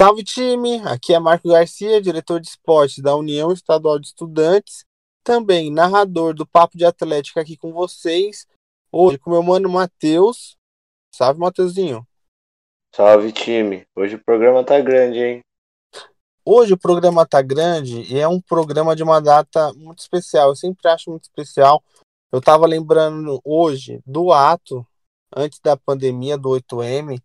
Salve 0.00 0.24
time! 0.24 0.80
Aqui 0.86 1.12
é 1.12 1.18
Marco 1.18 1.46
Garcia, 1.46 2.00
diretor 2.00 2.40
de 2.40 2.48
esportes 2.48 3.00
da 3.00 3.14
União 3.14 3.52
Estadual 3.52 3.98
de 3.98 4.06
Estudantes, 4.06 4.86
também 5.22 5.70
narrador 5.70 6.32
do 6.32 6.46
Papo 6.46 6.78
de 6.78 6.86
Atlética 6.86 7.42
aqui 7.42 7.54
com 7.54 7.70
vocês. 7.70 8.46
Hoje 8.90 9.18
com 9.18 9.28
meu 9.28 9.42
mano 9.42 9.68
Matheus. 9.68 10.56
Salve, 11.14 11.38
Matheusinho. 11.38 12.02
Salve 12.96 13.30
time! 13.30 13.84
Hoje 13.94 14.14
o 14.14 14.24
programa 14.24 14.64
tá 14.64 14.80
grande, 14.80 15.18
hein? 15.18 15.40
Hoje 16.46 16.72
o 16.72 16.78
programa 16.78 17.26
tá 17.26 17.42
grande 17.42 18.00
e 18.10 18.18
é 18.18 18.26
um 18.26 18.40
programa 18.40 18.96
de 18.96 19.02
uma 19.02 19.20
data 19.20 19.70
muito 19.74 19.98
especial. 19.98 20.48
Eu 20.48 20.56
sempre 20.56 20.88
acho 20.88 21.10
muito 21.10 21.24
especial. 21.24 21.84
Eu 22.32 22.40
tava 22.40 22.66
lembrando 22.66 23.38
hoje 23.44 24.00
do 24.06 24.32
ato 24.32 24.82
antes 25.36 25.60
da 25.62 25.76
pandemia 25.76 26.38
do 26.38 26.48
8M 26.48 27.20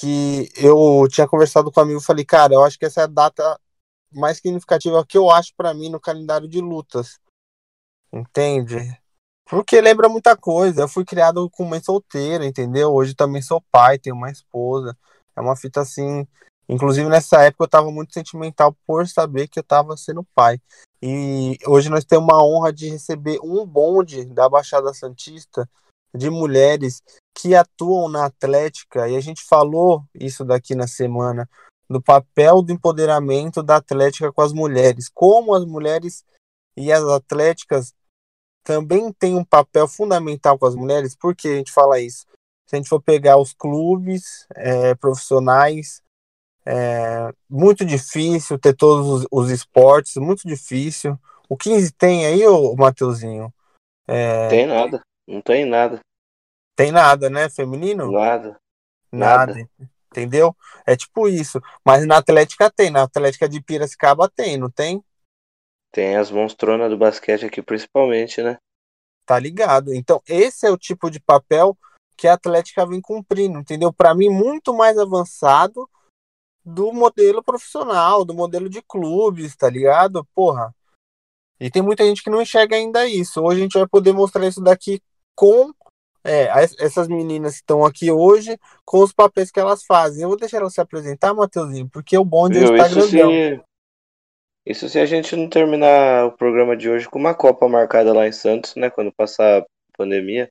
que 0.00 0.50
eu 0.56 1.06
tinha 1.10 1.28
conversado 1.28 1.70
com 1.70 1.78
um 1.78 1.82
amigo 1.82 2.00
e 2.00 2.04
falei, 2.04 2.24
cara, 2.24 2.54
eu 2.54 2.64
acho 2.64 2.78
que 2.78 2.86
essa 2.86 3.02
é 3.02 3.04
a 3.04 3.06
data 3.06 3.60
mais 4.10 4.38
significativa 4.38 5.04
que 5.06 5.18
eu 5.18 5.30
acho 5.30 5.52
para 5.54 5.74
mim 5.74 5.90
no 5.90 6.00
calendário 6.00 6.48
de 6.48 6.58
lutas. 6.58 7.18
Entende? 8.10 8.98
Porque 9.46 9.78
lembra 9.78 10.08
muita 10.08 10.34
coisa. 10.34 10.82
Eu 10.82 10.88
fui 10.88 11.04
criado 11.04 11.50
com 11.50 11.64
mãe 11.64 11.82
solteira, 11.82 12.46
entendeu? 12.46 12.92
Hoje 12.92 13.14
também 13.14 13.42
sou 13.42 13.62
pai, 13.70 13.98
tenho 13.98 14.16
uma 14.16 14.30
esposa. 14.30 14.96
É 15.36 15.40
uma 15.40 15.54
fita 15.54 15.82
assim. 15.82 16.26
Inclusive 16.66 17.08
nessa 17.08 17.42
época 17.42 17.64
eu 17.64 17.68
tava 17.68 17.90
muito 17.90 18.14
sentimental 18.14 18.74
por 18.86 19.06
saber 19.06 19.48
que 19.48 19.58
eu 19.58 19.62
tava 19.62 19.96
sendo 19.98 20.24
pai. 20.34 20.58
E 21.02 21.58
hoje 21.66 21.90
nós 21.90 22.04
temos 22.04 22.24
uma 22.24 22.42
honra 22.42 22.72
de 22.72 22.88
receber 22.88 23.38
um 23.42 23.66
bonde 23.66 24.24
da 24.24 24.48
Baixada 24.48 24.94
Santista 24.94 25.68
de 26.14 26.30
mulheres 26.30 27.02
que 27.34 27.54
atuam 27.54 28.08
na 28.08 28.26
Atlética, 28.26 29.08
e 29.08 29.16
a 29.16 29.20
gente 29.20 29.42
falou 29.44 30.04
isso 30.14 30.44
daqui 30.44 30.74
na 30.74 30.86
semana, 30.86 31.48
do 31.88 32.00
papel 32.00 32.62
do 32.62 32.72
empoderamento 32.72 33.62
da 33.62 33.76
Atlética 33.76 34.32
com 34.32 34.42
as 34.42 34.52
mulheres, 34.52 35.08
como 35.12 35.54
as 35.54 35.64
mulheres 35.64 36.24
e 36.76 36.92
as 36.92 37.02
atléticas 37.04 37.92
também 38.62 39.12
têm 39.12 39.34
um 39.34 39.44
papel 39.44 39.88
fundamental 39.88 40.58
com 40.58 40.66
as 40.66 40.74
mulheres, 40.74 41.16
por 41.16 41.34
que 41.34 41.48
a 41.48 41.56
gente 41.56 41.72
fala 41.72 41.98
isso? 41.98 42.26
Se 42.68 42.76
a 42.76 42.78
gente 42.78 42.88
for 42.88 43.02
pegar 43.02 43.36
os 43.36 43.52
clubes 43.52 44.46
é, 44.54 44.94
profissionais, 44.94 46.02
é 46.64 47.32
muito 47.48 47.84
difícil 47.84 48.58
ter 48.58 48.74
todos 48.74 49.08
os, 49.08 49.26
os, 49.30 49.50
esportes, 49.50 50.16
muito 50.16 50.46
difícil. 50.46 51.18
O 51.48 51.56
15 51.56 51.92
tem 51.92 52.26
aí, 52.26 52.46
ô 52.46 52.76
Mateuzinho? 52.76 53.52
É... 54.06 54.48
Tem 54.48 54.66
nada. 54.66 55.00
Não 55.30 55.40
tem 55.40 55.64
nada. 55.64 56.00
Tem 56.74 56.90
nada, 56.90 57.30
né? 57.30 57.48
Feminino? 57.48 58.10
Nada. 58.10 58.60
Nada. 59.12 59.54
nada. 59.54 59.70
Entendeu? 60.10 60.56
É 60.84 60.96
tipo 60.96 61.28
isso. 61.28 61.60
Mas 61.84 62.04
na 62.04 62.16
Atlética 62.16 62.68
tem. 62.68 62.90
Na 62.90 63.04
Atlética 63.04 63.48
de 63.48 63.62
Piracicaba 63.62 64.28
tem, 64.28 64.56
não 64.56 64.68
tem? 64.68 65.00
Tem 65.92 66.16
as 66.16 66.32
monstronas 66.32 66.90
do 66.90 66.98
basquete 66.98 67.46
aqui, 67.46 67.62
principalmente, 67.62 68.42
né? 68.42 68.58
Tá 69.24 69.38
ligado. 69.38 69.94
Então, 69.94 70.20
esse 70.26 70.66
é 70.66 70.70
o 70.70 70.76
tipo 70.76 71.08
de 71.08 71.20
papel 71.20 71.78
que 72.16 72.26
a 72.26 72.34
Atlética 72.34 72.84
vem 72.84 73.00
cumprindo, 73.00 73.60
entendeu? 73.60 73.92
Para 73.92 74.14
mim, 74.16 74.28
muito 74.28 74.74
mais 74.74 74.98
avançado 74.98 75.88
do 76.64 76.92
modelo 76.92 77.40
profissional, 77.40 78.24
do 78.24 78.34
modelo 78.34 78.68
de 78.68 78.82
clubes, 78.82 79.54
tá 79.54 79.70
ligado? 79.70 80.26
Porra. 80.34 80.74
E 81.60 81.70
tem 81.70 81.82
muita 81.82 82.04
gente 82.04 82.22
que 82.22 82.30
não 82.30 82.42
enxerga 82.42 82.74
ainda 82.74 83.06
isso. 83.06 83.40
Hoje 83.40 83.60
a 83.60 83.62
gente 83.62 83.78
vai 83.78 83.86
poder 83.86 84.12
mostrar 84.12 84.46
isso 84.46 84.60
daqui 84.60 85.00
com 85.34 85.72
é, 86.24 86.48
essas 86.78 87.08
meninas 87.08 87.54
que 87.54 87.60
estão 87.60 87.84
aqui 87.84 88.10
hoje, 88.10 88.58
com 88.84 89.02
os 89.02 89.12
papéis 89.12 89.50
que 89.50 89.60
elas 89.60 89.84
fazem. 89.84 90.22
Eu 90.22 90.28
vou 90.28 90.38
deixar 90.38 90.58
elas 90.58 90.74
se 90.74 90.80
apresentar, 90.80 91.34
Matheusinho, 91.34 91.88
porque 91.88 92.16
o 92.16 92.24
bonde 92.24 92.58
Viu, 92.58 92.74
está 92.74 92.88
isso 92.88 93.08
se, 93.08 93.62
isso 94.66 94.88
se 94.88 94.98
a 94.98 95.06
gente 95.06 95.34
não 95.34 95.48
terminar 95.48 96.26
o 96.26 96.32
programa 96.32 96.76
de 96.76 96.88
hoje 96.88 97.08
com 97.08 97.18
uma 97.18 97.34
Copa 97.34 97.68
marcada 97.68 98.12
lá 98.12 98.26
em 98.26 98.32
Santos, 98.32 98.74
né? 98.76 98.90
Quando 98.90 99.12
passar 99.12 99.60
a 99.60 99.66
pandemia. 99.96 100.48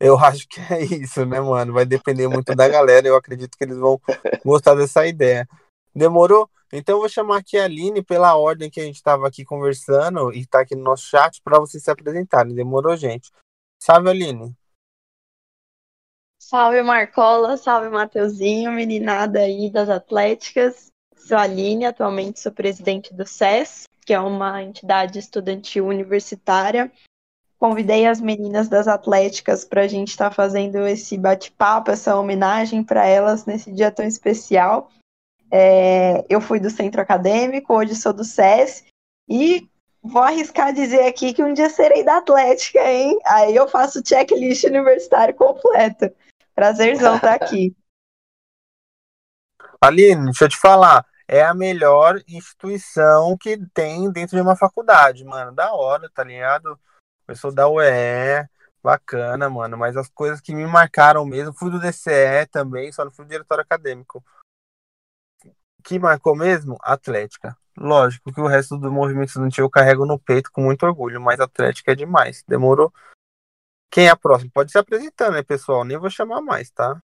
Eu 0.00 0.16
acho 0.18 0.46
que 0.48 0.60
é 0.72 0.82
isso, 0.82 1.24
né, 1.26 1.40
mano? 1.40 1.72
Vai 1.72 1.84
depender 1.84 2.28
muito 2.28 2.54
da 2.54 2.68
galera. 2.68 3.06
Eu 3.06 3.16
acredito 3.16 3.56
que 3.56 3.64
eles 3.64 3.78
vão 3.78 4.00
gostar 4.44 4.74
dessa 4.74 5.06
ideia. 5.06 5.48
Demorou? 5.94 6.48
Então 6.72 6.96
eu 6.96 7.00
vou 7.00 7.08
chamar 7.08 7.38
aqui 7.38 7.56
a 7.56 7.64
Aline 7.64 8.02
pela 8.02 8.36
ordem 8.36 8.68
que 8.70 8.80
a 8.80 8.84
gente 8.84 8.96
estava 8.96 9.26
aqui 9.26 9.44
conversando 9.44 10.32
e 10.32 10.40
está 10.40 10.60
aqui 10.60 10.76
no 10.76 10.82
nosso 10.82 11.04
chat 11.04 11.40
para 11.42 11.58
vocês 11.58 11.82
se 11.82 11.90
apresentarem. 11.90 12.54
Demorou, 12.54 12.96
gente? 12.96 13.30
Salve, 13.78 14.10
Aline. 14.10 14.54
Salve 16.38 16.82
Marcola, 16.82 17.56
salve 17.56 17.88
Mateuzinho, 17.88 18.72
meninada 18.72 19.40
aí 19.40 19.70
das 19.70 19.88
Atléticas. 19.88 20.86
Sou 21.16 21.36
a 21.36 21.42
Aline, 21.42 21.84
atualmente 21.84 22.40
sou 22.40 22.50
presidente 22.50 23.12
do 23.12 23.26
SES, 23.26 23.84
que 24.04 24.14
é 24.14 24.20
uma 24.20 24.62
entidade 24.62 25.18
estudantil 25.18 25.86
universitária. 25.86 26.90
Convidei 27.58 28.06
as 28.06 28.20
meninas 28.20 28.68
das 28.68 28.88
Atléticas 28.88 29.64
para 29.64 29.82
a 29.82 29.88
gente 29.88 30.08
estar 30.08 30.30
tá 30.30 30.34
fazendo 30.34 30.86
esse 30.86 31.18
bate-papo, 31.18 31.90
essa 31.90 32.16
homenagem 32.16 32.82
para 32.82 33.04
elas 33.04 33.44
nesse 33.44 33.72
dia 33.72 33.90
tão 33.90 34.06
especial. 34.06 34.90
É, 35.50 36.24
eu 36.28 36.40
fui 36.40 36.60
do 36.60 36.70
centro 36.70 37.00
acadêmico, 37.00 37.74
hoje 37.74 37.94
sou 37.94 38.12
do 38.12 38.24
SES, 38.24 38.84
e 39.28 39.68
vou 40.02 40.22
arriscar 40.22 40.72
dizer 40.72 41.06
aqui 41.06 41.32
que 41.32 41.42
um 41.42 41.52
dia 41.52 41.70
serei 41.70 42.04
da 42.04 42.18
Atlética, 42.18 42.80
hein? 42.80 43.18
Aí 43.24 43.54
eu 43.54 43.68
faço 43.68 44.02
checklist 44.04 44.64
universitário 44.64 45.34
completo. 45.34 46.10
Prazerzão 46.54 47.16
estar 47.16 47.38
tá 47.38 47.44
aqui. 47.44 47.76
Aline, 49.80 50.24
deixa 50.26 50.44
eu 50.44 50.48
te 50.48 50.56
falar. 50.56 51.04
É 51.26 51.42
a 51.42 51.54
melhor 51.54 52.20
instituição 52.26 53.36
que 53.38 53.58
tem 53.74 54.10
dentro 54.10 54.34
de 54.36 54.42
uma 54.42 54.56
faculdade, 54.56 55.24
mano. 55.24 55.52
Da 55.52 55.72
hora, 55.72 56.10
tá 56.12 56.24
ligado? 56.24 56.78
Eu 57.28 57.36
sou 57.36 57.52
da 57.52 57.68
UE, 57.68 57.84
bacana, 58.82 59.48
mano. 59.50 59.76
Mas 59.76 59.96
as 59.96 60.08
coisas 60.08 60.40
que 60.40 60.54
me 60.54 60.66
marcaram 60.66 61.24
mesmo, 61.26 61.52
fui 61.52 61.70
do 61.70 61.78
DCE 61.78 62.46
também, 62.50 62.90
só 62.90 63.04
não 63.04 63.12
fui 63.12 63.24
do 63.24 63.28
diretório 63.28 63.62
acadêmico. 63.62 64.24
Que 65.84 65.98
marcou 65.98 66.34
mesmo? 66.36 66.76
Atlética. 66.82 67.56
Lógico 67.76 68.32
que 68.32 68.40
o 68.40 68.46
resto 68.46 68.76
do 68.76 68.90
movimento 68.90 69.28
estudantil 69.28 69.64
eu 69.64 69.70
carrego 69.70 70.04
no 70.04 70.18
peito 70.18 70.50
com 70.52 70.62
muito 70.62 70.84
orgulho, 70.84 71.20
mas 71.20 71.40
Atlética 71.40 71.92
é 71.92 71.94
demais. 71.94 72.44
Demorou? 72.46 72.92
Quem 73.90 74.06
é 74.06 74.10
a 74.10 74.16
próxima? 74.16 74.50
Pode 74.52 74.70
se 74.72 74.78
apresentando, 74.78 75.34
né, 75.34 75.42
pessoal? 75.42 75.84
Nem 75.84 75.98
vou 75.98 76.10
chamar 76.10 76.40
mais, 76.42 76.70
tá? 76.70 77.00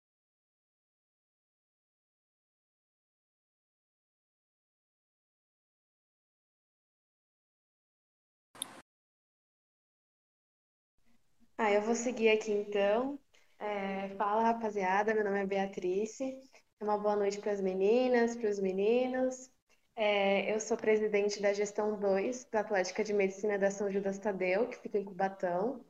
Ah, 11.57 11.71
eu 11.71 11.81
vou 11.81 11.95
seguir 11.95 12.29
aqui 12.29 12.51
então. 12.51 13.19
É, 13.59 14.09
fala, 14.17 14.43
rapaziada. 14.43 15.13
Meu 15.13 15.23
nome 15.23 15.39
é 15.41 15.45
Beatrice. 15.45 16.39
Uma 16.81 16.97
boa 16.97 17.15
noite 17.15 17.39
para 17.39 17.51
as 17.51 17.61
meninas, 17.61 18.35
para 18.35 18.49
os 18.49 18.59
meninos. 18.59 19.51
É, 19.95 20.51
eu 20.51 20.59
sou 20.59 20.75
presidente 20.75 21.39
da 21.39 21.53
gestão 21.53 21.99
2 21.99 22.45
da 22.45 22.61
Atlética 22.61 23.03
de 23.03 23.13
Medicina 23.13 23.57
da 23.59 23.69
São 23.69 23.91
Judas 23.91 24.17
Tadeu, 24.17 24.67
que 24.67 24.79
fica 24.79 24.97
em 24.97 25.05
Cubatão. 25.05 25.85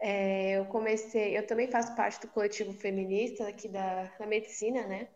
É, 0.00 0.58
eu 0.58 0.66
comecei, 0.66 1.36
eu 1.36 1.44
também 1.46 1.68
faço 1.68 1.96
parte 1.96 2.20
do 2.20 2.28
coletivo 2.28 2.72
feminista 2.72 3.48
aqui 3.48 3.68
da, 3.68 4.04
da 4.16 4.26
medicina, 4.26 4.86
né? 4.86 5.08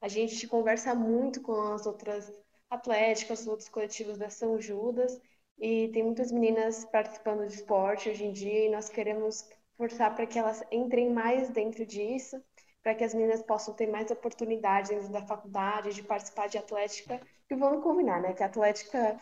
A 0.00 0.06
gente 0.08 0.46
conversa 0.46 0.94
muito 0.94 1.42
com 1.42 1.60
as 1.72 1.84
outras 1.84 2.32
atléticas, 2.70 3.40
os 3.40 3.48
outros 3.48 3.68
coletivos 3.68 4.16
da 4.16 4.30
São 4.30 4.60
Judas, 4.60 5.20
e 5.58 5.88
tem 5.88 6.04
muitas 6.04 6.30
meninas 6.30 6.84
participando 6.84 7.46
de 7.48 7.54
esporte 7.54 8.10
hoje 8.10 8.24
em 8.24 8.32
dia, 8.32 8.66
e 8.66 8.70
nós 8.70 8.88
queremos 8.88 9.48
forçar 9.76 10.14
para 10.14 10.26
que 10.26 10.38
elas 10.38 10.62
entrem 10.70 11.10
mais 11.10 11.50
dentro 11.50 11.84
disso, 11.84 12.40
para 12.88 12.94
que 12.94 13.04
as 13.04 13.12
meninas 13.12 13.42
possam 13.42 13.74
ter 13.74 13.86
mais 13.86 14.10
oportunidades 14.10 14.88
dentro 14.88 15.12
da 15.12 15.20
faculdade, 15.20 15.92
de 15.92 16.02
participar 16.02 16.48
de 16.48 16.56
atlética, 16.56 17.20
e 17.50 17.54
vamos 17.54 17.82
combinar, 17.82 18.22
né? 18.22 18.32
Que 18.32 18.42
a 18.42 18.46
atlética, 18.46 19.14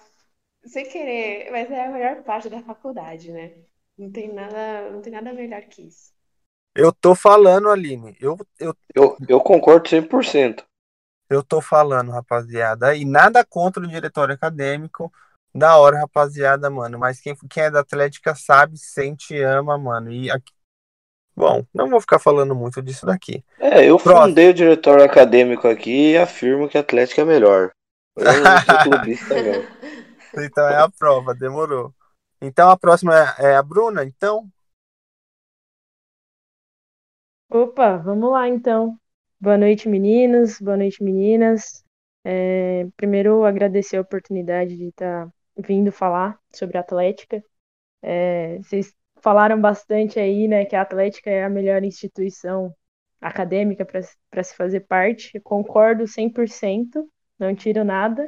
sem 0.65 0.89
querer, 0.89 1.51
mas 1.51 1.69
é 1.69 1.85
a 1.85 1.91
melhor 1.91 2.23
parte 2.23 2.49
da 2.49 2.63
faculdade, 2.63 3.33
né? 3.33 3.55
Não 3.99 4.09
tem 4.13 4.33
nada, 4.33 4.89
não 4.93 5.03
tem 5.03 5.13
nada 5.13 5.33
melhor 5.33 5.63
que 5.63 5.83
isso. 5.83 6.13
Eu 6.77 6.93
tô 6.93 7.13
falando, 7.13 7.69
Aline. 7.69 8.17
Eu, 8.21 8.39
eu, 8.61 8.73
eu, 8.95 9.17
eu 9.29 9.41
concordo 9.41 9.89
100%. 9.89 10.65
Eu 11.29 11.43
tô 11.43 11.61
falando, 11.61 12.13
rapaziada. 12.13 12.95
E 12.95 13.05
nada 13.05 13.45
contra 13.45 13.83
o 13.83 13.89
diretório 13.89 14.33
acadêmico. 14.33 15.13
Da 15.53 15.77
hora, 15.77 15.99
rapaziada, 15.99 16.71
mano. 16.71 17.01
Mas 17.01 17.19
quem, 17.19 17.35
quem 17.51 17.65
é 17.65 17.71
da 17.71 17.81
Atlética 17.81 18.33
sabe, 18.37 18.79
sente, 18.79 19.37
ama, 19.43 19.77
mano. 19.77 20.13
E 20.13 20.31
aqui... 20.31 20.53
Bom, 21.37 21.63
não 21.75 21.91
vou 21.91 22.01
ficar 22.01 22.19
falando 22.19 22.55
muito 22.55 22.81
disso 22.81 23.05
daqui. 23.05 23.45
É, 23.59 23.85
eu 23.85 23.99
Próximo. 23.99 24.29
fundei 24.29 24.49
o 24.49 24.55
diretório 24.55 25.05
acadêmico 25.05 25.69
aqui 25.69 26.13
e 26.13 26.17
afirmo 26.17 26.67
que 26.67 26.79
a 26.79 26.81
Atlética 26.81 27.21
é 27.21 27.25
melhor. 27.27 27.73
Eu 28.17 28.25
não 28.25 28.61
sou 28.63 28.79
clubista, 28.91 29.35
não. 29.35 30.43
Então 30.43 30.67
é 30.67 30.77
a 30.77 30.89
prova, 30.89 31.35
demorou. 31.35 31.93
Então 32.41 32.71
a 32.71 32.77
próxima 32.79 33.15
é, 33.39 33.51
é 33.53 33.57
a 33.57 33.63
Bruna, 33.63 34.03
então? 34.03 34.49
Opa, 37.51 37.99
vamos 37.99 38.31
lá 38.31 38.49
então. 38.49 38.99
Boa 39.39 39.59
noite, 39.59 39.91
meninos. 39.91 40.59
Boa 40.59 40.79
noite, 40.79 41.05
meninas. 41.05 41.85
É, 42.25 42.87
primeiro, 42.97 43.45
agradecer 43.45 43.99
a 43.99 44.01
oportunidade 44.01 44.75
de 44.75 44.89
estar 44.89 45.29
vindo 45.57 45.93
falar 45.93 46.39
sobre 46.55 46.79
a 46.79 46.81
Atlética. 46.81 47.45
É, 48.03 48.57
vocês 48.59 48.95
falaram 49.21 49.61
bastante 49.61 50.19
aí, 50.19 50.49
né, 50.49 50.65
que 50.65 50.77
a 50.77 50.83
Atlética 50.83 51.31
é 51.31 51.45
a 51.45 51.51
melhor 51.51 51.83
instituição 51.85 52.75
acadêmica 53.21 53.85
para 53.85 54.43
se 54.43 54.55
fazer 54.57 54.81
parte. 54.81 55.31
Eu 55.35 55.43
concordo 55.43 56.07
100%, 56.07 57.09
não 57.39 57.55
tiro 57.55 57.85
nada. 57.85 58.27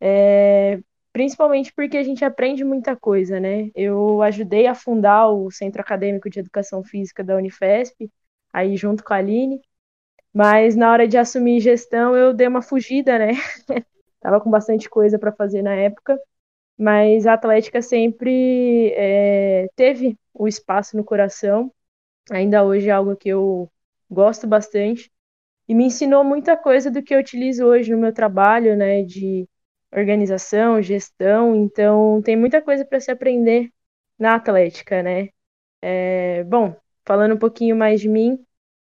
É, 0.00 0.80
principalmente 1.12 1.72
porque 1.74 1.96
a 1.96 2.02
gente 2.02 2.24
aprende 2.24 2.64
muita 2.64 2.96
coisa, 2.96 3.38
né? 3.40 3.70
Eu 3.74 4.22
ajudei 4.22 4.66
a 4.66 4.74
fundar 4.74 5.28
o 5.28 5.50
Centro 5.50 5.80
Acadêmico 5.80 6.30
de 6.30 6.40
Educação 6.40 6.82
Física 6.82 7.22
da 7.24 7.36
Unifesp, 7.36 8.10
aí 8.52 8.76
junto 8.76 9.04
com 9.04 9.12
a 9.14 9.16
Aline, 9.18 9.60
mas 10.32 10.76
na 10.76 10.92
hora 10.92 11.08
de 11.08 11.18
assumir 11.18 11.60
gestão 11.60 12.16
eu 12.16 12.32
dei 12.34 12.46
uma 12.48 12.62
fugida, 12.62 13.18
né? 13.18 13.32
Tava 14.20 14.40
com 14.40 14.50
bastante 14.50 14.88
coisa 14.88 15.18
para 15.18 15.32
fazer 15.32 15.62
na 15.62 15.74
época, 15.74 16.18
mas 16.80 17.26
a 17.26 17.34
Atlética 17.34 17.82
sempre 17.82 18.92
é, 18.96 19.68
teve 19.76 20.18
o 20.32 20.48
espaço 20.48 20.96
no 20.96 21.04
coração, 21.04 21.70
ainda 22.30 22.64
hoje 22.64 22.88
é 22.88 22.92
algo 22.92 23.16
que 23.16 23.28
eu 23.30 23.70
gosto 24.10 24.46
bastante, 24.46 25.12
e 25.68 25.74
me 25.74 25.84
ensinou 25.86 26.24
muita 26.24 26.56
coisa 26.56 26.90
do 26.90 27.02
que 27.02 27.14
eu 27.14 27.20
utilizo 27.20 27.66
hoje 27.66 27.92
no 27.92 27.98
meu 27.98 28.14
trabalho, 28.14 28.76
né? 28.76 29.02
De 29.04 29.48
organização, 29.92 30.82
gestão, 30.82 31.54
então 31.56 32.22
tem 32.22 32.36
muita 32.36 32.62
coisa 32.62 32.84
para 32.84 33.00
se 33.00 33.10
aprender 33.10 33.70
na 34.18 34.36
Atlética, 34.36 35.02
né? 35.02 35.28
É, 35.82 36.44
bom, 36.44 36.76
falando 37.06 37.34
um 37.34 37.38
pouquinho 37.38 37.76
mais 37.76 38.00
de 38.00 38.08
mim, 38.08 38.44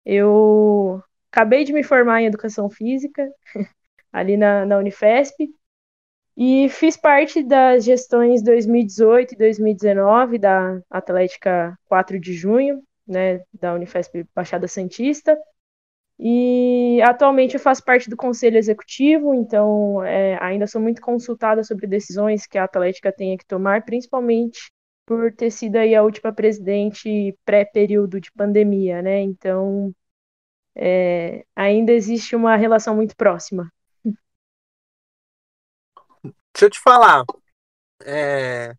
eu 0.06 1.04
acabei 1.32 1.64
de 1.66 1.74
me 1.74 1.84
formar 1.84 2.22
em 2.22 2.28
Educação 2.28 2.70
Física, 2.70 3.30
ali 4.14 4.38
na, 4.38 4.66
na 4.66 4.78
Unifesp, 4.78 5.50
e 6.42 6.70
fiz 6.70 6.96
parte 6.96 7.44
das 7.44 7.84
gestões 7.84 8.42
2018 8.42 9.34
e 9.34 9.38
2019 9.38 10.38
da 10.38 10.80
Atlética 10.90 11.78
4 11.90 12.18
de 12.18 12.32
junho, 12.32 12.82
né, 13.06 13.42
da 13.54 13.74
Unifesp 13.74 14.26
Baixada 14.34 14.66
Santista, 14.66 15.38
e 16.18 17.02
atualmente 17.04 17.56
eu 17.56 17.60
faço 17.60 17.84
parte 17.84 18.10
do 18.10 18.16
conselho 18.16 18.58
executivo, 18.58 19.34
então 19.34 20.02
é, 20.02 20.42
ainda 20.42 20.66
sou 20.66 20.82
muito 20.82 21.02
consultada 21.02 21.62
sobre 21.62 21.86
decisões 21.88 22.48
que 22.48 22.58
a 22.58 22.64
Atlética 22.64 23.12
tenha 23.12 23.38
que 23.38 23.46
tomar, 23.46 23.84
principalmente 23.84 24.72
por 25.06 25.34
ter 25.34 25.52
sido 25.52 25.76
aí 25.76 25.94
a 25.94 26.04
última 26.04 26.32
presidente 26.34 27.36
pré-período 27.44 28.22
de 28.22 28.32
pandemia, 28.32 29.02
né? 29.02 29.22
Então 29.22 29.94
é, 30.76 31.44
ainda 31.56 31.92
existe 31.92 32.36
uma 32.36 32.56
relação 32.56 32.96
muito 32.96 33.16
próxima. 33.18 33.70
Deixa 36.60 36.66
eu 36.66 36.70
te 36.72 36.80
falar. 36.82 37.24
É, 38.04 38.76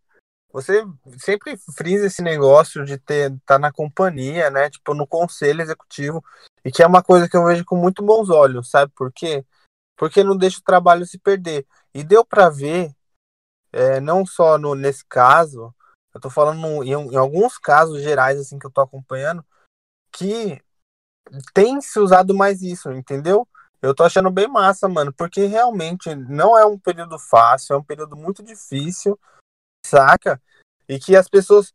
você 0.52 0.84
sempre 1.18 1.56
frisa 1.74 2.08
esse 2.08 2.20
negócio 2.20 2.84
de 2.84 2.98
ter 2.98 3.34
tá 3.46 3.58
na 3.58 3.72
companhia, 3.72 4.50
né? 4.50 4.68
Tipo, 4.68 4.92
no 4.92 5.06
conselho 5.06 5.62
executivo. 5.62 6.22
E 6.62 6.70
que 6.70 6.82
é 6.82 6.86
uma 6.86 7.02
coisa 7.02 7.26
que 7.26 7.34
eu 7.34 7.46
vejo 7.46 7.64
com 7.64 7.76
muito 7.76 8.02
bons 8.02 8.28
olhos, 8.28 8.68
sabe 8.68 8.92
por 8.94 9.10
quê? 9.10 9.46
Porque 9.96 10.22
não 10.22 10.36
deixa 10.36 10.58
o 10.58 10.62
trabalho 10.62 11.06
se 11.06 11.18
perder. 11.18 11.66
E 11.94 12.04
deu 12.04 12.22
para 12.22 12.50
ver, 12.50 12.94
é, 13.72 13.98
não 13.98 14.26
só 14.26 14.58
no, 14.58 14.74
nesse 14.74 15.06
caso, 15.06 15.74
eu 16.14 16.20
tô 16.20 16.28
falando 16.28 16.84
em, 16.84 16.92
em, 16.92 17.16
alguns 17.16 17.56
casos 17.56 18.02
gerais, 18.02 18.38
assim, 18.38 18.58
que 18.58 18.66
eu 18.66 18.70
tô 18.70 18.82
acompanhando, 18.82 19.42
que 20.12 20.62
tem 21.54 21.80
se 21.80 21.98
usado 21.98 22.34
mais 22.34 22.60
isso, 22.60 22.92
entendeu? 22.92 23.48
Eu 23.82 23.94
tô 23.94 24.04
achando 24.04 24.30
bem 24.30 24.46
massa, 24.46 24.88
mano, 24.88 25.12
porque 25.12 25.46
realmente 25.46 26.14
não 26.14 26.58
é 26.58 26.66
um 26.66 26.78
período 26.78 27.18
fácil, 27.18 27.74
é 27.74 27.78
um 27.78 27.82
período 27.82 28.14
muito 28.14 28.42
difícil, 28.42 29.18
saca? 29.86 30.40
E 30.86 30.98
que 30.98 31.16
as 31.16 31.28
pessoas, 31.28 31.72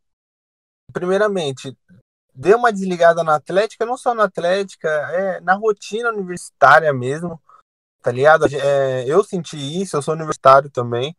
primeiramente, 0.93 1.75
dê 2.33 2.53
uma 2.53 2.71
desligada 2.71 3.23
na 3.23 3.35
Atlética, 3.35 3.85
não 3.85 3.97
só 3.97 4.13
na 4.13 4.25
Atlética, 4.25 4.87
é 4.87 5.39
na 5.39 5.55
rotina 5.55 6.09
universitária 6.09 6.93
mesmo, 6.93 7.41
tá 8.03 8.11
ligado? 8.11 8.45
É, 8.45 9.03
eu 9.07 9.23
senti 9.23 9.57
isso, 9.81 9.97
eu 9.97 10.01
sou 10.01 10.13
universitário 10.13 10.69
também. 10.69 11.15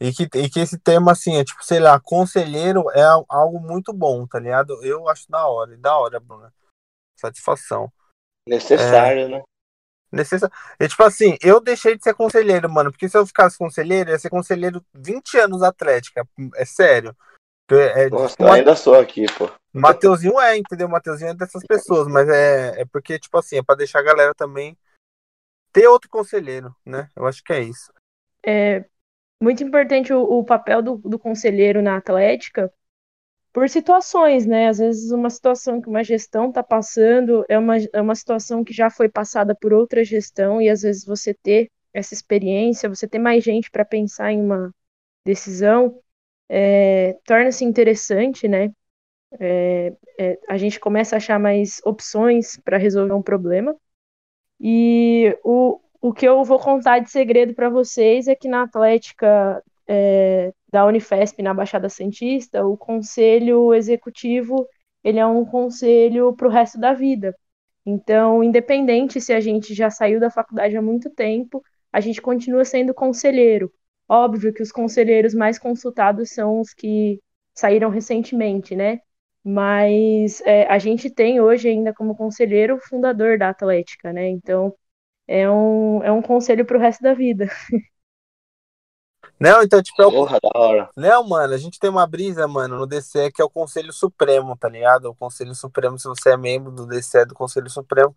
E 0.00 0.12
que, 0.12 0.24
e 0.38 0.50
que 0.50 0.58
esse 0.58 0.76
tema, 0.76 1.12
assim, 1.12 1.36
é 1.36 1.44
tipo, 1.44 1.64
sei 1.64 1.78
lá, 1.78 2.00
conselheiro 2.00 2.90
é 2.90 3.04
algo 3.28 3.60
muito 3.60 3.92
bom, 3.92 4.26
tá 4.26 4.40
ligado? 4.40 4.84
Eu 4.84 5.08
acho 5.08 5.30
da 5.30 5.46
hora, 5.46 5.76
da 5.78 5.96
hora, 5.96 6.18
Bruna. 6.18 6.52
Satisfação. 7.16 7.92
Necessário, 8.46 9.22
é, 9.22 9.28
né? 9.28 9.42
Necessário. 10.10 10.54
E 10.78 10.88
tipo 10.88 11.02
assim, 11.02 11.36
eu 11.42 11.60
deixei 11.60 11.96
de 11.96 12.02
ser 12.02 12.14
conselheiro, 12.14 12.70
mano, 12.70 12.90
porque 12.90 13.08
se 13.08 13.16
eu 13.16 13.26
ficasse 13.26 13.58
conselheiro, 13.58 14.10
ia 14.10 14.18
ser 14.18 14.30
conselheiro 14.30 14.84
20 14.94 15.38
anos 15.38 15.62
atlética. 15.62 16.26
É 16.54 16.64
sério. 16.64 17.16
É, 17.70 18.10
Nossa, 18.10 18.36
tipo, 18.36 18.46
ainda 18.46 18.76
sou 18.76 18.94
aqui, 18.94 19.26
pô. 19.38 19.50
Mateuzinho 19.72 20.38
é, 20.38 20.56
entendeu? 20.56 20.88
Mateuzinho 20.88 21.30
é 21.30 21.34
dessas 21.34 21.64
pessoas, 21.66 22.06
mas 22.06 22.28
é, 22.28 22.82
é 22.82 22.84
porque, 22.84 23.18
tipo 23.18 23.36
assim, 23.38 23.56
é 23.56 23.62
pra 23.62 23.74
deixar 23.74 24.00
a 24.00 24.04
galera 24.04 24.34
também 24.34 24.76
ter 25.72 25.88
outro 25.88 26.08
conselheiro, 26.08 26.74
né? 26.84 27.08
Eu 27.16 27.26
acho 27.26 27.42
que 27.42 27.52
é 27.52 27.60
isso. 27.60 27.92
É 28.46 28.84
muito 29.42 29.64
importante 29.64 30.12
o, 30.12 30.22
o 30.22 30.44
papel 30.44 30.80
do, 30.80 30.96
do 30.98 31.18
conselheiro 31.18 31.82
na 31.82 31.96
atlética 31.96 32.72
por 33.54 33.68
situações, 33.70 34.44
né? 34.46 34.68
Às 34.68 34.78
vezes 34.78 35.12
uma 35.12 35.30
situação 35.30 35.80
que 35.80 35.88
uma 35.88 36.02
gestão 36.02 36.48
está 36.48 36.62
passando 36.62 37.44
é 37.48 37.56
uma, 37.56 37.76
é 37.92 38.00
uma 38.02 38.16
situação 38.16 38.64
que 38.64 38.72
já 38.74 38.90
foi 38.90 39.08
passada 39.08 39.54
por 39.54 39.72
outra 39.72 40.04
gestão 40.04 40.60
e 40.60 40.68
às 40.68 40.82
vezes 40.82 41.04
você 41.06 41.32
ter 41.32 41.70
essa 41.92 42.14
experiência, 42.14 42.88
você 42.88 43.06
ter 43.06 43.20
mais 43.20 43.44
gente 43.44 43.70
para 43.70 43.84
pensar 43.84 44.32
em 44.32 44.42
uma 44.42 44.74
decisão, 45.24 46.00
é, 46.48 47.16
torna-se 47.24 47.64
interessante, 47.64 48.48
né? 48.48 48.72
É, 49.38 49.92
é, 50.18 50.38
a 50.48 50.56
gente 50.56 50.80
começa 50.80 51.14
a 51.14 51.18
achar 51.18 51.38
mais 51.38 51.80
opções 51.84 52.58
para 52.64 52.76
resolver 52.76 53.14
um 53.14 53.22
problema. 53.22 53.76
E 54.60 55.36
o, 55.44 55.80
o 56.00 56.12
que 56.12 56.26
eu 56.26 56.42
vou 56.44 56.58
contar 56.58 56.98
de 56.98 57.10
segredo 57.10 57.54
para 57.54 57.70
vocês 57.70 58.26
é 58.26 58.34
que 58.34 58.48
na 58.48 58.62
Atlética 58.64 59.62
é, 59.86 60.52
da 60.74 60.84
Unifesp, 60.86 61.40
na 61.40 61.54
Baixada 61.54 61.88
Santista, 61.88 62.66
o 62.66 62.76
conselho 62.76 63.72
executivo 63.72 64.66
ele 65.04 65.20
é 65.20 65.26
um 65.26 65.44
conselho 65.44 66.34
para 66.34 66.48
o 66.48 66.50
resto 66.50 66.80
da 66.80 66.92
vida. 66.92 67.32
Então, 67.86 68.42
independente 68.42 69.20
se 69.20 69.32
a 69.32 69.38
gente 69.40 69.72
já 69.72 69.88
saiu 69.88 70.18
da 70.18 70.30
faculdade 70.30 70.76
há 70.76 70.82
muito 70.82 71.10
tempo, 71.10 71.62
a 71.92 72.00
gente 72.00 72.20
continua 72.20 72.64
sendo 72.64 72.92
conselheiro. 72.92 73.72
Óbvio 74.08 74.52
que 74.52 74.62
os 74.62 74.72
conselheiros 74.72 75.32
mais 75.32 75.58
consultados 75.60 76.30
são 76.30 76.58
os 76.60 76.74
que 76.74 77.20
saíram 77.54 77.88
recentemente, 77.90 78.74
né? 78.74 79.00
Mas 79.44 80.40
é, 80.42 80.66
a 80.66 80.78
gente 80.78 81.08
tem 81.08 81.40
hoje 81.40 81.68
ainda 81.68 81.94
como 81.94 82.16
conselheiro 82.16 82.76
o 82.76 82.80
fundador 82.80 83.38
da 83.38 83.50
Atlética, 83.50 84.12
né? 84.12 84.28
Então 84.28 84.74
é 85.28 85.48
um, 85.50 86.02
é 86.02 86.10
um 86.12 86.22
conselho 86.22 86.64
para 86.66 86.76
o 86.78 86.80
resto 86.80 87.02
da 87.02 87.14
vida. 87.14 87.46
Não, 89.38 89.62
então, 89.62 89.82
tipo, 89.82 90.00
é 90.00 90.06
o... 90.06 90.10
Porra, 90.10 90.38
da 90.40 90.58
hora. 90.58 90.90
Não, 90.96 91.26
mano, 91.26 91.54
a 91.54 91.58
gente 91.58 91.78
tem 91.78 91.90
uma 91.90 92.06
brisa, 92.06 92.46
mano, 92.46 92.78
no 92.78 92.86
DCE 92.86 93.32
que 93.32 93.42
é 93.42 93.44
o 93.44 93.50
Conselho 93.50 93.92
Supremo, 93.92 94.56
tá 94.56 94.68
ligado? 94.68 95.06
O 95.06 95.14
Conselho 95.14 95.54
Supremo, 95.54 95.98
se 95.98 96.06
você 96.06 96.30
é 96.30 96.36
membro 96.36 96.70
do 96.70 96.86
DCE 96.86 97.24
do 97.26 97.34
Conselho 97.34 97.68
Supremo, 97.68 98.14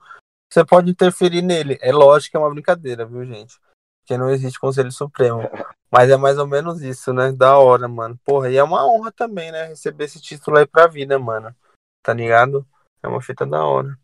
você 0.50 0.63
pode 0.63 0.89
interferir 0.89 1.41
nele. 1.41 1.77
É 1.81 1.91
lógico 1.91 2.31
que 2.31 2.38
é 2.38 2.39
uma 2.39 2.50
brincadeira, 2.50 3.05
viu, 3.05 3.25
gente? 3.25 3.59
Porque 4.01 4.17
não 4.17 4.29
existe 4.29 4.59
Conselho 4.59 4.91
Supremo. 4.91 5.41
Mas 5.91 6.09
é 6.09 6.17
mais 6.17 6.38
ou 6.38 6.45
menos 6.45 6.81
isso, 6.81 7.13
né? 7.13 7.31
Da 7.31 7.57
hora, 7.57 7.88
mano. 7.88 8.19
Porra, 8.24 8.50
e 8.50 8.57
é 8.57 8.63
uma 8.63 8.86
honra 8.86 9.12
também, 9.12 9.51
né? 9.51 9.67
Receber 9.67 10.05
esse 10.05 10.21
título 10.21 10.57
aí 10.57 10.67
pra 10.67 10.88
vida, 10.88 11.17
mano. 11.17 11.55
Tá 12.03 12.13
ligado? 12.13 12.65
É 13.01 13.07
uma 13.07 13.21
fita 13.21 13.45
da 13.45 13.65
hora. 13.65 13.97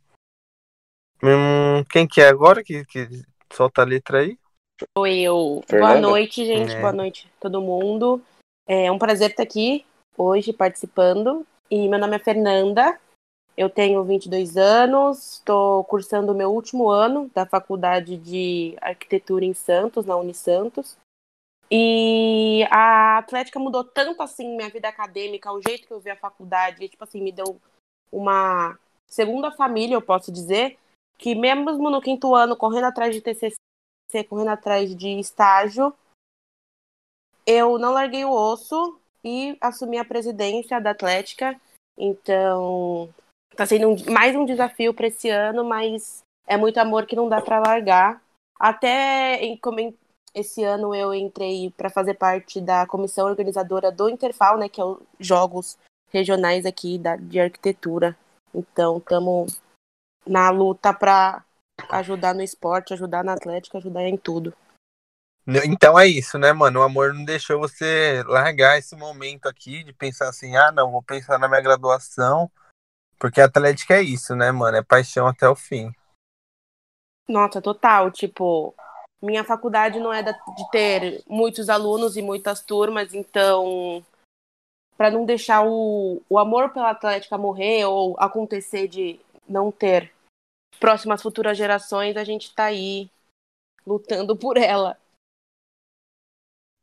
Hum, 1.22 1.84
quem 1.90 2.08
que 2.08 2.22
é 2.22 2.28
agora 2.28 2.64
que, 2.64 2.86
que 2.86 3.24
solta 3.52 3.82
a 3.82 3.86
letra 3.86 4.20
aí? 4.20 4.38
Sou 4.98 5.08
eu. 5.08 5.64
Fernanda? 5.68 5.94
Boa 5.94 6.02
noite, 6.02 6.46
gente. 6.46 6.74
É. 6.74 6.80
Boa 6.80 6.94
noite, 6.94 7.32
todo 7.40 7.62
mundo. 7.62 8.22
É 8.68 8.92
um 8.92 8.98
prazer 8.98 9.32
estar 9.32 9.44
aqui 9.44 9.86
hoje 10.18 10.52
participando. 10.52 11.46
E 11.70 11.88
meu 11.88 12.00
nome 12.00 12.16
é 12.16 12.20
Fernanda. 12.20 13.00
Eu 13.56 13.70
tenho 13.70 14.04
22 14.04 14.58
anos, 14.58 15.34
estou 15.34 15.84
cursando 15.84 16.32
o 16.32 16.36
meu 16.36 16.52
último 16.52 16.90
ano 16.90 17.30
da 17.36 17.46
Faculdade 17.46 18.18
de 18.18 18.76
Arquitetura 18.82 19.46
em 19.46 19.54
Santos, 19.54 20.06
na 20.06 20.16
Unisantos. 20.16 20.98
E 21.70 22.66
a 22.72 23.20
Atlética 23.20 23.60
mudou 23.60 23.84
tanto 23.84 24.22
assim 24.24 24.56
minha 24.56 24.70
vida 24.70 24.88
acadêmica, 24.88 25.52
o 25.52 25.62
jeito 25.62 25.88
que 25.88 25.94
eu 25.94 26.00
vi 26.00 26.10
a 26.10 26.16
faculdade, 26.16 26.90
tipo 26.90 27.04
assim, 27.04 27.22
me 27.22 27.32
deu 27.32 27.60
uma 28.12 28.78
segunda 29.08 29.52
família, 29.52 29.96
eu 29.96 30.02
posso 30.02 30.32
dizer, 30.32 30.78
que 31.18 31.36
mesmo 31.36 31.90
no 31.90 32.02
quinto 32.02 32.34
ano, 32.34 32.58
correndo 32.58 32.86
atrás 32.86 33.14
de 33.14 33.22
TCC, 33.22 33.56
correndo 34.30 34.50
atrás 34.50 34.96
de 34.96 35.20
estágio, 35.20 35.94
eu 37.46 37.78
não 37.78 37.94
larguei 37.94 38.24
o 38.26 38.32
osso 38.32 39.00
e 39.24 39.58
assumi 39.60 39.98
a 39.98 40.06
presidência 40.06 40.80
da 40.80 40.92
Atlética. 40.92 41.60
Então, 41.98 43.14
tá 43.56 43.66
sendo 43.66 43.90
um, 43.90 44.12
mais 44.12 44.36
um 44.36 44.46
desafio 44.46 44.94
para 44.94 45.08
esse 45.08 45.30
ano, 45.30 45.64
mas 45.64 46.22
é 46.48 46.58
muito 46.58 46.78
amor 46.78 47.06
que 47.06 47.16
não 47.16 47.30
dá 47.30 47.42
para 47.42 47.60
largar. 47.60 48.22
Até 48.60 49.44
em, 49.44 49.60
esse 50.34 50.64
ano 50.64 50.96
eu 50.96 51.14
entrei 51.14 51.72
para 51.72 51.90
fazer 51.90 52.16
parte 52.16 52.60
da 52.60 52.88
comissão 52.88 53.28
organizadora 53.28 53.92
do 53.92 54.10
Interfal, 54.10 54.58
né, 54.58 54.68
que 54.68 54.82
é 54.82 54.86
os 54.86 55.00
jogos 55.20 55.78
regionais 56.12 56.66
aqui 56.66 56.98
da, 56.98 57.16
de 57.16 57.40
arquitetura. 57.40 58.18
Então, 58.54 58.98
estamos 58.98 59.62
na 60.26 60.50
luta 60.50 60.94
para 60.94 61.44
ajudar 61.90 62.34
no 62.34 62.42
esporte, 62.42 62.94
ajudar 62.94 63.24
na 63.24 63.34
atlética, 63.34 63.78
ajudar 63.78 64.04
em 64.04 64.18
tudo. 64.18 64.54
Então 65.66 66.00
é 66.00 66.08
isso, 66.08 66.38
né, 66.38 66.54
mano? 66.54 66.80
O 66.80 66.84
amor 66.84 67.14
não 67.14 67.26
deixou 67.26 67.60
você 67.60 68.24
largar 68.26 68.78
esse 68.78 68.96
momento 68.96 69.48
aqui 69.48 69.84
de 69.84 69.92
pensar 69.92 70.30
assim, 70.30 70.56
ah, 70.56 70.72
não, 70.72 70.92
vou 70.92 71.04
pensar 71.04 71.38
na 71.38 71.50
minha 71.50 71.62
graduação, 71.62 72.50
porque 73.20 73.42
a 73.42 73.46
atlética 73.46 73.96
é 73.96 74.02
isso, 74.02 74.36
né, 74.36 74.52
mano? 74.52 74.78
É 74.78 74.82
paixão 74.82 75.28
até 75.28 75.48
o 75.48 75.56
fim. 75.56 75.92
Nossa, 77.28 77.62
total. 77.62 78.10
Tipo, 78.10 78.74
minha 79.22 79.44
faculdade 79.44 80.00
não 80.00 80.14
é 80.14 80.24
de 80.24 80.34
ter 80.72 81.24
muitos 81.28 81.70
alunos 81.70 82.16
e 82.16 82.22
muitas 82.22 82.62
turmas, 82.62 83.14
então, 83.14 84.06
para 84.98 85.12
não 85.12 85.26
deixar 85.26 85.66
o, 85.66 86.22
o 86.30 86.40
amor 86.40 86.70
pela 86.70 86.92
atlética 86.92 87.38
morrer 87.38 87.84
ou 87.86 88.16
acontecer 88.18 88.88
de 88.88 89.20
não 89.48 89.72
ter 89.74 90.13
próximas 90.80 91.22
futuras 91.22 91.58
gerações, 91.58 92.18
a 92.18 92.24
gente 92.24 92.54
tá 92.54 92.66
aí 92.66 93.10
lutando 93.86 94.36
por 94.36 94.58
ela. 94.58 94.98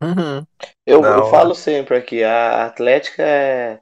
Uhum. 0.03 0.47
Eu, 0.87 1.05
eu 1.05 1.27
falo 1.27 1.55
sempre 1.55 1.97
aqui, 1.97 2.25
a 2.25 2.65
Atlética 2.67 3.23
é 3.23 3.79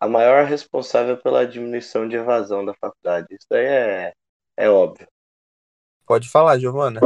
a 0.00 0.08
maior 0.08 0.44
responsável 0.44 1.16
pela 1.16 1.46
diminuição 1.46 2.08
de 2.08 2.16
evasão 2.16 2.64
da 2.64 2.74
faculdade. 2.74 3.28
Isso 3.30 3.46
aí 3.52 3.64
é, 3.64 4.12
é 4.56 4.68
óbvio. 4.68 5.06
Pode 6.04 6.28
falar, 6.28 6.58
Giovana. 6.58 7.00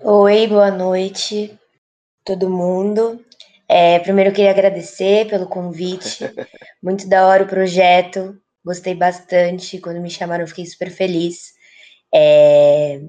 Oi, 0.00 0.46
boa 0.46 0.70
noite, 0.70 1.58
todo 2.24 2.48
mundo. 2.48 3.22
É, 3.68 3.98
primeiro 3.98 4.30
eu 4.30 4.34
queria 4.34 4.50
agradecer 4.50 5.28
pelo 5.28 5.46
convite. 5.46 6.24
Muito 6.82 7.06
da 7.06 7.26
hora 7.26 7.44
o 7.44 7.48
projeto. 7.48 8.40
Gostei 8.68 8.94
bastante. 8.94 9.80
Quando 9.80 9.98
me 9.98 10.10
chamaram, 10.10 10.46
fiquei 10.46 10.66
super 10.66 10.90
feliz. 10.90 11.54
É, 12.14 13.00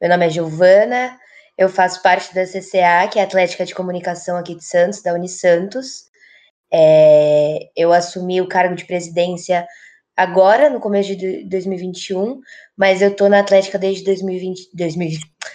meu 0.00 0.08
nome 0.08 0.24
é 0.24 0.30
Giovana, 0.30 1.18
eu 1.58 1.68
faço 1.68 2.00
parte 2.00 2.34
da 2.34 2.46
CCA, 2.46 3.06
que 3.12 3.18
é 3.18 3.22
Atlética 3.22 3.66
de 3.66 3.74
Comunicação 3.74 4.38
aqui 4.38 4.54
de 4.54 4.64
Santos, 4.64 5.02
da 5.02 5.12
Unisantos. 5.12 6.04
É, 6.72 7.68
eu 7.76 7.92
assumi 7.92 8.40
o 8.40 8.48
cargo 8.48 8.74
de 8.74 8.86
presidência 8.86 9.66
agora, 10.16 10.70
no 10.70 10.80
começo 10.80 11.14
de 11.14 11.44
2021, 11.44 12.40
mas 12.74 13.02
eu 13.02 13.10
estou 13.10 13.28
na 13.28 13.40
Atlética 13.40 13.78
desde 13.78 14.04
2020, 14.04 14.70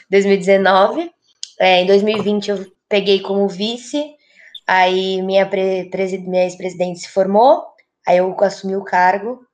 2019. 0.08 1.10
É, 1.60 1.82
em 1.82 1.88
2020 1.88 2.52
eu 2.52 2.72
peguei 2.88 3.20
como 3.20 3.48
vice, 3.48 4.14
aí 4.68 5.24
minha, 5.24 5.50
minha 5.50 6.44
ex-presidente 6.44 7.00
se 7.00 7.10
formou, 7.10 7.66
aí 8.08 8.18
eu 8.18 8.36
assumi 8.42 8.76
o 8.76 8.84
cargo, 8.84 9.47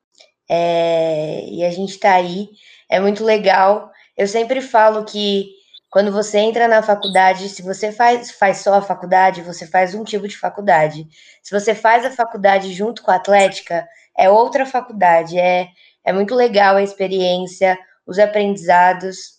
é, 0.48 1.46
e 1.48 1.64
a 1.64 1.70
gente 1.70 1.90
está 1.90 2.14
aí. 2.14 2.48
É 2.88 3.00
muito 3.00 3.24
legal. 3.24 3.90
Eu 4.16 4.26
sempre 4.28 4.60
falo 4.60 5.04
que 5.04 5.50
quando 5.90 6.10
você 6.10 6.38
entra 6.38 6.66
na 6.66 6.82
faculdade, 6.82 7.48
se 7.48 7.62
você 7.62 7.92
faz, 7.92 8.32
faz 8.32 8.58
só 8.58 8.74
a 8.74 8.82
faculdade, 8.82 9.42
você 9.42 9.66
faz 9.66 9.94
um 9.94 10.04
tipo 10.04 10.26
de 10.26 10.36
faculdade. 10.36 11.06
Se 11.42 11.58
você 11.58 11.74
faz 11.74 12.04
a 12.04 12.10
faculdade 12.10 12.72
junto 12.72 13.02
com 13.02 13.10
a 13.10 13.16
Atlética, 13.16 13.86
é 14.18 14.28
outra 14.28 14.66
faculdade. 14.66 15.38
É, 15.38 15.68
é 16.04 16.12
muito 16.12 16.34
legal 16.34 16.76
a 16.76 16.82
experiência, 16.82 17.78
os 18.06 18.18
aprendizados, 18.18 19.34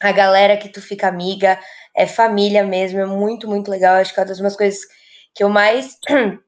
a 0.00 0.12
galera 0.12 0.56
que 0.56 0.68
tu 0.68 0.82
fica 0.82 1.08
amiga, 1.08 1.58
é 1.94 2.06
família 2.06 2.62
mesmo, 2.62 3.00
é 3.00 3.06
muito, 3.06 3.48
muito 3.48 3.70
legal. 3.70 3.96
Acho 3.96 4.12
que 4.12 4.20
uma 4.20 4.26
das 4.26 4.56
coisas 4.56 4.80
que 5.34 5.42
eu 5.42 5.48
mais 5.48 5.96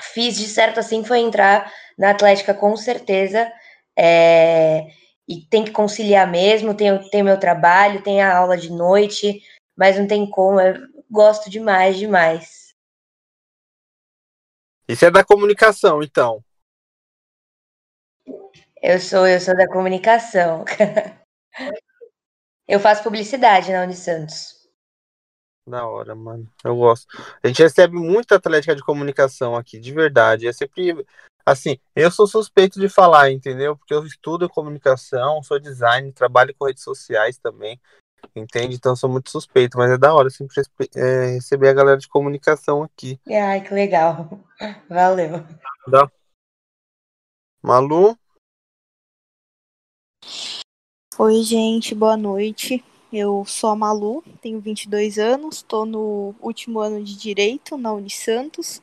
fiz 0.00 0.36
de 0.36 0.46
certo 0.46 0.80
assim 0.80 1.04
foi 1.04 1.20
entrar 1.20 1.72
na 1.98 2.10
Atlética 2.10 2.54
com 2.54 2.76
certeza. 2.76 3.50
É, 3.96 4.86
e 5.28 5.46
tem 5.48 5.64
que 5.64 5.70
conciliar 5.70 6.30
mesmo, 6.30 6.74
tem, 6.74 6.98
tem 7.10 7.22
meu 7.22 7.38
trabalho, 7.38 8.02
tem 8.02 8.22
a 8.22 8.36
aula 8.36 8.56
de 8.56 8.70
noite, 8.70 9.42
mas 9.76 9.98
não 9.98 10.06
tem 10.06 10.28
como, 10.28 10.60
eu 10.60 10.74
gosto 11.10 11.48
demais, 11.48 11.96
demais. 11.96 12.74
Isso 14.88 15.04
é 15.04 15.10
da 15.10 15.24
comunicação, 15.24 16.02
então. 16.02 16.42
Eu 18.82 18.98
sou, 18.98 19.26
eu 19.26 19.40
sou 19.40 19.56
da 19.56 19.68
comunicação. 19.68 20.64
eu 22.66 22.80
faço 22.80 23.02
publicidade 23.02 23.72
na 23.72 23.84
Unisantos. 23.84 24.61
Da 25.66 25.86
hora, 25.86 26.14
mano. 26.14 26.50
Eu 26.64 26.76
gosto. 26.76 27.06
A 27.42 27.46
gente 27.46 27.62
recebe 27.62 27.96
muita 27.96 28.36
atlética 28.36 28.74
de 28.74 28.82
comunicação 28.82 29.54
aqui, 29.54 29.78
de 29.78 29.92
verdade. 29.92 30.48
É 30.48 30.52
sempre 30.52 31.04
Assim, 31.44 31.76
eu 31.94 32.10
sou 32.10 32.26
suspeito 32.26 32.78
de 32.78 32.88
falar, 32.88 33.32
entendeu? 33.32 33.76
Porque 33.76 33.92
eu 33.92 34.06
estudo 34.06 34.48
comunicação, 34.48 35.42
sou 35.42 35.58
design, 35.58 36.12
trabalho 36.12 36.54
com 36.56 36.66
redes 36.66 36.84
sociais 36.84 37.36
também, 37.36 37.80
entende? 38.34 38.76
Então 38.76 38.94
sou 38.94 39.10
muito 39.10 39.28
suspeito, 39.28 39.76
mas 39.76 39.90
é 39.90 39.98
da 39.98 40.14
hora 40.14 40.30
sempre 40.30 40.62
é, 40.94 41.34
receber 41.34 41.68
a 41.68 41.74
galera 41.74 41.98
de 41.98 42.06
comunicação 42.06 42.84
aqui. 42.84 43.18
Ai, 43.28 43.60
que 43.60 43.74
legal. 43.74 44.40
Valeu. 44.88 45.44
Dá. 45.88 46.08
Malu? 47.60 48.16
Oi, 51.18 51.42
gente, 51.42 51.92
boa 51.94 52.16
noite. 52.16 52.84
Eu 53.12 53.44
sou 53.44 53.70
a 53.70 53.76
Malu, 53.76 54.22
tenho 54.40 54.60
22 54.60 55.18
anos, 55.18 55.56
estou 55.56 55.84
no 55.84 56.34
último 56.40 56.80
ano 56.80 57.04
de 57.04 57.16
Direito 57.16 57.76
na 57.76 57.92
Unisantos 57.92 58.80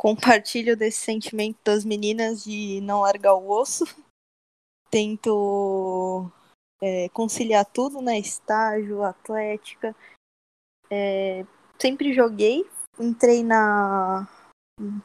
compartilho 0.00 0.74
desse 0.74 0.96
sentimento 0.96 1.58
das 1.62 1.84
meninas 1.84 2.42
de 2.42 2.80
não 2.80 3.02
largar 3.02 3.34
o 3.34 3.50
osso. 3.50 3.84
Tento 4.90 6.26
é, 6.80 7.10
conciliar 7.10 7.66
tudo, 7.66 8.00
né? 8.00 8.18
Estágio, 8.18 9.02
atlética. 9.02 9.94
É, 10.90 11.44
sempre 11.78 12.14
joguei. 12.14 12.64
Entrei 12.98 13.44
na 13.44 14.26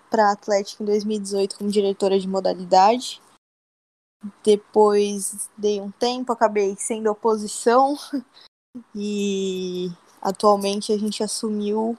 para 0.09 0.31
Atlética 0.31 0.81
em 0.81 0.85
2018 0.85 1.57
como 1.57 1.69
diretora 1.69 2.17
de 2.17 2.29
modalidade. 2.29 3.21
Depois 4.45 5.49
dei 5.57 5.81
um 5.81 5.91
tempo, 5.91 6.31
acabei 6.31 6.73
sendo 6.77 7.11
oposição 7.11 7.97
e 8.95 9.89
atualmente 10.21 10.91
a 10.91 10.97
gente 10.97 11.23
assumiu 11.23 11.97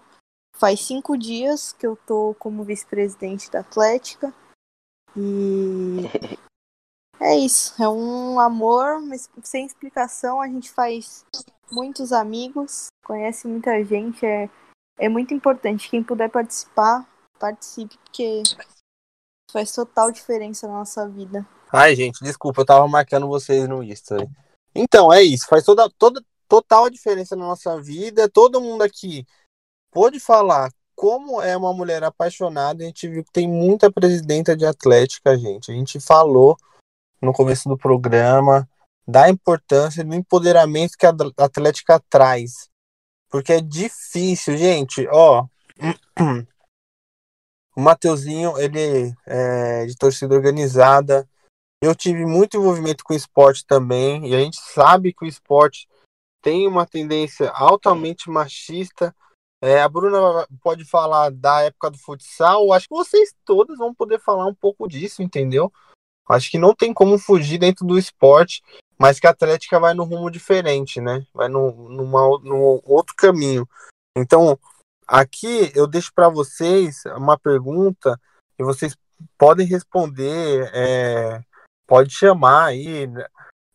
Faz 0.59 0.81
cinco 0.81 1.19
dias 1.19 1.75
que 1.75 1.87
eu 1.87 1.97
tô 2.07 2.35
como 2.39 2.65
vice-presidente 2.65 3.51
da 3.51 3.61
Atlética. 3.61 4.33
E 5.15 6.01
é 7.21 7.37
isso. 7.37 7.75
É 7.83 7.87
um 7.87 8.41
amor, 8.41 9.03
sem 9.43 9.67
explicação. 9.67 10.41
A 10.41 10.49
gente 10.49 10.71
faz 10.71 11.27
muitos 11.71 12.11
amigos, 12.11 12.87
conhece 13.05 13.47
muita 13.47 13.85
gente. 13.85 14.25
É, 14.25 14.49
é 14.99 15.11
muito 15.11 15.35
importante. 15.35 15.91
Quem 15.91 16.03
puder 16.03 16.31
participar, 16.31 17.07
participe, 17.39 17.99
porque 17.99 18.43
faz 19.53 19.73
total 19.73 20.11
diferença 20.11 20.67
na 20.67 20.79
nossa 20.79 21.07
vida. 21.07 21.47
Ai, 21.71 21.95
gente, 21.95 22.25
desculpa, 22.25 22.63
eu 22.63 22.67
tava 22.67 22.89
marcando 22.89 23.29
vocês 23.29 23.69
no 23.69 23.83
Insta. 23.83 24.17
Então, 24.75 25.13
é 25.13 25.23
isso. 25.23 25.47
Faz 25.47 25.63
toda, 25.65 25.91
toda 25.99 26.25
total 26.49 26.91
diferença 26.91 27.37
na 27.37 27.47
nossa 27.47 27.81
vida. 27.81 28.29
Todo 28.29 28.61
mundo 28.61 28.83
aqui 28.83 29.27
pôde 29.91 30.21
falar 30.21 30.71
como 30.95 31.41
é 31.43 31.57
uma 31.57 31.73
mulher 31.73 32.03
apaixonada. 32.05 32.83
A 32.83 32.87
gente 32.87 33.09
viu 33.09 33.25
que 33.25 33.33
tem 33.33 33.49
muita 33.49 33.91
presidenta 33.93 34.57
de 34.57 34.65
Atlética, 34.65 35.37
gente. 35.37 35.71
A 35.71 35.75
gente 35.75 36.01
falou 36.01 36.57
no 37.21 37.33
começo 37.33 37.69
do 37.69 37.77
programa 37.77 38.69
da 39.07 39.31
importância 39.31 40.03
do 40.03 40.15
empoderamento 40.15 40.97
que 40.99 41.07
a 41.07 41.15
Atlética 41.39 42.03
traz. 42.11 42.69
Porque 43.31 43.53
é 43.53 43.61
difícil, 43.61 44.57
gente. 44.57 45.07
Ó, 45.09 45.47
o 47.77 47.81
Mateuzinho, 47.81 48.59
ele 48.59 49.15
é 49.27 49.87
de 49.87 49.97
torcida 49.97 50.35
organizada. 50.35 51.29
Eu 51.81 51.95
tive 51.95 52.25
muito 52.27 52.57
envolvimento 52.57 53.05
com 53.05 53.15
esporte 53.15 53.65
também. 53.65 54.27
E 54.29 54.35
a 54.35 54.41
gente 54.41 54.59
sabe 54.61 55.13
que 55.13 55.25
o 55.25 55.29
esporte 55.29 55.87
tem 56.47 56.69
uma 56.69 56.87
tendência 56.87 57.51
altamente 57.51 58.31
machista 58.31 59.13
é, 59.61 59.81
a 59.81 59.89
Bruna 59.89 60.47
pode 60.63 60.85
falar 60.85 61.31
da 61.31 61.63
época 61.63 61.91
do 61.91 61.99
futsal. 61.99 62.73
Acho 62.73 62.87
que 62.89 62.95
vocês 62.95 63.35
todas 63.45 63.79
vão 63.79 63.95
poder 63.95 64.21
falar 64.21 64.47
um 64.47 64.55
pouco 64.55 64.87
disso, 64.87 65.23
entendeu? 65.23 65.73
Acho 66.29 66.51
que 66.51 66.59
não 66.59 66.75
tem 66.75 66.93
como 66.95 67.19
fugir 67.19 67.59
dentro 67.59 67.87
do 67.87 67.99
esporte, 67.99 68.63
mas 68.99 69.19
que 69.19 69.27
a 69.27 69.31
Atlética 69.31 69.81
vai 69.81 69.95
num 69.95 70.05
rumo 70.05 70.31
diferente, 70.31 71.01
né? 71.01 71.27
Vai 71.33 71.49
no, 71.49 71.89
numa, 71.89 72.39
num 72.45 72.81
outro 72.85 73.15
caminho. 73.17 73.67
Então, 74.17 74.59
aqui 75.07 75.73
eu 75.75 75.87
deixo 75.87 76.13
para 76.15 76.29
vocês 76.29 77.03
uma 77.17 77.39
pergunta 77.39 78.21
e 78.59 78.63
vocês 78.63 78.97
podem 79.39 79.67
responder, 79.67 80.71
é, 80.75 81.43
pode 81.87 82.13
chamar 82.13 82.67
aí, 82.67 83.09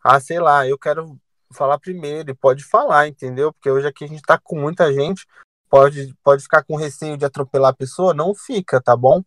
ah, 0.03 0.19
sei 0.19 0.39
lá, 0.39 0.67
eu 0.67 0.77
quero 0.77 1.19
falar 1.53 1.79
primeiro 1.79 2.31
e 2.31 2.35
pode 2.35 2.63
falar, 2.63 3.07
entendeu? 3.07 3.53
Porque 3.53 3.69
hoje 3.69 3.87
aqui 3.87 4.03
a 4.05 4.07
gente 4.07 4.21
tá 4.21 4.37
com 4.37 4.59
muita 4.59 4.91
gente, 4.93 5.25
pode, 5.69 6.13
pode 6.23 6.43
ficar 6.43 6.63
com 6.63 6.75
receio 6.75 7.17
de 7.17 7.25
atropelar 7.25 7.71
a 7.71 7.75
pessoa, 7.75 8.13
não 8.13 8.35
fica, 8.35 8.81
tá 8.81 8.95
bom? 8.95 9.23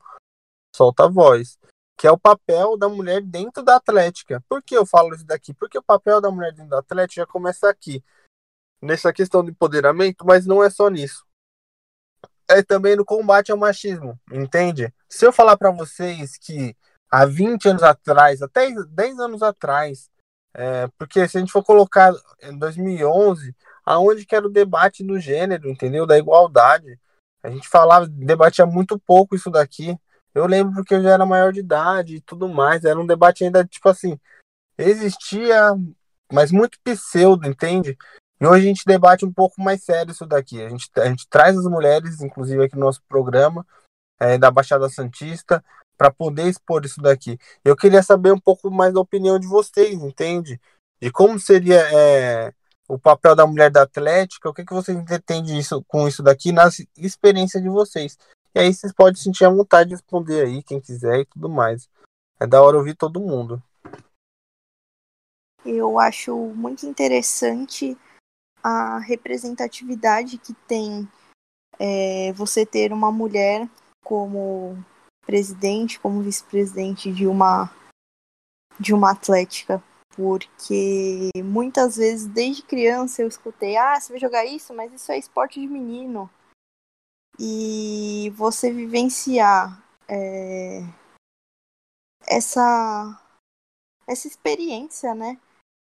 Solta 0.74 1.04
a 1.04 1.08
voz. 1.08 1.58
Que 1.96 2.06
é 2.06 2.10
o 2.10 2.18
papel 2.18 2.76
da 2.76 2.88
mulher 2.88 3.22
dentro 3.22 3.62
da 3.62 3.76
atlética. 3.76 4.42
Por 4.48 4.62
que 4.62 4.76
eu 4.76 4.84
falo 4.84 5.14
isso 5.14 5.24
daqui? 5.24 5.54
Porque 5.54 5.78
o 5.78 5.82
papel 5.82 6.20
da 6.20 6.30
mulher 6.30 6.52
dentro 6.52 6.70
da 6.70 6.80
atlética 6.80 7.22
já 7.22 7.26
começa 7.26 7.68
aqui. 7.68 8.02
Nessa 8.82 9.12
questão 9.12 9.44
do 9.44 9.50
empoderamento, 9.50 10.26
mas 10.26 10.44
não 10.44 10.62
é 10.62 10.68
só 10.68 10.88
nisso. 10.88 11.24
É 12.48 12.62
também 12.62 12.96
no 12.96 13.04
combate 13.04 13.50
ao 13.50 13.56
machismo, 13.56 14.20
entende? 14.30 14.92
Se 15.08 15.24
eu 15.24 15.32
falar 15.32 15.56
para 15.56 15.70
vocês 15.70 16.36
que 16.36 16.76
há 17.10 17.24
20 17.24 17.68
anos 17.68 17.82
atrás, 17.82 18.42
até 18.42 18.70
10 18.70 19.18
anos 19.20 19.42
atrás, 19.42 20.10
é, 20.54 20.88
porque 20.96 21.26
se 21.28 21.36
a 21.36 21.40
gente 21.40 21.52
for 21.52 21.64
colocar 21.64 22.14
em 22.42 22.56
2011, 22.56 23.54
aonde 23.84 24.24
que 24.24 24.36
era 24.36 24.46
o 24.46 24.50
debate 24.50 25.02
do 25.02 25.18
gênero, 25.18 25.68
entendeu? 25.68 26.06
Da 26.06 26.16
igualdade. 26.16 26.98
A 27.42 27.50
gente 27.50 27.68
falava, 27.68 28.06
debatia 28.06 28.64
muito 28.64 28.98
pouco 28.98 29.34
isso 29.34 29.50
daqui. 29.50 29.98
Eu 30.34 30.46
lembro 30.46 30.74
porque 30.74 30.94
eu 30.94 31.02
já 31.02 31.10
era 31.10 31.26
maior 31.26 31.52
de 31.52 31.60
idade 31.60 32.16
e 32.16 32.20
tudo 32.20 32.48
mais. 32.48 32.84
Era 32.84 32.98
um 32.98 33.06
debate 33.06 33.44
ainda, 33.44 33.64
tipo 33.64 33.88
assim, 33.88 34.18
existia, 34.78 35.72
mas 36.32 36.52
muito 36.52 36.78
pseudo, 36.82 37.46
entende? 37.46 37.96
E 38.40 38.46
hoje 38.46 38.64
a 38.64 38.68
gente 38.68 38.84
debate 38.86 39.24
um 39.24 39.32
pouco 39.32 39.60
mais 39.60 39.82
sério 39.84 40.12
isso 40.12 40.26
daqui. 40.26 40.62
A 40.62 40.68
gente, 40.68 40.88
a 40.96 41.06
gente 41.06 41.28
traz 41.28 41.56
as 41.58 41.66
mulheres, 41.66 42.20
inclusive 42.20 42.64
aqui 42.64 42.74
no 42.74 42.86
nosso 42.86 43.02
programa, 43.08 43.66
é, 44.20 44.38
da 44.38 44.50
Baixada 44.50 44.88
Santista, 44.88 45.64
para 45.96 46.10
poder 46.10 46.48
expor 46.48 46.84
isso 46.84 47.00
daqui. 47.00 47.38
Eu 47.64 47.76
queria 47.76 48.02
saber 48.02 48.32
um 48.32 48.40
pouco 48.40 48.70
mais 48.70 48.92
da 48.92 49.00
opinião 49.00 49.38
de 49.38 49.46
vocês, 49.46 49.94
entende? 49.94 50.60
De 51.00 51.10
como 51.10 51.38
seria 51.38 51.80
é, 51.92 52.52
o 52.88 52.98
papel 52.98 53.34
da 53.34 53.46
mulher 53.46 53.70
da 53.70 53.82
Atlética, 53.82 54.48
o 54.48 54.54
que, 54.54 54.64
que 54.64 54.74
vocês 54.74 54.96
entendem 54.96 55.58
isso, 55.58 55.82
com 55.84 56.06
isso 56.06 56.22
daqui 56.22 56.52
na 56.52 56.68
experiência 56.96 57.60
de 57.60 57.68
vocês. 57.68 58.18
E 58.54 58.60
aí 58.60 58.72
vocês 58.72 58.92
podem 58.92 59.20
sentir 59.20 59.44
a 59.44 59.50
vontade 59.50 59.90
de 59.90 59.94
responder 59.96 60.44
aí, 60.44 60.62
quem 60.62 60.80
quiser 60.80 61.20
e 61.20 61.24
tudo 61.26 61.48
mais. 61.48 61.88
É 62.38 62.46
da 62.46 62.62
hora 62.62 62.76
ouvir 62.76 62.94
todo 62.94 63.20
mundo. 63.20 63.62
Eu 65.64 65.98
acho 65.98 66.36
muito 66.36 66.86
interessante 66.86 67.96
a 68.62 68.98
representatividade 68.98 70.38
que 70.38 70.52
tem 70.68 71.08
é, 71.78 72.32
você 72.32 72.66
ter 72.66 72.92
uma 72.92 73.10
mulher 73.10 73.68
como 74.02 74.76
presidente, 75.26 75.98
como 75.98 76.22
vice-presidente 76.22 77.12
de 77.12 77.26
uma 77.26 77.70
de 78.78 78.92
uma 78.92 79.12
atlética, 79.12 79.82
porque 80.16 81.30
muitas 81.44 81.96
vezes 81.96 82.26
desde 82.26 82.62
criança 82.62 83.22
eu 83.22 83.28
escutei, 83.28 83.76
ah, 83.76 84.00
você 84.00 84.12
vai 84.12 84.20
jogar 84.20 84.44
isso, 84.44 84.74
mas 84.74 84.92
isso 84.92 85.12
é 85.12 85.18
esporte 85.18 85.60
de 85.60 85.66
menino. 85.66 86.28
E 87.38 88.32
você 88.36 88.72
vivenciar 88.72 89.82
é, 90.08 90.80
essa 92.26 93.20
essa 94.06 94.28
experiência, 94.28 95.14
né? 95.14 95.38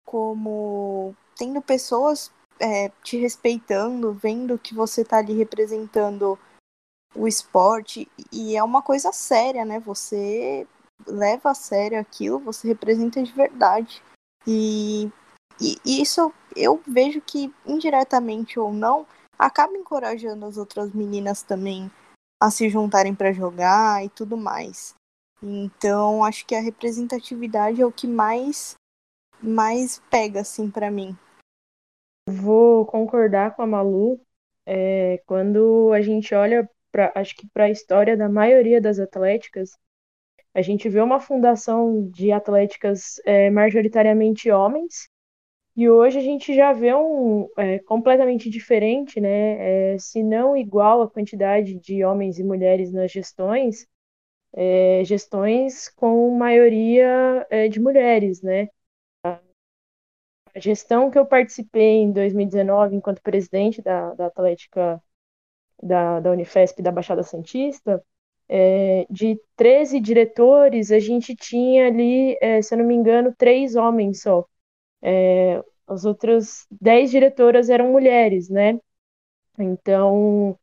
Como 0.05 1.15
tendo 1.37 1.61
pessoas 1.61 2.33
é, 2.59 2.89
te 3.03 3.17
respeitando, 3.17 4.13
vendo 4.13 4.59
que 4.59 4.75
você 4.75 5.05
tá 5.05 5.19
ali 5.19 5.35
representando 5.35 6.39
o 7.17 7.27
esporte 7.27 8.09
e 8.33 8.57
é 8.57 8.63
uma 8.63 8.83
coisa 8.83 9.13
séria, 9.13 9.65
né? 9.65 9.81
Você 9.81 10.67
leva 11.07 11.51
a 11.51 11.55
sério 11.55 11.99
aquilo, 11.99 12.39
você 12.39 12.69
representa 12.69 13.23
de 13.23 13.33
verdade. 13.33 14.03
E, 14.47 15.11
e, 15.61 15.79
isso 15.85 16.33
eu 16.55 16.81
vejo 16.87 17.21
que, 17.21 17.53
indiretamente 17.65 18.59
ou 18.59 18.73
não, 18.73 19.07
acaba 19.39 19.77
encorajando 19.77 20.47
as 20.47 20.57
outras 20.57 20.93
meninas 20.93 21.43
também 21.43 21.91
a 22.41 22.51
se 22.51 22.69
juntarem 22.69 23.15
para 23.15 23.33
jogar 23.33 24.05
e 24.05 24.09
tudo 24.09 24.37
mais. 24.37 24.95
Então, 25.43 26.25
acho 26.25 26.47
que 26.47 26.55
a 26.55 26.61
representatividade 26.61 27.81
é 27.81 27.87
o 27.87 27.93
que 27.93 28.07
mais 28.07 28.75
mais 29.43 30.01
pega 30.11 30.41
assim 30.41 30.71
para 30.71 30.91
mim. 30.91 31.17
Vou 32.29 32.87
concordar 32.87 33.55
com 33.55 33.63
a 33.63 33.67
Malu. 33.67 34.21
É, 34.65 35.23
quando 35.27 35.93
a 35.93 36.01
gente 36.01 36.35
olha 36.35 36.69
pra, 36.93 37.13
acho 37.15 37.37
que 37.37 37.49
para 37.49 37.65
a 37.65 37.71
história 37.71 38.17
da 38.17 38.29
maioria 38.29 38.81
das 38.81 38.99
atléticas, 38.99 39.71
a 40.55 40.63
gente 40.63 40.89
vê 40.89 41.01
uma 41.01 41.21
fundação 41.21 42.09
de 42.11 42.33
atléticas 42.33 43.21
é, 43.25 43.51
majoritariamente 43.51 44.51
homens, 44.51 45.09
e 45.77 45.91
hoje 45.91 46.19
a 46.19 46.23
gente 46.23 46.55
já 46.55 46.73
vê 46.73 46.95
um 46.95 47.49
é, 47.59 47.79
completamente 47.81 48.49
diferente, 48.49 49.21
né? 49.21 49.93
É, 49.95 49.99
se 49.99 50.23
não 50.23 50.57
igual 50.57 51.03
a 51.03 51.11
quantidade 51.11 51.79
de 51.79 52.03
homens 52.03 52.39
e 52.39 52.45
mulheres 52.45 52.91
nas 52.91 53.13
gestões, 53.13 53.87
é, 54.55 55.03
gestões 55.05 55.89
com 55.91 56.31
maioria 56.37 57.47
é, 57.51 57.69
de 57.69 57.79
mulheres, 57.81 58.43
né? 58.43 58.69
A 59.25 59.39
gestão 60.57 61.11
que 61.11 61.19
eu 61.19 61.27
participei 61.27 61.99
em 61.99 62.13
2019 62.13 62.97
enquanto 62.97 63.23
presidente 63.23 63.83
da, 63.83 64.15
da 64.15 64.27
Atlética 64.27 65.03
da, 65.83 66.21
da 66.21 66.31
Unifesp 66.33 66.83
da 66.83 66.93
Baixada 66.93 67.23
Santista, 67.23 68.03
é, 68.49 69.07
de 69.11 69.41
13 69.57 70.01
diretores, 70.01 70.91
a 70.93 70.99
gente 70.99 71.35
tinha 71.35 71.87
ali, 71.89 72.37
é, 72.41 72.63
se 72.63 72.75
eu 72.75 72.79
não 72.79 72.87
me 72.87 72.95
engano, 72.95 73.35
três 73.37 73.77
homens 73.77 74.23
só. 74.23 74.47
É, 75.03 75.63
as 75.87 76.05
outras 76.05 76.67
10 76.81 77.11
diretoras 77.11 77.71
eram 77.71 77.93
mulheres, 77.93 78.49
né? 78.49 78.81
Então, 79.59 80.59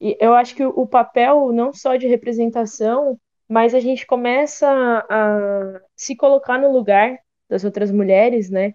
eu 0.00 0.34
acho 0.34 0.54
que 0.54 0.64
o 0.64 0.86
papel 0.86 1.52
não 1.52 1.72
só 1.72 1.96
de 1.96 2.06
representação, 2.06 3.18
mas 3.48 3.74
a 3.74 3.80
gente 3.80 4.06
começa 4.06 4.68
a 5.10 5.80
se 5.96 6.16
colocar 6.16 6.58
no 6.58 6.72
lugar 6.72 7.18
das 7.48 7.64
outras 7.64 7.90
mulheres, 7.90 8.50
né? 8.50 8.74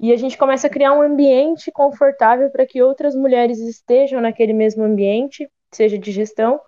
E 0.00 0.12
a 0.12 0.16
gente 0.16 0.38
começa 0.38 0.66
a 0.68 0.70
criar 0.70 0.92
um 0.94 1.02
ambiente 1.02 1.72
confortável 1.72 2.50
para 2.50 2.66
que 2.66 2.82
outras 2.82 3.14
mulheres 3.16 3.58
estejam 3.58 4.20
naquele 4.20 4.52
mesmo 4.52 4.84
ambiente, 4.84 5.48
seja 5.72 5.98
de 5.98 6.12
gestão, 6.12 6.60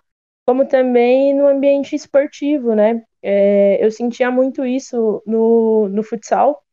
como 0.45 0.67
também 0.67 1.33
no 1.33 1.47
ambiente 1.47 1.95
esportivo, 1.95 2.75
né? 2.75 3.03
É, 3.21 3.83
eu 3.83 3.91
sentia 3.91 4.29
muito 4.31 4.65
isso 4.65 5.21
no, 5.25 5.87
no 5.89 6.03
futsal. 6.03 6.63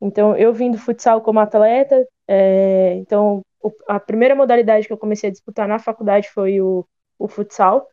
Então, 0.00 0.36
eu 0.36 0.52
vim 0.52 0.70
do 0.70 0.78
futsal 0.78 1.20
como 1.22 1.40
atleta. 1.40 2.06
É, 2.26 2.94
então, 2.96 3.42
a 3.88 4.00
primeira 4.00 4.34
modalidade 4.34 4.86
que 4.86 4.92
eu 4.92 4.98
comecei 4.98 5.28
a 5.28 5.32
disputar 5.32 5.68
na 5.68 5.78
faculdade 5.78 6.28
foi 6.30 6.60
o, 6.60 6.86
o 7.18 7.28
futsal, 7.28 7.88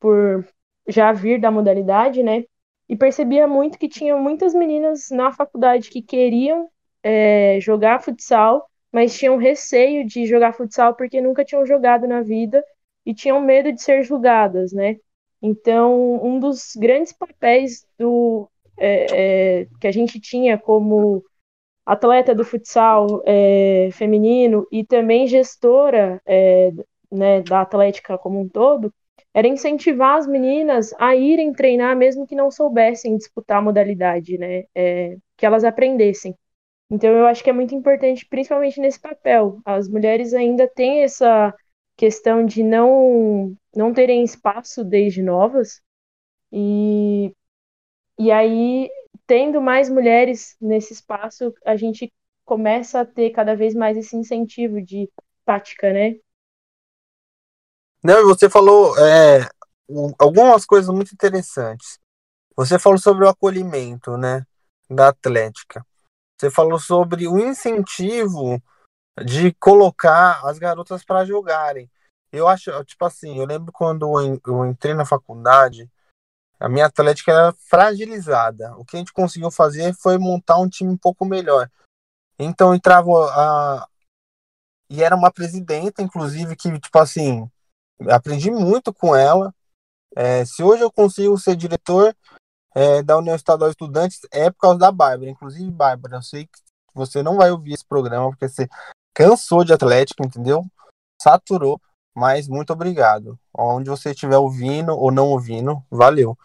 por 0.00 0.46
já 0.88 1.12
vir 1.12 1.40
da 1.40 1.50
modalidade, 1.50 2.22
né? 2.22 2.44
E 2.88 2.96
percebia 2.96 3.46
muito 3.48 3.78
que 3.78 3.88
tinha 3.88 4.16
muitas 4.16 4.54
meninas 4.54 5.08
na 5.10 5.32
faculdade 5.32 5.90
que 5.90 6.02
queriam 6.02 6.68
é, 7.04 7.58
jogar 7.60 8.02
futsal, 8.02 8.68
mas 8.90 9.16
tinham 9.16 9.36
receio 9.36 10.06
de 10.06 10.26
jogar 10.26 10.54
futsal 10.54 10.94
porque 10.94 11.20
nunca 11.20 11.44
tinham 11.44 11.66
jogado 11.66 12.08
na 12.08 12.22
vida 12.22 12.64
e 13.04 13.14
tinham 13.14 13.40
medo 13.40 13.72
de 13.72 13.82
ser 13.82 14.02
julgadas, 14.02 14.72
né? 14.72 14.96
Então, 15.42 16.24
um 16.24 16.40
dos 16.40 16.72
grandes 16.76 17.12
papéis 17.12 17.86
do, 17.98 18.48
é, 18.78 19.60
é, 19.62 19.68
que 19.80 19.86
a 19.86 19.92
gente 19.92 20.18
tinha 20.18 20.56
como 20.56 21.22
atleta 21.84 22.34
do 22.34 22.44
futsal 22.44 23.22
é, 23.26 23.90
feminino 23.92 24.66
e 24.72 24.84
também 24.84 25.26
gestora 25.26 26.20
é, 26.26 26.72
né, 27.12 27.42
da 27.42 27.60
Atlética 27.60 28.16
como 28.16 28.40
um 28.40 28.48
todo, 28.48 28.92
era 29.34 29.48
incentivar 29.48 30.16
as 30.18 30.26
meninas 30.26 30.94
a 30.98 31.14
irem 31.14 31.52
treinar, 31.52 31.96
mesmo 31.96 32.26
que 32.26 32.34
não 32.34 32.50
soubessem 32.50 33.16
disputar 33.16 33.58
a 33.58 33.62
modalidade, 33.62 34.38
né? 34.38 34.64
É, 34.74 35.16
que 35.36 35.44
elas 35.44 35.64
aprendessem. 35.64 36.34
Então 36.94 37.10
eu 37.10 37.26
acho 37.26 37.42
que 37.42 37.50
é 37.50 37.52
muito 37.52 37.74
importante, 37.74 38.24
principalmente 38.24 38.80
nesse 38.80 39.00
papel. 39.00 39.60
As 39.64 39.88
mulheres 39.88 40.32
ainda 40.32 40.68
têm 40.68 41.02
essa 41.02 41.52
questão 41.96 42.46
de 42.46 42.62
não 42.62 43.56
não 43.74 43.92
terem 43.92 44.22
espaço 44.22 44.84
desde 44.84 45.20
novas 45.20 45.80
e 46.52 47.34
e 48.16 48.30
aí 48.30 48.88
tendo 49.26 49.60
mais 49.60 49.90
mulheres 49.90 50.56
nesse 50.60 50.92
espaço, 50.92 51.52
a 51.66 51.74
gente 51.74 52.12
começa 52.44 53.00
a 53.00 53.04
ter 53.04 53.30
cada 53.30 53.56
vez 53.56 53.74
mais 53.74 53.96
esse 53.96 54.16
incentivo 54.16 54.80
de 54.80 55.10
tática, 55.44 55.92
né? 55.92 56.14
Não, 58.04 58.22
você 58.24 58.48
falou 58.48 58.96
é, 58.98 59.48
algumas 60.16 60.64
coisas 60.64 60.94
muito 60.94 61.12
interessantes. 61.12 61.98
Você 62.54 62.78
falou 62.78 62.98
sobre 62.98 63.24
o 63.24 63.28
acolhimento, 63.28 64.16
né, 64.16 64.44
da 64.88 65.08
Atlética. 65.08 65.84
Você 66.44 66.50
falou 66.50 66.78
sobre 66.78 67.26
o 67.26 67.38
incentivo 67.38 68.62
de 69.24 69.54
colocar 69.54 70.44
as 70.44 70.58
garotas 70.58 71.02
para 71.02 71.24
jogarem. 71.24 71.90
Eu 72.30 72.46
acho, 72.46 72.70
tipo 72.84 73.02
assim, 73.06 73.38
eu 73.38 73.46
lembro 73.46 73.72
quando 73.72 74.06
eu 74.46 74.66
entrei 74.66 74.92
na 74.92 75.06
faculdade, 75.06 75.90
a 76.60 76.68
minha 76.68 76.84
atlética 76.84 77.32
era 77.32 77.52
fragilizada. 77.54 78.76
O 78.76 78.84
que 78.84 78.96
a 78.96 78.98
gente 78.98 79.12
conseguiu 79.12 79.50
fazer 79.50 79.94
foi 79.94 80.18
montar 80.18 80.58
um 80.58 80.68
time 80.68 80.90
um 80.90 80.98
pouco 80.98 81.24
melhor. 81.24 81.70
Então 82.38 82.74
entrava 82.74 83.10
a. 83.10 83.88
E 84.90 85.02
era 85.02 85.16
uma 85.16 85.32
presidenta, 85.32 86.02
inclusive, 86.02 86.54
que, 86.54 86.78
tipo 86.78 86.98
assim, 86.98 87.50
aprendi 88.06 88.50
muito 88.50 88.92
com 88.92 89.16
ela. 89.16 89.54
É, 90.14 90.44
se 90.44 90.62
hoje 90.62 90.82
eu 90.82 90.92
consigo 90.92 91.38
ser 91.38 91.56
diretor 91.56 92.14
é, 92.74 93.02
da 93.02 93.16
União 93.16 93.36
Estadual 93.36 93.70
de 93.70 93.74
Estudantes, 93.74 94.20
é 94.32 94.50
por 94.50 94.58
causa 94.58 94.78
da 94.78 94.90
Bárbara. 94.90 95.30
Inclusive, 95.30 95.70
Bárbara, 95.70 96.16
eu 96.16 96.22
sei 96.22 96.46
que 96.46 96.58
você 96.92 97.22
não 97.22 97.36
vai 97.36 97.50
ouvir 97.50 97.74
esse 97.74 97.84
programa, 97.84 98.30
porque 98.30 98.48
você 98.48 98.68
cansou 99.14 99.64
de 99.64 99.72
Atlético, 99.72 100.24
entendeu? 100.26 100.64
Saturou, 101.20 101.80
mas 102.14 102.48
muito 102.48 102.72
obrigado. 102.72 103.38
Onde 103.56 103.88
você 103.88 104.10
estiver 104.10 104.36
ouvindo 104.36 104.92
ou 104.92 105.10
não 105.10 105.28
ouvindo, 105.28 105.82
valeu. 105.90 106.36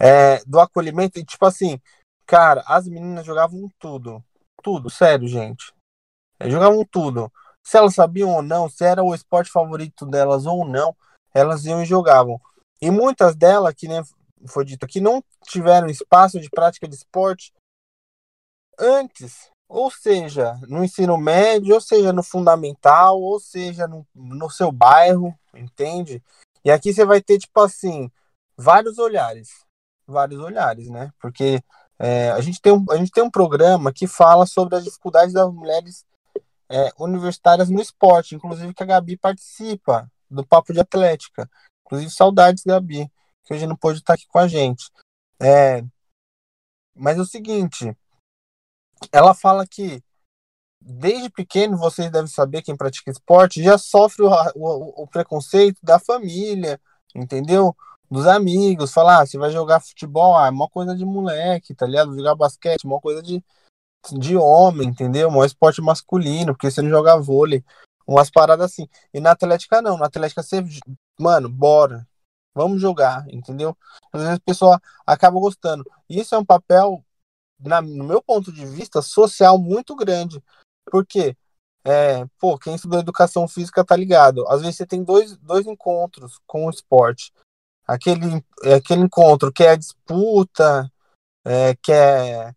É, 0.00 0.42
do 0.44 0.60
acolhimento, 0.60 1.18
e 1.18 1.24
tipo 1.24 1.44
assim, 1.44 1.80
cara, 2.26 2.62
as 2.66 2.86
meninas 2.86 3.26
jogavam 3.26 3.68
tudo. 3.78 4.22
Tudo, 4.62 4.88
sério, 4.88 5.26
gente. 5.26 5.72
É, 6.38 6.48
jogavam 6.48 6.84
tudo. 6.84 7.30
Se 7.64 7.76
elas 7.76 7.94
sabiam 7.94 8.30
ou 8.30 8.42
não, 8.42 8.68
se 8.68 8.84
era 8.84 9.02
o 9.02 9.14
esporte 9.14 9.50
favorito 9.50 10.06
delas 10.06 10.46
ou 10.46 10.64
não, 10.64 10.94
elas 11.34 11.64
iam 11.64 11.82
e 11.82 11.86
jogavam. 11.86 12.40
E 12.80 12.90
muitas 12.90 13.36
delas, 13.36 13.74
que 13.74 13.86
nem 13.86 14.02
foi 14.46 14.64
dito 14.64 14.84
aqui, 14.84 15.00
não 15.00 15.22
tiveram 15.46 15.88
espaço 15.88 16.40
de 16.40 16.48
prática 16.50 16.88
de 16.88 16.94
esporte 16.94 17.52
antes 18.78 19.52
ou 19.72 19.90
seja, 19.90 20.60
no 20.68 20.84
ensino 20.84 21.16
médio, 21.16 21.74
ou 21.74 21.80
seja, 21.80 22.12
no 22.12 22.22
fundamental, 22.22 23.18
ou 23.18 23.40
seja, 23.40 23.88
no, 23.88 24.06
no 24.14 24.50
seu 24.50 24.70
bairro, 24.70 25.34
entende? 25.54 26.22
E 26.62 26.70
aqui 26.70 26.92
você 26.92 27.06
vai 27.06 27.22
ter, 27.22 27.38
tipo 27.38 27.58
assim, 27.58 28.10
vários 28.54 28.98
olhares. 28.98 29.64
Vários 30.06 30.38
olhares, 30.40 30.90
né? 30.90 31.10
Porque 31.18 31.62
é, 31.98 32.30
a, 32.32 32.40
gente 32.42 32.60
tem 32.60 32.70
um, 32.70 32.84
a 32.90 32.96
gente 32.98 33.10
tem 33.10 33.24
um 33.24 33.30
programa 33.30 33.90
que 33.90 34.06
fala 34.06 34.44
sobre 34.44 34.76
as 34.76 34.84
dificuldades 34.84 35.32
das 35.32 35.50
mulheres 35.50 36.04
é, 36.68 36.90
universitárias 36.98 37.70
no 37.70 37.80
esporte, 37.80 38.34
inclusive 38.34 38.74
que 38.74 38.82
a 38.82 38.86
Gabi 38.86 39.16
participa 39.16 40.06
do 40.30 40.46
Papo 40.46 40.74
de 40.74 40.80
Atlética. 40.80 41.48
Inclusive, 41.86 42.10
saudades, 42.10 42.62
Gabi, 42.62 43.10
que 43.42 43.54
hoje 43.54 43.66
não 43.66 43.76
pôde 43.76 44.00
estar 44.00 44.14
aqui 44.14 44.26
com 44.26 44.38
a 44.38 44.46
gente. 44.46 44.90
É, 45.40 45.84
mas 46.94 47.18
é 47.18 47.20
o 47.20 47.26
seguinte, 47.26 47.96
ela 49.10 49.34
fala 49.34 49.66
que 49.66 50.02
desde 50.80 51.30
pequeno 51.30 51.76
vocês 51.76 52.10
devem 52.10 52.26
saber 52.26 52.62
quem 52.62 52.76
pratica 52.76 53.10
esporte 53.10 53.62
já 53.62 53.78
sofre 53.78 54.22
o, 54.22 54.30
o, 54.56 55.02
o 55.02 55.06
preconceito 55.06 55.78
da 55.82 55.98
família, 55.98 56.80
entendeu? 57.14 57.74
Dos 58.10 58.26
amigos, 58.26 58.92
falar, 58.92 59.22
ah, 59.22 59.26
você 59.26 59.38
vai 59.38 59.50
jogar 59.50 59.80
futebol, 59.80 60.36
ah, 60.36 60.46
é 60.48 60.50
uma 60.50 60.68
coisa 60.68 60.94
de 60.94 61.04
moleque, 61.04 61.74
tá 61.74 61.86
ligado? 61.86 62.14
Jogar 62.14 62.34
basquete, 62.34 62.84
uma 62.84 63.00
coisa 63.00 63.22
de, 63.22 63.42
de 64.18 64.36
homem, 64.36 64.88
entendeu? 64.88 65.28
Um 65.30 65.44
esporte 65.44 65.80
masculino, 65.80 66.52
porque 66.52 66.70
você 66.70 66.82
não 66.82 66.90
joga 66.90 67.18
vôlei, 67.18 67.64
umas 68.06 68.30
paradas 68.30 68.66
assim. 68.70 68.86
E 69.14 69.20
na 69.20 69.30
Atlética 69.30 69.80
não, 69.80 69.96
na 69.96 70.06
Atlética 70.06 70.42
você, 70.42 70.62
mano, 71.18 71.48
bora, 71.48 72.06
vamos 72.54 72.80
jogar, 72.80 73.26
entendeu? 73.28 73.76
Às 74.12 74.20
vezes 74.20 74.36
a 74.36 74.40
pessoa 74.40 74.82
acaba 75.06 75.38
gostando. 75.38 75.84
Isso 76.08 76.34
é 76.34 76.38
um 76.38 76.44
papel 76.44 77.04
na, 77.58 77.80
no 77.80 78.04
meu 78.04 78.22
ponto 78.22 78.52
de 78.52 78.66
vista, 78.66 79.00
social 79.00 79.58
muito 79.58 79.94
grande. 79.94 80.42
Porque, 80.90 81.36
é, 81.84 82.24
pô, 82.38 82.58
quem 82.58 82.74
estudou 82.74 83.00
educação 83.00 83.46
física 83.46 83.84
tá 83.84 83.96
ligado. 83.96 84.46
Às 84.48 84.60
vezes 84.60 84.76
você 84.76 84.86
tem 84.86 85.02
dois, 85.02 85.36
dois 85.38 85.66
encontros 85.66 86.40
com 86.46 86.66
o 86.66 86.70
esporte. 86.70 87.32
Aquele, 87.86 88.44
aquele 88.74 89.02
encontro 89.02 89.52
que 89.52 89.64
é 89.64 89.70
a 89.70 89.76
disputa, 89.76 90.90
é, 91.44 91.74
que 91.76 91.92
é 91.92 92.54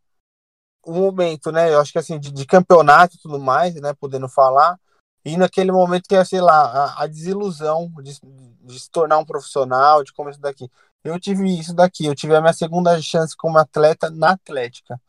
um 0.86 0.94
momento, 0.94 1.52
né? 1.52 1.74
Eu 1.74 1.80
acho 1.80 1.92
que 1.92 1.98
assim, 1.98 2.20
de, 2.20 2.32
de 2.32 2.46
campeonato 2.46 3.16
e 3.16 3.20
tudo 3.20 3.40
mais, 3.40 3.76
né? 3.76 3.94
Podendo 3.94 4.30
falar. 4.30 4.80
E 5.26 5.36
naquele 5.38 5.72
momento 5.72 6.08
que 6.08 6.16
é, 6.16 6.24
sei 6.24 6.40
lá, 6.40 6.54
a, 6.54 7.04
a 7.04 7.08
desilusão 7.08 7.92
de, 8.04 8.20
de, 8.62 8.80
se 8.80 8.90
tornar 8.92 9.18
um 9.18 9.26
profissional, 9.26 10.04
de 10.04 10.14
começar 10.14 10.40
daqui. 10.40 10.70
Eu 11.04 11.20
tive 11.20 11.60
isso 11.60 11.74
daqui, 11.74 12.06
eu 12.06 12.16
tive 12.16 12.36
a 12.36 12.42
minha 12.42 12.54
segunda 12.54 13.02
chance 13.02 13.36
como 13.36 13.58
atleta 13.58 14.10
na 14.12 14.32
Atlética. 14.32 15.02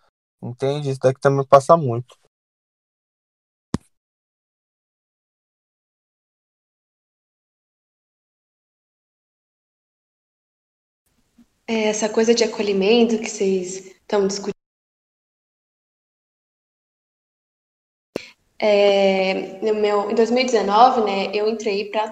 Entende? 0.43 0.91
Isso 0.91 1.01
daqui 1.01 1.21
também 1.21 1.47
passa 1.47 1.77
muito. 1.77 2.17
É, 11.69 11.89
essa 11.89 12.09
coisa 12.09 12.35
de 12.35 12.45
acolhimento 12.45 13.19
que 13.19 13.29
vocês 13.29 13.87
estão 13.87 14.27
discutindo. 14.27 14.56
É, 18.59 19.59
no 19.63 19.75
meu, 19.75 20.11
em 20.11 20.15
2019, 20.15 21.03
né, 21.03 21.31
eu 21.35 21.49
entrei 21.49 21.91
para 21.91 22.11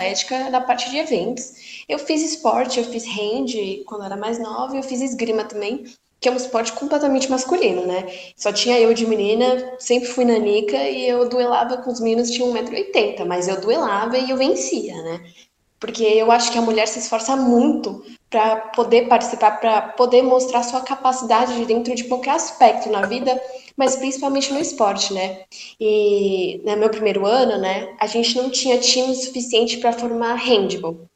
Atlética 0.00 0.50
na 0.50 0.60
parte 0.60 0.90
de 0.90 0.98
eventos. 0.98 1.84
Eu 1.88 1.98
fiz 1.98 2.22
esporte, 2.22 2.78
eu 2.78 2.84
fiz 2.84 3.04
hand 3.04 3.84
quando 3.86 4.04
era 4.04 4.16
mais 4.16 4.38
nova, 4.38 4.76
eu 4.76 4.82
fiz 4.82 5.00
esgrima 5.00 5.44
também, 5.44 5.84
que 6.20 6.28
é 6.28 6.32
um 6.32 6.36
esporte 6.36 6.72
completamente 6.72 7.30
masculino, 7.30 7.86
né? 7.86 8.06
Só 8.36 8.52
tinha 8.52 8.78
eu 8.78 8.92
de 8.92 9.06
menina, 9.06 9.76
sempre 9.78 10.08
fui 10.08 10.24
nanica 10.24 10.76
e 10.76 11.08
eu 11.08 11.28
duelava 11.28 11.78
com 11.78 11.90
os 11.90 12.00
meninos, 12.00 12.30
tinha 12.30 12.46
1,80m, 12.46 13.24
mas 13.24 13.48
eu 13.48 13.60
duelava 13.60 14.18
e 14.18 14.30
eu 14.30 14.36
vencia, 14.36 14.94
né? 15.02 15.32
Porque 15.78 16.04
eu 16.04 16.30
acho 16.30 16.52
que 16.52 16.58
a 16.58 16.62
mulher 16.62 16.86
se 16.86 16.98
esforça 16.98 17.36
muito 17.36 18.04
para 18.30 18.56
poder 18.56 19.08
participar, 19.08 19.60
para 19.60 19.82
poder 19.82 20.22
mostrar 20.22 20.62
sua 20.62 20.80
capacidade 20.82 21.64
dentro 21.66 21.94
de 21.94 22.04
qualquer 22.04 22.30
aspecto 22.30 22.88
na 22.88 23.04
vida, 23.04 23.40
mas 23.76 23.96
principalmente 23.96 24.52
no 24.52 24.60
esporte, 24.60 25.12
né? 25.12 25.44
E 25.80 26.62
no 26.64 26.76
meu 26.76 26.90
primeiro 26.90 27.26
ano, 27.26 27.58
né, 27.58 27.94
a 27.98 28.06
gente 28.06 28.36
não 28.36 28.48
tinha 28.48 28.78
time 28.78 29.14
suficiente 29.16 29.78
para 29.78 29.92
formar 29.92 30.34
handball. 30.34 31.08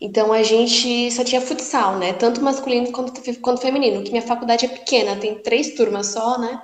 Então 0.00 0.32
a 0.32 0.42
gente 0.42 1.10
só 1.10 1.24
tinha 1.24 1.40
futsal, 1.40 1.98
né? 1.98 2.12
Tanto 2.12 2.42
masculino 2.42 2.92
quanto, 2.92 3.20
quanto 3.40 3.60
feminino, 3.60 4.04
que 4.04 4.10
minha 4.10 4.22
faculdade 4.22 4.66
é 4.66 4.68
pequena, 4.68 5.16
tem 5.16 5.38
três 5.42 5.74
turmas 5.74 6.08
só, 6.08 6.38
né? 6.38 6.62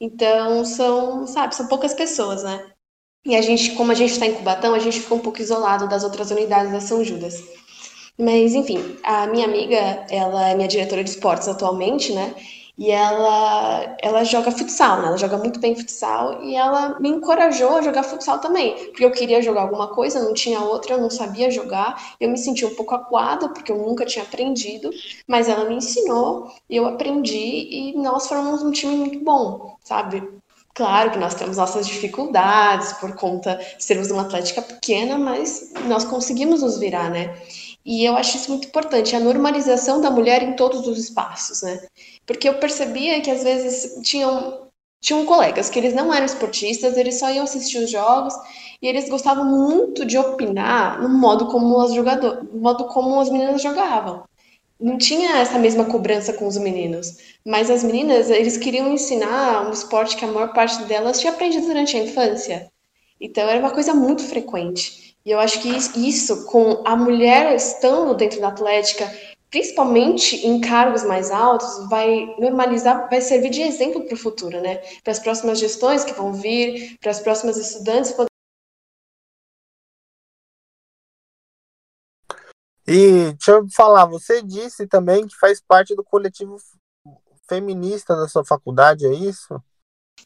Então 0.00 0.64
são, 0.64 1.26
sabe, 1.26 1.56
são 1.56 1.66
poucas 1.66 1.94
pessoas, 1.94 2.44
né? 2.44 2.70
E 3.24 3.34
a 3.34 3.40
gente, 3.40 3.72
como 3.72 3.90
a 3.90 3.94
gente 3.94 4.12
está 4.12 4.26
em 4.26 4.34
Cubatão, 4.34 4.74
a 4.74 4.78
gente 4.78 5.00
ficou 5.00 5.16
um 5.18 5.22
pouco 5.22 5.40
isolado 5.40 5.88
das 5.88 6.04
outras 6.04 6.30
unidades 6.30 6.70
da 6.70 6.80
São 6.80 7.02
Judas. 7.02 7.42
Mas, 8.18 8.54
enfim, 8.54 8.96
a 9.02 9.26
minha 9.26 9.46
amiga, 9.46 10.06
ela 10.08 10.48
é 10.48 10.54
minha 10.54 10.68
diretora 10.68 11.02
de 11.02 11.10
esportes 11.10 11.48
atualmente, 11.48 12.12
né? 12.12 12.34
E 12.76 12.90
ela, 12.90 13.96
ela 14.02 14.24
joga 14.24 14.50
futsal, 14.50 15.00
né? 15.00 15.08
Ela 15.08 15.16
joga 15.16 15.36
muito 15.38 15.60
bem 15.60 15.76
futsal 15.76 16.42
e 16.42 16.56
ela 16.56 16.98
me 17.00 17.08
encorajou 17.08 17.76
a 17.76 17.82
jogar 17.82 18.02
futsal 18.02 18.40
também, 18.40 18.74
porque 18.86 19.04
eu 19.04 19.12
queria 19.12 19.40
jogar 19.42 19.62
alguma 19.62 19.88
coisa, 19.88 20.22
não 20.22 20.32
tinha 20.34 20.60
outra, 20.60 20.94
eu 20.94 21.00
não 21.00 21.10
sabia 21.10 21.50
jogar. 21.50 22.14
Eu 22.20 22.28
me 22.30 22.38
senti 22.38 22.64
um 22.64 22.74
pouco 22.74 22.94
acuada, 22.94 23.48
porque 23.48 23.70
eu 23.70 23.78
nunca 23.78 24.04
tinha 24.04 24.24
aprendido, 24.24 24.90
mas 25.26 25.48
ela 25.48 25.64
me 25.68 25.76
ensinou, 25.76 26.50
eu 26.68 26.86
aprendi 26.86 27.36
e 27.36 27.96
nós 27.96 28.26
formamos 28.28 28.62
um 28.62 28.70
time 28.72 28.96
muito 28.96 29.20
bom, 29.24 29.76
sabe? 29.84 30.22
Claro 30.74 31.12
que 31.12 31.18
nós 31.18 31.34
temos 31.36 31.56
nossas 31.56 31.86
dificuldades 31.86 32.94
por 32.94 33.14
conta 33.14 33.54
de 33.54 33.84
sermos 33.84 34.10
uma 34.10 34.22
atlética 34.22 34.60
pequena, 34.60 35.16
mas 35.16 35.72
nós 35.86 36.04
conseguimos 36.04 36.62
nos 36.62 36.78
virar, 36.78 37.08
né? 37.10 37.32
E 37.84 38.04
eu 38.04 38.16
acho 38.16 38.36
isso 38.36 38.50
muito 38.50 38.68
importante, 38.68 39.14
a 39.14 39.20
normalização 39.20 40.00
da 40.00 40.10
mulher 40.10 40.42
em 40.42 40.56
todos 40.56 40.86
os 40.86 40.98
espaços, 40.98 41.62
né? 41.62 41.86
Porque 42.26 42.48
eu 42.48 42.54
percebia 42.58 43.20
que 43.20 43.30
às 43.30 43.42
vezes 43.42 44.00
tinham, 44.02 44.68
tinham 45.00 45.26
colegas 45.26 45.68
que 45.68 45.78
eles 45.78 45.92
não 45.94 46.12
eram 46.12 46.24
esportistas, 46.24 46.96
eles 46.96 47.18
só 47.18 47.30
iam 47.30 47.44
assistir 47.44 47.78
os 47.78 47.90
jogos 47.90 48.34
e 48.80 48.86
eles 48.86 49.08
gostavam 49.08 49.44
muito 49.44 50.04
de 50.06 50.16
opinar 50.16 51.00
no 51.02 51.10
modo 51.10 51.48
como 51.48 51.78
as 51.80 51.92
jogadores, 51.92 52.48
no 52.50 52.60
modo 52.60 52.86
como 52.86 53.20
as 53.20 53.28
meninas 53.28 53.60
jogavam. 53.60 54.24
Não 54.80 54.98
tinha 54.98 55.36
essa 55.38 55.58
mesma 55.58 55.84
cobrança 55.84 56.32
com 56.32 56.46
os 56.46 56.56
meninos, 56.56 57.18
mas 57.44 57.70
as 57.70 57.84
meninas, 57.84 58.30
eles 58.30 58.56
queriam 58.56 58.92
ensinar 58.92 59.66
um 59.68 59.72
esporte 59.72 60.16
que 60.16 60.24
a 60.24 60.28
maior 60.28 60.52
parte 60.52 60.82
delas 60.84 61.20
tinha 61.20 61.32
aprendido 61.32 61.66
durante 61.66 61.96
a 61.96 62.02
infância. 62.02 62.70
Então 63.20 63.48
era 63.48 63.60
uma 63.60 63.70
coisa 63.70 63.94
muito 63.94 64.22
frequente. 64.22 65.03
E 65.24 65.30
eu 65.30 65.40
acho 65.40 65.62
que 65.62 65.68
isso, 65.68 66.44
com 66.46 66.82
a 66.86 66.94
mulher 66.94 67.54
estando 67.56 68.14
dentro 68.14 68.40
da 68.40 68.48
Atlética, 68.48 69.10
principalmente 69.50 70.46
em 70.46 70.60
cargos 70.60 71.02
mais 71.02 71.30
altos, 71.30 71.88
vai 71.88 72.26
normalizar, 72.38 73.08
vai 73.08 73.22
servir 73.22 73.48
de 73.50 73.62
exemplo 73.62 74.04
para 74.04 74.14
o 74.14 74.18
futuro, 74.18 74.60
né? 74.60 74.78
Para 75.02 75.12
as 75.12 75.18
próximas 75.18 75.58
gestões 75.58 76.04
que 76.04 76.12
vão 76.12 76.34
vir, 76.34 76.98
para 76.98 77.10
as 77.10 77.20
próximas 77.20 77.56
estudantes. 77.56 78.14
E 82.86 83.32
deixa 83.32 83.52
eu 83.52 83.66
falar, 83.74 84.04
você 84.04 84.42
disse 84.42 84.86
também 84.86 85.26
que 85.26 85.34
faz 85.36 85.58
parte 85.58 85.94
do 85.94 86.04
coletivo 86.04 86.58
feminista 87.48 88.14
da 88.14 88.28
sua 88.28 88.44
faculdade, 88.44 89.06
é 89.06 89.14
isso? 89.14 89.58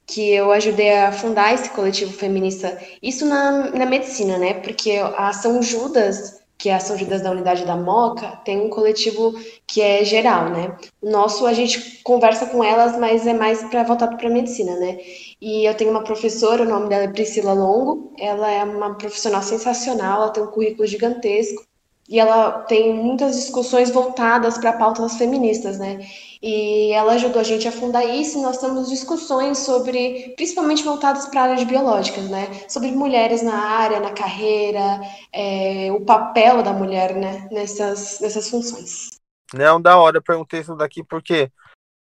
Que 0.06 0.30
eu 0.30 0.50
ajudei 0.52 0.96
a 0.96 1.12
fundar 1.12 1.54
esse 1.54 1.70
coletivo 1.70 2.12
feminista, 2.12 2.78
isso 3.02 3.26
na, 3.26 3.70
na 3.70 3.86
medicina, 3.86 4.38
né? 4.38 4.54
Porque 4.54 4.92
a 5.16 5.32
São 5.32 5.62
Judas 5.62 6.38
que 6.58 6.68
é 6.68 6.74
a 6.74 6.80
São 6.80 6.98
Judas 6.98 7.22
da 7.22 7.30
Unidade 7.30 7.64
da 7.64 7.76
Moca, 7.76 8.40
tem 8.44 8.60
um 8.60 8.68
coletivo 8.68 9.32
que 9.64 9.80
é 9.80 10.04
geral, 10.04 10.50
né? 10.50 10.76
O 11.00 11.08
nosso, 11.08 11.46
a 11.46 11.52
gente 11.52 12.02
conversa 12.02 12.46
com 12.46 12.64
elas, 12.64 12.98
mas 12.98 13.24
é 13.28 13.32
mais 13.32 13.62
para 13.62 13.84
voltado 13.84 14.16
para 14.16 14.28
medicina, 14.28 14.76
né? 14.76 14.98
E 15.40 15.64
eu 15.64 15.74
tenho 15.76 15.92
uma 15.92 16.02
professora, 16.02 16.64
o 16.64 16.68
nome 16.68 16.88
dela 16.88 17.04
é 17.04 17.08
Priscila 17.08 17.52
Longo, 17.52 18.12
ela 18.18 18.50
é 18.50 18.64
uma 18.64 18.96
profissional 18.96 19.40
sensacional, 19.40 20.22
ela 20.22 20.32
tem 20.32 20.42
um 20.42 20.48
currículo 20.48 20.84
gigantesco, 20.84 21.64
e 22.08 22.18
ela 22.18 22.62
tem 22.62 22.94
muitas 22.94 23.36
discussões 23.36 23.90
voltadas 23.90 24.56
para 24.56 24.72
pautas 24.72 25.18
feministas, 25.18 25.78
né? 25.78 26.00
E 26.40 26.90
ela 26.92 27.12
ajudou 27.12 27.40
a 27.40 27.44
gente 27.44 27.68
a 27.68 27.72
fundar 27.72 28.04
isso 28.04 28.38
e 28.38 28.42
nós 28.42 28.58
temos 28.58 28.88
discussões 28.88 29.58
sobre, 29.58 30.32
principalmente 30.36 30.82
voltadas 30.82 31.26
para 31.26 31.42
áreas 31.42 31.64
biológicas, 31.64 32.30
né? 32.30 32.46
Sobre 32.68 32.92
mulheres 32.92 33.42
na 33.42 33.56
área, 33.56 34.00
na 34.00 34.12
carreira, 34.12 35.00
é, 35.32 35.92
o 35.92 36.04
papel 36.04 36.62
da 36.62 36.72
mulher, 36.72 37.14
né? 37.14 37.46
Nessas, 37.52 38.20
nessas 38.20 38.48
funções. 38.48 39.10
Não, 39.52 39.80
da 39.80 39.98
hora, 39.98 40.18
eu 40.18 40.22
perguntei 40.22 40.60
isso 40.60 40.74
daqui 40.76 41.04
porque 41.04 41.50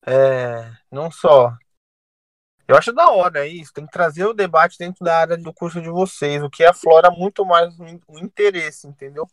é, 0.06 0.72
não 0.92 1.10
só. 1.10 1.52
Eu 2.68 2.76
acho 2.76 2.92
da 2.94 3.10
hora 3.10 3.48
isso, 3.48 3.74
tem 3.74 3.86
que 3.86 3.92
trazer 3.92 4.26
o 4.26 4.34
debate 4.34 4.78
dentro 4.78 5.04
da 5.04 5.18
área 5.18 5.38
do 5.38 5.54
curso 5.54 5.82
de 5.82 5.90
vocês, 5.90 6.44
o 6.44 6.50
que 6.50 6.64
aflora 6.64 7.10
muito 7.10 7.46
mais 7.46 7.76
o 8.08 8.20
interesse, 8.20 8.88
entendeu? 8.88 9.28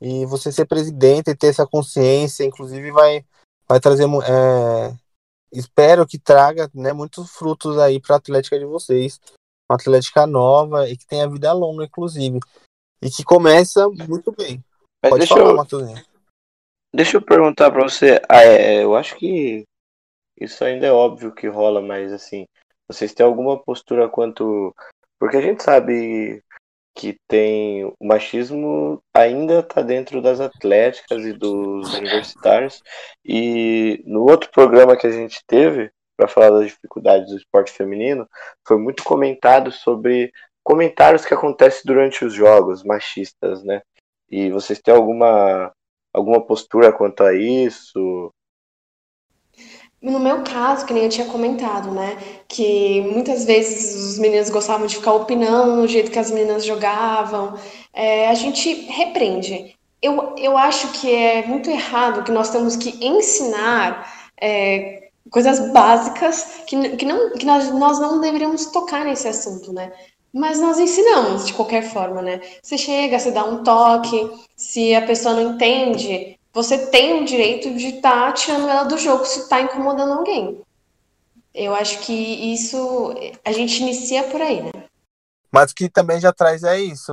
E 0.00 0.24
você 0.24 0.50
ser 0.50 0.64
presidente 0.64 1.30
e 1.30 1.36
ter 1.36 1.48
essa 1.48 1.66
consciência, 1.66 2.44
inclusive, 2.44 2.90
vai, 2.90 3.24
vai 3.68 3.78
trazer. 3.78 4.04
É, 4.04 4.96
espero 5.52 6.06
que 6.06 6.18
traga 6.18 6.70
né, 6.74 6.92
muitos 6.92 7.30
frutos 7.30 7.78
aí 7.78 8.00
para 8.00 8.16
a 8.16 8.18
Atlética 8.18 8.58
de 8.58 8.64
vocês. 8.64 9.20
Uma 9.70 9.76
Atlética 9.76 10.26
nova 10.26 10.88
e 10.88 10.96
que 10.96 11.06
tenha 11.06 11.28
vida 11.28 11.52
longa, 11.52 11.84
inclusive. 11.84 12.40
E 13.02 13.10
que 13.10 13.22
começa 13.22 13.88
muito 13.88 14.32
bem. 14.32 14.64
Mas 15.02 15.10
Pode 15.10 15.26
falar, 15.26 15.50
eu, 15.50 15.56
Matuzinho. 15.56 16.04
Deixa 16.94 17.16
eu 17.16 17.22
perguntar 17.22 17.70
para 17.70 17.82
você. 17.82 18.20
Ah, 18.28 18.42
é, 18.42 18.82
eu 18.82 18.96
acho 18.96 19.16
que 19.16 19.64
isso 20.40 20.64
ainda 20.64 20.86
é 20.86 20.92
óbvio 20.92 21.34
que 21.34 21.46
rola, 21.46 21.80
mas 21.80 22.12
assim, 22.12 22.46
vocês 22.88 23.12
têm 23.12 23.24
alguma 23.24 23.62
postura 23.62 24.08
quanto. 24.08 24.74
Porque 25.18 25.36
a 25.36 25.42
gente 25.42 25.62
sabe 25.62 26.42
que 26.94 27.18
tem 27.28 27.84
o 27.84 27.94
machismo 28.02 29.02
ainda 29.14 29.60
está 29.60 29.82
dentro 29.82 30.20
das 30.20 30.40
atléticas 30.40 31.24
e 31.24 31.32
dos 31.32 31.94
universitários. 31.94 32.82
E 33.24 34.02
no 34.06 34.22
outro 34.22 34.50
programa 34.50 34.96
que 34.96 35.06
a 35.06 35.10
gente 35.10 35.40
teve 35.46 35.90
para 36.16 36.28
falar 36.28 36.50
das 36.50 36.66
dificuldades 36.66 37.30
do 37.30 37.36
esporte 37.36 37.72
feminino, 37.72 38.28
foi 38.66 38.76
muito 38.78 39.02
comentado 39.02 39.72
sobre 39.72 40.30
comentários 40.62 41.24
que 41.24 41.32
acontecem 41.32 41.82
durante 41.86 42.24
os 42.24 42.34
jogos 42.34 42.84
machistas, 42.84 43.64
né? 43.64 43.80
E 44.28 44.50
vocês 44.50 44.80
têm 44.80 44.94
alguma 44.94 45.72
alguma 46.12 46.44
postura 46.44 46.92
quanto 46.92 47.22
a 47.22 47.32
isso? 47.34 48.32
No 50.02 50.18
meu 50.18 50.42
caso, 50.42 50.86
que 50.86 50.94
nem 50.94 51.04
eu 51.04 51.10
tinha 51.10 51.26
comentado, 51.26 51.90
né? 51.90 52.16
Que 52.48 53.02
muitas 53.02 53.44
vezes 53.44 53.94
os 53.94 54.18
meninos 54.18 54.48
gostavam 54.48 54.86
de 54.86 54.96
ficar 54.96 55.12
opinando 55.12 55.76
no 55.76 55.86
jeito 55.86 56.10
que 56.10 56.18
as 56.18 56.30
meninas 56.30 56.64
jogavam. 56.64 57.54
É, 57.92 58.28
a 58.28 58.34
gente 58.34 58.72
repreende. 58.90 59.76
Eu, 60.00 60.34
eu 60.38 60.56
acho 60.56 60.88
que 60.92 61.14
é 61.14 61.46
muito 61.46 61.68
errado 61.68 62.24
que 62.24 62.32
nós 62.32 62.48
temos 62.48 62.76
que 62.76 62.96
ensinar 63.04 64.30
é, 64.40 65.10
coisas 65.30 65.70
básicas 65.70 66.62
que, 66.66 66.96
que, 66.96 67.04
não, 67.04 67.32
que 67.34 67.44
nós, 67.44 67.70
nós 67.70 68.00
não 68.00 68.20
deveríamos 68.20 68.66
tocar 68.66 69.04
nesse 69.04 69.28
assunto, 69.28 69.70
né? 69.72 69.92
Mas 70.32 70.60
nós 70.60 70.78
ensinamos 70.78 71.46
de 71.46 71.52
qualquer 71.52 71.82
forma, 71.82 72.22
né? 72.22 72.40
Você 72.62 72.78
chega, 72.78 73.18
você 73.18 73.30
dá 73.30 73.44
um 73.44 73.62
toque, 73.62 74.30
se 74.56 74.94
a 74.94 75.02
pessoa 75.02 75.34
não 75.34 75.54
entende, 75.54 76.38
você 76.52 76.86
tem 76.90 77.22
o 77.22 77.24
direito 77.24 77.74
de 77.74 77.96
estar 77.96 78.26
tá 78.26 78.32
tirando 78.32 78.68
ela 78.68 78.84
do 78.84 78.98
jogo 78.98 79.24
se 79.24 79.40
está 79.40 79.60
incomodando 79.60 80.12
alguém. 80.12 80.60
Eu 81.54 81.74
acho 81.74 82.00
que 82.00 82.12
isso 82.12 83.14
a 83.44 83.52
gente 83.52 83.82
inicia 83.82 84.24
por 84.24 84.40
aí, 84.40 84.62
né? 84.62 84.70
Mas 85.50 85.72
o 85.72 85.74
que 85.74 85.88
também 85.88 86.20
já 86.20 86.32
traz 86.32 86.62
é 86.62 86.78
isso, 86.78 87.12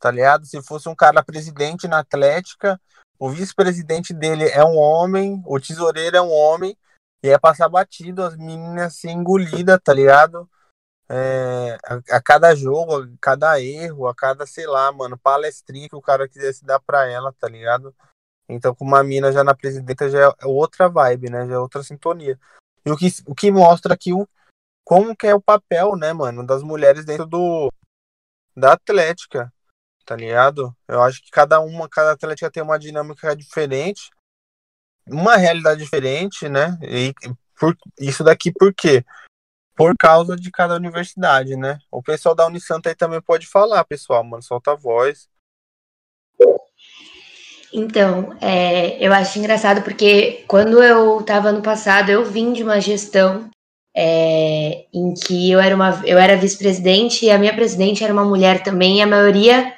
tá 0.00 0.10
ligado? 0.10 0.44
Se 0.46 0.60
fosse 0.62 0.88
um 0.88 0.94
cara 0.94 1.22
presidente 1.22 1.86
na 1.86 2.00
Atlética, 2.00 2.80
o 3.18 3.30
vice-presidente 3.30 4.12
dele 4.12 4.48
é 4.48 4.64
um 4.64 4.76
homem, 4.76 5.42
o 5.46 5.60
tesoureiro 5.60 6.16
é 6.16 6.20
um 6.20 6.30
homem, 6.30 6.76
e 7.22 7.28
é 7.28 7.38
passar 7.38 7.68
batido, 7.68 8.22
as 8.22 8.36
meninas 8.36 8.96
se 8.96 9.08
engolidas, 9.08 9.80
tá 9.82 9.94
ligado? 9.94 10.48
É, 11.08 11.78
a, 11.84 12.16
a, 12.16 12.22
cada 12.22 12.54
jogo, 12.54 12.96
a 12.96 13.08
cada 13.20 13.60
erro, 13.60 14.08
a 14.08 14.14
cada, 14.14 14.44
sei 14.44 14.66
lá, 14.66 14.90
mano, 14.90 15.16
palestrinha 15.16 15.88
que 15.88 15.96
o 15.96 16.02
cara 16.02 16.28
quisesse 16.28 16.64
dar 16.64 16.80
pra 16.80 17.06
ela, 17.06 17.32
tá 17.32 17.48
ligado? 17.48 17.94
Então, 18.48 18.74
com 18.74 18.84
uma 18.84 19.02
mina 19.02 19.32
já 19.32 19.42
na 19.42 19.54
presidenta 19.54 20.08
já 20.08 20.34
é 20.40 20.46
outra 20.46 20.88
vibe, 20.88 21.30
né? 21.30 21.46
Já 21.46 21.54
é 21.54 21.58
outra 21.58 21.82
sintonia. 21.82 22.38
E 22.84 22.90
o 22.90 22.96
que, 22.96 23.08
o 23.26 23.34
que 23.34 23.50
mostra 23.50 23.94
aqui 23.94 24.12
o, 24.12 24.28
como 24.84 25.16
que 25.16 25.26
é 25.26 25.34
o 25.34 25.42
papel, 25.42 25.96
né, 25.96 26.12
mano, 26.12 26.46
das 26.46 26.62
mulheres 26.62 27.04
dentro 27.04 27.26
do 27.26 27.72
da 28.56 28.72
Atlética, 28.72 29.52
tá 30.06 30.16
ligado? 30.16 30.74
Eu 30.88 31.02
acho 31.02 31.22
que 31.22 31.30
cada 31.30 31.60
uma, 31.60 31.88
cada 31.88 32.12
Atlética 32.12 32.50
tem 32.50 32.62
uma 32.62 32.78
dinâmica 32.78 33.34
diferente, 33.36 34.10
uma 35.06 35.36
realidade 35.36 35.80
diferente, 35.80 36.48
né? 36.48 36.78
E 36.82 37.12
por, 37.58 37.76
isso 37.98 38.24
daqui 38.24 38.52
por 38.52 38.72
quê? 38.72 39.04
Por 39.74 39.94
causa 39.98 40.36
de 40.36 40.50
cada 40.50 40.76
universidade, 40.76 41.56
né? 41.56 41.78
O 41.90 42.02
pessoal 42.02 42.34
da 42.34 42.46
Unisanta 42.46 42.88
aí 42.88 42.94
também 42.94 43.20
pode 43.20 43.46
falar, 43.46 43.84
pessoal, 43.84 44.24
mano, 44.24 44.42
solta 44.42 44.72
a 44.72 44.76
voz. 44.76 45.28
Então, 47.72 48.36
é, 48.40 48.96
eu 49.04 49.12
acho 49.12 49.38
engraçado 49.38 49.82
porque 49.82 50.44
quando 50.46 50.82
eu 50.82 51.20
estava 51.20 51.52
no 51.52 51.62
passado, 51.62 52.10
eu 52.10 52.24
vim 52.24 52.52
de 52.52 52.62
uma 52.62 52.80
gestão 52.80 53.50
é, 53.96 54.84
em 54.92 55.14
que 55.14 55.50
eu 55.50 55.58
era, 55.58 55.74
uma, 55.74 56.02
eu 56.04 56.18
era 56.18 56.36
vice-presidente 56.36 57.24
e 57.24 57.30
a 57.30 57.38
minha 57.38 57.54
presidente 57.54 58.04
era 58.04 58.12
uma 58.12 58.24
mulher 58.24 58.62
também, 58.62 58.98
e 58.98 59.02
a 59.02 59.06
maioria 59.06 59.74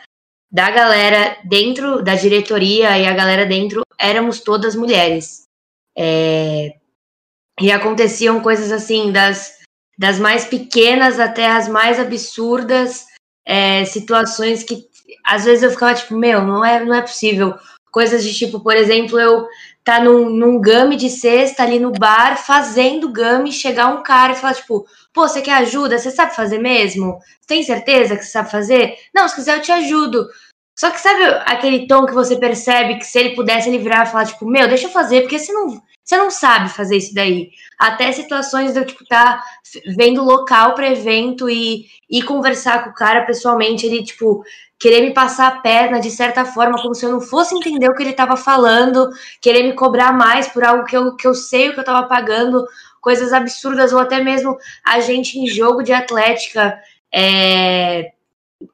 da 0.51 0.71
galera 0.71 1.39
dentro 1.45 2.03
da 2.03 2.15
diretoria 2.15 2.99
e 2.99 3.07
a 3.07 3.15
galera 3.15 3.47
dentro 3.47 3.83
éramos 3.99 4.41
todas 4.41 4.75
mulheres. 4.75 5.45
É, 5.97 6.75
e 7.61 7.71
aconteciam 7.71 8.41
coisas 8.41 8.73
assim, 8.73 9.13
das, 9.13 9.59
das 9.99 10.19
mais 10.19 10.45
pequenas 10.45 11.19
até 11.19 11.47
as 11.47 11.69
mais 11.69 11.99
absurdas, 11.99 13.07
é, 13.47 13.85
situações 13.85 14.63
que 14.63 14.89
às 15.25 15.45
vezes 15.45 15.63
eu 15.63 15.71
ficava 15.71 15.95
tipo, 15.95 16.17
meu, 16.17 16.45
não 16.45 16.65
é, 16.65 16.85
não 16.85 16.95
é 16.95 17.03
possível 17.03 17.55
Coisas 17.99 18.23
de 18.23 18.33
tipo, 18.33 18.61
por 18.61 18.77
exemplo, 18.77 19.19
eu 19.19 19.49
tá 19.83 19.99
num, 19.99 20.31
num 20.31 20.61
game 20.61 20.95
de 20.95 21.11
cesta 21.11 21.65
ali 21.65 21.81
no 21.81 21.91
bar, 21.91 22.37
fazendo 22.37 23.13
game, 23.13 23.51
chegar 23.51 23.89
um 23.89 24.05
cara 24.05 24.35
e 24.35 24.37
falar, 24.37 24.55
tipo, 24.55 24.87
pô, 25.13 25.27
você 25.27 25.43
quer 25.43 25.55
ajuda? 25.55 25.99
Você 25.99 26.13
sabe 26.13 26.33
fazer 26.33 26.59
mesmo? 26.59 27.19
Tem 27.45 27.61
certeza 27.65 28.17
que 28.17 28.25
você 28.25 28.31
sabe 28.31 28.53
fazer? 28.53 28.95
Não, 29.13 29.29
se 29.29 29.35
quiser 29.35 29.57
eu 29.57 29.63
te 29.63 29.73
ajudo. 29.73 30.29
Só 30.79 30.93
que 30.93 31.01
sabe 31.01 31.25
aquele 31.45 31.89
tom 31.89 32.07
que 32.07 32.15
você 32.15 32.37
percebe 32.37 32.99
que 32.99 33.05
se 33.05 33.19
ele 33.19 33.35
pudesse 33.35 33.69
ele 33.69 33.79
e 33.79 34.07
falar, 34.07 34.27
tipo, 34.27 34.47
meu, 34.47 34.69
deixa 34.69 34.87
eu 34.87 34.93
fazer, 34.93 35.23
porque 35.23 35.37
você 35.37 35.53
não, 35.53 35.83
você 36.09 36.17
não 36.17 36.31
sabe 36.31 36.71
fazer 36.71 36.97
isso 36.97 37.15
daí. 37.15 37.51
Até 37.79 38.11
situações 38.13 38.73
de 38.73 38.79
eu, 38.79 38.87
tipo, 38.87 39.05
tá 39.05 39.45
vendo 39.95 40.25
local 40.25 40.75
para 40.75 40.91
evento 40.91 41.51
e, 41.51 41.85
e 42.09 42.23
conversar 42.23 42.83
com 42.83 42.91
o 42.91 42.95
cara 42.95 43.27
pessoalmente, 43.27 43.85
ele, 43.85 44.03
tipo, 44.03 44.43
querer 44.81 45.03
me 45.03 45.13
passar 45.13 45.49
a 45.49 45.61
perna 45.61 46.01
de 46.01 46.11
certa 46.11 46.47
forma, 46.47 46.81
como 46.81 46.95
se 46.95 47.05
eu 47.05 47.13
não 47.13 47.21
fosse 47.21 47.55
entender 47.55 47.91
o 47.91 47.95
que 47.95 48.03
ele 48.03 48.13
estava 48.13 48.39
falando, 48.39 49.11
querer 49.39 49.65
me 49.65 49.75
cobrar 49.75 50.11
mais 50.11 50.49
por 50.49 50.65
algo 50.65 50.87
que 50.87 50.97
eu, 50.97 51.15
que 51.15 51.27
eu 51.27 51.35
sei 51.35 51.69
o 51.69 51.73
que 51.75 51.79
eu 51.79 51.83
estava 51.83 52.07
pagando, 52.09 52.67
coisas 53.03 53.31
absurdas, 53.35 53.93
ou 53.93 53.99
até 53.99 54.25
mesmo 54.25 54.57
a 54.83 55.01
gente 55.01 55.39
em 55.39 55.47
jogo 55.47 55.83
de 55.83 55.93
atlética, 55.93 56.81
é, 57.15 58.13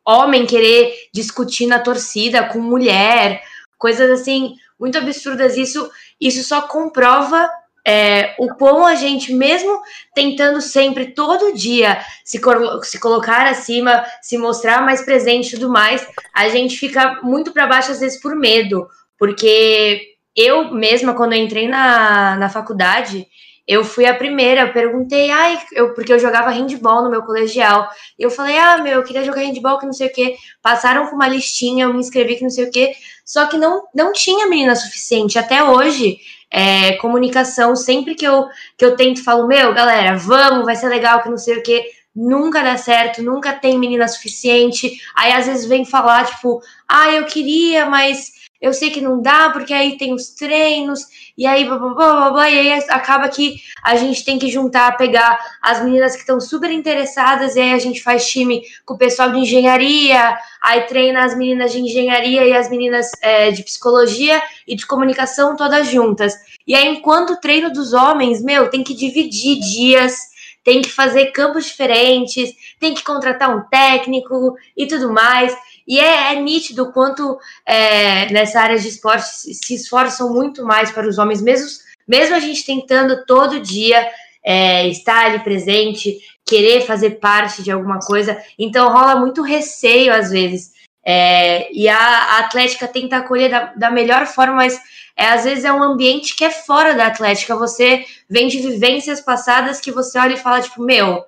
homem 0.07 0.47
querer 0.47 0.95
discutir 1.13 1.67
na 1.67 1.81
torcida 1.81 2.45
com 2.45 2.61
mulher, 2.61 3.43
coisas 3.77 4.09
assim 4.21 4.55
muito 4.79 4.99
absurdas. 4.99 5.57
Isso, 5.57 5.91
isso 6.21 6.43
só 6.43 6.63
comprova 6.63 7.51
é, 7.87 8.35
o 8.39 8.55
quão 8.55 8.87
a 8.87 8.95
gente, 8.95 9.33
mesmo 9.33 9.81
tentando 10.15 10.61
sempre, 10.61 11.13
todo 11.13 11.55
dia, 11.55 12.01
se, 12.25 12.41
se 12.83 12.99
colocar 12.99 13.47
acima, 13.47 14.05
se 14.23 14.39
mostrar 14.39 14.81
mais 14.81 15.05
presente 15.05 15.49
e 15.49 15.55
tudo 15.59 15.71
mais, 15.71 16.07
a 16.33 16.49
gente 16.49 16.79
fica 16.79 17.21
muito 17.23 17.53
para 17.53 17.67
baixo, 17.67 17.93
às 17.93 18.01
vezes, 18.01 18.21
por 18.21 18.35
medo. 18.35 18.89
Porque 19.19 20.15
eu 20.35 20.73
mesma, 20.73 21.15
quando 21.15 21.35
eu 21.35 21.43
entrei 21.43 21.69
na, 21.69 22.37
na 22.37 22.49
faculdade, 22.49 23.27
eu 23.67 23.83
fui 23.83 24.05
a 24.05 24.15
primeira, 24.15 24.63
eu 24.63 24.73
perguntei, 24.73 25.31
ai, 25.31 25.59
eu, 25.73 25.95
porque 25.95 26.13
eu 26.13 26.19
jogava 26.19 26.51
handball 26.51 27.03
no 27.03 27.11
meu 27.11 27.23
colegial. 27.23 27.89
E 28.19 28.23
eu 28.23 28.31
falei, 28.31 28.59
ah, 28.59 28.79
meu, 28.79 28.95
eu 28.95 29.03
queria 29.03 29.25
jogar 29.25 29.41
handball, 29.41 29.79
que 29.79 29.87
não 29.87 29.93
sei 29.93 30.09
o 30.09 30.13
quê. 30.13 30.37
Passaram 30.63 31.07
com 31.07 31.17
uma 31.17 31.27
listinha, 31.29 31.85
eu 31.85 31.93
me 31.95 32.01
inscrevi, 32.01 32.37
que 32.37 32.43
não 32.43 32.51
sei 32.51 32.65
o 32.65 32.71
quê. 32.71 32.95
Só 33.25 33.47
que 33.47 33.57
não, 33.57 33.85
não 33.95 34.13
tinha 34.13 34.47
menina 34.47 34.77
suficiente. 34.77 35.39
Até 35.39 35.65
hoje, 35.65 36.19
é, 36.51 36.93
comunicação, 36.97 37.75
sempre 37.75 38.15
que 38.15 38.27
eu, 38.27 38.47
que 38.77 38.85
eu 38.85 38.97
tento, 38.97 39.25
falo, 39.25 39.47
meu, 39.47 39.73
galera, 39.73 40.17
vamos, 40.17 40.67
vai 40.67 40.77
ser 40.77 40.89
legal, 40.89 41.23
que 41.23 41.31
não 41.31 41.39
sei 41.39 41.59
o 41.59 41.63
quê. 41.63 41.91
nunca 42.15 42.63
dá 42.63 42.77
certo, 42.77 43.23
nunca 43.23 43.53
tem 43.53 43.79
menina 43.79 44.07
suficiente. 44.07 44.93
Aí 45.17 45.33
às 45.33 45.47
vezes 45.47 45.67
vem 45.67 45.85
falar, 45.85 46.27
tipo, 46.27 46.61
ah, 46.87 47.11
eu 47.11 47.25
queria, 47.25 47.87
mas 47.87 48.34
eu 48.65 48.73
sei 48.73 48.91
que 48.91 49.01
não 49.01 49.21
dá, 49.21 49.51
porque 49.51 49.75
aí 49.75 49.99
tem 49.99 50.15
os 50.15 50.31
treinos, 50.31 51.01
e 51.37 51.47
aí 51.47 51.67
blá, 51.67 51.77
blá, 51.77 51.95
blá, 51.95 52.31
blá, 52.31 52.51
e 52.51 52.59
aí 52.59 52.85
acaba 52.89 53.29
que 53.29 53.57
a 53.83 53.95
gente 53.97 54.25
tem 54.25 54.39
que 54.39 54.49
juntar, 54.49 54.97
pegar 54.97 55.39
as 55.61 55.85
meninas 55.85 56.15
que 56.15 56.21
estão 56.21 56.41
super 56.41 56.71
interessadas, 56.71 57.57
e 57.57 57.61
aí 57.61 57.75
a 57.75 57.79
gente 57.79 58.03
faz 58.03 58.27
time 58.27 58.63
com 58.87 58.95
o 58.95 58.99
pessoal 58.99 59.31
de 59.31 59.39
engenharia, 59.39 60.39
aí 60.63 60.81
treina 60.87 61.25
as 61.25 61.37
meninas 61.37 61.73
de 61.73 61.81
engenharia 61.81 62.47
e 62.47 62.55
as 62.55 62.71
meninas 62.71 63.11
é, 63.21 63.51
de 63.51 63.63
psicologia 63.63 64.43
e 64.67 64.75
de 64.75 64.87
comunicação 64.87 65.57
todas 65.57 65.89
juntas. 65.89 66.33
E 66.67 66.75
aí, 66.75 66.89
enquanto 66.89 67.35
o 67.35 67.41
treino 67.41 67.71
dos 67.71 67.93
homens, 67.93 68.43
meu, 68.43 68.71
tem 68.71 68.83
que 68.83 68.95
dividir 68.95 69.61
dias, 69.61 70.17
tem 70.65 70.81
que 70.81 70.91
fazer 70.91 71.27
campos 71.27 71.67
diferentes, 71.67 72.51
tem 72.81 72.95
que 72.95 73.05
contratar 73.05 73.55
um 73.55 73.61
técnico 73.69 74.57
e 74.75 74.87
tudo 74.87 75.13
mais. 75.13 75.55
E 75.87 76.01
é, 76.01 76.33
é 76.33 76.41
nítido 76.41 76.93
quanto 76.93 77.39
é, 77.67 78.33
nessa 78.33 78.61
área 78.61 78.79
de 78.79 78.89
esporte 78.89 79.29
se 79.29 79.75
esforçam 79.75 80.33
muito 80.33 80.65
mais 80.65 80.91
para 80.91 81.07
os 81.07 81.19
homens, 81.19 81.43
mesmo, 81.43 81.69
mesmo 82.09 82.35
a 82.35 82.41
gente 82.41 82.65
tentando 82.65 83.25
todo 83.27 83.61
dia 83.61 84.11
é, 84.43 84.89
estar 84.89 85.27
ali 85.27 85.41
presente, 85.41 86.19
querer 86.45 86.83
fazer 86.83 87.19
parte 87.19 87.63
de 87.63 87.71
alguma 87.71 87.99
coisa. 87.99 88.43
Então 88.59 88.93
rola 88.93 89.17
muito 89.17 89.43
receio 89.43 90.13
às 90.13 90.31
vezes. 90.31 90.73
É, 91.07 91.71
e 91.73 91.87
a, 91.87 91.99
a, 91.99 92.39
Atlética 92.41 92.89
tenta 92.89 93.19
acolher 93.19 93.51
da, 93.51 93.75
da 93.75 93.91
melhor 93.91 94.27
forma, 94.27 94.55
mas 94.57 94.81
é, 95.17 95.27
às 95.27 95.45
vezes 95.45 95.65
é 95.65 95.73
um 95.73 95.83
ambiente 95.83 96.35
que 96.35 96.45
é 96.45 96.51
fora 96.51 96.95
da 96.95 97.07
Atlética. 97.07 97.57
Você 97.57 98.05
vem 98.29 98.49
de 98.49 98.59
vivências 98.59 99.21
passadas 99.21 99.81
que 99.81 99.93
você 99.93 100.19
olha 100.19 100.35
e 100.35 100.39
fala, 100.39 100.63
tipo, 100.63 100.83
meu, 100.83 101.23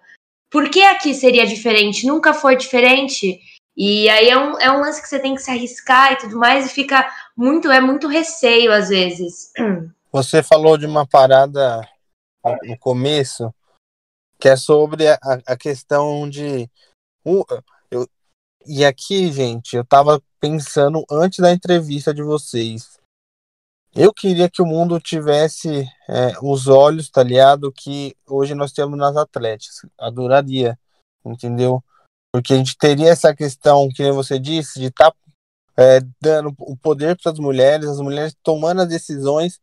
por 0.50 0.70
que 0.70 0.82
aqui 0.82 1.12
seria 1.12 1.46
diferente? 1.46 2.06
Nunca 2.06 2.32
foi 2.32 2.56
diferente. 2.56 3.38
E 3.76 4.08
aí 4.08 4.30
é 4.30 4.38
um, 4.38 4.58
é 4.58 4.72
um 4.72 4.80
lance 4.80 5.02
que 5.02 5.08
você 5.08 5.18
tem 5.18 5.34
que 5.34 5.42
se 5.42 5.50
arriscar 5.50 6.12
e 6.12 6.16
tudo 6.16 6.38
mais, 6.38 6.66
e 6.66 6.74
fica 6.74 7.06
muito, 7.36 7.70
é 7.70 7.80
muito 7.80 8.08
receio 8.08 8.72
às 8.72 8.88
vezes. 8.88 9.52
Você 10.10 10.42
falou 10.42 10.78
de 10.78 10.86
uma 10.86 11.06
parada 11.06 11.86
no 12.62 12.78
começo, 12.78 13.52
que 14.40 14.48
é 14.48 14.56
sobre 14.56 15.08
a, 15.08 15.18
a 15.46 15.56
questão 15.56 16.28
de. 16.28 16.70
Uh, 17.24 17.44
eu, 17.90 18.08
e 18.64 18.84
aqui, 18.84 19.30
gente, 19.30 19.76
eu 19.76 19.84
tava 19.84 20.22
pensando 20.40 21.04
antes 21.10 21.40
da 21.40 21.52
entrevista 21.52 22.14
de 22.14 22.22
vocês. 22.22 22.98
Eu 23.94 24.12
queria 24.12 24.50
que 24.50 24.60
o 24.60 24.66
mundo 24.66 25.00
tivesse 25.00 25.88
é, 26.08 26.32
os 26.42 26.68
olhos, 26.68 27.08
tá 27.08 27.22
ligado? 27.22 27.72
Que 27.72 28.14
hoje 28.26 28.54
nós 28.54 28.72
temos 28.72 28.98
nas 28.98 29.16
atletas. 29.16 29.80
Adoraria, 29.98 30.78
entendeu? 31.24 31.82
Porque 32.36 32.52
a 32.52 32.56
gente 32.58 32.76
teria 32.76 33.08
essa 33.08 33.34
questão, 33.34 33.88
que 33.88 34.12
você 34.12 34.38
disse, 34.38 34.78
de 34.78 34.88
estar 34.88 35.10
tá, 35.10 35.16
é, 35.74 36.00
dando 36.20 36.54
o 36.58 36.76
poder 36.76 37.16
para 37.16 37.32
as 37.32 37.38
mulheres, 37.38 37.88
as 37.88 37.98
mulheres 37.98 38.36
tomando 38.42 38.82
as 38.82 38.88
decisões, 38.88 39.58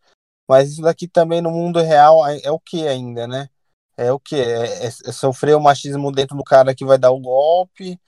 mas 0.50 0.72
isso 0.72 0.82
daqui 0.82 1.08
também 1.08 1.40
no 1.40 1.52
mundo 1.52 1.80
real 1.80 2.28
é, 2.28 2.40
é 2.44 2.52
o 2.52 2.60
que 2.60 2.88
ainda, 2.88 3.28
né? 3.28 3.48
É 3.96 4.12
o 4.12 4.20
que? 4.20 4.36
É, 4.36 4.86
é, 4.86 4.88
é, 4.88 5.12
sofrer 5.12 5.56
o 5.56 5.62
machismo 5.62 6.12
dentro 6.12 6.36
do 6.36 6.44
cara 6.44 6.74
que 6.74 6.84
vai 6.84 6.98
dar 6.98 7.12
o 7.12 7.20
golpe, 7.20 8.00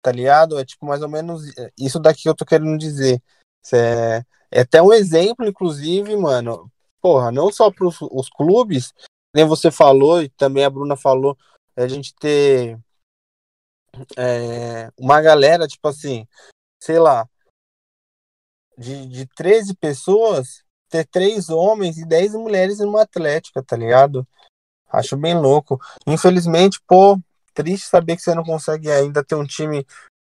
tá 0.00 0.10
ligado? 0.10 0.58
É 0.58 0.64
tipo 0.64 0.86
mais 0.86 1.02
ou 1.02 1.08
menos 1.08 1.42
isso 1.78 2.00
daqui 2.00 2.22
que 2.22 2.28
eu 2.30 2.34
tô 2.34 2.46
querendo 2.46 2.78
dizer. 2.78 3.22
É, 3.74 4.24
é 4.50 4.60
até 4.62 4.82
um 4.82 4.92
exemplo, 4.92 5.46
inclusive, 5.46 6.16
mano. 6.16 6.72
Porra, 6.98 7.30
não 7.30 7.52
só 7.52 7.70
para 7.70 7.86
os 7.86 8.30
clubes, 8.30 8.94
nem 9.34 9.44
você 9.44 9.70
falou, 9.70 10.22
e 10.22 10.30
também 10.30 10.64
a 10.64 10.70
Bruna 10.70 10.96
falou, 10.96 11.36
a 11.76 11.86
gente 11.86 12.14
ter 12.14 12.78
é, 14.16 14.90
uma 14.98 15.20
galera, 15.20 15.66
tipo 15.66 15.88
assim, 15.88 16.26
sei 16.80 16.98
lá, 16.98 17.28
de, 18.76 19.06
de 19.06 19.26
13 19.26 19.74
pessoas, 19.74 20.64
ter 20.88 21.06
três 21.06 21.48
homens 21.48 21.98
e 21.98 22.06
10 22.06 22.34
mulheres 22.34 22.78
numa 22.78 23.02
atlética, 23.02 23.62
tá 23.62 23.76
ligado? 23.76 24.26
Acho 24.88 25.16
bem 25.16 25.36
louco. 25.36 25.80
Infelizmente, 26.06 26.80
pô, 26.86 27.18
triste 27.52 27.86
saber 27.86 28.16
que 28.16 28.22
você 28.22 28.34
não 28.34 28.44
consegue 28.44 28.90
ainda 28.90 29.24
ter 29.24 29.34
um 29.34 29.46
time 29.46 29.86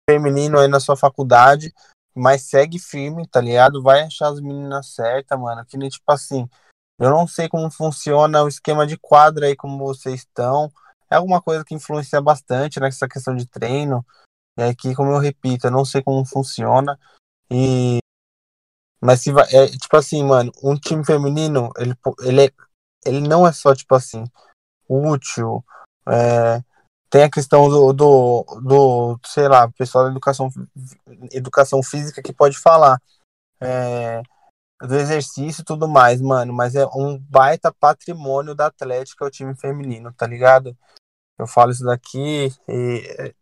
feminino 0.08 0.58
aí 0.58 0.68
na 0.68 0.80
sua 0.80 0.96
faculdade, 0.96 1.72
mas 2.14 2.42
segue 2.42 2.78
firme, 2.78 3.26
tá 3.28 3.40
ligado? 3.40 3.82
Vai 3.82 4.02
achar 4.02 4.28
as 4.28 4.40
meninas 4.40 4.88
certas, 4.94 5.38
mano. 5.38 5.64
Que 5.66 5.76
nem 5.76 5.88
tipo 5.88 6.10
assim, 6.10 6.48
eu 6.98 7.10
não 7.10 7.26
sei 7.26 7.48
como 7.48 7.70
funciona 7.70 8.42
o 8.42 8.48
esquema 8.48 8.86
de 8.86 8.96
quadra 8.96 9.46
aí, 9.46 9.56
como 9.56 9.78
vocês 9.78 10.20
estão 10.20 10.70
é 11.10 11.16
alguma 11.16 11.40
coisa 11.40 11.64
que 11.64 11.74
influencia 11.74 12.20
bastante 12.20 12.80
nessa 12.80 13.08
questão 13.08 13.34
de 13.34 13.46
treino. 13.46 14.04
É 14.58 14.74
que, 14.74 14.94
como 14.94 15.12
eu 15.12 15.18
repito, 15.18 15.66
eu 15.66 15.70
não 15.70 15.84
sei 15.84 16.02
como 16.02 16.24
funciona. 16.24 16.98
E 17.50 17.98
mas 19.00 19.20
se 19.20 19.30
vai, 19.30 19.44
é, 19.52 19.68
tipo 19.68 19.96
assim, 19.96 20.24
mano, 20.24 20.50
um 20.62 20.74
time 20.74 21.04
feminino, 21.04 21.70
ele, 21.76 21.94
ele, 22.22 22.46
é, 22.46 22.50
ele 23.04 23.20
não 23.20 23.46
é 23.46 23.52
só, 23.52 23.74
tipo 23.74 23.94
assim, 23.94 24.24
útil. 24.88 25.64
É, 26.08 26.62
tem 27.10 27.24
a 27.24 27.30
questão 27.30 27.68
do, 27.68 27.92
do, 27.92 28.44
do, 28.62 29.20
sei 29.24 29.48
lá, 29.48 29.70
pessoal 29.70 30.04
da 30.04 30.10
educação, 30.10 30.48
educação 31.30 31.82
física 31.82 32.22
que 32.22 32.32
pode 32.32 32.58
falar. 32.58 33.00
É, 33.60 34.22
do 34.80 34.94
exercício 34.94 35.62
e 35.62 35.64
tudo 35.64 35.88
mais, 35.88 36.20
mano. 36.20 36.52
Mas 36.52 36.74
é 36.74 36.86
um 36.86 37.18
baita 37.18 37.72
patrimônio 37.72 38.54
da 38.54 38.66
Atlética 38.66 39.24
o 39.24 39.30
time 39.30 39.54
feminino, 39.54 40.12
tá 40.12 40.26
ligado? 40.26 40.76
Eu 41.38 41.46
falo 41.46 41.70
isso 41.70 41.84
daqui 41.84 42.50
e 42.68 43.34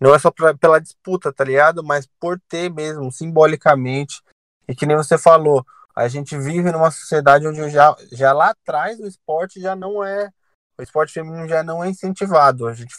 não 0.00 0.14
é 0.14 0.18
só 0.18 0.30
pra, 0.30 0.52
pela 0.56 0.80
disputa, 0.80 1.32
tá 1.32 1.44
ligado? 1.44 1.84
Mas 1.84 2.06
por 2.18 2.40
ter 2.48 2.70
mesmo, 2.70 3.12
simbolicamente. 3.12 4.22
E 4.66 4.74
que 4.74 4.86
nem 4.86 4.96
você 4.96 5.16
falou, 5.16 5.64
a 5.94 6.08
gente 6.08 6.36
vive 6.36 6.72
numa 6.72 6.90
sociedade 6.90 7.46
onde 7.46 7.68
já, 7.70 7.94
já 8.10 8.32
lá 8.32 8.50
atrás 8.50 8.98
o 8.98 9.06
esporte 9.06 9.60
já 9.60 9.76
não 9.76 10.02
é. 10.02 10.30
O 10.78 10.82
esporte 10.82 11.12
feminino 11.12 11.46
já 11.46 11.62
não 11.62 11.84
é 11.84 11.88
incentivado. 11.88 12.66
A 12.66 12.74
gente, 12.74 12.94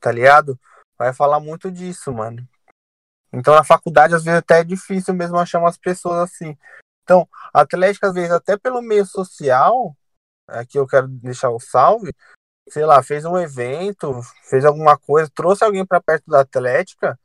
tá 0.00 0.12
ligado? 0.12 0.58
Vai 0.98 1.12
falar 1.12 1.40
muito 1.40 1.70
disso, 1.70 2.12
mano. 2.12 2.46
Então 3.32 3.54
na 3.54 3.64
faculdade, 3.64 4.14
às 4.14 4.24
vezes, 4.24 4.38
até 4.38 4.60
é 4.60 4.64
difícil 4.64 5.14
mesmo 5.14 5.38
achar 5.38 5.58
umas 5.58 5.78
pessoas 5.78 6.30
assim. 6.30 6.56
Então, 7.02 7.28
a 7.52 7.62
Atlética, 7.62 8.08
às 8.08 8.14
vezes, 8.14 8.30
até 8.30 8.56
pelo 8.56 8.82
meio 8.82 9.04
social, 9.04 9.96
aqui 10.46 10.78
eu 10.78 10.86
quero 10.86 11.08
deixar 11.08 11.50
o 11.50 11.60
salve, 11.60 12.14
sei 12.68 12.84
lá, 12.84 13.02
fez 13.02 13.24
um 13.24 13.38
evento, 13.38 14.20
fez 14.44 14.64
alguma 14.64 14.96
coisa, 14.96 15.30
trouxe 15.34 15.64
alguém 15.64 15.84
para 15.84 16.00
perto 16.00 16.30
da 16.30 16.40
Atlética, 16.40 17.18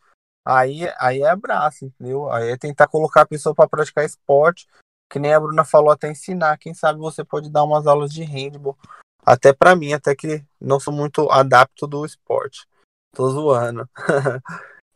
aí, 0.44 0.92
aí 1.00 1.22
é 1.22 1.30
abraço, 1.30 1.86
entendeu? 1.86 2.32
Aí 2.32 2.50
é 2.50 2.58
tentar 2.58 2.88
colocar 2.88 3.22
a 3.22 3.28
pessoa 3.28 3.54
para 3.54 3.70
praticar 3.70 4.06
esporte, 4.06 4.68
que 5.10 5.20
nem 5.20 5.34
a 5.34 5.40
Bruna 5.40 5.64
falou, 5.64 5.92
até 5.92 6.10
ensinar. 6.10 6.58
Quem 6.58 6.74
sabe 6.74 7.00
você 7.00 7.24
pode 7.24 7.50
dar 7.50 7.64
umas 7.64 7.86
aulas 7.88 8.12
de 8.12 8.24
handball, 8.24 8.78
até 9.26 9.54
para 9.54 9.76
mim, 9.76 9.94
até 9.94 10.16
que 10.16 10.44
não 10.60 10.80
sou 10.80 10.94
muito 10.94 11.30
adapto 11.32 11.88
do 11.88 12.06
esporte. 12.06 12.68
Tô 13.14 13.30
zoando. 13.30 13.90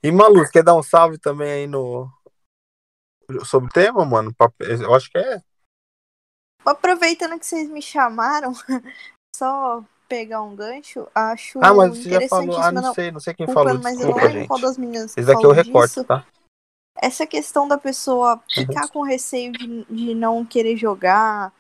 e 0.04 0.12
Malu, 0.12 0.48
quer 0.50 0.64
dar 0.64 0.76
um 0.76 0.84
salve 0.84 1.18
também 1.18 1.52
aí 1.52 1.68
no, 1.68 2.12
sobre 3.46 3.70
o 3.70 3.74
tema, 3.74 4.06
mano? 4.06 4.34
Eu 4.60 4.94
acho 4.94 5.10
que 5.10 5.18
é. 5.18 5.42
Aproveitando 6.66 7.40
que 7.40 7.46
vocês 7.46 7.70
me 7.70 7.82
chamaram, 7.82 8.54
só 9.36 9.84
pegar 10.08 10.42
um 10.42 10.56
gancho, 10.56 11.08
acho 11.14 11.60
Ah, 11.62 11.74
mas 11.74 11.98
você 11.98 12.10
já 12.10 12.28
falou, 12.28 12.58
ah, 12.58 12.72
não, 12.72 12.94
sei, 12.94 13.12
não 13.12 13.20
sei 13.20 13.34
quem 13.34 13.48
falou, 13.48 13.80
mas 13.80 13.98
desculpa, 13.98 14.22
eu 14.22 14.26
não 14.26 14.32
gente. 14.32 14.48
qual 14.48 14.60
das 14.60 14.78
meninas 14.78 15.16
Esse 15.16 15.28
daqui 15.28 15.46
é 15.46 15.48
o 15.48 15.52
recorte, 15.52 15.94
disso. 15.94 16.04
tá? 16.04 16.26
Essa 16.98 17.26
questão 17.26 17.68
da 17.68 17.78
pessoa 17.78 18.44
ficar 18.50 18.90
com 18.90 19.04
receio 19.04 19.54
de, 19.54 19.86
de 19.86 20.16
não 20.16 20.44
querer 20.44 20.76
jogar, 20.76 21.54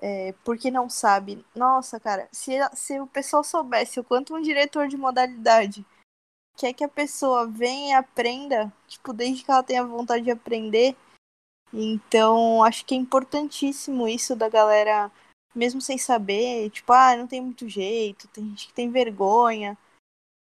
é, 0.00 0.32
porque 0.44 0.70
não 0.70 0.88
sabe. 0.88 1.44
Nossa, 1.54 1.98
cara, 2.00 2.28
se, 2.32 2.52
se 2.74 2.98
o 3.00 3.06
pessoal 3.06 3.42
soubesse 3.42 4.00
o 4.00 4.04
quanto 4.04 4.34
um 4.34 4.40
diretor 4.40 4.88
de 4.88 4.96
modalidade 4.96 5.84
quer 6.56 6.72
que 6.72 6.84
a 6.84 6.88
pessoa 6.88 7.46
venha 7.46 7.90
e 7.90 7.98
aprenda, 7.98 8.72
tipo, 8.88 9.12
desde 9.12 9.44
que 9.44 9.50
ela 9.50 9.62
tenha 9.62 9.84
vontade 9.84 10.24
de 10.24 10.30
aprender, 10.30 10.96
então, 11.72 12.62
acho 12.62 12.84
que 12.84 12.94
é 12.94 12.98
importantíssimo 12.98 14.08
isso 14.08 14.34
da 14.36 14.48
galera, 14.48 15.10
mesmo 15.54 15.80
sem 15.80 15.98
saber, 15.98 16.70
tipo, 16.70 16.92
ah, 16.92 17.16
não 17.16 17.26
tem 17.26 17.40
muito 17.40 17.68
jeito, 17.68 18.28
tem 18.28 18.44
gente 18.50 18.68
que 18.68 18.72
tem 18.72 18.90
vergonha. 18.90 19.76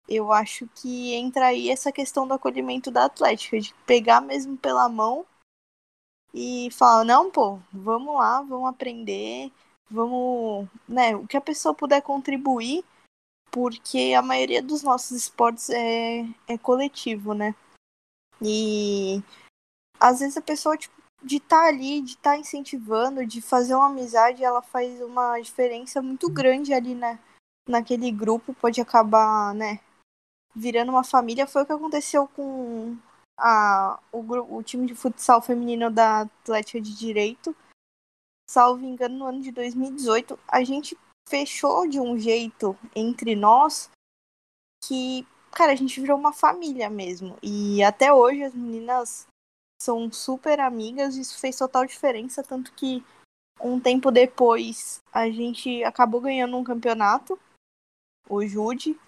Eu 0.08 0.32
acho 0.32 0.68
que 0.74 1.14
entra 1.14 1.46
aí 1.46 1.70
essa 1.70 1.90
questão 1.90 2.26
do 2.28 2.34
acolhimento 2.34 2.90
da 2.90 3.06
Atlética, 3.06 3.58
de 3.58 3.74
pegar 3.86 4.20
mesmo 4.20 4.56
pela 4.56 4.88
mão 4.88 5.26
e 6.32 6.68
falar, 6.72 7.04
não, 7.04 7.30
pô, 7.30 7.58
vamos 7.72 8.14
lá, 8.16 8.42
vamos 8.42 8.68
aprender, 8.68 9.50
vamos, 9.90 10.68
né, 10.88 11.14
o 11.16 11.26
que 11.26 11.36
a 11.36 11.40
pessoa 11.40 11.72
puder 11.72 12.02
contribuir, 12.02 12.84
porque 13.50 14.12
a 14.16 14.20
maioria 14.20 14.62
dos 14.62 14.82
nossos 14.82 15.12
esportes 15.12 15.70
é, 15.70 16.26
é 16.48 16.58
coletivo, 16.58 17.32
né? 17.34 17.54
E 18.42 19.22
às 19.98 20.18
vezes 20.18 20.36
a 20.36 20.42
pessoa, 20.42 20.76
tipo, 20.76 20.94
de 21.24 21.36
estar 21.36 21.62
tá 21.62 21.68
ali, 21.68 22.02
de 22.02 22.12
estar 22.12 22.32
tá 22.32 22.38
incentivando, 22.38 23.26
de 23.26 23.40
fazer 23.40 23.74
uma 23.74 23.86
amizade, 23.86 24.44
ela 24.44 24.62
faz 24.62 25.00
uma 25.00 25.40
diferença 25.40 26.02
muito 26.02 26.30
grande 26.30 26.74
ali, 26.74 26.94
né? 26.94 27.18
Naquele 27.68 28.10
grupo, 28.10 28.54
pode 28.54 28.80
acabar, 28.80 29.54
né? 29.54 29.80
virando 30.54 30.90
uma 30.90 31.04
família. 31.04 31.46
Foi 31.46 31.62
o 31.62 31.66
que 31.66 31.72
aconteceu 31.72 32.28
com 32.28 32.96
a, 33.36 33.98
o, 34.12 34.56
o 34.56 34.62
time 34.62 34.86
de 34.86 34.94
futsal 34.94 35.42
feminino 35.42 35.90
da 35.90 36.20
Atlética 36.20 36.80
de 36.80 36.96
Direito. 36.96 37.54
Salvo 38.48 38.84
engano, 38.84 39.18
no 39.18 39.26
ano 39.26 39.40
de 39.40 39.50
2018, 39.50 40.38
a 40.46 40.62
gente 40.62 40.96
fechou 41.28 41.88
de 41.88 41.98
um 41.98 42.18
jeito 42.18 42.78
entre 42.94 43.34
nós 43.34 43.90
que, 44.84 45.26
cara, 45.50 45.72
a 45.72 45.76
gente 45.76 45.98
virou 46.00 46.18
uma 46.18 46.32
família 46.32 46.90
mesmo. 46.90 47.36
E 47.42 47.82
até 47.82 48.12
hoje 48.12 48.44
as 48.44 48.54
meninas 48.54 49.26
são 49.84 50.10
super 50.10 50.58
amigas, 50.60 51.16
isso 51.16 51.38
fez 51.38 51.56
total 51.56 51.84
diferença, 51.84 52.42
tanto 52.42 52.72
que 52.72 53.04
um 53.60 53.78
tempo 53.78 54.10
depois 54.10 55.02
a 55.12 55.30
gente 55.30 55.84
acabou 55.84 56.20
ganhando 56.20 56.56
um 56.56 56.64
campeonato, 56.64 57.38
o 58.28 58.44
Jude, 58.46 58.98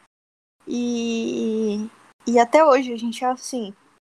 e, 0.68 1.88
e 2.26 2.38
até 2.38 2.64
hoje 2.64 2.92
a 2.92 2.96
gente 2.96 3.24
assim 3.24 3.74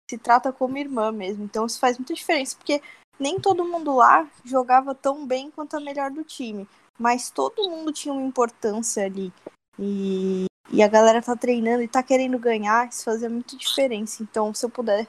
se 0.09 0.17
trata 0.17 0.51
como 0.51 0.77
irmã 0.77 1.11
mesmo. 1.11 1.43
Então 1.43 1.65
isso 1.65 1.79
faz 1.79 1.97
muita 1.97 2.13
diferença, 2.13 2.55
porque 2.57 2.81
nem 3.19 3.39
todo 3.39 3.65
mundo 3.65 3.95
lá 3.95 4.29
jogava 4.43 4.93
tão 4.93 5.25
bem 5.25 5.51
quanto 5.51 5.77
a 5.77 5.79
melhor 5.79 6.11
do 6.11 6.23
time, 6.23 6.67
mas 6.97 7.29
todo 7.29 7.69
mundo 7.69 7.93
tinha 7.93 8.13
uma 8.13 8.23
importância 8.25 9.05
ali. 9.05 9.31
E, 9.77 10.45
e 10.71 10.83
a 10.83 10.87
galera 10.87 11.21
tá 11.21 11.35
treinando 11.35 11.83
e 11.83 11.87
tá 11.87 12.03
querendo 12.03 12.37
ganhar, 12.37 12.89
isso 12.89 13.03
fazia 13.03 13.29
muita 13.29 13.55
diferença. 13.55 14.21
Então, 14.21 14.53
se 14.53 14.65
eu 14.65 14.69
puder 14.69 15.07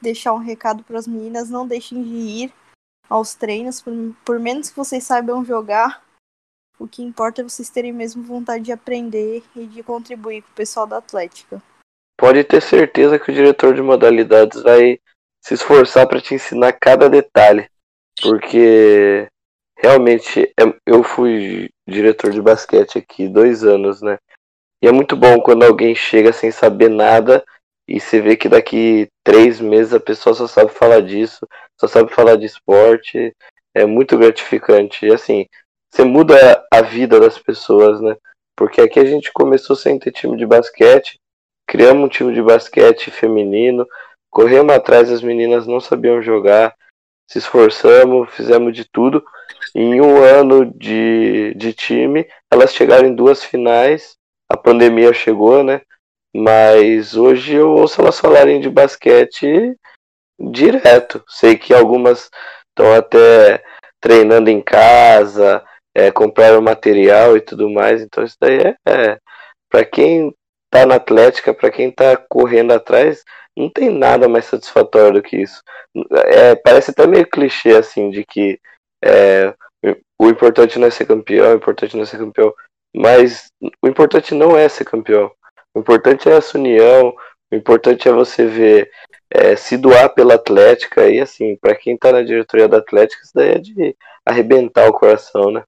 deixar 0.00 0.32
um 0.32 0.38
recado 0.38 0.82
para 0.82 0.98
as 0.98 1.06
meninas, 1.06 1.50
não 1.50 1.66
deixem 1.66 2.02
de 2.02 2.14
ir 2.14 2.52
aos 3.08 3.34
treinos, 3.34 3.82
por, 3.82 3.92
por 4.24 4.38
menos 4.38 4.70
que 4.70 4.76
vocês 4.76 5.04
saibam 5.04 5.44
jogar, 5.44 6.02
o 6.78 6.88
que 6.88 7.02
importa 7.02 7.42
é 7.42 7.44
vocês 7.44 7.68
terem 7.68 7.92
mesmo 7.92 8.22
vontade 8.22 8.64
de 8.64 8.72
aprender 8.72 9.42
e 9.54 9.66
de 9.66 9.82
contribuir 9.82 10.42
com 10.42 10.50
o 10.50 10.54
pessoal 10.54 10.86
da 10.86 10.98
Atlética. 10.98 11.62
Pode 12.18 12.42
ter 12.44 12.62
certeza 12.62 13.18
que 13.18 13.30
o 13.30 13.34
diretor 13.34 13.74
de 13.74 13.82
modalidades 13.82 14.62
vai 14.62 14.98
se 15.42 15.54
esforçar 15.54 16.06
para 16.06 16.20
te 16.20 16.34
ensinar 16.34 16.72
cada 16.72 17.08
detalhe, 17.08 17.68
porque 18.22 19.26
realmente 19.76 20.52
é, 20.58 20.62
eu 20.86 21.02
fui 21.02 21.68
diretor 21.88 22.30
de 22.30 22.40
basquete 22.40 22.98
aqui 22.98 23.28
dois 23.28 23.64
anos, 23.64 24.00
né? 24.00 24.18
E 24.82 24.88
é 24.88 24.92
muito 24.92 25.16
bom 25.16 25.40
quando 25.40 25.64
alguém 25.64 25.94
chega 25.94 26.32
sem 26.32 26.50
saber 26.50 26.88
nada 26.88 27.44
e 27.88 27.98
você 27.98 28.20
vê 28.20 28.36
que 28.36 28.48
daqui 28.48 29.08
três 29.24 29.60
meses 29.60 29.92
a 29.92 30.00
pessoa 30.00 30.34
só 30.34 30.46
sabe 30.46 30.70
falar 30.72 31.00
disso, 31.00 31.46
só 31.78 31.88
sabe 31.88 32.12
falar 32.12 32.36
de 32.36 32.46
esporte. 32.46 33.34
É 33.74 33.84
muito 33.84 34.16
gratificante. 34.18 35.06
E 35.06 35.12
assim, 35.12 35.46
você 35.90 36.04
muda 36.04 36.64
a 36.72 36.82
vida 36.82 37.18
das 37.18 37.38
pessoas, 37.38 38.00
né? 38.00 38.16
Porque 38.56 38.80
aqui 38.80 39.00
a 39.00 39.04
gente 39.04 39.32
começou 39.32 39.74
sem 39.74 39.98
ter 39.98 40.12
time 40.12 40.36
de 40.36 40.46
basquete, 40.46 41.18
criamos 41.66 42.04
um 42.04 42.08
time 42.08 42.32
de 42.32 42.42
basquete 42.42 43.10
feminino, 43.10 43.86
corremos 44.30 44.74
atrás, 44.74 45.10
as 45.10 45.22
meninas 45.22 45.66
não 45.66 45.80
sabiam 45.80 46.22
jogar, 46.22 46.74
se 47.28 47.38
esforçamos, 47.38 48.32
fizemos 48.34 48.74
de 48.74 48.84
tudo. 48.84 49.24
Em 49.74 50.00
um 50.00 50.22
ano 50.22 50.66
de, 50.76 51.54
de 51.54 51.72
time, 51.72 52.26
elas 52.50 52.74
chegaram 52.74 53.08
em 53.08 53.14
duas 53.14 53.42
finais, 53.42 54.16
a 54.48 54.56
pandemia 54.56 55.12
chegou, 55.12 55.62
né? 55.64 55.80
Mas 56.34 57.16
hoje 57.16 57.54
eu 57.54 57.70
ouço 57.70 58.00
elas 58.00 58.20
falarem 58.20 58.60
de 58.60 58.70
basquete 58.70 59.76
direto. 60.38 61.22
Sei 61.28 61.56
que 61.56 61.74
algumas 61.74 62.30
estão 62.68 62.94
até 62.94 63.62
treinando 64.00 64.48
em 64.48 64.62
casa, 64.62 65.62
é, 65.94 66.10
compraram 66.10 66.62
material 66.62 67.36
e 67.36 67.40
tudo 67.40 67.68
mais. 67.68 68.00
Então 68.00 68.24
isso 68.24 68.36
daí 68.40 68.58
é, 68.58 68.76
é 68.88 69.18
para 69.68 69.84
quem 69.84 70.34
tá 70.70 70.86
na 70.86 70.96
Atlética, 70.96 71.52
para 71.52 71.70
quem 71.70 71.90
tá 71.90 72.16
correndo 72.16 72.72
atrás, 72.72 73.24
não 73.56 73.68
tem 73.68 73.90
nada 73.90 74.28
mais 74.28 74.44
satisfatório 74.44 75.14
do 75.14 75.22
que 75.22 75.36
isso. 75.36 75.60
É, 76.26 76.54
parece 76.54 76.92
até 76.92 77.06
meio 77.06 77.28
clichê 77.28 77.76
assim 77.76 78.10
de 78.10 78.24
que 78.24 78.58
é, 79.04 79.52
o 80.18 80.28
importante 80.28 80.78
não 80.78 80.86
é 80.86 80.90
ser 80.90 81.06
campeão, 81.06 81.52
o 81.52 81.56
importante 81.56 81.96
não 81.96 82.02
é 82.02 82.06
ser 82.06 82.18
campeão, 82.18 82.52
mas 82.94 83.48
o 83.82 83.88
importante 83.88 84.34
não 84.34 84.56
é 84.56 84.68
ser 84.68 84.84
campeão. 84.84 85.30
O 85.74 85.80
importante 85.80 86.28
é 86.28 86.32
essa 86.32 86.58
união, 86.58 87.14
o 87.50 87.54
importante 87.54 88.08
é 88.08 88.12
você 88.12 88.46
ver 88.46 88.90
é, 89.30 89.54
se 89.54 89.76
doar 89.76 90.12
pela 90.12 90.34
Atlética 90.34 91.08
e 91.08 91.20
assim, 91.20 91.56
para 91.56 91.76
quem 91.76 91.96
tá 91.96 92.12
na 92.12 92.22
diretoria 92.22 92.68
da 92.68 92.78
Atlética, 92.78 93.22
isso 93.22 93.32
daí 93.34 93.50
é 93.50 93.58
de 93.58 93.96
arrebentar 94.26 94.88
o 94.88 94.92
coração, 94.92 95.50
né? 95.50 95.62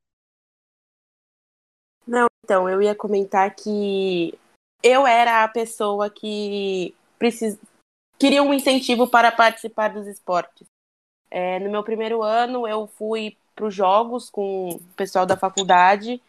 Não, 2.07 2.27
então, 2.45 2.69
eu 2.69 2.83
ia 2.83 2.95
comentar 2.95 3.55
que 3.55 4.37
eu 4.83 5.07
era 5.07 5.45
a 5.45 5.49
pessoa 5.49 6.11
que 6.11 6.95
precis... 7.19 7.57
queria 8.19 8.43
um 8.43 8.53
incentivo 8.53 9.09
para 9.09 9.31
participar 9.31 9.89
dos 9.89 10.09
esportes. 10.09 10.67
É, 11.31 11.61
no 11.61 11.71
meu 11.71 11.85
primeiro 11.85 12.23
ano, 12.23 12.67
eu 12.67 12.87
fui 12.87 13.37
para 13.55 13.67
os 13.67 13.75
jogos 13.75 14.29
com 14.29 14.71
o 14.71 14.81
pessoal 14.97 15.25
da 15.25 15.37
faculdade 15.37 16.21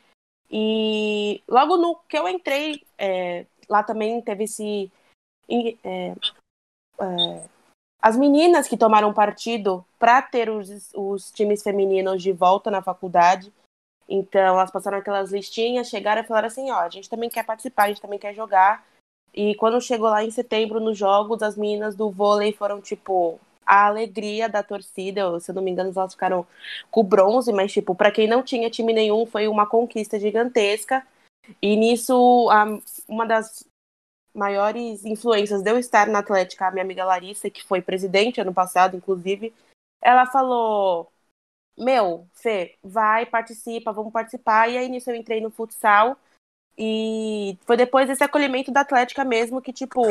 e 0.49 1.41
logo 1.47 1.77
no 1.77 1.95
que 2.07 2.17
eu 2.17 2.27
entrei, 2.27 2.83
é, 2.97 3.45
lá 3.69 3.83
também 3.83 4.21
teve 4.21 4.45
esse. 4.45 4.91
É, 5.49 6.09
é, 6.99 7.43
as 8.01 8.17
meninas 8.17 8.67
que 8.67 8.77
tomaram 8.77 9.13
partido 9.13 9.85
para 9.97 10.21
ter 10.21 10.49
os, 10.49 10.91
os 10.93 11.31
times 11.31 11.63
femininos 11.63 12.21
de 12.21 12.31
volta 12.31 12.69
na 12.69 12.81
faculdade. 12.81 13.51
Então, 14.07 14.41
elas 14.41 14.71
passaram 14.71 14.97
aquelas 14.97 15.31
listinhas, 15.31 15.87
chegaram 15.89 16.21
e 16.21 16.25
falaram 16.25 16.47
assim: 16.47 16.69
ó, 16.71 16.79
a 16.79 16.89
gente 16.89 17.09
também 17.09 17.29
quer 17.29 17.45
participar, 17.45 17.83
a 17.83 17.87
gente 17.87 18.01
também 18.01 18.19
quer 18.19 18.33
jogar. 18.33 18.85
E 19.33 19.55
quando 19.55 19.81
chegou 19.81 20.09
lá 20.09 20.23
em 20.23 20.29
setembro 20.29 20.79
nos 20.79 20.97
jogos, 20.97 21.41
as 21.41 21.57
meninas 21.57 21.95
do 21.95 22.11
vôlei 22.11 22.53
foram 22.53 22.79
tipo 22.81 23.39
a 23.65 23.87
alegria 23.87 24.47
da 24.47 24.61
torcida. 24.61 25.39
Se 25.39 25.51
eu 25.51 25.55
não 25.55 25.63
me 25.63 25.71
engano, 25.71 25.91
elas 25.95 26.13
ficaram 26.13 26.45
com 26.91 27.03
bronze, 27.03 27.51
mas, 27.51 27.71
tipo, 27.71 27.95
para 27.95 28.11
quem 28.11 28.27
não 28.27 28.43
tinha 28.43 28.69
time 28.69 28.93
nenhum, 28.93 29.25
foi 29.25 29.47
uma 29.47 29.65
conquista 29.65 30.19
gigantesca. 30.19 31.05
E 31.61 31.75
nisso, 31.75 32.49
a, 32.49 32.65
uma 33.07 33.25
das 33.25 33.65
maiores 34.33 35.05
influências 35.05 35.61
de 35.61 35.69
eu 35.69 35.77
estar 35.77 36.07
na 36.07 36.19
Atlética, 36.19 36.67
a 36.67 36.71
minha 36.71 36.83
amiga 36.83 37.05
Larissa, 37.05 37.49
que 37.49 37.63
foi 37.63 37.81
presidente 37.81 38.41
ano 38.41 38.53
passado, 38.53 38.97
inclusive, 38.97 39.53
ela 40.01 40.25
falou: 40.25 41.11
Meu, 41.77 42.27
Fê, 42.33 42.77
vai, 42.83 43.25
participa, 43.25 43.93
vamos 43.93 44.11
participar. 44.11 44.69
E 44.69 44.77
aí 44.77 44.89
nisso 44.89 45.09
eu 45.09 45.15
entrei 45.15 45.41
no 45.41 45.51
futsal. 45.51 46.17
E 46.77 47.57
foi 47.65 47.77
depois 47.77 48.07
desse 48.07 48.23
acolhimento 48.23 48.71
da 48.71 48.81
Atlética 48.81 49.23
mesmo 49.23 49.61
que, 49.61 49.71
tipo, 49.71 50.01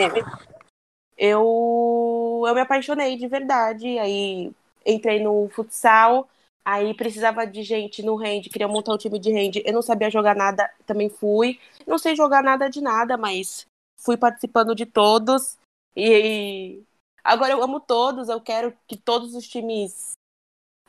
eu, 1.17 2.45
eu 2.47 2.55
me 2.55 2.61
apaixonei 2.61 3.17
de 3.17 3.27
verdade. 3.27 3.99
Aí 3.99 4.53
entrei 4.87 5.23
no 5.23 5.49
futsal, 5.51 6.29
aí 6.65 6.95
precisava 6.95 7.47
de 7.47 7.63
gente 7.63 8.03
no 8.03 8.17
hand, 8.17 8.43
queria 8.43 8.69
montar 8.69 8.95
um 8.95 8.99
time 8.99 9.19
de 9.19 9.31
hand. 9.31 9.63
Eu 9.65 9.73
não 9.73 9.83
sabia 9.83 10.11
jogar 10.11 10.35
nada, 10.35 10.71
também 10.87 11.09
fui. 11.09 11.59
Não 11.87 11.99
sei 11.99 12.15
jogar 12.15 12.43
nada 12.43 12.69
de 12.69 12.81
nada, 12.81 13.17
mas 13.17 13.67
fui 13.99 14.17
participando 14.17 14.75
de 14.75 14.87
todos. 14.87 15.57
E 15.97 16.83
agora 17.23 17.53
eu 17.53 17.63
amo 17.63 17.81
todos, 17.81 18.29
eu 18.29 18.41
quero 18.41 18.75
que 18.87 18.97
todos 18.97 19.35
os 19.35 19.47
times 19.49 20.13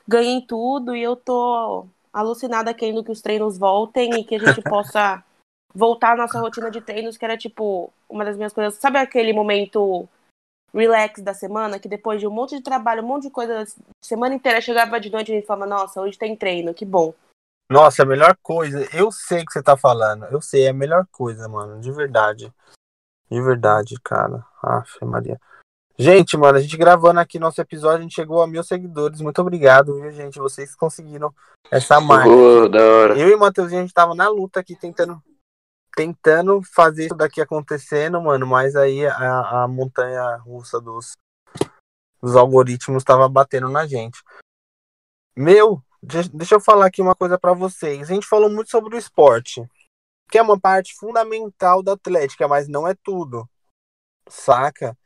ganhem 0.06 0.40
tudo 0.40 0.94
e 0.94 1.02
eu 1.02 1.16
tô 1.16 1.86
alucinada 2.12 2.72
querendo 2.72 3.02
que 3.02 3.10
os 3.10 3.20
treinos 3.20 3.58
voltem 3.58 4.14
e 4.14 4.24
que 4.24 4.36
a 4.36 4.38
gente 4.38 4.62
possa 4.68 5.24
voltar 5.74 6.12
à 6.12 6.16
nossa 6.16 6.38
rotina 6.38 6.70
de 6.70 6.80
treinos, 6.80 7.16
que 7.16 7.24
era 7.24 7.36
tipo 7.36 7.92
uma 8.08 8.24
das 8.24 8.36
minhas 8.36 8.52
coisas. 8.52 8.74
Sabe 8.76 8.98
aquele 8.98 9.32
momento 9.32 10.08
relax 10.78 11.22
da 11.22 11.32
semana, 11.32 11.78
que 11.78 11.88
depois 11.88 12.20
de 12.20 12.26
um 12.26 12.30
monte 12.30 12.56
de 12.56 12.62
trabalho, 12.62 13.02
um 13.02 13.06
monte 13.06 13.24
de 13.24 13.30
coisa, 13.30 13.64
semana 14.02 14.34
inteira 14.34 14.60
chegava 14.60 15.00
de 15.00 15.10
noite 15.10 15.28
e 15.28 15.32
a 15.32 15.34
gente 15.36 15.46
falava, 15.46 15.66
nossa, 15.66 16.00
hoje 16.00 16.18
tem 16.18 16.36
treino, 16.36 16.74
que 16.74 16.84
bom. 16.84 17.14
Nossa, 17.70 18.02
a 18.02 18.06
melhor 18.06 18.36
coisa, 18.42 18.86
eu 18.94 19.10
sei 19.10 19.44
que 19.44 19.52
você 19.52 19.62
tá 19.62 19.76
falando, 19.76 20.26
eu 20.26 20.40
sei, 20.40 20.66
é 20.66 20.70
a 20.70 20.74
melhor 20.74 21.06
coisa, 21.10 21.48
mano, 21.48 21.80
de 21.80 21.90
verdade. 21.90 22.52
De 23.30 23.40
verdade, 23.40 23.94
cara. 24.02 24.44
Aff, 24.62 25.02
Maria. 25.04 25.40
Gente, 25.96 26.36
mano, 26.36 26.58
a 26.58 26.60
gente 26.60 26.76
gravando 26.76 27.20
aqui 27.20 27.38
nosso 27.38 27.60
episódio, 27.60 27.98
a 27.98 28.02
gente 28.02 28.14
chegou 28.14 28.42
a 28.42 28.46
mil 28.46 28.62
seguidores. 28.64 29.20
Muito 29.20 29.40
obrigado, 29.40 29.94
viu, 29.94 30.10
gente? 30.10 30.38
Vocês 30.38 30.74
conseguiram 30.74 31.32
essa 31.70 32.00
marca. 32.00 32.28
Oh, 32.28 32.68
da 32.68 32.82
hora. 32.82 33.18
Eu 33.18 33.28
e 33.28 33.34
o 33.34 33.38
Matheusinho, 33.38 33.80
a 33.80 33.82
gente 33.82 33.94
tava 33.94 34.14
na 34.14 34.28
luta 34.28 34.60
aqui, 34.60 34.76
tentando 34.76 35.22
tentando 35.96 36.60
fazer 36.62 37.06
isso 37.06 37.14
daqui 37.14 37.40
acontecendo, 37.40 38.20
mano, 38.20 38.46
mas 38.46 38.74
aí 38.74 39.06
a, 39.06 39.62
a 39.62 39.68
montanha 39.68 40.36
russa 40.36 40.80
dos, 40.80 41.12
dos 42.20 42.36
algoritmos 42.36 43.04
tava 43.04 43.28
batendo 43.28 43.68
na 43.68 43.86
gente. 43.86 44.22
Meu, 45.36 45.82
deixa 46.32 46.56
eu 46.56 46.60
falar 46.60 46.86
aqui 46.86 47.00
uma 47.00 47.14
coisa 47.14 47.38
para 47.38 47.52
vocês. 47.52 48.10
A 48.10 48.14
gente 48.14 48.26
falou 48.26 48.50
muito 48.50 48.70
sobre 48.70 48.94
o 48.94 48.98
esporte, 48.98 49.66
que 50.30 50.38
é 50.38 50.42
uma 50.42 50.58
parte 50.58 50.94
fundamental 50.94 51.82
da 51.82 51.92
atlética, 51.92 52.48
mas 52.48 52.68
não 52.68 52.86
é 52.86 52.94
tudo. 52.94 53.48
Saca? 54.28 54.96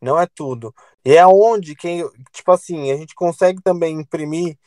Não 0.00 0.18
é 0.18 0.26
tudo. 0.26 0.74
E 1.04 1.14
é 1.14 1.26
onde 1.26 1.76
quem, 1.76 2.08
tipo 2.32 2.50
assim, 2.50 2.90
a 2.90 2.96
gente 2.96 3.14
consegue 3.14 3.62
também 3.62 4.00
imprimir 4.00 4.58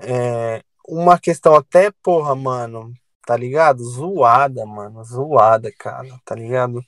é, 0.00 0.62
uma 0.88 1.18
questão 1.18 1.54
até, 1.54 1.90
porra, 2.02 2.34
mano, 2.34 2.94
tá 3.30 3.36
ligado? 3.36 3.84
Zoada, 3.84 4.66
mano. 4.66 5.04
Zoada, 5.04 5.70
cara, 5.78 6.20
tá 6.24 6.34
ligado? 6.34 6.84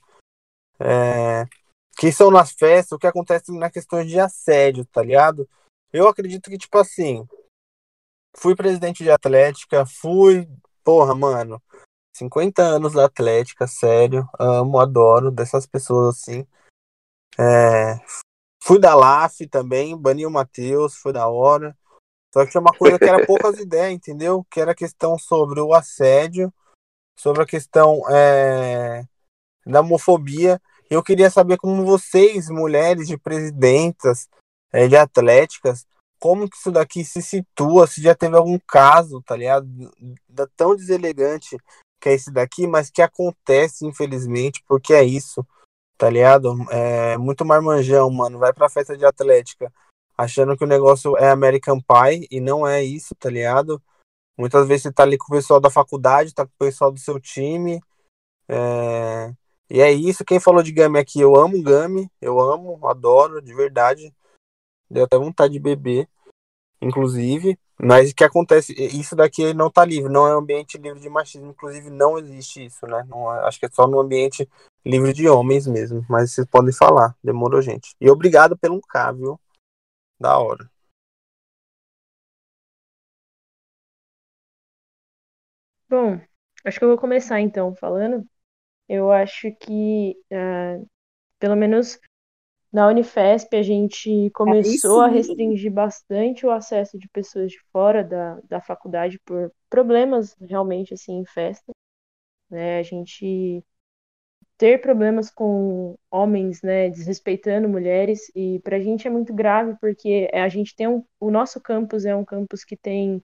é, 0.77 1.45
que 1.97 2.11
são 2.11 2.29
nas 2.29 2.51
festas, 2.51 2.91
o 2.91 2.99
que 2.99 3.07
acontece 3.07 3.57
na 3.57 3.71
questão 3.71 4.05
de 4.05 4.19
assédio, 4.19 4.85
tá 4.85 5.01
ligado? 5.01 5.47
Eu 5.93 6.05
acredito 6.09 6.49
que, 6.49 6.57
tipo 6.57 6.77
assim, 6.77 7.25
fui 8.35 8.57
presidente 8.57 9.05
de 9.05 9.09
Atlética, 9.09 9.85
fui, 9.85 10.49
porra, 10.83 11.15
mano, 11.15 11.63
50 12.13 12.61
anos 12.61 12.91
da 12.91 13.05
Atlética, 13.05 13.65
sério, 13.65 14.27
amo, 14.37 14.77
adoro 14.77 15.31
dessas 15.31 15.65
pessoas 15.65 16.17
assim. 16.17 16.45
É, 17.39 17.95
fui 18.61 18.79
da 18.79 18.93
LAF 18.93 19.47
também, 19.47 19.95
bani 19.97 20.25
o 20.25 20.29
Matheus, 20.29 20.97
foi 20.97 21.13
da 21.13 21.25
hora. 21.29 21.73
Só 22.33 22.43
que 22.43 22.51
tinha 22.51 22.61
uma 22.61 22.73
coisa 22.73 22.97
que 22.97 23.05
era 23.05 23.23
poucas 23.27 23.59
ideias, 23.59 23.93
entendeu? 23.93 24.43
Que 24.49 24.59
era 24.59 24.71
a 24.71 24.75
questão 24.75 25.19
sobre 25.19 25.61
o 25.61 25.71
assédio, 25.71 26.51
sobre 27.15 27.43
a 27.43 27.45
questão 27.45 28.01
é, 28.09 29.03
da 29.63 29.81
homofobia. 29.81 30.59
Eu 30.89 31.03
queria 31.03 31.29
saber 31.29 31.57
como 31.57 31.85
vocês, 31.85 32.49
mulheres 32.49 33.07
de 33.07 33.19
presidentas, 33.19 34.27
é, 34.71 34.87
de 34.87 34.95
atléticas, 34.97 35.85
como 36.19 36.49
que 36.49 36.57
isso 36.57 36.71
daqui 36.71 37.05
se 37.05 37.21
situa, 37.21 37.85
se 37.85 38.01
já 38.01 38.15
teve 38.15 38.35
algum 38.35 38.57
caso, 38.67 39.21
tá 39.21 39.35
ligado? 39.35 39.67
Da 40.27 40.47
tão 40.57 40.75
deselegante 40.75 41.55
que 42.01 42.09
é 42.09 42.13
esse 42.13 42.31
daqui, 42.31 42.65
mas 42.65 42.89
que 42.89 43.01
acontece, 43.03 43.85
infelizmente, 43.85 44.63
porque 44.67 44.93
é 44.93 45.03
isso, 45.03 45.45
tá 45.99 46.09
ligado? 46.09 46.55
É 46.71 47.15
muito 47.15 47.45
marmanjão, 47.45 48.09
mano. 48.09 48.39
Vai 48.39 48.51
pra 48.51 48.69
festa 48.69 48.97
de 48.97 49.05
atlética 49.05 49.71
achando 50.17 50.57
que 50.57 50.63
o 50.63 50.67
negócio 50.67 51.17
é 51.17 51.29
American 51.29 51.79
Pie 51.79 52.27
e 52.29 52.39
não 52.39 52.67
é 52.67 52.83
isso, 52.83 53.15
tá 53.15 53.29
ligado? 53.29 53.81
Muitas 54.37 54.67
vezes 54.67 54.83
você 54.83 54.91
tá 54.91 55.03
ali 55.03 55.17
com 55.17 55.25
o 55.25 55.35
pessoal 55.35 55.59
da 55.59 55.69
faculdade, 55.69 56.33
tá 56.33 56.45
com 56.45 56.51
o 56.53 56.65
pessoal 56.65 56.91
do 56.91 56.99
seu 56.99 57.19
time. 57.19 57.81
É... 58.47 59.33
E 59.69 59.81
é 59.81 59.91
isso. 59.91 60.25
Quem 60.25 60.39
falou 60.39 60.61
de 60.61 60.71
Gami 60.71 60.99
aqui, 60.99 61.19
eu 61.19 61.35
amo 61.35 61.61
Gami, 61.61 62.09
eu 62.21 62.39
amo, 62.39 62.79
adoro, 62.87 63.41
de 63.41 63.53
verdade. 63.53 64.13
Deu 64.89 65.05
até 65.05 65.17
vontade 65.17 65.53
de 65.53 65.59
beber, 65.59 66.07
inclusive. 66.81 67.57
Mas 67.79 68.11
o 68.11 68.15
que 68.15 68.23
acontece? 68.23 68.73
Isso 68.73 69.15
daqui 69.15 69.53
não 69.53 69.69
tá 69.69 69.83
livre, 69.83 70.11
não 70.11 70.27
é 70.27 70.35
um 70.35 70.39
ambiente 70.39 70.77
livre 70.77 70.99
de 70.99 71.09
machismo, 71.09 71.49
inclusive 71.49 71.89
não 71.89 72.17
existe 72.17 72.65
isso, 72.65 72.85
né? 72.85 73.03
Não, 73.09 73.33
é, 73.33 73.45
acho 73.47 73.59
que 73.59 73.65
é 73.65 73.69
só 73.69 73.87
no 73.87 73.99
ambiente 73.99 74.47
livre 74.85 75.11
de 75.11 75.27
homens 75.27 75.65
mesmo. 75.67 76.05
Mas 76.07 76.31
vocês 76.31 76.47
podem 76.47 76.73
falar, 76.73 77.15
demorou, 77.23 77.61
gente. 77.61 77.95
E 77.99 78.09
obrigado 78.09 78.57
pelo 78.57 78.79
K, 78.81 79.11
viu? 79.11 79.39
Da 80.19 80.39
hora. 80.39 80.69
Bom, 85.89 86.19
acho 86.65 86.79
que 86.79 86.85
eu 86.85 86.89
vou 86.89 86.97
começar 86.97 87.39
então 87.39 87.75
falando. 87.75 88.25
Eu 88.89 89.11
acho 89.11 89.51
que, 89.55 90.15
uh, 90.31 90.87
pelo 91.39 91.55
menos 91.55 91.99
na 92.71 92.87
Unifesp, 92.87 93.55
a 93.55 93.63
gente 93.63 94.31
começou 94.31 95.01
a 95.01 95.07
restringir 95.07 95.71
bastante 95.71 96.45
o 96.45 96.51
acesso 96.51 96.97
de 96.97 97.07
pessoas 97.09 97.51
de 97.51 97.59
fora 97.71 98.03
da, 98.03 98.39
da 98.41 98.61
faculdade 98.61 99.19
por 99.19 99.51
problemas 99.69 100.35
realmente 100.41 100.93
assim 100.93 101.19
em 101.19 101.25
festa. 101.25 101.71
Né? 102.49 102.79
A 102.79 102.83
gente 102.83 103.63
ter 104.63 104.79
problemas 104.79 105.29
com 105.29 105.97
homens, 106.09 106.61
né, 106.61 106.89
desrespeitando 106.89 107.67
mulheres, 107.67 108.31
e 108.33 108.59
para 108.61 108.77
a 108.77 108.79
gente 108.79 109.05
é 109.05 109.11
muito 109.11 109.33
grave 109.33 109.75
porque 109.81 110.29
a 110.33 110.47
gente 110.47 110.73
tem 110.73 110.87
um, 110.87 111.03
o 111.19 111.29
nosso 111.29 111.59
campus 111.59 112.05
é 112.05 112.15
um 112.15 112.23
campus 112.23 112.63
que 112.63 112.77
tem 112.77 113.21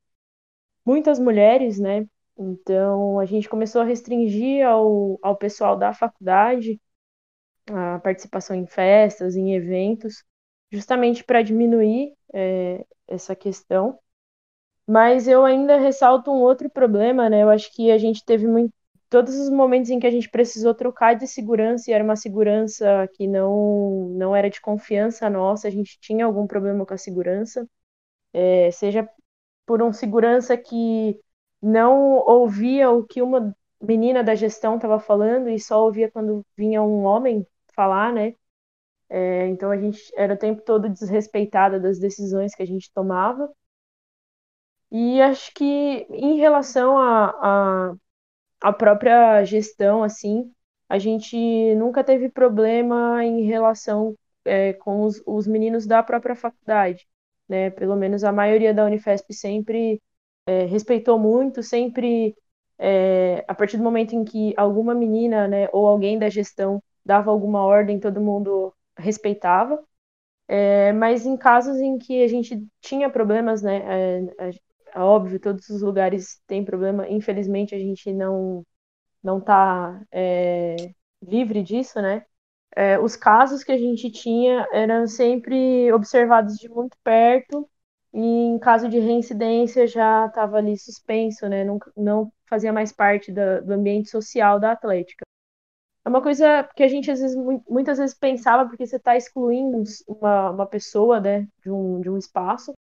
muitas 0.85 1.19
mulheres, 1.19 1.79
né, 1.79 2.05
então 2.37 3.19
a 3.19 3.25
gente 3.25 3.49
começou 3.49 3.81
a 3.81 3.85
restringir 3.85 4.67
ao, 4.67 5.17
ao 5.21 5.37
pessoal 5.37 5.77
da 5.77 5.93
faculdade 5.93 6.81
a 7.71 7.99
participação 7.99 8.55
em 8.55 8.67
festas, 8.67 9.37
em 9.37 9.55
eventos, 9.55 10.25
justamente 10.71 11.23
para 11.23 11.41
diminuir 11.41 12.15
é, 12.33 12.85
essa 13.07 13.33
questão. 13.35 13.97
Mas 14.87 15.27
eu 15.27 15.45
ainda 15.45 15.77
ressalto 15.77 16.31
um 16.31 16.41
outro 16.41 16.69
problema, 16.69 17.29
né? 17.29 17.43
Eu 17.43 17.49
acho 17.49 17.73
que 17.73 17.91
a 17.91 17.97
gente 17.97 18.25
teve 18.25 18.47
muito, 18.47 18.73
todos 19.09 19.35
os 19.37 19.49
momentos 19.49 19.89
em 19.89 19.99
que 19.99 20.07
a 20.07 20.11
gente 20.11 20.29
precisou 20.29 20.73
trocar 20.73 21.15
de 21.15 21.27
segurança 21.27 21.89
e 21.89 21.93
era 21.93 22.03
uma 22.03 22.15
segurança 22.15 23.07
que 23.13 23.27
não 23.27 24.09
não 24.15 24.35
era 24.35 24.49
de 24.49 24.61
confiança 24.61 25.29
nossa, 25.29 25.67
a 25.67 25.71
gente 25.71 25.99
tinha 25.99 26.25
algum 26.25 26.47
problema 26.47 26.85
com 26.85 26.93
a 26.93 26.97
segurança, 26.97 27.67
é, 28.33 28.71
seja 28.71 29.09
por 29.65 29.81
um 29.83 29.93
segurança 29.93 30.57
que 30.57 31.19
não 31.61 32.17
ouvia 32.27 32.89
o 32.91 33.05
que 33.05 33.21
uma 33.21 33.55
menina 33.81 34.23
da 34.23 34.35
gestão 34.35 34.75
estava 34.75 34.99
falando 34.99 35.49
e 35.49 35.59
só 35.59 35.83
ouvia 35.83 36.11
quando 36.11 36.45
vinha 36.57 36.81
um 36.83 37.03
homem 37.05 37.45
falar, 37.75 38.13
né? 38.13 38.35
É, 39.09 39.47
então 39.47 39.71
a 39.71 39.77
gente 39.77 40.01
era 40.15 40.33
o 40.35 40.37
tempo 40.37 40.61
todo 40.63 40.89
desrespeitada 40.89 41.79
das 41.79 41.99
decisões 41.99 42.55
que 42.55 42.63
a 42.63 42.67
gente 42.67 42.91
tomava. 42.93 43.49
E 44.91 45.21
acho 45.21 45.53
que 45.53 45.65
em 46.09 46.37
relação 46.37 46.97
a, 46.97 47.89
a 47.91 47.95
a 48.61 48.73
própria 48.73 49.43
gestão, 49.45 50.03
assim, 50.03 50.51
a 50.87 50.97
gente 50.99 51.37
nunca 51.75 52.03
teve 52.03 52.29
problema 52.29 53.23
em 53.23 53.43
relação 53.43 54.15
é, 54.45 54.73
com 54.73 55.03
os, 55.03 55.21
os, 55.25 55.47
meninos 55.47 55.85
da 55.85 56.01
própria 56.03 56.35
faculdade, 56.35 57.07
né? 57.47 57.69
Pelo 57.71 57.95
menos 57.95 58.23
a 58.23 58.31
maioria 58.31 58.73
da 58.73 58.85
Unifesp 58.85 59.33
sempre 59.33 60.01
é, 60.45 60.65
respeitou 60.65 61.19
muito, 61.19 61.61
sempre 61.63 62.35
é, 62.77 63.43
a 63.47 63.53
partir 63.53 63.77
do 63.77 63.83
momento 63.83 64.15
em 64.15 64.23
que 64.23 64.53
alguma 64.57 64.95
menina, 64.95 65.47
né, 65.47 65.69
ou 65.73 65.87
alguém 65.87 66.17
da 66.17 66.29
gestão 66.29 66.81
dava 67.05 67.31
alguma 67.31 67.63
ordem, 67.63 67.99
todo 67.99 68.21
mundo 68.21 68.73
respeitava. 68.97 69.83
É, 70.47 70.91
mas 70.93 71.25
em 71.25 71.37
casos 71.37 71.77
em 71.77 71.97
que 71.99 72.23
a 72.23 72.27
gente 72.27 72.65
tinha 72.81 73.09
problemas, 73.09 73.61
né, 73.61 73.83
é, 74.39 74.51
óbvio, 74.95 75.39
todos 75.39 75.69
os 75.69 75.81
lugares 75.81 76.41
têm 76.47 76.63
problema. 76.65 77.07
Infelizmente, 77.09 77.75
a 77.75 77.79
gente 77.79 78.13
não 78.13 78.65
não 79.23 79.39
está 79.39 80.01
é, 80.11 80.75
livre 81.21 81.63
disso, 81.63 82.01
né? 82.01 82.25
É, 82.75 82.99
os 82.99 83.15
casos 83.15 83.63
que 83.63 83.71
a 83.71 83.77
gente 83.77 84.11
tinha 84.11 84.67
eram 84.71 85.07
sempre 85.07 85.91
observados 85.93 86.55
de 86.57 86.69
muito 86.69 86.97
perto 87.03 87.69
e 88.13 88.19
em 88.19 88.59
caso 88.59 88.89
de 88.89 88.99
reincidência 88.99 89.87
já 89.87 90.27
estava 90.27 90.57
ali 90.57 90.77
suspenso, 90.77 91.47
né? 91.49 91.63
Não, 91.63 91.79
não 91.97 92.33
fazia 92.47 92.73
mais 92.73 92.91
parte 92.93 93.31
da, 93.31 93.61
do 93.61 93.73
ambiente 93.73 94.09
social 94.09 94.59
da 94.59 94.71
Atlética. 94.71 95.25
É 96.05 96.09
uma 96.09 96.21
coisa 96.21 96.63
que 96.75 96.83
a 96.83 96.87
gente 96.87 97.11
às 97.11 97.19
vezes, 97.19 97.35
muitas 97.69 97.97
vezes 97.97 98.17
pensava 98.17 98.67
porque 98.67 98.85
você 98.85 98.95
está 98.95 99.15
excluindo 99.15 99.83
uma, 100.07 100.51
uma 100.51 100.65
pessoa 100.65 101.19
né, 101.19 101.47
de, 101.61 101.69
um, 101.71 102.01
de 102.01 102.09
um 102.09 102.17
espaço, 102.17 102.73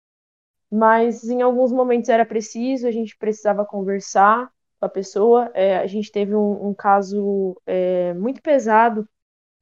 mas 0.71 1.25
em 1.25 1.43
alguns 1.43 1.73
momentos 1.73 2.09
era 2.11 2.27
preciso, 2.27 2.87
a 2.87 2.91
gente 2.91 3.17
precisava 3.17 3.65
conversar 3.65 4.51
com 4.79 4.87
a 4.87 4.89
pessoa. 4.89 5.51
É, 5.55 5.79
a 5.79 5.87
gente 5.87 6.13
teve 6.13 6.35
um, 6.35 6.69
um 6.69 6.75
caso 6.75 7.61
é, 7.67 8.15
muito 8.15 8.43
pesado 8.43 9.09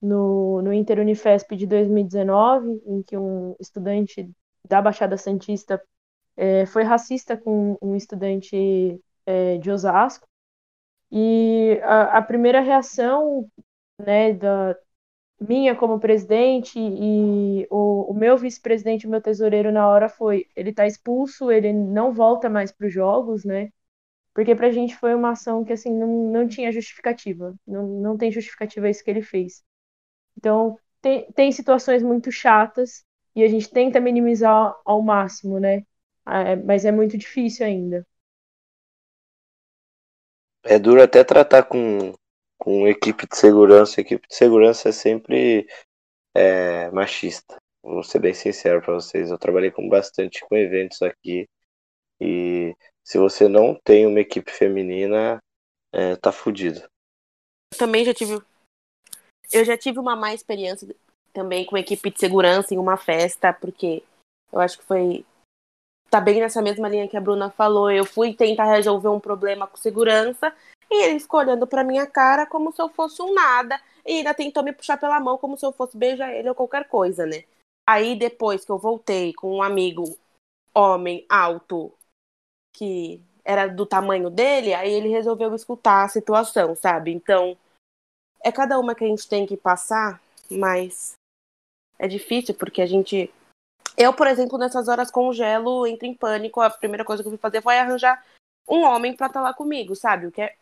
no, 0.01 0.63
no 0.63 0.73
Inter 0.73 1.01
Unifesp 1.01 1.57
de 1.57 1.67
2019, 1.67 2.83
em 2.87 3.03
que 3.03 3.17
um 3.17 3.55
estudante 3.61 4.31
da 4.69 4.83
Baixada 4.83 5.17
Santista 5.17 5.83
é, 6.37 6.67
foi 6.67 6.83
racista 6.83 7.37
com 7.37 7.79
um 7.81 7.97
estudante 7.97 9.01
é, 9.25 9.59
de 9.59 9.71
Osasco. 9.71 10.27
E 11.11 11.81
a, 11.85 12.19
a 12.19 12.23
primeira 12.23 12.61
reação 12.61 13.49
né, 13.99 14.33
da, 14.35 14.77
minha 15.41 15.75
como 15.77 16.01
presidente 16.01 16.79
e 16.79 17.67
o, 17.71 18.11
o 18.13 18.15
meu 18.15 18.37
vice-presidente, 18.39 19.07
o 19.07 19.11
meu 19.11 19.21
tesoureiro 19.21 19.73
na 19.73 19.89
hora 19.89 20.09
foi, 20.09 20.47
ele 20.57 20.73
tá 20.73 20.87
expulso, 20.87 21.51
ele 21.51 21.73
não 21.73 22.13
volta 22.13 22.49
mais 22.49 22.73
para 22.73 22.87
os 22.87 22.93
jogos, 22.93 23.45
né? 23.45 23.71
Porque 24.35 24.55
pra 24.55 24.71
gente 24.73 24.97
foi 24.97 25.15
uma 25.15 25.33
ação 25.33 25.65
que 25.65 25.73
assim 25.73 25.93
não, 25.93 26.09
não 26.33 26.49
tinha 26.49 26.73
justificativa, 26.73 27.55
não, 27.67 27.87
não 27.89 28.17
tem 28.19 28.31
justificativa 28.33 28.89
isso 28.91 29.05
que 29.05 29.11
ele 29.11 29.23
fez. 29.23 29.65
Então, 30.37 30.79
tem, 31.03 31.31
tem 31.33 31.53
situações 31.53 32.03
muito 32.03 32.31
chatas 32.33 33.05
e 33.35 33.43
a 33.43 33.49
gente 33.49 33.71
tenta 33.71 34.01
minimizar 34.01 34.75
ao 34.85 35.03
máximo, 35.03 35.59
né? 35.61 35.85
É, 36.27 36.57
mas 36.57 36.85
é 36.85 36.93
muito 36.93 37.17
difícil 37.19 37.67
ainda. 37.67 38.07
É 40.65 40.79
duro 40.79 41.03
até 41.03 41.23
tratar 41.25 41.63
com, 41.63 42.13
com 42.67 42.89
equipe 42.89 43.29
de 43.29 43.37
segurança. 43.37 44.01
equipe 44.01 44.27
de 44.27 44.35
segurança 44.35 44.89
é 44.89 44.93
sempre 44.93 45.69
é, 46.35 46.91
machista. 46.91 47.57
Vou 47.81 48.03
ser 48.03 48.19
bem 48.19 48.35
sincero 48.35 48.83
para 48.83 48.95
vocês. 48.95 49.31
Eu 49.31 49.39
trabalhei 49.39 49.71
com 49.71 49.89
bastante 49.89 50.41
com 50.41 50.57
eventos 50.57 51.01
aqui 51.01 51.49
e 52.21 52.75
se 53.05 53.19
você 53.19 53.47
não 53.47 53.79
tem 53.85 54.05
uma 54.05 54.19
equipe 54.19 54.51
feminina, 54.51 55.39
é, 55.93 56.17
tá 56.17 56.33
fudido. 56.33 56.81
Eu 57.73 57.79
também 57.79 58.05
já 58.05 58.13
tive. 58.13 58.43
Eu 59.53 59.65
já 59.65 59.79
tive 59.79 60.01
uma 60.01 60.17
má 60.17 60.35
experiência 60.35 60.89
também 61.33 61.65
com 61.65 61.79
equipe 61.79 62.11
de 62.11 62.19
segurança 62.19 62.75
em 62.75 62.79
uma 62.79 62.97
festa, 62.97 63.53
porque 63.53 64.03
eu 64.53 64.59
acho 64.59 64.79
que 64.79 64.85
foi. 64.85 65.25
Tá 66.11 66.21
bem 66.21 66.41
nessa 66.41 66.61
mesma 66.61 66.89
linha 66.89 67.07
que 67.07 67.17
a 67.17 67.21
Bruna 67.21 67.49
falou. 67.49 67.93
Eu 67.93 68.05
fui 68.05 68.35
tentar 68.35 68.65
resolver 68.65 69.09
um 69.09 69.21
problema 69.21 69.69
com 69.69 69.77
segurança 69.77 70.53
E 70.91 71.05
ele 71.05 71.21
ficou 71.21 71.41
olhando 71.41 71.67
pra 71.67 71.85
minha 71.85 72.07
cara 72.07 72.47
como 72.47 72.73
se 72.73 72.81
eu 72.81 72.89
fosse 72.89 73.21
um 73.21 73.35
nada. 73.35 73.81
E 74.05 74.19
ainda 74.19 74.35
tentou 74.35 74.63
me 74.63 74.73
puxar 74.73 74.97
pela 74.97 75.21
mão 75.21 75.37
como 75.37 75.57
se 75.57 75.67
eu 75.67 75.73
fosse 75.73 75.97
beijar 75.97 76.33
ele 76.33 76.49
ou 76.49 76.55
qualquer 76.55 76.89
coisa, 76.89 77.27
né? 77.27 77.45
Aí 77.89 78.17
depois 78.17 78.65
que 78.65 78.71
eu 78.71 78.79
voltei 78.79 79.33
com 79.35 79.57
um 79.57 79.63
amigo 79.63 80.05
homem 80.75 81.25
alto 81.29 81.93
que 82.75 83.23
era 83.45 83.67
do 83.67 83.87
tamanho 83.87 84.29
dele, 84.29 84.75
aí 84.75 84.93
ele 84.93 85.09
resolveu 85.09 85.55
escutar 85.55 86.05
a 86.05 86.09
situação, 86.09 86.75
sabe? 86.75 87.13
Então, 87.13 87.57
é 88.43 88.53
cada 88.53 88.79
uma 88.79 88.95
que 88.95 89.05
a 89.05 89.07
gente 89.07 89.29
tem 89.29 89.47
que 89.47 89.57
passar, 89.57 90.21
mas 90.51 91.13
é 91.99 92.07
difícil 92.07 92.55
porque 92.55 92.83
a 92.83 92.87
gente. 92.87 93.33
Eu, 93.97 94.13
por 94.13 94.27
exemplo, 94.27 94.59
nessas 94.59 94.89
horas 94.89 95.11
congelo, 95.11 95.87
entro 95.87 96.07
em 96.07 96.15
pânico. 96.15 96.61
A 96.61 96.69
primeira 96.69 97.05
coisa 97.05 97.23
que 97.23 97.29
eu 97.29 97.33
fui 97.33 97.39
fazer 97.39 97.63
foi 97.63 97.79
arranjar 97.79 98.23
um 98.69 98.83
homem 98.83 99.17
para 99.17 99.29
estar 99.29 99.41
tá 99.41 99.49
lá 99.49 99.55
comigo, 99.55 99.95
sabe? 99.95 100.27
O 100.27 100.33
que 100.33 100.43
é 100.43 100.55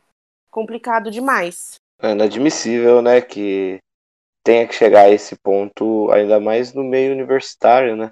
complicado 0.55 1.11
demais. 1.11 1.75
É 2.01 2.13
inadmissível, 2.13 3.03
né? 3.03 3.21
Que 3.21 3.81
tenha 4.45 4.69
que 4.69 4.75
chegar 4.75 5.07
a 5.07 5.11
esse 5.11 5.37
ponto, 5.37 6.13
ainda 6.13 6.39
mais 6.39 6.73
no 6.73 6.85
meio 6.85 7.13
universitário, 7.13 7.97
né? 7.97 8.11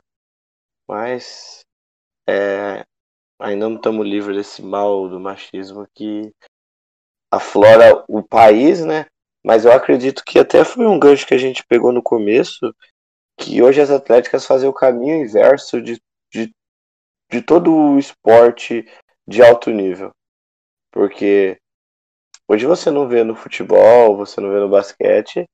Mas 0.89 1.61
é, 2.29 2.85
ainda 3.41 3.69
não 3.69 3.77
estamos 3.77 4.05
livres 4.05 4.37
desse 4.37 4.61
mal 4.61 5.09
do 5.09 5.21
machismo 5.21 5.87
que 5.95 6.33
aflora 7.31 8.05
o 8.09 8.23
país, 8.25 8.85
né? 8.85 9.07
Mas 9.45 9.65
eu 9.65 9.73
acredito 9.73 10.25
que 10.25 10.39
até 10.41 10.65
foi 10.65 10.85
um 10.87 10.99
gancho 10.99 11.27
que 11.27 11.35
a 11.35 11.39
gente 11.39 11.65
pegou 11.65 11.93
no 11.93 12.03
começo, 12.03 12.75
que 13.39 13.63
hoje 13.63 13.81
as 13.81 13.91
atléticas 13.91 14.45
fazem 14.45 14.69
o 14.69 14.75
caminho 14.75 15.25
inverso 15.25 15.81
de, 15.81 16.01
de, 16.33 16.53
de 17.31 17.41
todo 17.41 17.73
o 17.73 17.99
esporte 17.99 18.85
de 19.27 19.43
alto 19.43 19.71
nível. 19.71 20.11
Porque 20.93 21.59
hoje 22.49 22.67
você 22.67 22.91
não 22.91 23.09
vê 23.09 23.25
no 23.25 23.35
futebol, 23.35 24.17
você 24.17 24.41
não 24.41 24.51
vê 24.51 24.61
no 24.61 24.69
basquete 24.69 25.45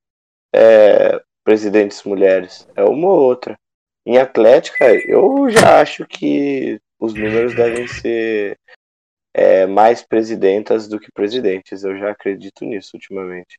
é, 0.55 1.23
presidentes 1.45 2.03
mulheres, 2.05 2.69
é 2.77 2.85
uma 2.85 3.09
ou 3.09 3.21
outra. 3.21 3.59
Em 4.07 4.19
atlética, 4.19 4.87
eu 5.07 5.51
já 5.51 5.81
acho 5.81 6.07
que 6.07 6.81
os 6.99 7.13
números 7.13 7.55
devem 7.55 7.87
ser 7.87 8.59
é, 9.35 9.67
mais 9.67 10.03
presidentas 10.03 10.89
do 10.89 10.99
que 10.99 11.13
presidentes. 11.13 11.85
Eu 11.85 11.97
já 11.99 12.11
acredito 12.11 12.65
nisso 12.65 12.93
ultimamente. 12.95 13.59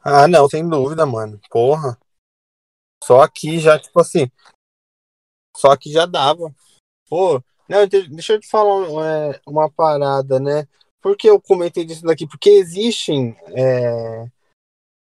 Ah, 0.00 0.26
não, 0.26 0.48
sem 0.48 0.68
dúvida, 0.68 1.06
mano. 1.06 1.40
Porra. 1.48 1.98
Só 3.04 3.20
aqui 3.22 3.58
já, 3.58 3.78
tipo 3.78 4.00
assim. 4.00 4.30
Só 5.56 5.76
que 5.76 5.90
já 5.92 6.06
dava. 6.06 6.52
Pô, 7.08 7.42
não, 7.68 7.86
deixa 7.86 8.34
eu 8.34 8.40
te 8.40 8.48
falar 8.48 8.88
uma, 8.88 9.40
uma 9.46 9.70
parada, 9.70 10.38
né? 10.38 10.66
Por 11.00 11.16
que 11.16 11.28
eu 11.28 11.40
comentei 11.40 11.84
disso 11.84 12.02
daqui? 12.02 12.26
Porque 12.26 12.50
existem, 12.50 13.36
é, 13.48 14.26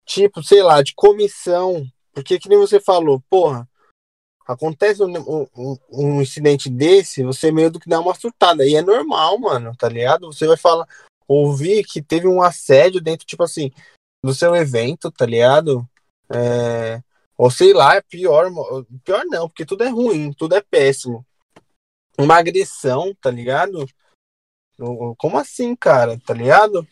tipo, 0.05 0.43
sei 0.43 0.63
lá, 0.63 0.83
de 0.83 0.95
comissão. 0.95 1.87
Porque 2.13 2.39
que 2.39 2.49
nem 2.49 2.59
você 2.59 2.81
falou, 2.81 3.23
porra, 3.29 3.69
acontece 4.47 5.03
um, 5.03 5.47
um, 5.57 5.79
um, 5.91 6.23
incidente 6.23 6.71
desse, 6.71 7.23
você 7.23 7.51
meio 7.51 7.71
do 7.71 7.81
que 7.81 7.89
dá 7.89 8.01
uma 8.01 8.15
surtada. 8.15 8.65
E 8.67 8.77
é 8.77 8.83
normal, 8.83 9.39
mano, 9.39 9.75
tá 9.77 9.89
ligado? 9.89 10.33
Você 10.33 10.47
vai 10.47 10.57
falar, 10.57 10.87
ouvir 11.27 11.85
que 11.85 12.01
teve 12.01 12.27
um 12.29 12.41
assédio 12.41 13.01
dentro, 13.01 13.27
tipo 13.27 13.43
assim, 13.43 13.71
do 14.25 14.35
seu 14.35 14.55
evento, 14.55 15.11
tá 15.11 15.27
ligado? 15.27 15.87
É, 16.33 17.03
ou 17.37 17.51
sei 17.51 17.73
lá, 17.73 17.97
é 17.97 18.01
pior. 18.01 18.51
Pior 19.05 19.25
não, 19.27 19.49
porque 19.49 19.67
tudo 19.67 19.85
é 19.85 19.89
ruim, 19.89 20.33
tudo 20.33 20.55
é 20.55 20.61
péssimo. 20.61 21.27
Uma 22.19 22.39
agressão, 22.39 23.15
tá 23.21 23.31
ligado? 23.31 23.87
Como 25.19 25.39
assim, 25.39 25.75
cara? 25.75 26.19
Tá 26.21 26.35
ligado? 26.35 26.87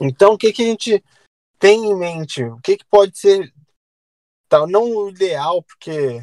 Então, 0.00 0.34
o 0.34 0.38
que, 0.38 0.52
que 0.52 0.62
a 0.62 0.66
gente 0.66 1.04
tem 1.58 1.86
em 1.86 1.96
mente? 1.96 2.44
O 2.44 2.60
que, 2.60 2.76
que 2.76 2.84
pode 2.84 3.18
ser 3.18 3.52
Tá, 4.50 4.66
não 4.66 4.82
o 4.82 5.10
ideal, 5.10 5.62
porque 5.62 6.20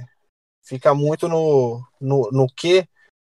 fica 0.61 0.93
muito 0.93 1.29
no, 1.29 1.81
no, 1.99 2.29
no 2.29 2.47
que 2.47 2.85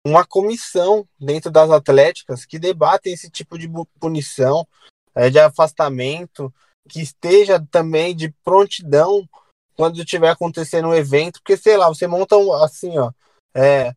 uma 0.07 0.25
comissão 0.25 1.05
dentro 1.19 1.51
das 1.51 1.69
atléticas 1.69 2.45
que 2.45 2.57
debatem 2.57 3.11
esse 3.11 3.29
tipo 3.29 3.59
de 3.59 3.69
punição, 3.99 4.65
é, 5.13 5.29
de 5.29 5.37
afastamento, 5.37 6.53
que 6.87 7.01
esteja 7.01 7.59
também 7.69 8.15
de 8.15 8.29
prontidão 8.41 9.27
quando 9.75 9.99
estiver 9.99 10.29
acontecendo 10.29 10.87
um 10.87 10.93
evento, 10.93 11.41
porque 11.41 11.57
sei 11.57 11.75
lá, 11.75 11.89
você 11.89 12.07
monta 12.07 12.37
um, 12.37 12.53
assim, 12.53 12.97
ó, 12.97 13.11
é, 13.53 13.93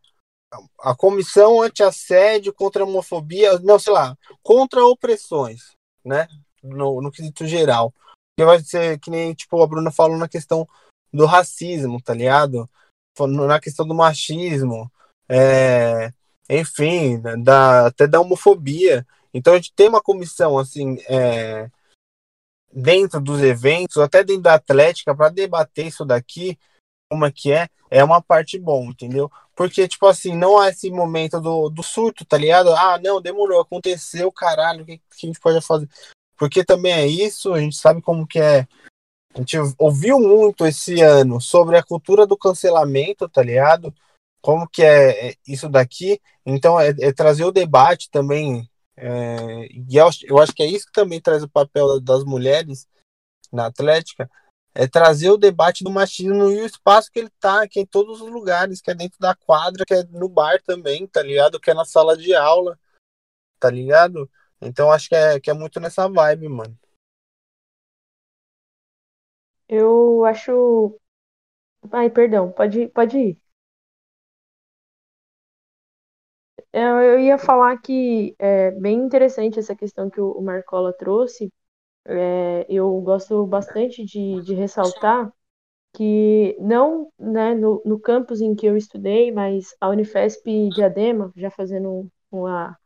a 0.81 0.95
comissão 0.95 1.61
anti-assédio 1.61 2.53
contra 2.53 2.83
a 2.83 2.87
homofobia, 2.87 3.59
não, 3.59 3.79
sei 3.79 3.93
lá, 3.93 4.17
contra 4.43 4.85
opressões, 4.85 5.73
né, 6.05 6.27
no, 6.63 7.03
no 7.03 7.11
quesito 7.11 7.47
geral. 7.47 7.93
Que 8.37 8.45
vai 8.45 8.61
ser 8.61 8.99
que 8.99 9.11
nem, 9.11 9.35
tipo, 9.35 9.63
a 9.63 9.67
Bruna 9.67 9.91
falou 9.91 10.17
na 10.17 10.29
questão 10.29 10.67
do 11.13 11.27
racismo, 11.27 12.01
tá 12.01 12.15
ligado? 12.15 12.69
Na 13.47 13.61
questão 13.61 13.87
do 13.87 13.95
machismo, 13.95 14.91
é, 15.29 16.13
enfim, 16.49 17.21
da, 17.43 17.87
até 17.87 18.07
da 18.07 18.21
homofobia. 18.21 19.07
Então 19.35 19.53
a 19.53 19.57
gente 19.57 19.73
tem 19.75 19.89
uma 19.89 20.01
comissão 20.01 20.57
assim 20.57 20.99
é, 21.09 21.69
dentro 22.73 23.21
dos 23.21 23.43
eventos, 23.43 23.99
até 23.99 24.23
dentro 24.23 24.43
da 24.43 24.55
Atlética, 24.55 25.15
para 25.15 25.31
debater 25.31 25.87
isso 25.87 26.05
daqui, 26.05 26.57
como 27.11 27.25
é 27.25 27.33
que 27.33 27.53
é, 27.53 27.69
é 27.91 28.05
uma 28.05 28.23
parte 28.23 28.59
bom, 28.59 28.91
entendeu? 28.91 29.31
Porque, 29.55 29.89
tipo 29.89 30.07
assim, 30.07 30.37
não 30.37 30.59
há 30.59 30.69
esse 30.69 30.91
momento 30.91 31.41
do, 31.41 31.69
do 31.69 31.83
surto, 31.83 32.25
tá 32.25 32.37
ligado? 32.37 32.73
Ah, 32.73 32.99
não, 33.03 33.21
demorou, 33.21 33.61
aconteceu, 33.61 34.31
caralho, 34.31 34.83
o 34.83 34.87
que, 34.87 34.99
que 34.99 35.05
a 35.25 35.27
gente 35.27 35.41
pode 35.41 35.61
fazer? 35.61 35.89
Porque 36.37 36.65
também 36.65 36.93
é 36.93 37.07
isso, 37.07 37.53
a 37.53 37.61
gente 37.61 37.77
sabe 37.77 38.01
como 38.01 38.27
que 38.27 38.39
é 38.39 38.67
a 39.35 39.39
gente 39.39 39.57
ouviu 39.79 40.19
muito 40.19 40.67
esse 40.67 41.01
ano 41.01 41.41
sobre 41.41 41.77
a 41.77 41.83
cultura 41.83 42.27
do 42.27 42.37
cancelamento, 42.37 43.29
tá 43.29 43.43
ligado? 43.43 43.95
Como 44.41 44.69
que 44.69 44.83
é, 44.83 45.29
é 45.29 45.35
isso 45.47 45.69
daqui. 45.69 46.21
Então, 46.45 46.81
é, 46.81 46.89
é 47.01 47.13
trazer 47.13 47.45
o 47.45 47.53
debate 47.53 48.11
também. 48.11 48.69
É, 48.97 49.69
e 49.71 49.97
eu, 49.97 50.09
eu 50.25 50.39
acho 50.39 50.53
que 50.53 50.63
é 50.63 50.67
isso 50.67 50.87
que 50.87 50.93
também 50.93 51.21
traz 51.21 51.43
o 51.43 51.49
papel 51.49 52.01
das 52.01 52.25
mulheres 52.25 52.89
na 53.53 53.67
Atlética. 53.67 54.29
É 54.81 54.87
trazer 54.87 55.29
o 55.31 55.37
debate 55.37 55.83
do 55.83 55.91
machismo 55.91 56.51
e 56.51 56.63
o 56.63 56.65
espaço 56.65 57.11
que 57.11 57.19
ele 57.19 57.31
tá, 57.41 57.67
que 57.67 57.81
é 57.81 57.83
em 57.83 57.87
todos 57.87 58.21
os 58.21 58.31
lugares, 58.31 58.81
que 58.81 58.93
é 58.93 58.95
dentro 58.95 59.19
da 59.19 59.35
quadra, 59.35 59.85
que 59.85 59.93
é 59.93 60.05
no 60.05 60.29
bar 60.29 60.63
também, 60.63 61.05
tá 61.05 61.21
ligado? 61.21 61.59
Que 61.59 61.73
é 61.73 61.75
na 61.75 61.85
sala 61.85 62.17
de 62.17 62.33
aula, 62.33 62.79
tá 63.59 63.69
ligado? 63.69 64.31
Então 64.61 64.93
acho 64.93 65.09
que 65.09 65.17
é, 65.17 65.41
que 65.41 65.51
é 65.51 65.53
muito 65.53 65.81
nessa 65.81 66.09
vibe, 66.09 66.49
mano. 66.49 66.79
Eu 69.69 70.25
acho. 70.25 70.97
Ai, 71.91 72.09
perdão, 72.11 72.53
pode, 72.53 72.87
pode 72.89 73.19
ir. 73.19 73.41
É, 76.73 76.83
eu 76.83 77.19
ia 77.19 77.37
falar 77.37 77.81
que 77.81 78.37
é 78.39 78.71
bem 78.73 78.99
interessante 78.99 79.59
essa 79.59 79.75
questão 79.75 80.09
que 80.09 80.21
o 80.21 80.41
Marcola 80.41 80.93
trouxe. 80.93 81.53
É, 82.11 82.67
eu 82.69 83.01
gosto 83.03 83.47
bastante 83.47 84.05
de, 84.05 84.41
de 84.43 84.55
ressaltar 84.55 85.31
que 85.95 86.57
não 86.59 87.11
né, 87.19 87.55
no, 87.55 87.83
no 87.85 87.99
campus 87.99 88.41
em 88.41 88.55
que 88.55 88.67
eu 88.67 88.77
estudei, 88.77 89.31
mas 89.31 89.75
a 89.81 89.89
Unifesp 89.89 90.71
Diadema, 90.71 91.33
já 91.37 91.51
fazendo 91.51 92.09
uma, 92.31 92.79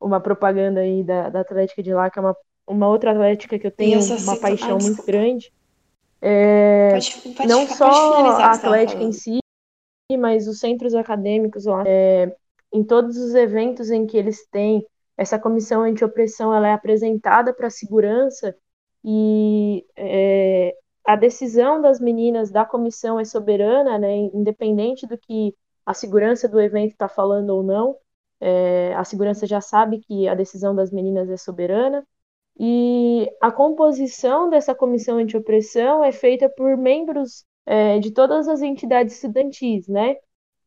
uma 0.00 0.20
propaganda 0.20 0.80
aí 0.80 1.04
da, 1.04 1.28
da 1.28 1.40
Atlética 1.40 1.82
de 1.82 1.92
lá, 1.92 2.10
que 2.10 2.18
é 2.18 2.22
uma, 2.22 2.36
uma 2.66 2.88
outra 2.88 3.12
Atlética 3.12 3.58
que 3.58 3.66
eu 3.66 3.70
tenho 3.70 4.00
uma 4.00 4.36
paixão 4.40 4.76
ah, 4.76 4.82
muito 4.82 5.02
grande. 5.04 5.52
É, 6.20 6.90
pode, 6.90 7.34
pode, 7.36 7.48
não 7.48 7.66
só 7.66 8.38
a 8.40 8.52
Atlética 8.52 9.02
em 9.02 9.12
si, 9.12 9.38
mas 10.18 10.48
os 10.48 10.58
centros 10.58 10.94
acadêmicos 10.94 11.64
lá. 11.64 11.84
É, 11.86 12.34
em 12.72 12.84
todos 12.84 13.16
os 13.16 13.34
eventos 13.34 13.90
em 13.90 14.06
que 14.06 14.16
eles 14.16 14.46
têm, 14.50 14.84
essa 15.18 15.38
comissão 15.38 15.82
anti-opressão 15.82 16.54
ela 16.54 16.68
é 16.68 16.72
apresentada 16.72 17.52
para 17.52 17.66
a 17.66 17.70
segurança 17.70 18.56
e 19.04 19.84
é, 19.96 20.74
a 21.04 21.16
decisão 21.16 21.80
das 21.80 22.00
meninas 22.00 22.50
da 22.50 22.64
comissão 22.64 23.18
é 23.18 23.24
soberana, 23.24 23.98
né, 23.98 24.16
independente 24.32 25.06
do 25.06 25.18
que 25.18 25.54
a 25.84 25.94
segurança 25.94 26.48
do 26.48 26.60
evento 26.60 26.92
está 26.92 27.08
falando 27.08 27.50
ou 27.50 27.62
não. 27.62 27.96
É, 28.40 28.94
a 28.94 29.04
segurança 29.04 29.46
já 29.46 29.60
sabe 29.60 30.00
que 30.00 30.28
a 30.28 30.34
decisão 30.34 30.74
das 30.74 30.92
meninas 30.92 31.28
é 31.30 31.36
soberana. 31.36 32.06
E 32.60 33.28
a 33.40 33.50
composição 33.52 34.50
dessa 34.50 34.74
comissão 34.74 35.18
anti-opressão 35.18 36.04
é 36.04 36.12
feita 36.12 36.48
por 36.48 36.76
membros 36.76 37.44
é, 37.64 37.98
de 38.00 38.10
todas 38.10 38.48
as 38.48 38.62
entidades 38.62 39.14
estudantis, 39.14 39.88
né? 39.88 40.16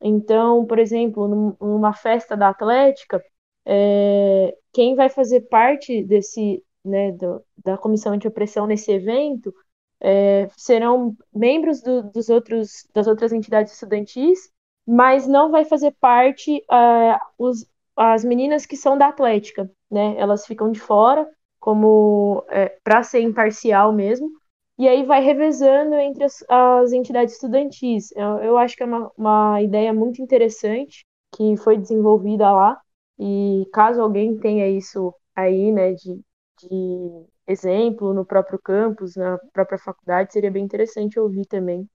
Então, 0.01 0.65
por 0.65 0.79
exemplo, 0.79 1.27
numa 1.59 1.93
festa 1.93 2.35
da 2.35 2.49
Atlética, 2.49 3.23
é, 3.65 4.55
quem 4.73 4.95
vai 4.95 5.09
fazer 5.09 5.41
parte 5.41 6.03
desse, 6.03 6.63
né, 6.83 7.11
do, 7.11 7.43
da 7.63 7.77
comissão 7.77 8.13
anti-opressão 8.13 8.65
nesse 8.67 8.91
evento 8.91 9.53
é, 9.99 10.49
serão 10.57 11.15
membros 11.33 11.81
do, 11.81 12.03
dos 12.03 12.29
outros, 12.29 12.87
das 12.93 13.07
outras 13.07 13.31
entidades 13.31 13.73
estudantis, 13.73 14.51
mas 14.85 15.27
não 15.27 15.51
vai 15.51 15.63
fazer 15.63 15.91
parte 15.99 16.57
é, 16.71 17.19
os, 17.37 17.67
as 17.95 18.23
meninas 18.23 18.65
que 18.65 18.75
são 18.75 18.97
da 18.97 19.07
Atlética, 19.07 19.69
né? 19.89 20.15
Elas 20.17 20.45
ficam 20.45 20.71
de 20.71 20.79
fora, 20.79 21.29
como 21.59 22.43
é, 22.49 22.69
para 22.83 23.03
ser 23.03 23.21
imparcial 23.21 23.93
mesmo, 23.93 24.29
e 24.77 24.87
aí 24.87 25.03
vai 25.03 25.21
revezando 25.21 25.93
entre 25.95 26.23
as, 26.23 26.43
as 26.49 26.91
entidades 26.91 27.35
estudantis. 27.35 28.11
Eu, 28.15 28.37
eu, 28.39 28.57
acho 28.57 28.75
que 28.75 28.81
é 28.81 28.85
uma, 28.85 29.11
uma 29.15 29.61
ideia 29.61 29.93
muito 29.93 30.21
interessante 30.21 31.05
que 31.31 31.55
foi 31.57 31.77
desenvolvida 31.77 32.51
lá, 32.51 32.81
e 33.19 33.65
caso 33.73 34.01
alguém 34.01 34.37
tenha 34.39 34.67
isso 34.67 35.13
aí, 35.35 35.71
né, 35.71 35.93
de, 35.93 36.21
de 36.59 37.25
exemplo 37.47 38.13
no 38.13 38.25
próprio 38.25 38.59
campus, 38.59 39.15
na 39.15 39.37
própria 39.53 39.77
faculdade, 39.77 40.33
seria 40.33 40.51
bem 40.51 40.63
interessante 40.63 41.19
ouvir 41.19 41.45
também. 41.45 41.89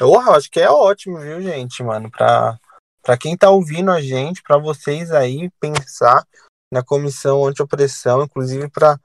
Eu 0.00 0.18
acho 0.18 0.50
que 0.50 0.60
é 0.60 0.68
ótimo, 0.68 1.18
viu, 1.18 1.40
gente, 1.40 1.82
mano, 1.82 2.10
pra, 2.10 2.58
pra 3.02 3.16
quem 3.16 3.36
tá 3.36 3.48
ouvindo 3.50 3.90
a 3.90 4.00
gente, 4.00 4.42
pra 4.42 4.58
vocês 4.58 5.12
aí 5.12 5.48
pensar 5.60 6.26
na 6.70 6.84
comissão 6.84 7.46
anti-opressão, 7.46 8.24
inclusive 8.24 8.68
pra 8.68 8.98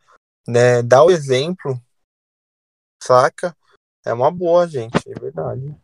né, 0.48 0.82
dar 0.82 1.04
o 1.04 1.12
exemplo, 1.12 1.80
saca? 3.02 3.56
É 4.06 4.14
uma 4.14 4.32
boa, 4.32 4.68
gente, 4.68 4.98
é 5.08 5.20
verdade. 5.20 5.76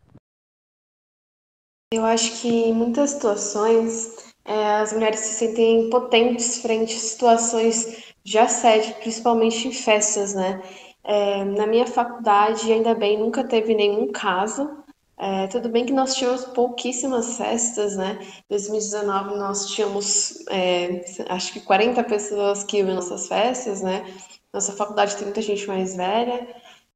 Eu 1.92 2.04
acho 2.04 2.40
que 2.40 2.48
em 2.48 2.72
muitas 2.72 3.10
situações 3.10 4.34
é, 4.44 4.76
as 4.76 4.92
mulheres 4.92 5.20
se 5.20 5.34
sentem 5.34 5.86
impotentes 5.86 6.60
frente 6.60 6.94
a 6.94 6.98
situações 6.98 8.14
de 8.24 8.38
assédio, 8.38 8.94
principalmente 8.96 9.68
em 9.68 9.72
festas, 9.72 10.34
né? 10.34 10.62
É, 11.04 11.44
na 11.44 11.66
minha 11.66 11.86
faculdade, 11.86 12.72
ainda 12.72 12.94
bem, 12.94 13.18
nunca 13.18 13.44
teve 13.44 13.74
nenhum 13.74 14.10
caso, 14.10 14.84
é, 15.18 15.46
tudo 15.46 15.68
bem 15.68 15.86
que 15.86 15.92
nós 15.92 16.14
tínhamos 16.14 16.44
pouquíssimas 16.44 17.36
festas, 17.36 17.96
né? 17.96 18.18
Em 18.20 18.44
2019 18.50 19.36
nós 19.36 19.66
tínhamos, 19.70 20.44
é, 20.50 21.04
acho 21.28 21.52
que 21.52 21.60
40 21.60 22.04
pessoas 22.04 22.64
que 22.64 22.78
iam 22.78 22.90
em 22.90 22.94
nossas 22.94 23.26
festas, 23.26 23.80
né? 23.82 24.04
Nossa 24.52 24.72
faculdade 24.72 25.16
tem 25.16 25.24
muita 25.24 25.42
gente 25.42 25.66
mais 25.66 25.96
velha. 25.96 26.46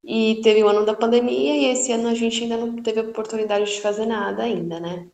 E 0.04 0.40
teve 0.42 0.62
o 0.64 0.68
ano 0.68 0.84
da 0.86 0.94
pandemia 0.94 1.56
e 1.56 1.66
esse 1.66 1.92
ano 1.92 2.08
a 2.08 2.14
gente 2.14 2.42
ainda 2.42 2.56
não 2.56 2.82
teve 2.82 3.00
oportunidade 3.00 3.66
de 3.66 3.80
fazer 3.80 4.06
nada 4.06 4.42
ainda, 4.42 4.80
né? 4.80 5.06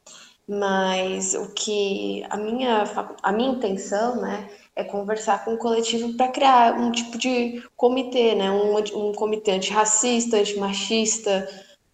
Mas 0.49 1.35
o 1.35 1.53
que 1.55 2.25
a 2.31 2.37
minha, 2.37 2.85
a 3.23 3.33
minha 3.33 3.51
intenção, 3.51 4.21
né, 4.21 4.49
é 4.77 4.85
conversar 4.85 5.45
com 5.45 5.55
o 5.55 5.59
coletivo 5.59 6.17
para 6.17 6.29
criar 6.29 6.79
um 6.79 6.93
tipo 6.93 7.19
de 7.19 7.63
comitê, 7.77 8.35
né? 8.37 8.51
Um, 8.51 8.77
um 8.77 9.13
comitê 9.13 9.53
antirracista, 9.53 10.37
antimachista, 10.39 11.49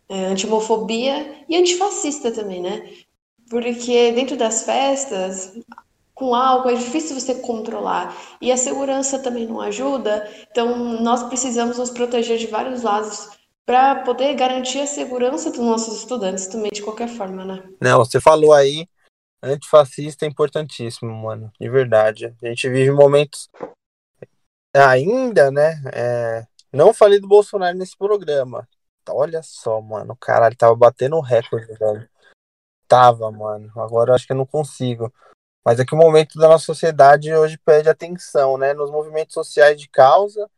é, 0.09 0.27
anti-homofobia 0.27 1.45
e 1.49 1.57
antifascista 1.57 2.31
também, 2.31 2.61
né? 2.61 2.91
Porque 3.49 4.13
dentro 4.13 4.37
das 4.37 4.65
festas, 4.65 5.53
com 6.15 6.35
álcool 6.35 6.71
é 6.71 6.75
difícil 6.75 7.19
você 7.19 7.35
controlar 7.37 8.17
e 8.41 8.53
a 8.53 8.57
segurança 8.57 9.19
também 9.19 9.47
não 9.47 9.61
ajuda. 9.61 10.29
Então, 10.51 10.77
nós 11.01 11.23
precisamos 11.25 11.79
nos 11.79 11.91
proteger 11.91 12.39
de 12.39 12.47
vários 12.47 12.83
lados 12.83 13.31
para 13.65 14.03
poder 14.03 14.35
garantir 14.35 14.81
a 14.81 14.87
segurança 14.87 15.51
dos 15.51 15.61
nossos 15.61 15.99
estudantes 15.99 16.47
também, 16.47 16.71
de 16.73 16.83
qualquer 16.83 17.09
forma, 17.09 17.45
né? 17.45 17.63
Não, 17.81 17.99
você 17.99 18.21
falou 18.21 18.53
aí, 18.53 18.87
antifascista 19.43 20.27
é 20.27 20.29
importantíssimo, 20.29 21.13
mano, 21.13 21.51
de 21.61 21.69
verdade. 21.69 22.35
A 22.43 22.47
gente 22.47 22.69
vive 22.69 22.91
momentos 22.91 23.49
ainda, 24.75 25.51
né? 25.51 25.81
É... 25.93 26.47
Não 26.73 26.93
falei 26.93 27.21
do 27.21 27.29
Bolsonaro 27.29 27.77
nesse 27.77 27.97
programa, 27.97 28.67
Olha 29.11 29.43
só, 29.43 29.81
mano. 29.81 30.17
Caralho, 30.17 30.57
tava 30.57 30.75
batendo 30.77 31.21
recorde, 31.21 31.73
velho. 31.75 32.09
Tava, 32.87 33.31
mano. 33.31 33.71
Agora 33.77 34.15
acho 34.15 34.27
que 34.27 34.33
eu 34.33 34.37
não 34.37 34.47
consigo. 34.47 35.13
Mas 35.65 35.79
é 35.79 35.85
que 35.85 35.95
o 35.95 35.99
momento 35.99 36.39
da 36.39 36.49
nossa 36.49 36.65
sociedade 36.65 37.33
hoje 37.33 37.57
pede 37.59 37.89
atenção, 37.89 38.59
né? 38.59 38.75
Nos 38.75 38.91
movimentos 38.91 39.35
sociais 39.35 39.81
de 39.81 39.89
causa, 39.89 40.49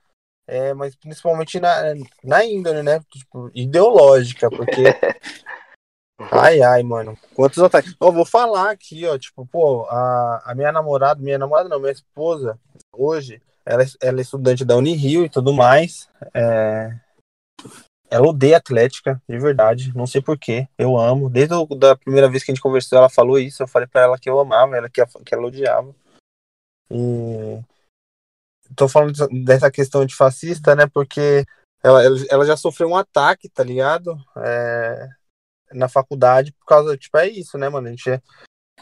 é, 0.47 0.73
mas 0.75 0.95
principalmente 0.97 1.61
na, 1.61 1.95
na 2.23 2.45
índole, 2.45 2.83
né? 2.83 3.01
Tipo, 3.11 3.51
ideológica, 3.55 4.49
porque. 4.51 4.85
Ai, 6.31 6.63
ai, 6.63 6.81
mano. 6.85 7.19
Quantos 7.35 7.59
ataques. 7.59 7.95
Eu 8.01 8.13
vou 8.13 8.25
falar 8.25 8.71
aqui, 8.71 9.05
ó. 9.05 9.19
Tipo, 9.19 9.45
pô, 9.45 9.85
a, 9.91 10.53
a 10.53 10.55
minha 10.55 10.71
namorada, 10.71 11.21
minha 11.21 11.37
namorada 11.37 11.69
não, 11.69 11.81
minha 11.81 11.91
esposa, 11.91 12.57
hoje, 12.93 13.43
ela, 13.67 13.83
é, 13.83 13.87
ela 14.01 14.21
é 14.21 14.23
estudante 14.23 14.65
da 14.65 14.77
Unirio 14.77 15.25
e 15.25 15.29
tudo 15.29 15.53
mais. 15.53 16.09
É, 16.33 16.97
ela 18.15 18.29
odeia 18.29 18.59
Atlética, 18.59 19.21
de 19.29 19.37
verdade. 19.41 19.93
Não 19.93 20.07
sei 20.07 20.23
porquê. 20.23 20.69
Eu 20.79 20.97
amo. 20.97 21.29
Desde 21.29 21.53
a 21.53 21.77
da 21.77 21.97
primeira 21.97 22.31
vez 22.31 22.45
que 22.45 22.53
a 22.53 22.55
gente 22.55 22.63
conversou, 22.63 22.97
ela 22.97 23.09
falou 23.09 23.41
isso. 23.41 23.61
Eu 23.61 23.67
falei 23.67 23.89
para 23.89 24.03
ela 24.03 24.19
que 24.19 24.31
eu 24.31 24.39
amava, 24.39 24.77
ela 24.77 24.89
que, 24.89 25.05
que 25.05 25.35
ela 25.35 25.49
odiava. 25.49 25.93
E. 26.89 27.61
Tô 28.77 28.89
falando 28.89 29.13
dessa 29.45 29.69
questão 29.69 30.07
de 30.07 30.15
fascista, 30.15 30.77
né? 30.77 30.87
Porque 30.87 31.45
ela, 31.83 32.01
ela 32.31 32.47
já 32.47 32.57
sofreu 32.57 32.89
um 32.89 32.97
ataque, 32.97 33.49
tá 33.49 33.65
ligado? 33.65 34.17
É, 34.37 35.09
na 35.73 35.89
faculdade, 35.89 36.53
por 36.53 36.67
causa. 36.67 36.97
Tipo, 36.97 37.19
é 37.19 37.29
isso, 37.29 37.59
né, 37.59 37.69
mano? 37.69 37.89
A 37.89 37.91
gente 37.91 38.09
é, 38.09 38.23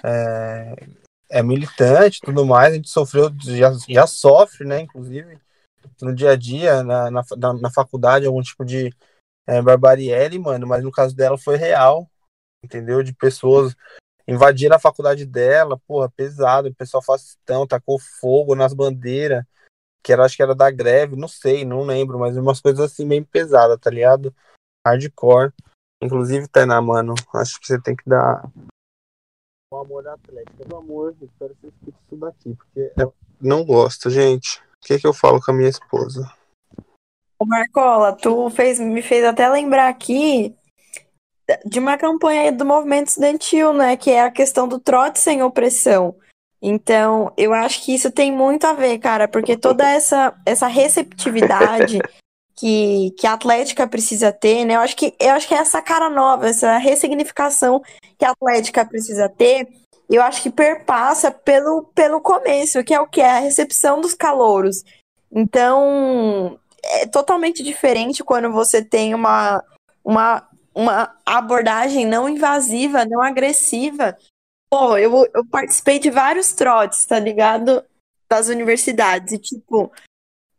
é, 0.05 0.77
é 1.31 1.43
militante 1.43 2.21
tudo 2.21 2.45
mais. 2.45 2.75
A 2.75 2.77
gente 2.77 2.91
sofreu, 2.91 3.31
já, 3.41 3.73
já 3.89 4.07
sofre, 4.07 4.67
né? 4.67 4.81
Inclusive, 4.81 5.39
no 6.03 6.15
dia 6.15 6.33
a 6.33 6.37
dia, 6.37 6.83
na, 6.83 7.11
na, 7.11 7.23
na 7.55 7.71
faculdade, 7.71 8.27
algum 8.27 8.43
tipo 8.43 8.63
de 8.63 8.95
é, 9.47 9.61
Barbarielle, 9.61 10.39
mano, 10.39 10.67
mas 10.67 10.83
no 10.83 10.91
caso 10.91 11.15
dela 11.15 11.37
foi 11.37 11.57
real, 11.57 12.09
entendeu? 12.65 13.03
De 13.03 13.13
pessoas 13.15 13.75
invadindo 14.27 14.75
a 14.75 14.79
faculdade 14.79 15.27
dela, 15.27 15.79
porra, 15.87 16.09
pesado, 16.11 16.69
o 16.69 16.75
pessoal 16.75 17.03
fascistão, 17.03 17.67
tacou 17.67 17.99
fogo 17.99 18.55
nas 18.55 18.73
bandeiras, 18.73 19.45
que 20.03 20.13
era, 20.13 20.25
acho 20.25 20.37
que 20.37 20.43
era 20.43 20.55
da 20.55 20.71
greve, 20.71 21.17
não 21.17 21.29
sei, 21.29 21.65
não 21.65 21.83
lembro, 21.83 22.19
mas 22.19 22.37
umas 22.37 22.61
coisas 22.61 22.81
assim 22.81 23.07
bem 23.07 23.23
pesadas, 23.23 23.79
tá 23.81 23.91
ligado? 23.91 24.35
Hardcore. 24.87 25.53
Inclusive, 26.03 26.49
Tainá, 26.49 26.81
mano, 26.81 27.15
acho 27.35 27.61
que 27.61 27.67
você 27.67 27.81
tem 27.81 27.95
que 27.95 28.09
dar 28.09 28.45
o 29.73 29.77
amor 29.79 30.07
atlético 30.07 30.69
do 30.69 30.77
amor, 30.77 31.17
espero 31.23 31.55
que 31.55 31.63
você 31.63 31.69
escute 31.69 31.97
isso 32.07 32.17
daqui, 32.17 32.55
porque 32.55 32.93
eu 32.97 33.15
não 33.41 33.65
gosto, 33.65 34.11
gente. 34.11 34.61
O 34.61 34.87
que, 34.87 34.99
que 34.99 35.07
eu 35.07 35.15
falo 35.15 35.41
com 35.41 35.51
a 35.51 35.55
minha 35.55 35.71
esposa? 35.71 36.31
Marcola, 37.47 38.13
tu 38.13 38.51
fez, 38.51 38.79
me 38.79 39.03
fez 39.03 39.25
até 39.25 39.49
lembrar 39.49 39.89
aqui 39.89 40.55
de 41.65 41.79
uma 41.79 41.97
campanha 41.99 42.53
do 42.53 42.65
movimento 42.65 43.09
estudantil, 43.09 43.73
né? 43.73 43.97
Que 43.97 44.11
é 44.11 44.23
a 44.23 44.31
questão 44.31 44.67
do 44.69 44.79
trote 44.79 45.19
sem 45.19 45.43
opressão. 45.43 46.15
Então, 46.61 47.33
eu 47.37 47.53
acho 47.53 47.83
que 47.85 47.93
isso 47.93 48.11
tem 48.11 48.31
muito 48.31 48.65
a 48.65 48.73
ver, 48.73 48.99
cara, 48.99 49.27
porque 49.27 49.57
toda 49.57 49.89
essa, 49.89 50.33
essa 50.47 50.69
receptividade 50.69 51.99
que, 52.55 53.11
que 53.19 53.27
a 53.27 53.33
Atlética 53.33 53.87
precisa 53.89 54.33
ter, 54.33 54.65
né? 54.65 54.77
Eu 54.77 54.81
acho 54.81 54.97
que, 54.97 55.13
eu 55.19 55.31
acho 55.31 55.49
que 55.49 55.55
é 55.55 55.59
essa 55.59 55.83
cara 55.83 56.09
nova, 56.09 56.49
essa 56.49 56.79
ressignificação 56.79 57.83
que 58.17 58.25
a 58.25 58.31
Atlética 58.31 58.85
precisa 58.85 59.29
ter, 59.29 59.67
eu 60.09 60.23
acho 60.23 60.43
que 60.43 60.51
perpassa 60.51 61.31
pelo, 61.33 61.85
pelo 61.95 62.21
começo, 62.21 62.85
que 62.85 62.95
é 62.95 63.01
o 63.01 63.09
que? 63.09 63.21
É 63.21 63.31
a 63.31 63.41
recepção 63.41 64.01
dos 64.01 64.15
calouros. 64.15 64.85
Então, 65.33 66.59
é 66.85 67.07
totalmente 67.07 67.63
diferente 67.63 68.25
quando 68.25 68.51
você 68.53 68.85
tem 68.85 69.15
uma, 69.15 69.63
uma, 70.05 70.49
uma 70.75 71.17
abordagem 71.25 72.07
não 72.07 72.29
invasiva, 72.29 73.05
não 73.05 73.21
agressiva. 73.21 74.17
Pô, 74.71 74.97
eu, 74.97 75.29
eu 75.35 75.45
participei 75.47 75.99
de 75.99 76.11
vários 76.11 76.53
trotes, 76.53 77.05
tá 77.05 77.19
ligado? 77.19 77.85
Das 78.29 78.49
universidades. 78.49 79.33
E, 79.35 79.39
tipo, 79.39 79.93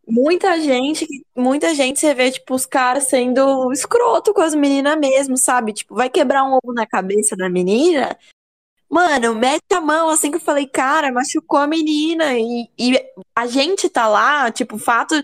muita 0.08 0.60
gente, 0.60 1.08
muita 1.36 1.74
gente 1.74 2.00
você 2.00 2.14
vê, 2.14 2.32
tipo, 2.32 2.54
os 2.54 2.66
caras 2.66 3.06
sendo 3.06 3.72
escroto 3.72 4.34
com 4.34 4.42
as 4.42 4.54
meninas 4.54 4.98
mesmo, 4.98 5.38
sabe? 5.38 5.74
Tipo, 5.74 5.96
vai 5.96 6.10
quebrar 6.10 6.44
um 6.44 6.54
ovo 6.54 6.74
na 6.74 6.86
cabeça 6.86 7.36
da 7.36 7.50
menina. 7.50 8.18
Mano, 8.90 9.34
mete 9.34 9.74
a 9.74 9.82
mão 9.82 10.10
assim 10.10 10.30
que 10.30 10.38
eu 10.38 10.42
falei, 10.42 10.68
cara, 10.68 11.12
machucou 11.12 11.58
a 11.58 11.66
menina. 11.66 12.38
E, 12.38 12.70
e 12.78 13.04
a 13.36 13.48
gente 13.48 13.90
tá 13.90 14.08
lá, 14.08 14.52
tipo, 14.52 14.76
o 14.76 14.80
fato 14.80 15.16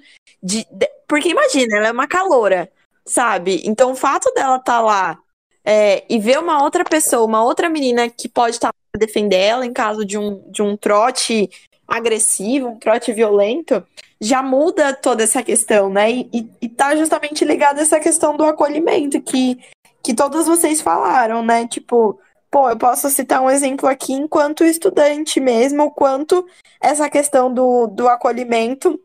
de, 0.42 0.66
de, 0.72 0.90
Porque 1.08 1.30
imagina, 1.30 1.78
ela 1.78 1.88
é 1.88 1.92
uma 1.92 2.08
caloura, 2.08 2.72
sabe? 3.06 3.62
Então 3.66 3.92
o 3.92 3.96
fato 3.96 4.32
dela 4.34 4.60
tá 4.60 4.82
lá 4.82 5.20
é, 5.64 6.04
e 6.10 6.20
ver 6.20 6.40
uma 6.40 6.64
outra 6.64 6.84
pessoa, 6.84 7.26
uma 7.26 7.44
outra 7.44 7.70
menina 7.70 8.10
que 8.10 8.30
pode 8.30 8.56
estar 8.56 8.70
tá 8.70 8.74
pra 8.92 9.00
defender 9.00 9.38
ela 9.38 9.66
em 9.66 9.74
caso 9.74 10.06
de 10.06 10.18
um, 10.18 10.42
de 10.50 10.62
um 10.62 10.76
trote 10.78 11.50
agressivo, 11.88 12.70
um 12.70 12.80
trote 12.80 13.12
violento, 13.12 13.86
já 14.22 14.44
muda 14.44 14.94
toda 14.94 15.24
essa 15.24 15.42
questão, 15.44 15.90
né? 15.90 16.12
E, 16.12 16.30
e, 16.34 16.50
e 16.62 16.70
tá 16.70 16.96
justamente 16.96 17.44
ligado 17.46 17.80
a 17.80 17.82
essa 17.82 18.00
questão 18.00 18.36
do 18.36 18.44
acolhimento 18.44 19.22
que, 19.22 19.60
que 20.04 20.14
todos 20.14 20.46
vocês 20.46 20.82
falaram, 20.82 21.44
né? 21.44 21.68
Tipo 21.68 22.20
Pô, 22.52 22.68
eu 22.68 22.78
posso 22.78 23.10
citar 23.10 23.42
um 23.42 23.50
exemplo 23.50 23.88
aqui 23.88 24.14
enquanto 24.14 24.64
estudante 24.64 25.40
mesmo, 25.40 25.84
o 25.84 25.92
quanto 25.92 26.48
essa 26.82 27.08
questão 27.10 27.54
do, 27.54 27.86
do 27.86 28.08
acolhimento 28.08 29.00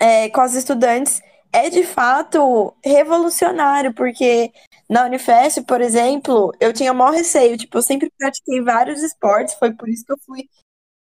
é, 0.00 0.30
com 0.30 0.40
as 0.40 0.54
estudantes 0.54 1.22
é 1.52 1.68
de 1.68 1.84
fato 1.84 2.74
revolucionário, 2.84 3.92
porque 3.92 4.52
na 4.88 5.04
Unifesp, 5.04 5.62
por 5.64 5.80
exemplo, 5.80 6.52
eu 6.60 6.72
tinha 6.72 6.94
maior 6.94 7.12
receio, 7.12 7.56
tipo, 7.56 7.78
eu 7.78 7.82
sempre 7.82 8.10
pratiquei 8.16 8.60
vários 8.62 9.02
esportes, 9.02 9.54
foi 9.54 9.72
por 9.72 9.88
isso 9.88 10.04
que 10.04 10.12
eu 10.12 10.18
fui 10.26 10.48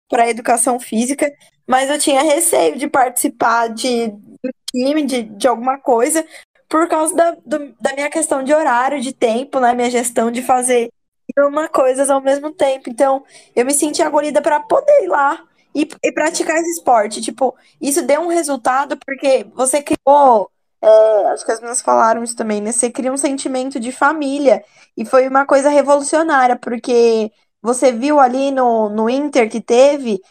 para 0.09 0.29
educação 0.29 0.79
física, 0.79 1.31
mas 1.67 1.89
eu 1.89 1.99
tinha 1.99 2.21
receio 2.23 2.77
de 2.77 2.87
participar 2.87 3.69
de, 3.69 4.07
do 4.07 4.51
time, 4.71 5.05
de, 5.05 5.23
de 5.23 5.47
alguma 5.47 5.77
coisa, 5.77 6.25
por 6.67 6.87
causa 6.87 7.15
da, 7.15 7.31
do, 7.31 7.75
da 7.79 7.93
minha 7.93 8.09
questão 8.09 8.43
de 8.43 8.53
horário, 8.53 9.01
de 9.01 9.13
tempo, 9.13 9.59
né? 9.59 9.73
Minha 9.73 9.89
gestão 9.89 10.31
de 10.31 10.41
fazer 10.41 10.89
uma 11.37 11.67
coisas 11.67 12.09
ao 12.09 12.21
mesmo 12.21 12.51
tempo. 12.51 12.89
Então, 12.89 13.23
eu 13.55 13.65
me 13.65 13.73
senti 13.73 14.01
acolhida 14.01 14.41
para 14.41 14.59
poder 14.59 15.03
ir 15.03 15.07
lá 15.07 15.47
e, 15.73 15.87
e, 16.03 16.11
praticar 16.11 16.55
esse 16.57 16.71
esporte. 16.71 17.21
Tipo, 17.21 17.55
isso 17.81 18.01
deu 18.01 18.21
um 18.21 18.27
resultado 18.27 18.97
porque 18.97 19.45
você 19.53 19.81
criou. 19.81 20.49
É, 20.81 21.25
acho 21.27 21.45
que 21.45 21.51
as 21.51 21.59
meninas 21.59 21.81
falaram 21.81 22.23
isso 22.23 22.35
também, 22.35 22.61
né? 22.61 22.71
Você 22.71 22.89
cria 22.89 23.11
um 23.11 23.17
sentimento 23.17 23.79
de 23.79 23.91
família. 23.91 24.63
E 24.97 25.05
foi 25.05 25.27
uma 25.27 25.45
coisa 25.45 25.69
revolucionária, 25.69 26.55
porque 26.55 27.31
você 27.61 27.91
viu 27.91 28.19
ali 28.19 28.51
no, 28.51 28.89
no 28.89 29.09
Inter 29.09 29.49
que 29.49 29.61
teve 29.61 30.21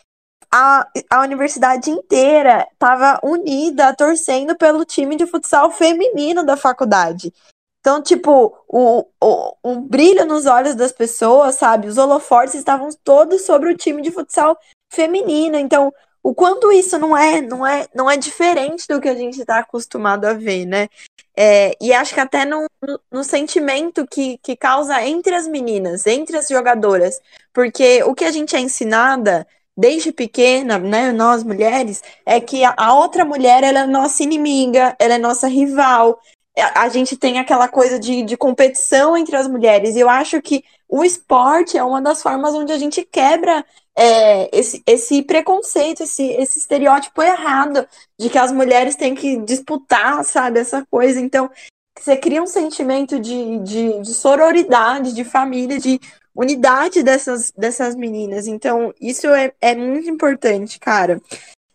a, 0.51 0.87
a 1.11 1.21
universidade 1.23 1.91
inteira 1.91 2.67
estava 2.73 3.21
unida, 3.23 3.95
torcendo 3.95 4.57
pelo 4.57 4.85
time 4.85 5.17
de 5.17 5.27
futsal 5.27 5.71
feminino 5.71 6.45
da 6.45 6.57
faculdade. 6.57 7.33
Então, 7.81 8.03
tipo, 8.03 8.57
o, 8.67 9.07
o, 9.23 9.57
o 9.63 9.81
brilho 9.81 10.25
nos 10.25 10.47
olhos 10.47 10.75
das 10.75 10.93
pessoas, 10.93 11.55
sabe? 11.55 11.87
Os 11.87 11.97
holofortes 11.97 12.55
estavam 12.55 12.89
todos 13.05 13.43
sobre 13.43 13.71
o 13.73 13.77
time 13.77 14.03
de 14.03 14.11
futsal 14.11 14.59
feminino. 14.89 15.57
Então, 15.57 15.93
o 16.23 16.35
quanto 16.35 16.71
isso 16.73 16.99
não 16.99 17.17
é, 17.17 17.41
não 17.41 17.67
é, 17.67 17.87
não 17.95 18.11
é 18.11 18.17
diferente 18.17 18.87
do 18.89 19.01
que 19.01 19.09
a 19.09 19.15
gente 19.15 19.41
está 19.41 19.59
acostumado 19.59 20.25
a 20.27 20.33
ver, 20.33 20.67
né? 20.67 20.89
É, 21.37 21.77
e 21.81 21.93
acho 21.93 22.13
que 22.13 22.21
até 22.21 22.45
no, 22.45 22.67
no, 23.13 23.23
sentimento 23.23 24.05
que, 24.05 24.39
que 24.39 24.57
causa 24.57 25.01
entre 25.07 25.35
as 25.37 25.47
meninas, 25.47 26.05
entre 26.05 26.37
as 26.37 26.49
jogadoras, 26.49 27.21
porque 27.53 28.03
o 28.03 28.13
que 28.13 28.25
a 28.25 28.33
gente 28.33 28.57
é 28.57 28.61
ensinada 28.61 29.47
desde 29.77 30.11
pequena, 30.11 30.81
né, 30.81 31.13
nós 31.13 31.45
mulheres, 31.45 32.03
é 32.27 32.41
que 32.41 32.65
a, 32.65 32.75
a 32.77 32.93
outra 32.93 33.25
mulher 33.25 33.63
ela 33.63 33.81
é 33.81 33.87
nossa 33.87 34.25
inimiga, 34.25 34.97
ela 34.99 35.15
é 35.15 35.19
nossa 35.19 35.47
rival. 35.47 36.19
A, 36.59 36.83
a 36.83 36.89
gente 36.89 37.17
tem 37.17 37.39
aquela 37.39 37.69
coisa 37.69 38.01
de, 38.01 38.25
de 38.25 38.37
competição 38.37 39.17
entre 39.17 39.37
as 39.37 39.47
mulheres. 39.47 39.95
E 39.95 40.01
eu 40.01 40.11
acho 40.11 40.43
que 40.43 40.65
o 40.89 41.05
esporte 41.05 41.79
é 41.79 41.85
uma 41.85 42.03
das 42.03 42.21
formas 42.21 42.53
onde 42.55 42.73
a 42.73 42.79
gente 42.79 43.05
quebra 43.05 43.65
é, 44.01 44.49
esse, 44.57 44.81
esse 44.87 45.23
preconceito, 45.25 46.05
esse, 46.05 46.23
esse 46.23 46.61
estereótipo 46.61 47.21
errado 47.21 47.85
de 48.17 48.31
que 48.31 48.39
as 48.39 48.53
mulheres 48.53 48.95
têm 48.95 49.13
que 49.13 49.39
disputar, 49.39 50.25
sabe, 50.25 50.61
essa 50.61 50.87
coisa. 50.89 51.19
Então, 51.19 51.51
você 51.99 52.17
cria 52.17 52.41
um 52.41 52.47
sentimento 52.47 53.19
de, 53.19 53.59
de, 53.59 54.01
de 54.01 54.15
sororidade, 54.15 55.13
de 55.13 55.25
família, 55.25 55.81
de 55.81 56.01
unidade 56.33 57.03
dessas, 57.03 57.51
dessas 57.51 57.97
meninas. 57.97 58.47
Então, 58.47 58.95
isso 59.01 59.27
é, 59.27 59.53
é 59.61 59.75
muito 59.75 60.09
importante, 60.09 60.79
cara. 60.79 61.21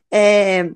É... 0.09 0.71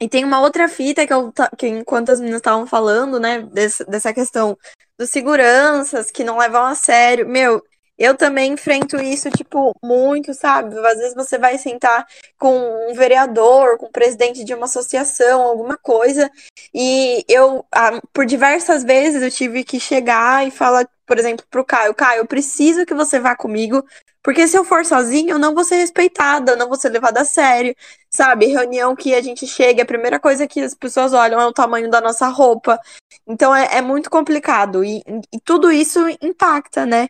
E 0.00 0.08
tem 0.08 0.24
uma 0.24 0.40
outra 0.40 0.66
fita 0.66 1.06
que, 1.06 1.12
eu, 1.12 1.32
que 1.56 1.68
enquanto 1.68 2.10
as 2.10 2.18
meninas 2.18 2.40
estavam 2.40 2.66
falando, 2.66 3.20
né, 3.20 3.42
desse, 3.42 3.84
dessa 3.84 4.12
questão 4.12 4.58
dos 4.98 5.10
seguranças 5.10 6.10
que 6.10 6.24
não 6.24 6.38
levam 6.38 6.64
a 6.64 6.74
sério. 6.74 7.28
Meu, 7.28 7.62
eu 8.00 8.16
também 8.16 8.54
enfrento 8.54 8.96
isso, 8.96 9.30
tipo, 9.30 9.76
muito, 9.82 10.32
sabe? 10.32 10.74
Às 10.78 10.96
vezes 10.96 11.14
você 11.14 11.36
vai 11.36 11.58
sentar 11.58 12.06
com 12.38 12.88
um 12.88 12.94
vereador, 12.94 13.76
com 13.76 13.86
o 13.86 13.92
presidente 13.92 14.42
de 14.42 14.54
uma 14.54 14.64
associação, 14.64 15.42
alguma 15.42 15.76
coisa, 15.76 16.30
e 16.72 17.22
eu, 17.28 17.62
ah, 17.70 18.00
por 18.10 18.24
diversas 18.24 18.82
vezes, 18.82 19.22
eu 19.22 19.30
tive 19.30 19.62
que 19.64 19.78
chegar 19.78 20.48
e 20.48 20.50
falar, 20.50 20.88
por 21.04 21.18
exemplo, 21.18 21.44
pro 21.50 21.62
Caio, 21.62 21.94
Caio, 21.94 22.20
eu 22.20 22.26
preciso 22.26 22.86
que 22.86 22.94
você 22.94 23.20
vá 23.20 23.36
comigo, 23.36 23.84
porque 24.22 24.48
se 24.48 24.56
eu 24.56 24.64
for 24.64 24.84
sozinho, 24.86 25.32
eu 25.32 25.38
não 25.38 25.54
vou 25.54 25.64
ser 25.64 25.76
respeitada, 25.76 26.52
eu 26.52 26.56
não 26.56 26.68
vou 26.68 26.78
ser 26.78 26.88
levada 26.88 27.20
a 27.20 27.24
sério, 27.24 27.74
sabe? 28.08 28.46
Reunião 28.46 28.96
que 28.96 29.14
a 29.14 29.20
gente 29.20 29.46
chega, 29.46 29.82
a 29.82 29.86
primeira 29.86 30.18
coisa 30.18 30.46
que 30.46 30.60
as 30.60 30.74
pessoas 30.74 31.12
olham 31.12 31.40
é 31.40 31.46
o 31.46 31.52
tamanho 31.52 31.90
da 31.90 32.00
nossa 32.00 32.28
roupa. 32.28 32.78
Então 33.26 33.54
é, 33.54 33.76
é 33.78 33.82
muito 33.82 34.10
complicado. 34.10 34.84
E, 34.84 35.02
e, 35.32 35.40
tudo 35.40 35.70
isso 35.72 36.00
impacta, 36.20 36.84
né? 36.84 37.08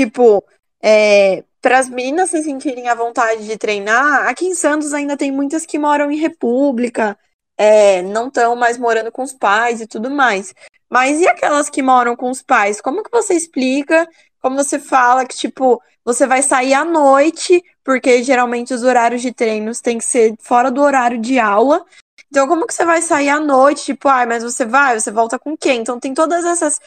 Tipo, 0.00 0.42
é, 0.82 1.44
para 1.60 1.78
as 1.78 1.90
meninas 1.90 2.30
se 2.30 2.42
sentirem 2.42 2.88
à 2.88 2.94
vontade 2.94 3.46
de 3.46 3.58
treinar, 3.58 4.26
aqui 4.26 4.46
em 4.46 4.54
Santos 4.54 4.94
ainda 4.94 5.14
tem 5.14 5.30
muitas 5.30 5.66
que 5.66 5.78
moram 5.78 6.10
em 6.10 6.16
república, 6.16 7.18
é, 7.54 8.00
não 8.00 8.28
estão 8.28 8.56
mais 8.56 8.78
morando 8.78 9.12
com 9.12 9.22
os 9.22 9.34
pais 9.34 9.82
e 9.82 9.86
tudo 9.86 10.10
mais. 10.10 10.54
Mas 10.88 11.20
e 11.20 11.28
aquelas 11.28 11.68
que 11.68 11.82
moram 11.82 12.16
com 12.16 12.30
os 12.30 12.40
pais? 12.40 12.80
Como 12.80 13.02
que 13.02 13.10
você 13.10 13.34
explica? 13.34 14.08
Como 14.40 14.56
você 14.56 14.78
fala 14.78 15.26
que, 15.26 15.36
tipo, 15.36 15.82
você 16.02 16.26
vai 16.26 16.42
sair 16.42 16.72
à 16.72 16.82
noite, 16.82 17.62
porque 17.84 18.22
geralmente 18.22 18.72
os 18.72 18.82
horários 18.82 19.20
de 19.20 19.34
treinos 19.34 19.82
têm 19.82 19.98
que 19.98 20.04
ser 20.04 20.34
fora 20.40 20.70
do 20.70 20.80
horário 20.80 21.18
de 21.18 21.38
aula. 21.38 21.84
Então, 22.30 22.48
como 22.48 22.66
que 22.66 22.72
você 22.72 22.86
vai 22.86 23.02
sair 23.02 23.28
à 23.28 23.38
noite? 23.38 23.84
Tipo, 23.84 24.08
ai, 24.08 24.24
ah, 24.24 24.26
mas 24.26 24.42
você 24.42 24.64
vai, 24.64 24.98
você 24.98 25.10
volta 25.10 25.38
com 25.38 25.54
quem? 25.54 25.80
Então, 25.82 26.00
tem 26.00 26.14
todas 26.14 26.42
essas 26.46 26.80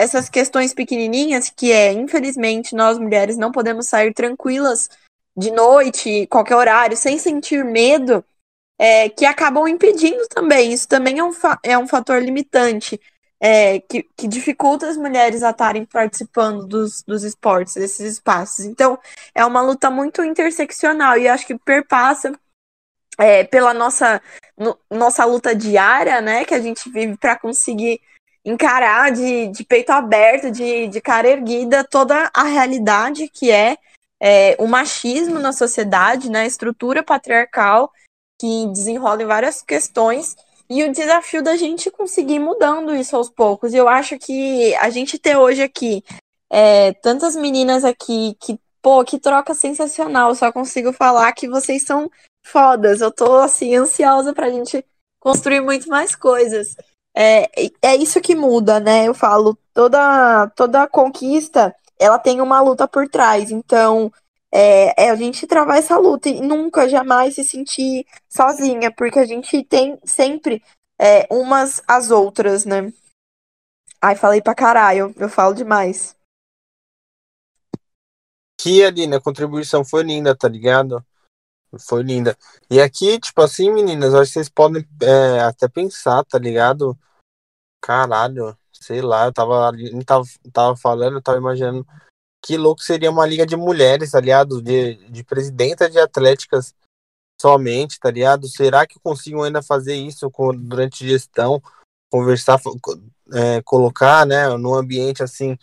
essas 0.00 0.30
questões 0.30 0.72
pequenininhas 0.72 1.50
que 1.50 1.70
é, 1.70 1.92
infelizmente, 1.92 2.74
nós 2.74 2.98
mulheres 2.98 3.36
não 3.36 3.52
podemos 3.52 3.86
sair 3.86 4.14
tranquilas 4.14 4.88
de 5.36 5.50
noite, 5.50 6.26
qualquer 6.28 6.56
horário, 6.56 6.96
sem 6.96 7.18
sentir 7.18 7.62
medo, 7.62 8.24
é, 8.78 9.10
que 9.10 9.26
acabam 9.26 9.68
impedindo 9.68 10.26
também. 10.28 10.72
Isso 10.72 10.88
também 10.88 11.18
é 11.18 11.24
um, 11.24 11.32
é 11.62 11.78
um 11.78 11.86
fator 11.86 12.22
limitante. 12.22 12.98
É, 13.42 13.80
que, 13.80 14.02
que, 14.14 14.28
dificulta 14.28 14.86
as 14.86 14.98
mulheres 14.98 15.42
a 15.42 15.48
estarem 15.48 15.86
participando 15.86 16.66
dos, 16.66 17.02
dos 17.02 17.24
esportes, 17.24 17.72
desses 17.72 18.12
espaços. 18.12 18.66
Então, 18.66 18.98
é 19.34 19.42
uma 19.46 19.62
luta 19.62 19.90
muito 19.90 20.22
interseccional 20.22 21.16
e 21.16 21.26
acho 21.26 21.46
que 21.46 21.58
perpassa 21.58 22.38
é, 23.16 23.42
pela 23.44 23.72
nossa, 23.72 24.20
no, 24.58 24.78
nossa 24.90 25.24
luta 25.24 25.54
diária, 25.54 26.20
né, 26.20 26.44
que 26.44 26.52
a 26.52 26.60
gente 26.60 26.90
vive 26.90 27.16
para 27.16 27.34
conseguir 27.38 27.98
encarar 28.44 29.12
de, 29.12 29.48
de 29.48 29.64
peito 29.64 29.90
aberto, 29.90 30.50
de, 30.50 30.88
de 30.88 31.00
cara 31.00 31.28
erguida, 31.28 31.84
toda 31.84 32.30
a 32.34 32.44
realidade 32.44 33.28
que 33.28 33.50
é, 33.50 33.76
é 34.20 34.56
o 34.58 34.66
machismo 34.66 35.38
na 35.38 35.52
sociedade, 35.52 36.30
né, 36.30 36.42
a 36.42 36.46
estrutura 36.46 37.02
patriarcal 37.02 37.92
que 38.40 38.66
desenrola 38.68 39.22
em 39.22 39.26
várias 39.26 39.60
questões 39.60 40.34
e 40.68 40.84
o 40.84 40.92
desafio 40.92 41.42
da 41.42 41.56
gente 41.56 41.90
conseguir 41.90 42.38
mudando 42.38 42.94
isso 42.94 43.16
aos 43.16 43.28
poucos. 43.28 43.74
Eu 43.74 43.88
acho 43.88 44.18
que 44.18 44.74
a 44.76 44.88
gente 44.88 45.18
ter 45.18 45.36
hoje 45.36 45.62
aqui 45.62 46.02
é, 46.48 46.92
tantas 46.94 47.36
meninas 47.36 47.84
aqui 47.84 48.36
que, 48.40 48.58
pô, 48.80 49.04
que 49.04 49.18
troca 49.18 49.52
sensacional. 49.52 50.34
Só 50.34 50.52
consigo 50.52 50.92
falar 50.92 51.32
que 51.32 51.48
vocês 51.48 51.82
são 51.82 52.10
fodas. 52.46 53.00
Eu 53.00 53.10
tô, 53.10 53.36
assim, 53.36 53.74
ansiosa 53.74 54.32
pra 54.32 54.48
gente 54.48 54.84
construir 55.18 55.60
muito 55.60 55.88
mais 55.88 56.14
coisas. 56.14 56.76
É, 57.14 57.50
é 57.82 57.96
isso 57.96 58.20
que 58.20 58.34
muda, 58.34 58.78
né? 58.78 59.06
Eu 59.06 59.14
falo, 59.14 59.58
toda, 59.74 60.48
toda 60.56 60.88
conquista, 60.88 61.74
ela 61.98 62.18
tem 62.18 62.40
uma 62.40 62.60
luta 62.60 62.86
por 62.86 63.08
trás. 63.08 63.50
Então, 63.50 64.12
é, 64.52 65.06
é, 65.06 65.10
a 65.10 65.16
gente 65.16 65.46
travar 65.46 65.78
essa 65.78 65.96
luta 65.96 66.28
e 66.28 66.40
nunca, 66.40 66.88
jamais 66.88 67.34
se 67.34 67.44
sentir 67.44 68.06
sozinha, 68.28 68.90
porque 68.90 69.18
a 69.18 69.26
gente 69.26 69.62
tem 69.64 69.98
sempre 70.04 70.62
é, 70.98 71.26
umas 71.30 71.82
as 71.86 72.10
outras, 72.10 72.64
né? 72.64 72.92
Ai, 74.00 74.16
falei 74.16 74.40
pra 74.40 74.54
caralho, 74.54 75.14
eu 75.18 75.28
falo 75.28 75.54
demais. 75.54 76.16
Que, 78.58 78.84
Aline, 78.84 79.16
a 79.16 79.20
contribuição 79.20 79.84
foi 79.84 80.02
linda, 80.02 80.36
tá 80.36 80.48
ligado? 80.48 81.04
Foi 81.78 82.02
linda. 82.02 82.36
E 82.70 82.80
aqui, 82.80 83.18
tipo 83.20 83.40
assim, 83.42 83.70
meninas, 83.70 84.14
acho 84.14 84.32
que 84.32 84.34
vocês 84.34 84.48
podem 84.48 84.86
é, 85.02 85.40
até 85.40 85.68
pensar, 85.68 86.24
tá 86.24 86.38
ligado? 86.38 86.98
Caralho, 87.80 88.56
sei 88.72 89.00
lá, 89.00 89.26
eu 89.26 89.32
tava, 89.32 89.72
tava, 90.04 90.24
tava 90.52 90.76
falando, 90.76 91.16
eu 91.18 91.22
tava 91.22 91.38
imaginando 91.38 91.86
que 92.42 92.56
louco 92.56 92.82
seria 92.82 93.10
uma 93.10 93.26
liga 93.26 93.46
de 93.46 93.56
mulheres, 93.56 94.12
tá 94.12 94.20
ligado? 94.20 94.62
De, 94.62 94.96
de 95.10 95.22
presidenta 95.22 95.88
de 95.88 95.98
atléticas 95.98 96.74
somente, 97.40 97.98
tá 97.98 98.10
ligado? 98.10 98.48
Será 98.48 98.86
que 98.86 98.96
eu 98.96 99.02
consigo 99.02 99.42
ainda 99.42 99.62
fazer 99.62 99.94
isso 99.94 100.30
com, 100.30 100.54
durante 100.54 101.06
gestão? 101.06 101.62
Conversar, 102.10 102.58
é, 103.32 103.62
colocar, 103.62 104.26
né, 104.26 104.48
no 104.56 104.74
ambiente 104.74 105.22
assim, 105.22 105.56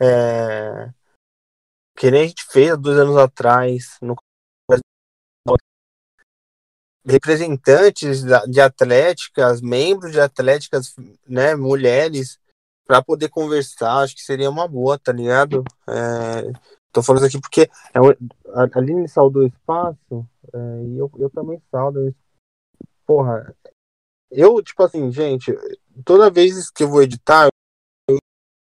é, 0.00 0.90
que 1.96 2.10
nem 2.10 2.22
a 2.22 2.26
gente 2.26 2.44
fez 2.50 2.78
dois 2.78 2.98
anos 2.98 3.16
atrás, 3.16 3.98
no 4.00 4.16
representantes 7.04 8.22
de 8.48 8.60
atléticas, 8.60 9.60
membros 9.60 10.12
de 10.12 10.20
atléticas, 10.20 10.94
né, 11.26 11.54
mulheres, 11.54 12.38
para 12.86 13.02
poder 13.02 13.28
conversar, 13.28 13.98
acho 13.98 14.14
que 14.14 14.22
seria 14.22 14.50
uma 14.50 14.68
boa, 14.68 14.98
tá 14.98 15.12
ligado? 15.12 15.64
É, 15.88 16.52
tô 16.92 17.02
falando 17.02 17.24
aqui 17.24 17.40
porque 17.40 17.62
é, 17.62 17.98
a 18.54 18.78
Aline 18.78 19.08
saudou 19.08 19.46
espaço 19.46 20.26
é, 20.52 20.84
e 20.86 20.98
eu, 20.98 21.10
eu 21.18 21.30
também 21.30 21.60
saldo. 21.70 22.14
Porra, 23.06 23.54
eu, 24.30 24.62
tipo 24.62 24.82
assim, 24.82 25.10
gente, 25.10 25.52
toda 26.04 26.30
vez 26.30 26.70
que 26.70 26.84
eu 26.84 26.88
vou 26.88 27.02
editar, 27.02 27.48
eu 28.08 28.18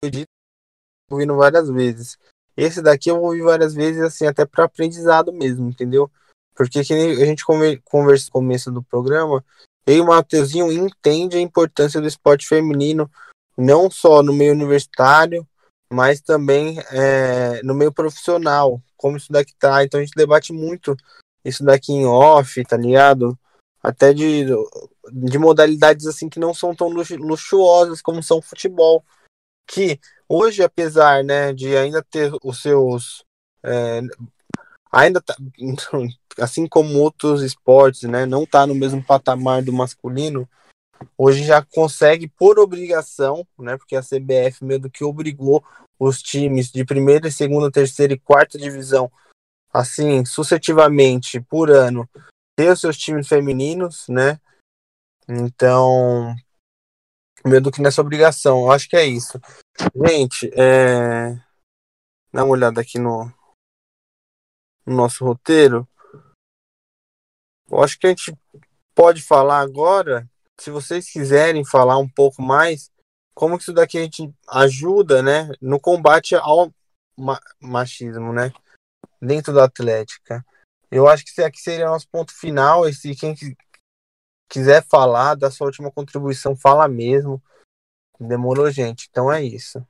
edito 0.03 0.27
ouvindo 1.09 1.35
várias 1.35 1.69
vezes. 1.69 2.17
Esse 2.55 2.81
daqui 2.81 3.09
eu 3.09 3.17
vou 3.17 3.25
ouvir 3.27 3.43
várias 3.43 3.73
vezes, 3.73 4.01
assim, 4.01 4.25
até 4.25 4.45
para 4.45 4.65
aprendizado 4.65 5.31
mesmo, 5.31 5.69
entendeu? 5.69 6.11
Porque 6.57 6.83
que 6.83 6.93
a 6.93 7.25
gente 7.25 7.45
conversa 7.45 8.25
no 8.25 8.31
começo 8.31 8.71
do 8.71 8.81
programa, 8.81 9.45
e 9.87 10.01
o 10.01 10.05
Mateuzinho 10.05 10.71
entende 10.71 11.37
a 11.37 11.39
importância 11.39 12.01
do 12.01 12.07
esporte 12.07 12.47
feminino, 12.47 13.09
não 13.55 13.89
só 13.89 14.23
no 14.23 14.33
meio 14.33 14.51
universitário, 14.51 15.47
mas 15.89 16.19
também 16.19 16.79
é, 16.91 17.61
no 17.63 17.73
meio 17.73 17.93
profissional, 17.93 18.81
como 18.97 19.15
isso 19.17 19.31
daqui 19.31 19.53
tá. 19.57 19.83
Então 19.83 19.99
a 19.99 20.03
gente 20.03 20.15
debate 20.15 20.51
muito 20.51 20.97
isso 21.45 21.63
daqui 21.63 21.93
em 21.93 22.05
off, 22.05 22.61
tá 22.65 22.75
ligado? 22.75 23.37
Até 23.81 24.13
de, 24.13 24.45
de 25.11 25.39
modalidades 25.39 26.05
assim 26.05 26.27
que 26.27 26.39
não 26.39 26.53
são 26.53 26.75
tão 26.75 26.89
luxuosas 26.89 28.01
como 28.01 28.21
são 28.21 28.41
futebol. 28.41 29.03
Que 29.65 29.99
hoje, 30.27 30.63
apesar 30.63 31.23
né, 31.23 31.53
de 31.53 31.75
ainda 31.77 32.03
ter 32.03 32.31
os 32.43 32.61
seus. 32.61 33.23
É, 33.63 34.01
ainda 34.91 35.21
tá, 35.21 35.35
assim 36.39 36.67
como 36.67 36.99
outros 36.99 37.41
esportes, 37.41 38.03
né, 38.03 38.25
não 38.25 38.45
tá 38.45 38.65
no 38.65 38.75
mesmo 38.75 39.03
patamar 39.03 39.61
do 39.63 39.73
masculino, 39.73 40.47
hoje 41.17 41.43
já 41.43 41.63
consegue 41.63 42.27
por 42.27 42.59
obrigação, 42.59 43.45
né, 43.57 43.77
porque 43.77 43.95
a 43.95 44.01
CBF 44.01 44.63
meio 44.63 44.79
do 44.79 44.89
que 44.89 45.03
obrigou 45.03 45.63
os 45.99 46.21
times 46.21 46.71
de 46.71 46.85
primeira, 46.85 47.29
segunda, 47.31 47.71
terceira 47.71 48.13
e 48.13 48.19
quarta 48.19 48.57
divisão, 48.57 49.11
assim, 49.73 50.25
sucessivamente 50.25 51.39
por 51.41 51.71
ano, 51.71 52.07
ter 52.55 52.71
os 52.71 52.79
seus 52.79 52.97
times 52.97 53.27
femininos, 53.27 54.05
né? 54.07 54.39
Então, 55.29 56.35
meio 57.45 57.61
do 57.61 57.71
que 57.71 57.81
nessa 57.81 58.01
obrigação, 58.01 58.61
eu 58.61 58.71
acho 58.71 58.89
que 58.89 58.95
é 58.95 59.05
isso. 59.05 59.39
Gente, 60.07 60.49
é... 60.55 61.35
dá 62.31 62.43
uma 62.43 62.53
olhada 62.53 62.81
aqui 62.81 62.97
no, 62.97 63.31
no 64.87 64.95
nosso 64.95 65.25
roteiro. 65.25 65.87
Eu 67.69 67.83
acho 67.83 67.99
que 67.99 68.07
a 68.07 68.09
gente 68.09 68.33
pode 68.95 69.21
falar 69.21 69.59
agora, 69.59 70.27
se 70.59 70.71
vocês 70.71 71.11
quiserem 71.11 71.65
falar 71.65 71.97
um 71.97 72.07
pouco 72.07 72.41
mais, 72.41 72.89
como 73.35 73.57
que 73.57 73.63
isso 73.63 73.73
daqui 73.73 73.97
a 73.97 74.01
gente 74.01 74.33
ajuda, 74.47 75.21
né, 75.21 75.51
no 75.61 75.79
combate 75.79 76.33
ao 76.35 76.73
ma 77.19 77.39
machismo, 77.59 78.31
né, 78.31 78.53
dentro 79.21 79.53
da 79.53 79.65
Atlética. 79.65 80.45
Eu 80.89 81.07
acho 81.07 81.25
que 81.25 81.31
esse 81.31 81.43
aqui 81.43 81.59
seria 81.59 81.89
nosso 81.89 82.07
ponto 82.09 82.33
final, 82.33 82.87
e 82.87 82.93
se 82.93 83.13
quem 83.15 83.35
quiser 84.49 84.85
falar 84.89 85.35
da 85.35 85.51
sua 85.51 85.67
última 85.67 85.91
contribuição, 85.91 86.55
fala 86.55 86.87
mesmo. 86.87 87.43
Demorou, 88.19 88.71
gente. 88.71 89.07
Então 89.09 89.31
é 89.31 89.43
isso. 89.43 89.85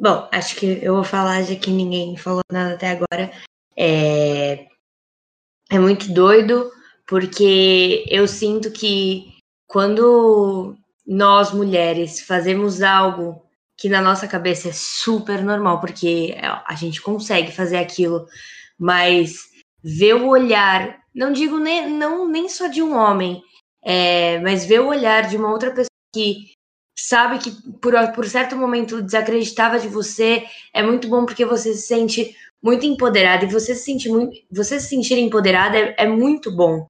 Bom, 0.00 0.26
acho 0.32 0.56
que 0.56 0.78
eu 0.82 0.94
vou 0.94 1.04
falar, 1.04 1.42
já 1.42 1.54
que 1.56 1.70
ninguém 1.70 2.16
falou 2.16 2.40
nada 2.50 2.72
até 2.72 2.88
agora. 2.88 3.30
É, 3.76 4.66
é 5.70 5.78
muito 5.78 6.10
doido, 6.10 6.72
porque 7.06 8.06
eu 8.08 8.26
sinto 8.26 8.70
que 8.70 9.34
quando 9.66 10.74
nós 11.06 11.52
mulheres 11.52 12.20
fazemos 12.22 12.80
algo 12.80 13.44
que 13.76 13.90
na 13.90 14.00
nossa 14.00 14.26
cabeça 14.26 14.70
é 14.70 14.72
super 14.72 15.44
normal, 15.44 15.80
porque 15.80 16.34
a 16.66 16.74
gente 16.74 17.02
consegue 17.02 17.52
fazer 17.52 17.76
aquilo, 17.76 18.26
mas 18.78 19.50
ver 19.84 20.14
o 20.14 20.28
olhar, 20.28 20.98
não 21.14 21.30
digo 21.30 21.58
nem, 21.58 21.90
não, 21.90 22.26
nem 22.26 22.48
só 22.48 22.68
de 22.68 22.82
um 22.82 22.96
homem, 22.96 23.42
é, 23.84 24.38
mas 24.40 24.64
ver 24.64 24.80
o 24.80 24.88
olhar 24.88 25.28
de 25.28 25.36
uma 25.36 25.50
outra 25.50 25.70
pessoa 25.70 25.90
que 26.14 26.54
sabe 27.06 27.38
que 27.38 27.50
por, 27.80 27.94
por 28.12 28.26
certo 28.26 28.56
momento 28.56 29.02
desacreditava 29.02 29.78
de 29.78 29.88
você, 29.88 30.44
é 30.72 30.82
muito 30.82 31.08
bom 31.08 31.24
porque 31.24 31.44
você 31.44 31.74
se 31.74 31.86
sente 31.86 32.36
muito 32.62 32.84
empoderada 32.84 33.44
e 33.44 33.50
você 33.50 33.74
se 33.74 33.84
sente 33.84 34.08
muito, 34.08 34.36
você 34.50 34.78
se 34.78 34.88
sentir 34.88 35.18
empoderada 35.18 35.78
é, 35.78 35.94
é 35.98 36.06
muito 36.06 36.54
bom. 36.54 36.86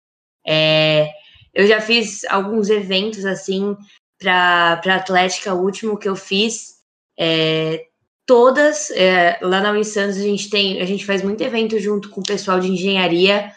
É, 0.46 1.08
eu 1.54 1.66
já 1.66 1.80
fiz 1.80 2.24
alguns 2.24 2.70
eventos 2.70 3.24
assim 3.24 3.76
para 4.18 4.76
para 4.78 4.96
Atlética, 4.96 5.54
o 5.54 5.62
último 5.62 5.98
que 5.98 6.08
eu 6.08 6.16
fiz, 6.16 6.80
é, 7.18 7.86
todas 8.26 8.90
é, 8.92 9.38
lá 9.42 9.60
na 9.60 9.72
Unisantos 9.72 10.16
a 10.16 10.22
gente 10.22 10.50
tem, 10.50 10.80
a 10.80 10.84
gente 10.84 11.04
faz 11.06 11.22
muito 11.22 11.42
evento 11.42 11.78
junto 11.78 12.10
com 12.10 12.20
o 12.20 12.26
pessoal 12.26 12.60
de 12.60 12.70
engenharia, 12.70 13.52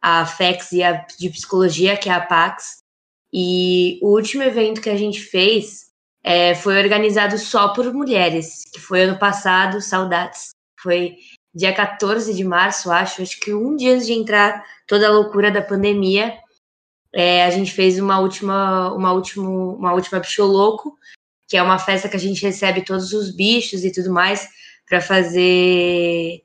a 0.00 0.24
FEX 0.26 0.72
e 0.72 0.82
a 0.82 1.04
de 1.18 1.30
psicologia, 1.30 1.96
que 1.96 2.08
é 2.08 2.12
a 2.12 2.20
Pax. 2.20 2.78
E 3.32 3.98
o 4.02 4.08
último 4.14 4.42
evento 4.42 4.80
que 4.80 4.90
a 4.90 4.96
gente 4.96 5.20
fez 5.20 5.85
é, 6.26 6.56
foi 6.56 6.76
organizado 6.82 7.38
só 7.38 7.68
por 7.68 7.94
mulheres, 7.94 8.64
que 8.72 8.80
foi 8.80 9.02
ano 9.02 9.16
passado, 9.16 9.80
saudades. 9.80 10.50
Foi 10.76 11.18
dia 11.54 11.72
14 11.72 12.34
de 12.34 12.42
março, 12.42 12.90
acho, 12.90 13.22
acho 13.22 13.38
que 13.38 13.54
um 13.54 13.76
dia 13.76 13.94
antes 13.94 14.08
de 14.08 14.12
entrar 14.12 14.64
toda 14.88 15.06
a 15.06 15.12
loucura 15.12 15.52
da 15.52 15.62
pandemia. 15.62 16.36
É, 17.14 17.44
a 17.44 17.50
gente 17.50 17.70
fez 17.70 18.00
uma 18.00 18.18
última, 18.18 18.92
uma 18.92 19.12
última, 19.12 19.48
uma 19.48 19.92
última 19.92 20.18
bicho 20.18 20.44
louco, 20.44 20.98
que 21.48 21.56
é 21.56 21.62
uma 21.62 21.78
festa 21.78 22.08
que 22.08 22.16
a 22.16 22.20
gente 22.20 22.42
recebe 22.42 22.84
todos 22.84 23.12
os 23.12 23.30
bichos 23.30 23.84
e 23.84 23.92
tudo 23.92 24.12
mais 24.12 24.48
para 24.88 25.00
fazer 25.00 26.42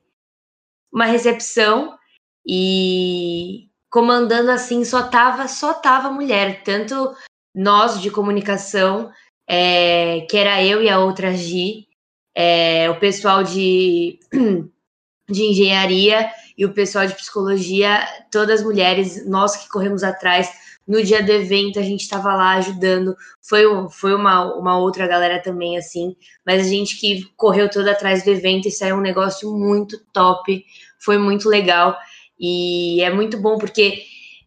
uma 0.92 1.06
recepção 1.06 1.98
e 2.46 3.68
comandando 3.90 4.52
assim 4.52 4.84
só 4.84 5.02
tava 5.08 5.48
só 5.48 5.74
tava 5.74 6.08
mulher, 6.08 6.62
tanto 6.62 7.12
nós 7.52 8.00
de 8.00 8.12
comunicação 8.12 9.10
é, 9.48 10.20
que 10.30 10.36
era 10.36 10.64
eu 10.64 10.82
e 10.82 10.88
a 10.88 10.98
outra 10.98 11.32
Gi, 11.34 11.86
é, 12.34 12.88
o 12.90 12.98
pessoal 12.98 13.42
de, 13.42 14.18
de 15.28 15.42
engenharia 15.42 16.30
e 16.56 16.64
o 16.64 16.72
pessoal 16.72 17.06
de 17.06 17.14
psicologia, 17.14 18.06
todas 18.30 18.62
mulheres, 18.62 19.26
nós 19.28 19.56
que 19.56 19.68
corremos 19.68 20.02
atrás. 20.02 20.50
No 20.86 21.02
dia 21.02 21.22
do 21.22 21.30
evento, 21.30 21.78
a 21.78 21.82
gente 21.82 22.00
estava 22.00 22.34
lá 22.34 22.54
ajudando. 22.54 23.14
Foi, 23.40 23.62
foi 23.90 24.14
uma, 24.14 24.54
uma 24.56 24.78
outra 24.78 25.06
galera 25.06 25.40
também, 25.40 25.78
assim, 25.78 26.16
mas 26.44 26.66
a 26.66 26.68
gente 26.68 26.98
que 26.98 27.24
correu 27.36 27.70
toda 27.70 27.92
atrás 27.92 28.24
do 28.24 28.30
evento 28.30 28.66
e 28.66 28.70
saiu 28.70 28.96
um 28.96 29.00
negócio 29.00 29.52
muito 29.52 29.98
top. 30.12 30.64
Foi 30.98 31.18
muito 31.18 31.48
legal. 31.48 31.96
E 32.38 33.00
é 33.02 33.10
muito 33.10 33.40
bom 33.40 33.58
porque 33.58 34.02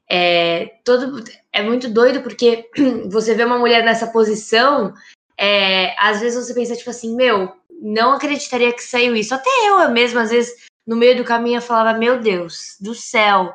é, 0.09 0.77
todo, 0.83 1.23
é 1.51 1.61
muito 1.61 1.89
doido 1.89 2.21
porque 2.21 2.69
você 3.09 3.33
vê 3.33 3.43
uma 3.43 3.57
mulher 3.57 3.83
nessa 3.83 4.07
posição, 4.07 4.93
é, 5.37 5.95
às 5.99 6.19
vezes 6.19 6.45
você 6.45 6.53
pensa, 6.53 6.75
tipo 6.75 6.89
assim, 6.89 7.15
meu, 7.15 7.51
não 7.81 8.13
acreditaria 8.13 8.73
que 8.73 8.83
saiu 8.83 9.15
isso. 9.15 9.33
Até 9.33 9.49
eu 9.67 9.89
mesma, 9.89 10.21
às 10.21 10.29
vezes, 10.29 10.53
no 10.85 10.95
meio 10.95 11.17
do 11.17 11.23
caminho, 11.23 11.57
eu 11.57 11.61
falava, 11.61 11.97
meu 11.97 12.19
Deus 12.19 12.77
do 12.79 12.93
céu, 12.93 13.53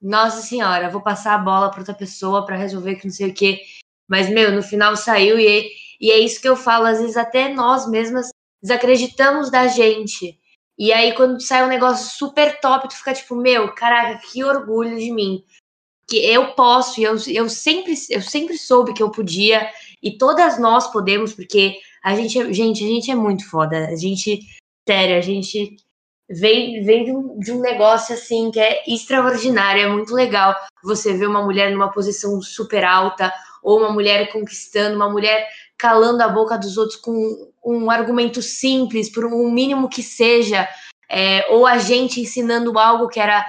nossa 0.00 0.42
senhora, 0.42 0.90
vou 0.90 1.00
passar 1.00 1.34
a 1.34 1.38
bola 1.38 1.70
para 1.70 1.80
outra 1.80 1.94
pessoa 1.94 2.44
para 2.44 2.56
resolver 2.56 2.96
que 2.96 3.06
não 3.06 3.12
sei 3.12 3.30
o 3.30 3.34
quê. 3.34 3.60
Mas, 4.08 4.28
meu, 4.28 4.50
no 4.52 4.62
final 4.62 4.96
saiu 4.96 5.38
e, 5.38 5.70
e 6.00 6.10
é 6.10 6.18
isso 6.18 6.40
que 6.40 6.48
eu 6.48 6.56
falo, 6.56 6.86
às 6.86 7.00
vezes 7.00 7.16
até 7.16 7.48
nós 7.48 7.88
mesmas 7.88 8.30
desacreditamos 8.60 9.50
da 9.50 9.68
gente. 9.68 10.38
E 10.78 10.92
aí, 10.92 11.14
quando 11.14 11.40
sai 11.40 11.62
um 11.62 11.68
negócio 11.68 12.10
super 12.18 12.58
top, 12.60 12.88
tu 12.88 12.96
fica 12.96 13.12
tipo, 13.14 13.36
meu, 13.36 13.72
caraca, 13.74 14.20
que 14.26 14.42
orgulho 14.42 14.98
de 14.98 15.12
mim 15.12 15.44
que 16.12 16.18
eu 16.18 16.48
posso 16.48 17.00
e 17.00 17.04
eu, 17.04 17.16
eu 17.28 17.48
sempre 17.48 17.94
eu 18.10 18.20
sempre 18.20 18.58
soube 18.58 18.92
que 18.92 19.02
eu 19.02 19.10
podia 19.10 19.66
e 20.02 20.18
todas 20.18 20.58
nós 20.60 20.92
podemos 20.92 21.32
porque 21.32 21.78
a 22.04 22.14
gente 22.14 22.52
gente 22.52 22.84
a 22.84 22.86
gente 22.86 23.10
é 23.10 23.14
muito 23.14 23.48
foda 23.48 23.86
a 23.86 23.96
gente 23.96 24.40
sério 24.86 25.16
a 25.16 25.22
gente 25.22 25.74
vem 26.28 26.84
vem 26.84 27.04
de 27.06 27.12
um, 27.12 27.38
de 27.38 27.50
um 27.50 27.60
negócio 27.60 28.14
assim 28.14 28.50
que 28.50 28.60
é 28.60 28.82
extraordinário 28.86 29.84
é 29.84 29.88
muito 29.88 30.12
legal 30.12 30.54
você 30.84 31.14
ver 31.14 31.28
uma 31.28 31.42
mulher 31.42 31.70
numa 31.72 31.90
posição 31.90 32.42
super 32.42 32.84
alta 32.84 33.32
ou 33.62 33.78
uma 33.78 33.90
mulher 33.90 34.30
conquistando 34.30 34.96
uma 34.96 35.08
mulher 35.08 35.48
calando 35.78 36.22
a 36.22 36.28
boca 36.28 36.58
dos 36.58 36.76
outros 36.76 37.00
com 37.00 37.50
um 37.64 37.90
argumento 37.90 38.42
simples 38.42 39.10
por 39.10 39.24
um 39.24 39.50
mínimo 39.50 39.88
que 39.88 40.02
seja 40.02 40.68
é, 41.08 41.46
ou 41.48 41.66
a 41.66 41.78
gente 41.78 42.20
ensinando 42.20 42.78
algo 42.78 43.08
que 43.08 43.18
era 43.18 43.46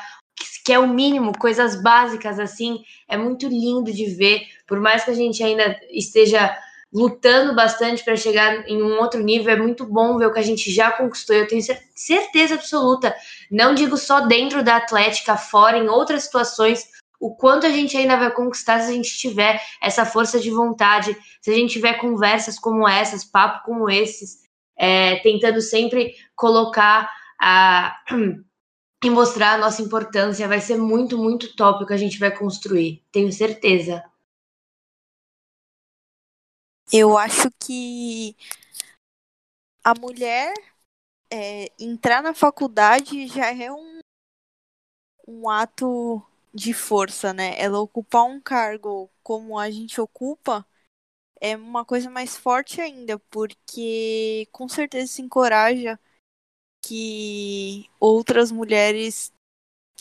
que 0.63 0.71
é 0.71 0.79
o 0.79 0.87
mínimo, 0.87 1.37
coisas 1.37 1.81
básicas 1.81 2.39
assim, 2.39 2.79
é 3.07 3.17
muito 3.17 3.47
lindo 3.47 3.91
de 3.91 4.05
ver, 4.15 4.41
por 4.65 4.79
mais 4.79 5.03
que 5.03 5.11
a 5.11 5.15
gente 5.15 5.43
ainda 5.43 5.77
esteja 5.91 6.55
lutando 6.93 7.55
bastante 7.55 8.03
para 8.03 8.15
chegar 8.15 8.69
em 8.69 8.81
um 8.81 8.99
outro 8.99 9.19
nível, 9.21 9.51
é 9.51 9.57
muito 9.57 9.83
bom 9.85 10.17
ver 10.17 10.27
o 10.27 10.33
que 10.33 10.39
a 10.39 10.43
gente 10.43 10.71
já 10.71 10.91
conquistou. 10.91 11.35
Eu 11.35 11.47
tenho 11.47 11.61
certeza 11.95 12.53
absoluta, 12.53 13.13
não 13.49 13.73
digo 13.73 13.97
só 13.97 14.21
dentro 14.21 14.63
da 14.63 14.77
Atlética, 14.77 15.35
fora, 15.35 15.77
em 15.77 15.89
outras 15.89 16.23
situações, 16.23 16.87
o 17.19 17.35
quanto 17.35 17.65
a 17.65 17.69
gente 17.69 17.97
ainda 17.97 18.15
vai 18.15 18.31
conquistar 18.31 18.79
se 18.81 18.91
a 18.91 18.93
gente 18.93 19.17
tiver 19.17 19.61
essa 19.81 20.05
força 20.05 20.39
de 20.39 20.51
vontade, 20.51 21.17
se 21.41 21.49
a 21.49 21.53
gente 21.53 21.73
tiver 21.73 21.93
conversas 21.93 22.59
como 22.59 22.87
essas, 22.87 23.23
papo 23.23 23.65
como 23.65 23.89
esses, 23.89 24.43
é, 24.77 25.15
tentando 25.19 25.61
sempre 25.61 26.13
colocar 26.35 27.09
a 27.41 27.95
e 29.07 29.09
mostrar 29.09 29.53
a 29.53 29.57
nossa 29.57 29.81
importância. 29.81 30.47
Vai 30.47 30.59
ser 30.59 30.77
muito, 30.77 31.17
muito 31.17 31.55
top 31.55 31.83
o 31.83 31.87
que 31.87 31.93
a 31.93 31.97
gente 31.97 32.19
vai 32.19 32.35
construir, 32.35 33.03
tenho 33.11 33.31
certeza. 33.31 34.03
Eu 36.91 37.17
acho 37.17 37.49
que 37.59 38.35
a 39.83 39.93
mulher 39.99 40.53
é, 41.31 41.71
entrar 41.79 42.21
na 42.21 42.33
faculdade 42.33 43.27
já 43.27 43.51
é 43.53 43.71
um, 43.71 43.99
um 45.27 45.49
ato 45.49 46.21
de 46.53 46.73
força, 46.73 47.33
né? 47.33 47.59
Ela 47.59 47.79
ocupar 47.79 48.25
um 48.25 48.39
cargo 48.39 49.09
como 49.23 49.57
a 49.57 49.71
gente 49.71 49.99
ocupa 49.99 50.65
é 51.41 51.57
uma 51.57 51.83
coisa 51.83 52.09
mais 52.09 52.37
forte 52.37 52.79
ainda, 52.79 53.19
porque 53.29 54.47
com 54.51 54.69
certeza 54.69 55.07
se 55.11 55.21
encoraja 55.21 55.99
que 56.83 57.89
outras 57.99 58.51
mulheres 58.51 59.33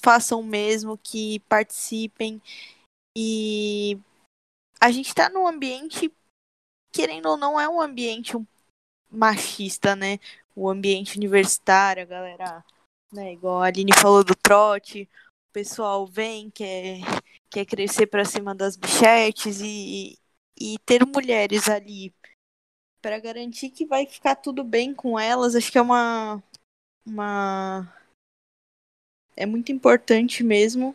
façam 0.03 0.41
o 0.41 0.45
mesmo, 0.45 0.99
que 0.99 1.41
participem. 1.49 2.43
E 3.17 3.99
a 4.81 4.91
gente 4.91 5.09
está 5.09 5.29
num 5.29 5.47
ambiente, 5.47 6.13
querendo 6.93 7.27
ou 7.27 7.37
não, 7.37 7.59
é 7.59 7.69
um 7.69 7.81
ambiente 7.81 8.33
machista, 9.09 9.95
né? 9.95 10.19
O 10.57 10.69
ambiente 10.69 11.17
universitário, 11.17 12.03
a 12.03 12.07
galera, 12.07 12.65
né, 13.13 13.33
igual 13.33 13.63
a 13.63 13.67
Aline 13.67 13.93
falou 13.95 14.25
do 14.25 14.35
trote, 14.35 15.09
o 15.51 15.53
pessoal 15.53 16.07
vem, 16.07 16.51
quer, 16.51 16.99
quer 17.51 17.65
crescer 17.65 18.07
para 18.07 18.25
cima 18.25 18.55
das 18.55 18.77
bichetes 18.77 19.61
e, 19.61 20.19
e 20.59 20.79
ter 20.85 21.07
mulheres 21.07 21.69
ali 21.69 22.13
para 23.01 23.19
garantir 23.19 23.71
que 23.71 23.87
vai 23.87 24.07
ficar 24.07 24.37
tudo 24.37 24.63
bem 24.63 24.95
com 24.95 25.19
elas, 25.19 25.57
acho 25.57 25.73
que 25.73 25.79
é 25.79 25.83
uma, 25.83 26.43
uma 27.07 27.93
é 29.37 29.47
muito 29.47 29.73
importante 29.73 30.45
mesmo 30.45 30.95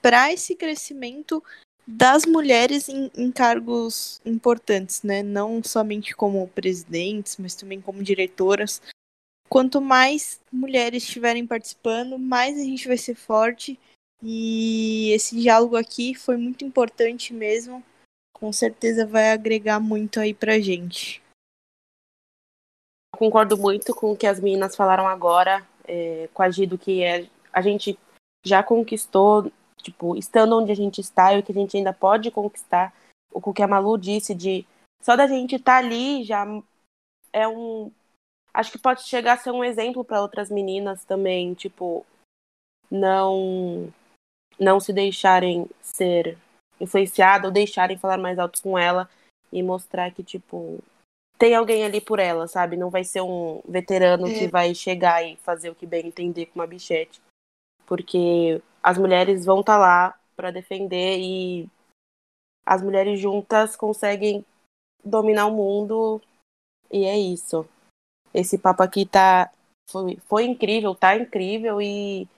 para 0.00 0.32
esse 0.32 0.54
crescimento 0.54 1.42
das 1.86 2.24
mulheres 2.24 2.88
em, 2.88 3.10
em, 3.16 3.32
cargos 3.32 4.20
importantes, 4.24 5.02
né? 5.02 5.22
Não 5.22 5.62
somente 5.62 6.14
como 6.14 6.46
presidentes, 6.48 7.36
mas 7.36 7.54
também 7.54 7.80
como 7.80 8.02
diretoras. 8.02 8.80
Quanto 9.48 9.80
mais 9.80 10.40
mulheres 10.52 11.02
estiverem 11.02 11.46
participando, 11.46 12.18
mais 12.18 12.56
a 12.56 12.62
gente 12.62 12.86
vai 12.86 12.96
ser 12.96 13.16
forte. 13.16 13.78
E 14.22 15.10
esse 15.10 15.34
diálogo 15.36 15.76
aqui 15.76 16.14
foi 16.14 16.36
muito 16.36 16.64
importante 16.64 17.34
mesmo. 17.34 17.82
Com 18.32 18.52
certeza 18.52 19.04
vai 19.04 19.32
agregar 19.32 19.80
muito 19.80 20.20
aí 20.20 20.32
pra 20.32 20.60
gente 20.60 21.20
concordo 23.20 23.58
muito 23.58 23.94
com 23.94 24.12
o 24.12 24.16
que 24.16 24.26
as 24.26 24.40
meninas 24.40 24.74
falaram 24.74 25.06
agora, 25.06 25.62
é, 25.86 26.26
com 26.32 26.42
a 26.42 26.48
Gido, 26.48 26.78
que 26.78 27.02
é, 27.02 27.28
a 27.52 27.60
gente 27.60 27.98
já 28.42 28.62
conquistou, 28.62 29.52
tipo, 29.82 30.16
estando 30.16 30.56
onde 30.56 30.72
a 30.72 30.74
gente 30.74 31.02
está 31.02 31.34
e 31.34 31.40
o 31.40 31.42
que 31.42 31.52
a 31.52 31.54
gente 31.54 31.76
ainda 31.76 31.92
pode 31.92 32.30
conquistar. 32.30 32.94
O 33.30 33.52
que 33.52 33.62
a 33.62 33.68
Malu 33.68 33.98
disse 33.98 34.34
de 34.34 34.66
só 35.02 35.16
da 35.16 35.26
gente 35.26 35.56
estar 35.56 35.82
tá 35.82 35.86
ali 35.86 36.24
já 36.24 36.46
é 37.30 37.46
um. 37.46 37.92
Acho 38.54 38.72
que 38.72 38.78
pode 38.78 39.02
chegar 39.02 39.34
a 39.34 39.36
ser 39.36 39.50
um 39.50 39.62
exemplo 39.62 40.02
para 40.02 40.22
outras 40.22 40.50
meninas 40.50 41.04
também, 41.04 41.52
tipo, 41.52 42.06
não 42.90 43.92
não 44.58 44.80
se 44.80 44.94
deixarem 44.94 45.68
ser 45.82 46.38
influenciadas 46.80 47.44
ou 47.44 47.52
deixarem 47.52 47.98
falar 47.98 48.16
mais 48.16 48.38
alto 48.38 48.62
com 48.62 48.78
ela 48.78 49.08
e 49.52 49.62
mostrar 49.62 50.10
que, 50.10 50.22
tipo, 50.22 50.82
tem 51.40 51.54
alguém 51.54 51.82
ali 51.86 52.02
por 52.02 52.18
ela, 52.18 52.46
sabe? 52.46 52.76
Não 52.76 52.90
vai 52.90 53.02
ser 53.02 53.22
um 53.22 53.62
veterano 53.66 54.28
é. 54.28 54.38
que 54.38 54.46
vai 54.46 54.74
chegar 54.74 55.24
e 55.24 55.36
fazer 55.36 55.70
o 55.70 55.74
que 55.74 55.86
bem 55.86 56.06
entender 56.06 56.44
com 56.46 56.58
uma 56.58 56.66
bichete. 56.66 57.18
Porque 57.86 58.62
as 58.82 58.98
mulheres 58.98 59.46
vão 59.46 59.60
estar 59.60 59.76
tá 59.76 59.78
lá 59.78 60.20
para 60.36 60.50
defender 60.50 61.18
e 61.18 61.66
as 62.64 62.82
mulheres 62.82 63.18
juntas 63.18 63.74
conseguem 63.74 64.44
dominar 65.02 65.46
o 65.46 65.56
mundo 65.56 66.20
e 66.92 67.06
é 67.06 67.18
isso. 67.18 67.66
Esse 68.34 68.58
papo 68.58 68.82
aqui 68.82 69.06
tá 69.06 69.50
foi, 69.90 70.18
foi 70.26 70.44
incrível, 70.44 70.94
tá 70.94 71.16
incrível 71.16 71.80
e 71.80 72.28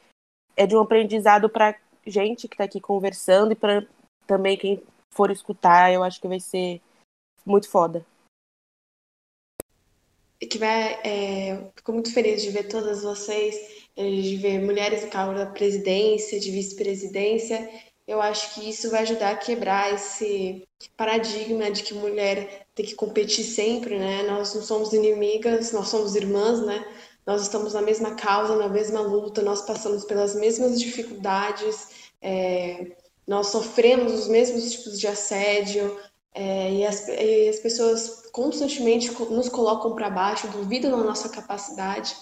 é 0.57 0.65
de 0.65 0.77
um 0.77 0.81
aprendizado 0.81 1.51
para 1.51 1.77
gente 2.07 2.47
que 2.47 2.57
tá 2.57 2.65
aqui 2.65 2.81
conversando 2.81 3.51
e 3.51 3.57
para 3.57 3.85
também 4.29 4.57
quem 4.57 4.81
for 5.11 5.33
escutar, 5.33 5.93
eu 5.93 6.05
acho 6.05 6.21
que 6.21 6.29
vai 6.29 6.39
ser 6.39 6.81
muito 7.45 7.69
foda 7.69 8.07
vai. 10.59 11.01
É, 11.05 11.71
fico 11.77 11.93
muito 11.93 12.13
feliz 12.13 12.43
de 12.43 12.51
ver 12.51 12.69
todas 12.69 13.03
vocês, 13.03 13.57
é, 13.97 14.03
de 14.03 14.37
ver 14.37 14.61
mulheres 14.61 15.03
no 15.03 15.11
cargo 15.11 15.35
da 15.35 15.47
presidência, 15.47 16.41
de 16.41 16.51
vice-presidência. 16.51 17.69
Eu 18.07 18.21
acho 18.21 18.55
que 18.55 18.69
isso 18.69 18.91
vai 18.91 19.03
ajudar 19.03 19.31
a 19.31 19.37
quebrar 19.37 19.95
esse 19.95 20.67
paradigma 20.97 21.71
de 21.71 21.83
que 21.83 21.95
mulher 21.95 22.67
tem 22.75 22.85
que 22.85 22.95
competir 22.95 23.45
sempre, 23.45 23.99
né? 23.99 24.23
Nós 24.25 24.55
não 24.55 24.63
somos 24.63 24.93
inimigas, 24.93 25.73
nós 25.73 25.89
somos 25.89 26.15
irmãs, 26.17 26.61
né? 26.65 26.85
Nós 27.25 27.43
estamos 27.43 27.75
na 27.75 27.83
mesma 27.83 28.15
causa, 28.17 28.57
na 28.57 28.69
mesma 28.69 29.01
luta, 29.01 29.43
nós 29.43 29.63
passamos 29.63 30.05
pelas 30.05 30.35
mesmas 30.35 30.81
dificuldades, 30.81 32.11
é, 32.21 32.97
nós 33.27 33.49
sofremos 33.49 34.13
os 34.13 34.29
mesmos 34.29 34.73
tipos 34.73 34.99
de 34.99 35.07
assédio, 35.07 35.97
é, 36.35 36.73
e, 36.73 36.87
as, 36.87 37.07
e 37.09 37.49
as 37.49 37.61
pessoas 37.61 38.22
constantemente 38.33 39.13
nos 39.31 39.49
colocam 39.49 39.95
para 39.95 40.11
baixo, 40.11 40.49
duvidam 40.49 40.91
da 40.91 41.05
nossa 41.05 41.29
capacidade. 41.29 42.17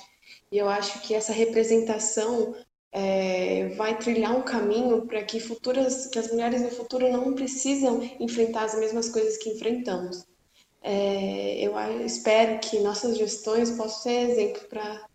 E 0.50 0.58
eu 0.58 0.68
acho 0.68 1.00
que 1.02 1.14
essa 1.14 1.32
representação 1.32 2.54
é, 2.92 3.68
vai 3.76 3.96
trilhar 3.96 4.36
um 4.36 4.42
caminho 4.42 5.06
para 5.06 5.22
que 5.22 5.38
futuras, 5.38 6.08
que 6.08 6.18
as 6.18 6.30
mulheres 6.30 6.60
no 6.60 6.70
futuro 6.70 7.10
não 7.10 7.32
precisam 7.34 8.02
enfrentar 8.18 8.64
as 8.64 8.74
mesmas 8.74 9.08
coisas 9.08 9.38
que 9.38 9.50
enfrentamos. 9.50 10.26
É, 10.82 11.60
eu 11.60 11.74
espero 12.04 12.58
que 12.58 12.80
nossas 12.80 13.16
gestões 13.16 13.70
possam 13.70 14.02
ser 14.02 14.30
exemplo 14.30 14.62
para 14.68 15.06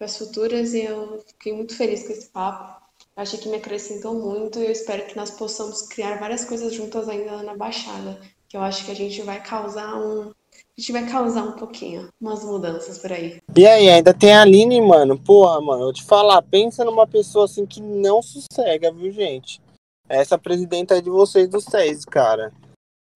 as 0.00 0.16
futuras 0.16 0.74
e 0.74 0.82
eu 0.82 1.24
fiquei 1.26 1.52
muito 1.52 1.76
feliz 1.76 2.06
com 2.06 2.12
esse 2.12 2.28
papo. 2.28 2.84
Achei 3.16 3.38
que 3.38 3.48
me 3.48 3.56
acrescentou 3.56 4.14
muito 4.14 4.60
e 4.60 4.66
eu 4.66 4.70
espero 4.70 5.06
que 5.06 5.16
nós 5.16 5.30
possamos 5.30 5.82
criar 5.82 6.18
várias 6.20 6.44
coisas 6.44 6.72
juntas 6.72 7.08
ainda 7.08 7.42
na 7.42 7.56
Baixada 7.56 8.20
que 8.54 8.58
eu 8.58 8.62
acho 8.62 8.84
que 8.84 8.92
a 8.92 8.94
gente 8.94 9.20
vai 9.22 9.42
causar 9.42 9.96
um. 9.96 10.30
A 10.30 10.80
gente 10.80 10.92
vai 10.92 11.10
causar 11.10 11.42
um 11.42 11.52
pouquinho, 11.56 12.08
umas 12.20 12.44
mudanças 12.44 13.00
por 13.00 13.10
aí. 13.10 13.42
E 13.56 13.66
aí, 13.66 13.90
ainda 13.90 14.14
tem 14.14 14.32
a 14.32 14.42
Aline, 14.42 14.80
mano. 14.80 15.18
Porra, 15.18 15.60
mano, 15.60 15.88
eu 15.88 15.92
te 15.92 16.04
falar, 16.04 16.40
pensa 16.40 16.84
numa 16.84 17.04
pessoa 17.04 17.46
assim 17.46 17.66
que 17.66 17.80
não 17.80 18.22
sossega, 18.22 18.92
viu, 18.92 19.10
gente? 19.10 19.60
Essa 20.08 20.38
presidenta 20.38 20.96
é 20.96 21.00
de 21.00 21.10
vocês 21.10 21.48
do 21.48 21.60
SES, 21.60 22.04
cara. 22.04 22.52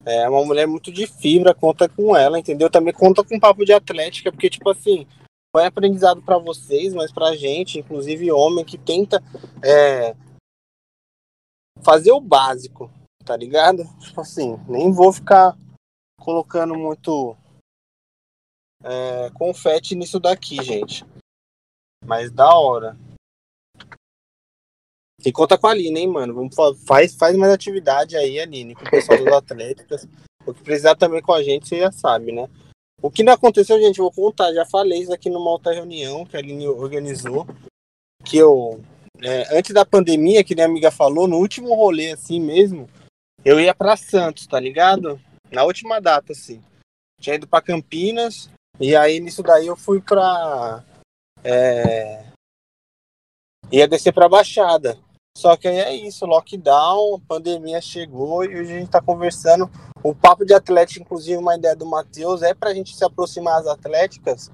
É 0.05 0.29
uma 0.29 0.45
mulher 0.45 0.67
muito 0.67 0.91
de 0.91 1.07
fibra, 1.07 1.55
conta 1.55 1.89
com 1.89 2.17
ela, 2.17 2.37
entendeu? 2.37 2.69
Também 2.69 2.93
conta 2.93 3.23
com 3.23 3.39
papo 3.39 3.65
de 3.65 3.73
atlética, 3.73 4.33
porque, 4.33 4.51
tipo 4.51 4.69
assim, 4.69 5.07
foi 5.55 5.67
aprendizado 5.67 6.21
para 6.21 6.39
vocês, 6.39 6.93
mas 6.95 7.13
pra 7.13 7.37
gente, 7.37 7.79
inclusive 7.79 8.33
homem, 8.33 8.65
que 8.65 8.77
tenta 8.77 9.23
é, 9.63 10.17
fazer 11.81 12.11
o 12.11 12.21
básico, 12.21 12.91
tá 13.29 13.37
ligado? 13.37 13.85
Tipo 14.01 14.23
assim, 14.23 14.59
nem 14.67 14.91
vou 14.91 15.13
ficar 15.13 15.55
colocando 16.19 16.75
muito 16.75 17.37
é, 18.83 19.31
confete 19.35 19.95
nisso 19.95 20.19
daqui, 20.19 20.57
gente. 20.65 21.05
Mas 22.03 22.31
da 22.31 22.49
hora. 22.55 22.97
E 25.23 25.31
conta 25.31 25.59
com 25.59 25.67
a 25.67 25.73
Aline, 25.73 26.01
hein, 26.01 26.09
mano? 26.09 26.35
Vamos, 26.35 26.55
faz, 26.87 27.15
faz 27.15 27.37
mais 27.37 27.53
atividade 27.53 28.17
aí, 28.17 28.41
Aline, 28.41 28.75
com 28.75 28.87
o 28.87 28.91
pessoal 28.91 29.19
dos 29.19 29.27
Atléticos. 29.27 30.07
O 30.47 30.55
que 30.55 30.63
precisar 30.63 30.97
também 30.97 31.21
com 31.21 31.35
a 31.35 31.43
gente, 31.43 31.69
você 31.69 31.81
já 31.81 31.93
sabe, 31.93 32.33
né? 32.33 32.49
O 33.03 33.11
que 33.11 33.23
não 33.23 33.35
aconteceu, 33.35 33.79
gente, 33.79 33.99
vou 33.99 34.11
contar. 34.11 34.55
Já 34.55 34.65
falei 34.65 35.01
isso 35.01 35.13
aqui 35.13 35.29
numa 35.29 35.51
outra 35.51 35.75
reunião 35.75 36.25
que 36.25 36.35
a 36.35 36.41
Aline 36.41 36.67
organizou. 36.67 37.47
Que 38.25 38.39
eu, 38.39 38.81
é, 39.21 39.59
antes 39.59 39.75
da 39.75 39.85
pandemia, 39.85 40.43
que 40.43 40.59
a 40.59 40.65
amiga 40.65 40.91
falou, 40.91 41.29
no 41.29 41.37
último 41.37 41.75
rolê 41.75 42.13
assim 42.13 42.41
mesmo, 42.41 42.89
eu 43.45 43.61
ia 43.61 43.75
para 43.75 43.97
Santos, 43.97 44.47
tá 44.47 44.59
ligado? 44.59 45.21
Na 45.51 45.65
última 45.65 46.01
data, 46.01 46.33
assim. 46.33 46.63
Tinha 47.21 47.37
ido 47.37 47.47
para 47.47 47.65
Campinas, 47.65 48.51
e 48.79 48.95
aí 48.95 49.21
nisso 49.21 49.43
daí 49.43 49.67
eu 49.67 49.77
fui 49.77 50.01
pra. 50.01 50.85
É... 51.43 52.25
Ia 53.71 53.89
descer 53.89 54.13
pra 54.13 54.29
Baixada. 54.29 54.99
Só 55.37 55.57
que 55.57 55.69
aí 55.69 55.79
é 55.79 55.95
isso, 55.95 56.27
lockdown, 56.27 57.21
pandemia 57.21 57.81
chegou 57.81 58.45
e 58.45 58.57
hoje 58.57 58.73
a 58.73 58.79
gente 58.81 58.91
tá 58.91 59.01
conversando. 59.01 59.71
O 60.03 60.15
papo 60.15 60.45
de 60.45 60.53
atlética, 60.53 61.01
inclusive, 61.01 61.37
uma 61.37 61.57
ideia 61.57 61.77
do 61.77 61.87
Matheus, 61.87 62.43
é 62.43 62.55
pra 62.55 62.75
gente 62.75 62.97
se 62.97 63.05
aproximar 63.05 63.63
das 63.63 63.69
atléticas 63.69 64.51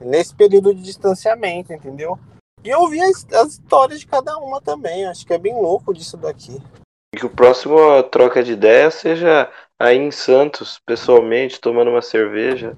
nesse 0.00 0.34
período 0.34 0.74
de 0.74 0.82
distanciamento, 0.82 1.72
entendeu? 1.72 2.18
E 2.62 2.74
ouvir 2.74 3.02
as, 3.02 3.26
as 3.32 3.52
histórias 3.52 4.00
de 4.00 4.06
cada 4.06 4.36
uma 4.38 4.60
também. 4.60 5.04
Acho 5.04 5.26
que 5.26 5.34
é 5.34 5.38
bem 5.38 5.54
louco 5.54 5.92
disso 5.92 6.16
daqui. 6.16 6.56
E 7.14 7.16
que 7.16 7.24
o 7.24 7.30
próximo 7.30 7.76
troca 8.10 8.42
de 8.42 8.54
ideia 8.54 8.90
seja 8.90 9.48
aí 9.78 9.96
em 9.96 10.10
Santos, 10.10 10.80
pessoalmente, 10.84 11.60
tomando 11.60 11.92
uma 11.92 12.02
cerveja. 12.02 12.74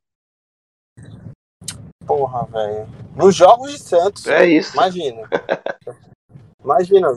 Porra, 2.07 2.45
velho. 2.45 2.87
Nos 3.17 3.35
Jogos 3.35 3.73
de 3.73 3.79
Santos. 3.79 4.27
É 4.27 4.47
isso. 4.47 4.75
Imagina. 4.75 5.27
Imagina. 6.63 7.09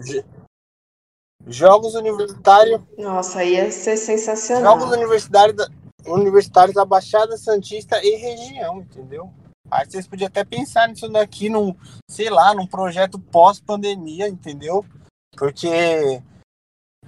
Jogos 1.45 1.93
universitários. 1.93 2.79
Nossa, 2.97 3.43
ia 3.43 3.69
ser 3.69 3.97
sensacional. 3.97 4.79
Jogos 4.79 4.95
universitários 4.95 5.57
da, 5.57 5.67
universitários 6.07 6.73
da 6.73 6.85
Baixada 6.85 7.35
Santista 7.35 7.99
e 8.01 8.15
região, 8.15 8.77
entendeu? 8.79 9.29
Aí 9.69 9.85
vocês 9.85 10.07
podiam 10.07 10.27
até 10.27 10.45
pensar 10.45 10.87
nisso 10.87 11.09
daqui, 11.09 11.49
num, 11.49 11.75
sei 12.09 12.29
lá, 12.29 12.53
num 12.53 12.65
projeto 12.65 13.19
pós-pandemia, 13.19 14.29
entendeu? 14.29 14.85
Porque 15.37 16.23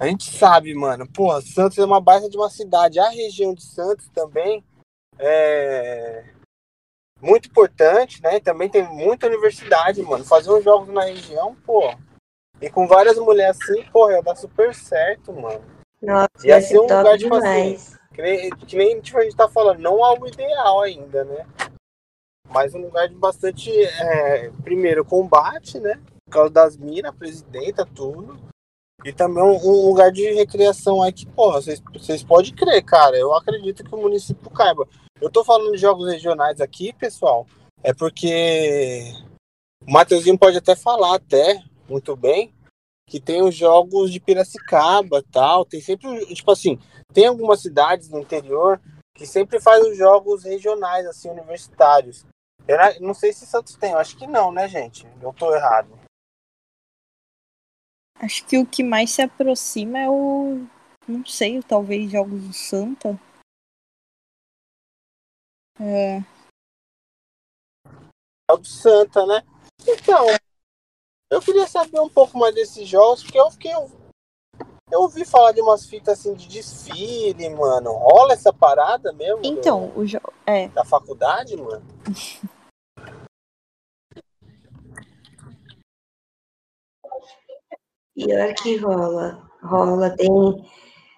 a 0.01 0.07
gente 0.07 0.35
sabe, 0.35 0.73
mano, 0.73 1.07
porra, 1.07 1.41
Santos 1.41 1.77
é 1.77 1.85
uma 1.85 2.01
baita 2.01 2.27
de 2.27 2.35
uma 2.35 2.49
cidade. 2.49 2.99
A 2.99 3.09
região 3.09 3.53
de 3.53 3.63
Santos 3.63 4.09
também 4.09 4.63
é 5.19 6.23
muito 7.21 7.49
importante, 7.49 8.19
né? 8.19 8.39
Também 8.39 8.67
tem 8.67 8.81
muita 8.81 9.27
universidade, 9.27 10.01
mano. 10.01 10.25
Fazer 10.25 10.51
uns 10.51 10.63
jogos 10.63 10.91
na 10.91 11.03
região, 11.03 11.55
pô. 11.63 11.93
E 12.59 12.67
com 12.67 12.87
várias 12.87 13.15
mulheres 13.19 13.59
assim, 13.61 13.83
porra, 13.91 14.13
ia 14.13 14.23
dar 14.23 14.35
super 14.35 14.73
certo, 14.73 15.31
mano. 15.33 15.63
Nossa, 16.01 16.47
ia 16.47 16.59
ser 16.59 16.79
um 16.79 16.81
lugar, 16.81 17.15
tipo 17.19 17.35
assim, 17.35 17.77
que 18.11 18.21
nem, 18.23 18.49
que 18.49 18.75
nem 18.75 19.01
tipo, 19.01 19.19
a 19.19 19.23
gente 19.23 19.35
tá 19.35 19.47
falando, 19.47 19.81
não 19.81 20.03
algo 20.03 20.27
ideal 20.27 20.81
ainda, 20.81 21.23
né? 21.23 21.45
Mas 22.49 22.73
um 22.73 22.81
lugar 22.81 23.07
de 23.07 23.13
bastante, 23.13 23.71
é, 23.71 24.49
primeiro, 24.63 25.05
combate, 25.05 25.79
né? 25.79 26.01
Por 26.25 26.31
causa 26.31 26.49
das 26.49 26.75
minas, 26.75 27.15
presidenta, 27.15 27.85
tudo. 27.85 28.49
E 29.03 29.11
também 29.11 29.43
um, 29.43 29.87
lugar 29.87 30.11
de 30.11 30.31
recreação 30.33 31.01
aí 31.01 31.11
que, 31.11 31.25
porra, 31.25 31.59
vocês 31.61 32.23
podem 32.23 32.53
crer, 32.53 32.83
cara. 32.83 33.17
Eu 33.17 33.33
acredito 33.33 33.83
que 33.83 33.95
o 33.95 34.01
município 34.01 34.49
caiba. 34.51 34.87
Eu 35.19 35.29
tô 35.29 35.43
falando 35.43 35.71
de 35.71 35.77
jogos 35.77 36.09
regionais 36.11 36.61
aqui, 36.61 36.93
pessoal, 36.93 37.45
é 37.83 37.93
porque 37.93 39.13
o 39.87 39.91
Mateuzinho 39.91 40.37
pode 40.37 40.57
até 40.57 40.75
falar 40.75 41.15
até 41.15 41.61
muito 41.89 42.15
bem 42.15 42.53
que 43.07 43.19
tem 43.19 43.41
os 43.41 43.53
jogos 43.53 44.09
de 44.09 44.21
Piracicaba 44.21 45.21
tal. 45.31 45.65
Tem 45.65 45.81
sempre, 45.81 46.25
tipo 46.33 46.49
assim, 46.49 46.79
tem 47.13 47.27
algumas 47.27 47.61
cidades 47.61 48.07
no 48.09 48.19
interior 48.19 48.79
que 49.13 49.25
sempre 49.27 49.59
faz 49.59 49.85
os 49.85 49.97
jogos 49.97 50.45
regionais, 50.45 51.05
assim, 51.05 51.29
universitários. 51.29 52.25
Eu 52.67 52.77
não 53.01 53.13
sei 53.13 53.33
se 53.33 53.45
Santos 53.45 53.75
tem, 53.75 53.91
eu 53.91 53.97
acho 53.97 54.15
que 54.15 54.25
não, 54.25 54.51
né, 54.51 54.67
gente? 54.67 55.05
Eu 55.21 55.33
tô 55.33 55.53
errado. 55.53 55.89
Acho 58.21 58.45
que 58.45 58.55
o 58.59 58.65
que 58.67 58.83
mais 58.83 59.09
se 59.09 59.21
aproxima 59.23 59.97
é 59.97 60.07
o. 60.07 60.67
Não 61.07 61.25
sei, 61.25 61.59
talvez 61.63 62.11
Jogos 62.11 62.39
do 62.39 62.53
Santa. 62.53 63.19
É. 65.79 66.21
Jogos 68.47 68.67
do 68.67 68.73
Santa, 68.73 69.25
né? 69.25 69.43
Então, 69.87 70.27
eu 71.31 71.41
queria 71.41 71.65
saber 71.65 71.99
um 71.99 72.09
pouco 72.09 72.37
mais 72.37 72.53
desses 72.53 72.87
jogos, 72.87 73.23
porque 73.23 73.39
eu 73.39 73.49
fiquei. 73.49 73.71
Eu 74.91 75.01
ouvi 75.01 75.25
falar 75.25 75.53
de 75.53 75.61
umas 75.61 75.87
fitas 75.87 76.19
assim 76.19 76.35
de 76.35 76.47
desfile, 76.47 77.49
mano. 77.49 77.91
Rola 77.91 78.33
essa 78.33 78.53
parada 78.53 79.11
mesmo? 79.13 79.39
Então, 79.43 79.87
do, 79.87 80.01
o 80.01 80.05
jogo. 80.05 80.31
É. 80.45 80.67
Da 80.67 80.85
faculdade, 80.85 81.57
mano? 81.57 81.83
Pior 88.15 88.53
que 88.55 88.77
rola. 88.77 89.49
Rola. 89.63 90.15
Tem, 90.15 90.29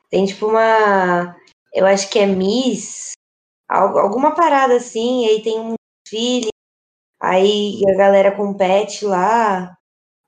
tem 0.09 0.25
tipo 0.25 0.47
uma. 0.47 1.35
Eu 1.73 1.85
acho 1.85 2.09
que 2.09 2.19
é 2.19 2.25
Miss. 2.25 3.13
Alguma 3.67 4.35
parada 4.35 4.75
assim. 4.75 5.27
Aí 5.27 5.41
tem 5.41 5.59
um 5.59 5.75
desfile. 6.05 6.49
Aí 7.21 7.81
a 7.89 7.97
galera 7.97 8.35
compete 8.35 9.05
lá. 9.05 9.75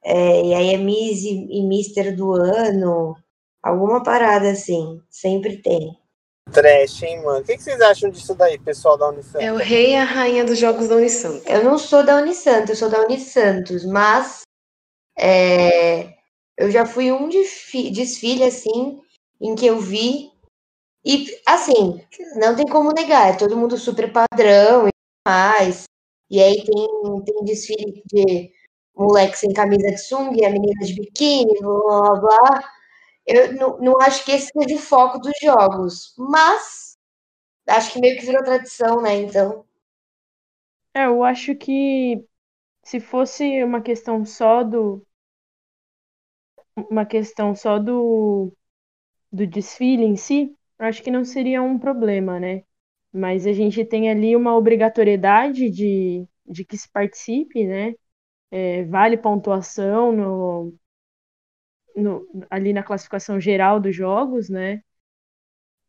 É, 0.03 0.45
e 0.45 0.53
aí 0.53 0.73
é 0.73 0.77
Miss 0.77 1.23
e, 1.23 1.59
e 1.59 1.67
Mister 1.67 2.15
do 2.15 2.31
ano. 2.33 3.15
Alguma 3.61 4.03
parada 4.03 4.51
assim. 4.51 5.01
Sempre 5.09 5.61
tem. 5.61 5.97
Trash, 6.51 7.03
hein, 7.03 7.23
mano? 7.23 7.39
O 7.39 7.43
que, 7.43 7.57
que, 7.57 7.63
vocês 7.63 7.81
acham 7.81 8.09
disso 8.09 8.35
daí, 8.35 8.59
pessoal 8.59 8.97
da 8.97 9.09
Unisanta? 9.09 9.43
É 9.43 9.51
o 9.51 9.57
rei 9.57 9.91
e 9.91 9.95
a 9.95 10.03
rainha 10.03 10.45
dos 10.45 10.59
jogos 10.59 10.87
da 10.87 10.95
Unisanta. 10.95 11.51
Eu 11.51 11.63
não 11.63 11.77
sou 11.77 12.03
da 12.03 12.17
Unisanta, 12.17 12.71
eu 12.71 12.75
sou 12.75 12.89
da 12.89 13.01
Unisantos, 13.01 13.83
mas 13.83 14.41
é, 15.17 16.14
eu 16.57 16.71
já 16.71 16.85
fui 16.85 17.11
um 17.11 17.29
desfile, 17.29 18.43
assim, 18.43 19.01
em 19.41 19.55
que 19.55 19.65
eu 19.65 19.79
vi. 19.79 20.31
E, 21.05 21.27
assim, 21.45 22.01
não 22.35 22.55
tem 22.55 22.65
como 22.65 22.91
negar, 22.91 23.29
é 23.33 23.37
todo 23.37 23.57
mundo 23.57 23.77
super 23.77 24.11
padrão 24.11 24.87
e 24.87 24.91
mais. 25.27 25.83
E 26.29 26.41
aí 26.41 26.63
tem, 26.65 27.23
tem 27.25 27.45
desfile 27.45 28.03
de 28.05 28.51
moleque 28.95 29.37
sem 29.37 29.53
camisa 29.53 29.91
de 29.91 29.97
sunga 29.97 30.41
e 30.41 30.45
a 30.45 30.49
menina 30.49 30.85
de 30.85 30.95
biquíni, 30.95 31.59
blá 31.59 32.01
blá 32.01 32.19
blá. 32.21 32.73
Eu 33.27 33.53
não, 33.53 33.77
não 33.79 34.01
acho 34.01 34.23
que 34.23 34.31
esse 34.31 34.51
seja 34.51 34.75
o 34.75 34.79
foco 34.79 35.19
dos 35.19 35.33
jogos, 35.41 36.13
mas 36.17 36.97
acho 37.67 37.93
que 37.93 37.99
meio 37.99 38.17
que 38.19 38.25
virou 38.25 38.43
tradição, 38.43 39.01
né? 39.01 39.15
Então. 39.15 39.65
É, 40.93 41.05
eu 41.05 41.23
acho 41.23 41.55
que 41.55 42.23
se 42.83 42.99
fosse 42.99 43.63
uma 43.63 43.81
questão 43.81 44.23
só 44.25 44.63
do. 44.63 45.05
Uma 46.75 47.05
questão 47.05 47.55
só 47.55 47.79
do, 47.79 48.51
do 49.31 49.47
desfile 49.47 50.03
em 50.05 50.15
si, 50.17 50.55
acho 50.79 51.03
que 51.03 51.11
não 51.11 51.25
seria 51.25 51.61
um 51.63 51.79
problema, 51.79 52.39
né? 52.39 52.63
Mas 53.13 53.47
a 53.47 53.53
gente 53.53 53.85
tem 53.85 54.09
ali 54.11 54.35
uma 54.35 54.55
obrigatoriedade 54.57 55.69
de, 55.71 56.27
de 56.47 56.65
que 56.65 56.77
se 56.77 56.89
participe, 56.91 57.65
né? 57.67 57.95
É, 58.51 58.85
vale 58.85 59.17
pontuação 59.17 60.11
no, 60.13 60.75
no, 61.95 62.25
ali 62.49 62.73
na 62.73 62.83
classificação 62.83 63.39
geral 63.39 63.79
dos 63.79 63.95
jogos, 63.95 64.49
né? 64.49 64.81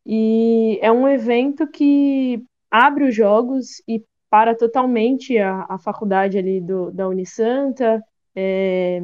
E 0.04 0.78
é 0.82 0.90
um 0.92 1.08
evento 1.08 1.66
que 1.68 2.42
abre 2.70 3.04
os 3.08 3.14
jogos 3.14 3.82
e 3.88 4.04
para 4.30 4.54
totalmente 4.56 5.36
a, 5.38 5.64
a 5.68 5.78
faculdade 5.78 6.38
ali 6.38 6.60
do, 6.60 6.90
da 6.92 7.08
Unisanta. 7.08 8.02
É, 8.34 9.00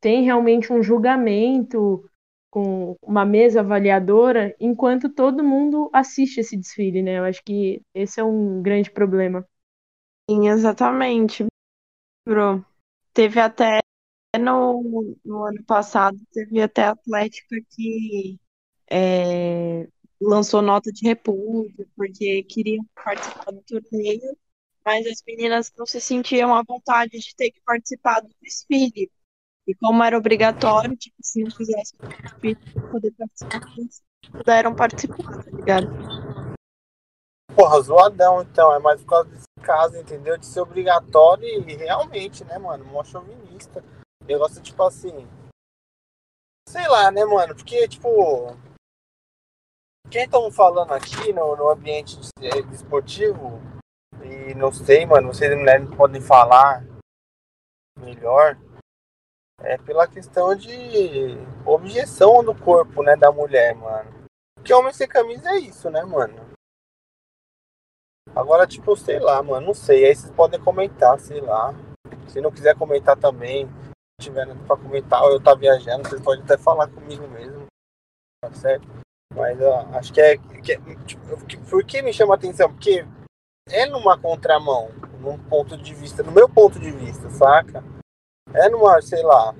tem 0.00 0.24
realmente 0.24 0.72
um 0.72 0.82
julgamento 0.82 2.08
com 2.50 2.96
uma 3.02 3.24
mesa 3.24 3.60
avaliadora, 3.60 4.54
enquanto 4.60 5.08
todo 5.10 5.44
mundo 5.44 5.90
assiste 5.92 6.38
esse 6.40 6.56
desfile, 6.56 7.02
né? 7.02 7.18
Eu 7.18 7.24
acho 7.24 7.42
que 7.44 7.82
esse 7.94 8.20
é 8.20 8.24
um 8.24 8.62
grande 8.62 8.90
problema. 8.90 9.46
Sim, 10.30 10.48
exatamente, 10.48 11.46
Bro. 12.26 12.64
Teve 13.14 13.40
até 13.40 13.80
no, 14.38 15.16
no 15.24 15.44
ano 15.44 15.64
passado, 15.64 16.18
teve 16.32 16.60
até 16.62 16.84
a 16.84 16.90
Atlética 16.92 17.56
que 17.70 18.38
é, 18.90 19.88
lançou 20.20 20.62
nota 20.62 20.92
de 20.92 21.06
repúdio, 21.08 21.88
porque 21.96 22.42
queriam 22.44 22.84
participar 22.94 23.52
do 23.52 23.62
torneio, 23.62 24.36
mas 24.84 25.06
as 25.06 25.22
meninas 25.26 25.72
não 25.76 25.86
se 25.86 26.00
sentiam 26.00 26.54
à 26.54 26.62
vontade 26.62 27.18
de 27.18 27.34
ter 27.36 27.50
que 27.52 27.60
participar 27.62 28.20
do 28.20 28.30
desfile. 28.42 29.10
E 29.66 29.74
como 29.74 30.02
era 30.04 30.16
obrigatório, 30.16 30.96
tipo, 30.96 31.16
se 31.20 31.42
não 31.42 31.50
fizesse 31.50 31.96
para 31.96 32.10
poder 32.90 33.12
participar, 33.12 33.74
eles 33.76 34.02
puderam 34.30 34.74
participar, 34.74 35.44
tá 35.44 35.50
ligado? 35.50 35.88
Porra, 37.54 37.80
zoadão 37.80 38.42
então, 38.42 38.72
é 38.72 38.78
mais 38.78 39.00
por 39.00 39.08
causa 39.08 39.30
desse 39.30 39.46
caso, 39.62 39.96
entendeu? 39.96 40.38
De 40.38 40.46
ser 40.46 40.60
obrigatório 40.60 41.48
e 41.68 41.74
realmente, 41.74 42.44
né, 42.44 42.58
mano, 42.58 42.84
mó 42.84 43.02
chauvinista. 43.02 43.82
Negócio 44.24 44.62
tipo 44.62 44.82
assim. 44.82 45.26
Sei 46.68 46.86
lá, 46.86 47.10
né, 47.10 47.24
mano? 47.24 47.54
Porque, 47.54 47.88
tipo. 47.88 48.56
Quem 50.08 50.24
estão 50.24 50.52
falando 50.52 50.92
aqui 50.92 51.32
no, 51.32 51.56
no 51.56 51.68
ambiente 51.68 52.20
esportivo, 52.72 53.60
e 54.22 54.54
não 54.54 54.70
sei, 54.70 55.04
mano, 55.04 55.32
vocês 55.32 55.56
mulheres 55.56 55.88
podem 55.96 56.20
falar 56.20 56.84
melhor, 57.98 58.56
é 59.60 59.78
pela 59.78 60.06
questão 60.06 60.54
de 60.54 61.36
objeção 61.64 62.44
do 62.44 62.54
corpo, 62.54 63.02
né, 63.02 63.16
da 63.16 63.32
mulher, 63.32 63.74
mano. 63.74 64.10
Porque 64.54 64.72
homem 64.72 64.92
sem 64.92 65.08
camisa 65.08 65.50
é 65.50 65.58
isso, 65.58 65.90
né, 65.90 66.02
mano? 66.02 66.34
Agora, 68.34 68.66
tipo, 68.66 68.96
sei 68.96 69.18
lá, 69.18 69.42
mano, 69.42 69.68
não 69.68 69.74
sei. 69.74 70.04
Aí 70.04 70.14
vocês 70.14 70.32
podem 70.32 70.60
comentar, 70.60 71.18
sei 71.18 71.40
lá. 71.40 71.74
Se 72.28 72.40
não 72.40 72.50
quiser 72.50 72.76
comentar 72.76 73.16
também, 73.16 73.68
tiver 74.20 74.46
para 74.66 74.76
comentar 74.76 75.22
ou 75.22 75.32
eu 75.32 75.42
tá 75.42 75.54
viajando, 75.54 76.08
vocês 76.08 76.20
podem 76.20 76.42
até 76.42 76.58
falar 76.58 76.88
comigo 76.88 77.26
mesmo, 77.28 77.66
tá 78.42 78.52
certo? 78.52 78.86
Mas 79.34 79.60
eu 79.60 79.74
acho 79.96 80.12
que 80.12 80.20
é, 80.20 80.36
que 80.36 80.72
é 80.72 80.78
tipo, 81.04 81.22
por 81.70 81.84
que 81.84 82.02
me 82.02 82.12
chama 82.12 82.34
atenção? 82.34 82.70
Porque 82.72 83.06
é 83.68 83.86
numa 83.86 84.18
contramão, 84.18 84.90
num 85.20 85.38
ponto 85.38 85.76
de 85.76 85.94
vista, 85.94 86.22
no 86.22 86.32
meu 86.32 86.48
ponto 86.48 86.78
de 86.78 86.90
vista, 86.90 87.30
saca? 87.30 87.84
É 88.54 88.68
numa, 88.68 89.00
sei 89.02 89.22
lá, 89.22 89.54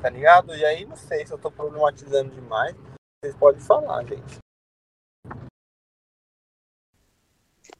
tá 0.00 0.08
ligado? 0.08 0.54
E 0.54 0.64
aí 0.64 0.84
não 0.84 0.96
sei 0.96 1.26
se 1.26 1.32
eu 1.32 1.38
tô 1.38 1.50
problematizando 1.50 2.30
demais, 2.30 2.74
vocês 3.22 3.36
podem 3.36 3.60
falar, 3.60 4.04
gente. 4.04 4.38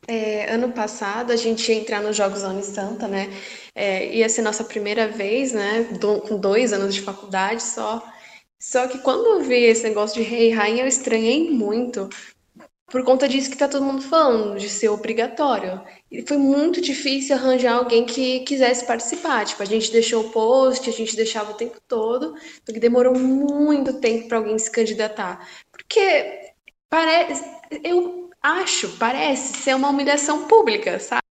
É, 0.09 0.53
ano 0.55 0.73
passado 0.73 1.33
a 1.33 1.37
gente 1.37 1.71
ia 1.71 1.79
entrar 1.79 2.01
nos 2.01 2.17
Jogos 2.17 2.43
da 2.43 2.51
Unisanta, 2.51 3.09
né? 3.09 3.29
É, 3.75 4.15
ia 4.15 4.29
ser 4.29 4.43
nossa 4.43 4.63
primeira 4.63 5.09
vez, 5.09 5.53
né? 5.53 5.83
Do, 6.01 6.21
com 6.21 6.39
dois 6.39 6.73
anos 6.73 6.95
de 6.95 7.03
faculdade 7.03 7.63
só. 7.63 8.03
Só 8.61 8.87
que 8.87 8.99
quando 8.99 9.27
eu 9.27 9.41
vi 9.43 9.65
esse 9.65 9.83
negócio 9.83 10.23
de 10.23 10.29
rei 10.29 10.51
e 10.51 10.55
rainha, 10.55 10.85
eu 10.85 10.89
estranhei 10.89 11.51
muito. 11.51 12.09
Por 12.89 13.03
conta 13.03 13.29
disso 13.29 13.51
que 13.51 13.57
tá 13.57 13.67
todo 13.67 13.85
mundo 13.85 14.01
falando, 14.01 14.59
de 14.59 14.69
ser 14.69 14.89
obrigatório. 14.89 15.83
E 16.11 16.23
foi 16.23 16.37
muito 16.37 16.81
difícil 16.81 17.35
arranjar 17.35 17.75
alguém 17.75 18.07
que 18.07 18.41
quisesse 18.41 18.87
participar. 18.87 19.45
Tipo, 19.45 19.63
a 19.63 19.67
gente 19.67 19.91
deixou 19.91 20.25
o 20.25 20.31
post, 20.31 20.89
a 20.89 20.93
gente 20.93 21.17
deixava 21.17 21.51
o 21.51 21.57
tempo 21.57 21.81
todo, 21.89 22.35
porque 22.65 22.79
demorou 22.79 23.19
muito 23.19 23.95
tempo 24.01 24.29
para 24.29 24.39
alguém 24.39 24.57
se 24.59 24.71
candidatar. 24.71 25.49
Porque 25.73 26.53
parece. 26.89 27.45
Eu 27.83 28.31
acho, 28.41 28.97
parece 28.99 29.59
ser 29.63 29.75
uma 29.75 29.91
humilhação 29.91 30.47
pública, 30.47 31.01
sabe? 31.01 31.26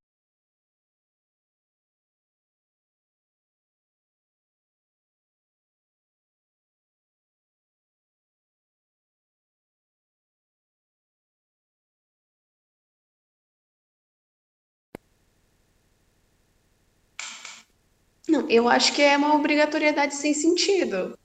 Eu 18.49 18.67
acho 18.67 18.93
que 18.93 19.01
é 19.01 19.17
uma 19.17 19.35
obrigatoriedade 19.35 20.15
sem 20.15 20.33
sentido. 20.33 21.17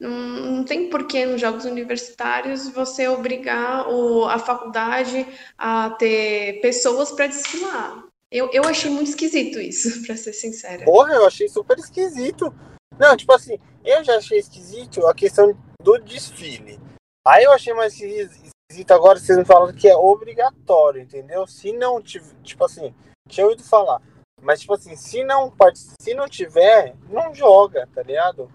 Não, 0.00 0.10
não 0.10 0.64
tem 0.64 0.88
porquê 0.88 1.26
nos 1.26 1.40
jogos 1.40 1.64
universitários 1.64 2.68
você 2.68 3.08
obrigar 3.08 3.88
o, 3.88 4.24
a 4.24 4.38
faculdade 4.38 5.26
a 5.56 5.90
ter 5.90 6.60
pessoas 6.60 7.10
para 7.10 7.26
desfilar. 7.26 8.04
Eu, 8.30 8.50
eu 8.52 8.64
achei 8.64 8.90
muito 8.90 9.08
esquisito 9.08 9.58
isso, 9.58 10.02
para 10.06 10.16
ser 10.16 10.32
sincera. 10.32 10.84
Porra, 10.84 11.14
eu 11.14 11.26
achei 11.26 11.48
super 11.48 11.78
esquisito. 11.78 12.54
Não, 12.98 13.16
tipo 13.16 13.32
assim, 13.32 13.58
eu 13.84 14.04
já 14.04 14.16
achei 14.16 14.38
esquisito 14.38 15.06
a 15.06 15.14
questão 15.14 15.56
do 15.82 15.98
desfile. 15.98 16.78
Aí 17.26 17.44
eu 17.44 17.52
achei 17.52 17.74
mais 17.74 17.94
esquisito 18.00 18.90
agora 18.92 19.18
vocês 19.18 19.36
me 19.36 19.44
falando 19.44 19.74
que 19.74 19.88
é 19.88 19.96
obrigatório, 19.96 21.02
entendeu? 21.02 21.46
Se 21.46 21.72
não 21.72 22.00
tiver, 22.02 22.34
tipo 22.42 22.64
assim, 22.64 22.94
tinha 23.28 23.46
ouvido 23.46 23.62
falar. 23.64 24.00
Mas, 24.40 24.60
tipo 24.60 24.74
assim, 24.74 24.94
se 24.96 25.24
não, 25.24 25.52
se 26.00 26.14
não 26.14 26.28
tiver, 26.28 26.94
não 27.08 27.34
joga, 27.34 27.88
tá 27.94 28.02
ligado? 28.02 28.50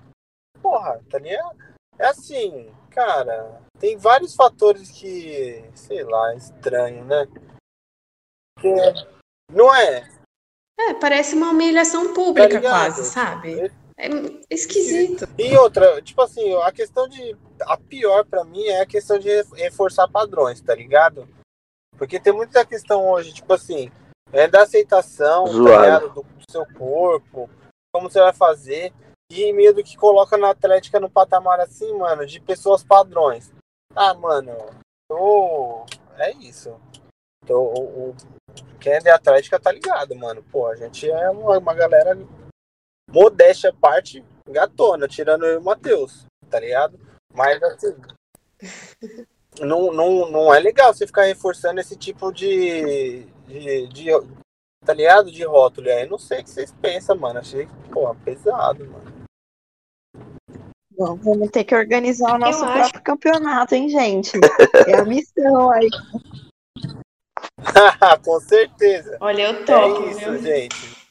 porra, 0.63 1.01
tá 1.09 1.19
ligado? 1.19 1.57
É 1.99 2.07
assim, 2.07 2.73
cara, 2.89 3.61
tem 3.77 3.97
vários 3.97 4.33
fatores 4.33 4.89
que, 4.89 5.63
sei 5.75 6.03
lá, 6.05 6.33
estranho, 6.33 7.03
né? 7.03 7.27
Que, 8.59 8.73
não 9.51 9.75
é? 9.75 10.09
É, 10.79 10.93
parece 10.95 11.35
uma 11.35 11.51
humilhação 11.51 12.13
pública 12.13 12.61
tá 12.61 12.69
quase, 12.69 13.03
sabe? 13.03 13.71
É, 13.97 14.07
é 14.07 14.09
esquisito. 14.49 15.27
E 15.37 15.55
outra, 15.57 16.01
tipo 16.01 16.21
assim, 16.21 16.55
a 16.63 16.71
questão 16.71 17.07
de. 17.07 17.37
A 17.61 17.77
pior 17.77 18.25
para 18.25 18.43
mim 18.43 18.63
é 18.65 18.81
a 18.81 18.85
questão 18.85 19.19
de 19.19 19.29
reforçar 19.53 20.07
padrões, 20.07 20.61
tá 20.61 20.73
ligado? 20.73 21.27
Porque 21.95 22.19
tem 22.19 22.33
muita 22.33 22.65
questão 22.65 23.07
hoje, 23.07 23.33
tipo 23.33 23.53
assim, 23.53 23.91
é 24.33 24.47
da 24.47 24.63
aceitação 24.63 25.45
tá 25.63 25.99
do, 25.99 26.07
do 26.07 26.25
seu 26.49 26.65
corpo, 26.73 27.49
como 27.93 28.09
você 28.09 28.19
vai 28.19 28.33
fazer. 28.33 28.91
E 29.31 29.53
medo 29.53 29.83
que 29.83 29.95
coloca 29.95 30.37
na 30.37 30.49
Atlética 30.49 30.99
no 30.99 31.09
patamar 31.09 31.59
assim, 31.59 31.97
mano, 31.97 32.25
de 32.25 32.39
pessoas 32.39 32.83
padrões. 32.83 33.51
Ah, 33.95 34.13
mano, 34.13 34.55
tô... 35.07 35.85
é 36.17 36.31
isso. 36.33 36.75
Tô, 37.45 37.59
o, 37.59 38.09
o, 38.09 38.15
quem 38.79 38.93
é 38.93 38.99
de 38.99 39.09
Atlética 39.09 39.59
tá 39.59 39.71
ligado, 39.71 40.15
mano. 40.15 40.43
Pô, 40.51 40.67
a 40.67 40.75
gente 40.75 41.09
é 41.09 41.29
uma, 41.29 41.57
uma 41.57 41.73
galera 41.73 42.17
modéstia 43.09 43.73
parte 43.73 44.23
gatona, 44.49 45.07
tirando 45.07 45.45
eu 45.45 45.53
e 45.53 45.57
o 45.57 45.63
Matheus, 45.63 46.25
tá 46.49 46.59
ligado? 46.59 46.99
Mas 47.33 47.61
assim. 47.63 47.95
não, 49.61 49.91
não, 49.91 50.29
não 50.29 50.53
é 50.53 50.59
legal 50.59 50.93
você 50.93 51.05
ficar 51.05 51.23
reforçando 51.23 51.79
esse 51.79 51.95
tipo 51.95 52.31
de, 52.31 53.27
de, 53.47 53.87
de 53.87 54.09
tá 54.85 54.93
ligado? 54.93 55.31
De 55.31 55.43
rótulo. 55.43 55.89
Aí 55.89 56.07
não 56.07 56.17
sei 56.17 56.41
o 56.41 56.43
que 56.43 56.49
vocês 56.49 56.73
pensam, 56.81 57.17
mano. 57.17 57.39
Achei, 57.39 57.67
pô, 57.91 58.13
pesado, 58.15 58.85
mano. 58.85 59.13
Bom, 60.95 61.15
vamos 61.15 61.49
ter 61.49 61.63
que 61.63 61.75
organizar 61.75 62.35
o 62.35 62.37
nosso 62.37 62.59
Eu 62.59 62.65
próprio 62.65 62.83
acho... 62.83 63.01
campeonato, 63.01 63.73
hein, 63.73 63.89
gente? 63.89 64.33
É 64.87 64.99
a 64.99 65.05
missão 65.05 65.71
aí. 65.71 65.89
Com 68.23 68.39
certeza. 68.39 69.17
Olha, 69.19 69.49
eu 69.49 69.65
topo, 69.65 70.03
é 70.03 70.11
isso, 70.11 70.19
viu? 70.19 70.39
gente. 70.41 71.03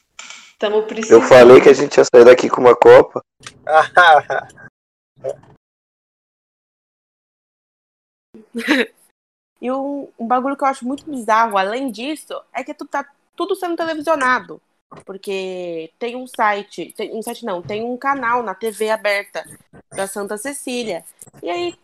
Tamo 0.57 0.83
precisando. 0.83 1.21
Eu 1.21 1.27
falei 1.27 1.59
que 1.59 1.67
a 1.67 1.73
gente 1.73 1.97
ia 1.97 2.05
sair 2.05 2.23
daqui 2.23 2.49
com 2.49 2.61
uma 2.61 2.75
Copa. 2.75 3.21
e 9.63 9.71
um, 9.71 10.09
um 10.19 10.27
bagulho 10.27 10.57
que 10.57 10.63
eu 10.65 10.67
acho 10.67 10.85
muito 10.85 11.09
bizarro, 11.09 11.57
além 11.57 11.89
disso, 11.89 12.33
é 12.53 12.65
que 12.65 12.73
tu 12.73 12.85
tá 12.85 13.09
tudo 13.33 13.55
sendo 13.55 13.77
televisionado. 13.77 14.61
Porque 15.05 15.89
tem 15.97 16.17
um 16.17 16.27
site, 16.27 16.93
tem, 16.97 17.17
um 17.17 17.21
site 17.21 17.45
não, 17.45 17.61
tem 17.61 17.81
um 17.81 17.95
canal 17.95 18.43
na 18.43 18.53
TV 18.53 18.89
aberta 18.89 19.45
da 19.89 20.05
Santa 20.05 20.37
Cecília. 20.37 21.05
E 21.41 21.49
aí 21.49 21.75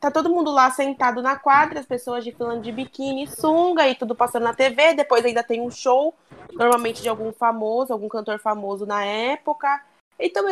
tá 0.00 0.10
todo 0.10 0.30
mundo 0.30 0.50
lá 0.50 0.70
sentado 0.70 1.20
na 1.20 1.36
quadra, 1.36 1.80
as 1.80 1.86
pessoas 1.86 2.24
de 2.24 2.32
filando 2.32 2.62
de 2.62 2.72
biquíni, 2.72 3.26
sunga 3.26 3.86
e 3.86 3.94
tudo 3.94 4.14
passando 4.14 4.44
na 4.44 4.54
TV. 4.54 4.94
Depois 4.94 5.22
ainda 5.22 5.42
tem 5.42 5.60
um 5.60 5.70
show, 5.70 6.14
normalmente 6.54 7.02
de 7.02 7.10
algum 7.10 7.30
famoso, 7.30 7.92
algum 7.92 8.08
cantor 8.08 8.38
famoso 8.38 8.86
na 8.86 9.04
época. 9.04 9.84
Então 10.18 10.48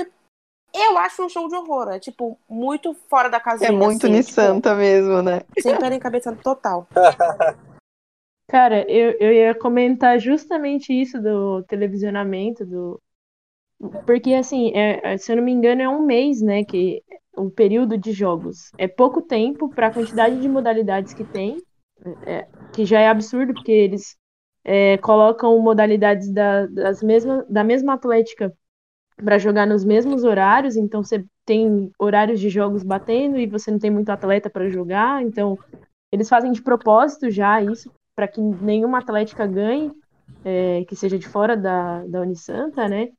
eu 0.75 0.99
acho 0.99 1.25
um 1.25 1.29
show 1.29 1.49
de 1.49 1.55
horror, 1.55 1.89
é 1.91 2.01
tipo 2.01 2.39
muito 2.49 2.95
fora 3.09 3.29
da 3.29 3.39
casinha. 3.39 3.69
É 3.69 3.73
muito 3.73 4.07
assim, 4.07 4.17
Nissanta 4.17 4.71
tipo, 4.71 4.81
mesmo, 4.81 5.23
né? 5.23 5.43
Sem 5.61 5.79
pé 5.79 5.89
nem 5.89 6.01
cabeça 6.01 6.35
total. 6.35 6.89
Cara, 8.49 8.85
eu, 8.91 9.13
eu 9.19 9.33
ia 9.33 9.55
comentar 9.55 10.19
justamente 10.19 10.93
isso 10.93 11.21
do 11.21 11.63
televisionamento, 11.63 12.67
do. 12.67 13.01
Porque, 14.07 14.35
assim, 14.35 14.73
é, 14.75 15.17
se 15.17 15.33
eu 15.33 15.37
não 15.37 15.43
me 15.43 15.53
engano, 15.53 15.83
é 15.83 15.89
um 15.89 16.03
mês, 16.03 16.43
né? 16.43 16.65
Que 16.65 17.03
o 17.37 17.51
período 17.51 17.97
de 17.97 18.13
jogos. 18.13 18.71
É 18.79 18.87
pouco 18.87 19.23
tempo 19.23 19.69
para 19.69 19.89
a 19.89 19.93
quantidade 19.93 20.41
de 20.41 20.49
modalidades 20.49 21.15
que 21.15 21.25
tem, 21.25 21.63
é, 22.27 22.47
que 22.73 22.85
já 22.85 23.01
é 23.01 23.09
absurdo, 23.09 23.55
porque 23.55 23.73
eles 23.73 24.17
é, 24.65 24.99
colocam 24.99 25.59
modalidades 25.59 26.31
da, 26.33 26.67
das 26.67 27.03
mesma, 27.03 27.45
da 27.49 27.65
mesma 27.65 27.95
atlética 27.95 28.53
para 29.17 29.39
jogar 29.39 29.67
nos 29.67 29.85
mesmos 29.85 30.25
horários, 30.25 30.77
então 30.77 31.03
você 31.03 31.25
tem 31.45 31.91
horários 31.99 32.41
de 32.41 32.49
jogos 32.49 32.83
batendo 32.83 33.39
e 33.39 33.47
você 33.47 33.71
não 33.71 33.79
tem 33.79 33.91
muito 33.91 34.11
atleta 34.11 34.51
para 34.51 34.69
jogar, 34.71 35.23
então 35.23 35.59
eles 36.11 36.29
fazem 36.29 36.53
de 36.53 36.63
propósito 36.63 37.31
já 37.31 37.63
isso 37.63 37.91
para 38.15 38.29
que 38.29 38.41
nenhuma 38.41 38.99
atlética 38.99 39.47
ganhe, 39.47 39.93
é, 40.45 40.85
que 40.89 40.95
seja 40.95 41.19
de 41.19 41.29
fora 41.29 41.57
da, 41.57 42.05
da 42.05 42.21
Unisanta, 42.21 42.89
né? 42.89 43.11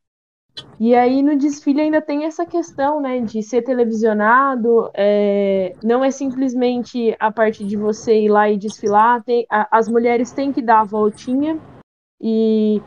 E 0.80 0.96
aí 0.96 1.22
no 1.22 1.38
desfile 1.38 1.82
ainda 1.82 2.02
tem 2.02 2.24
essa 2.24 2.46
questão, 2.46 3.02
né, 3.02 3.20
de 3.20 3.44
ser 3.44 3.62
televisionado, 3.62 4.90
é, 4.94 5.74
não 5.84 6.04
é 6.04 6.12
simplesmente 6.12 7.14
a 7.20 7.30
parte 7.30 7.66
de 7.66 7.76
você 7.76 8.22
ir 8.22 8.30
lá 8.30 8.50
e 8.50 8.58
desfilar, 8.58 9.22
tem, 9.24 9.46
a, 9.50 9.68
as 9.78 9.90
mulheres 9.90 10.32
têm 10.32 10.54
que 10.54 10.62
dar 10.62 10.82
a 10.82 10.86
voltinha 10.86 11.60
e 12.22 12.82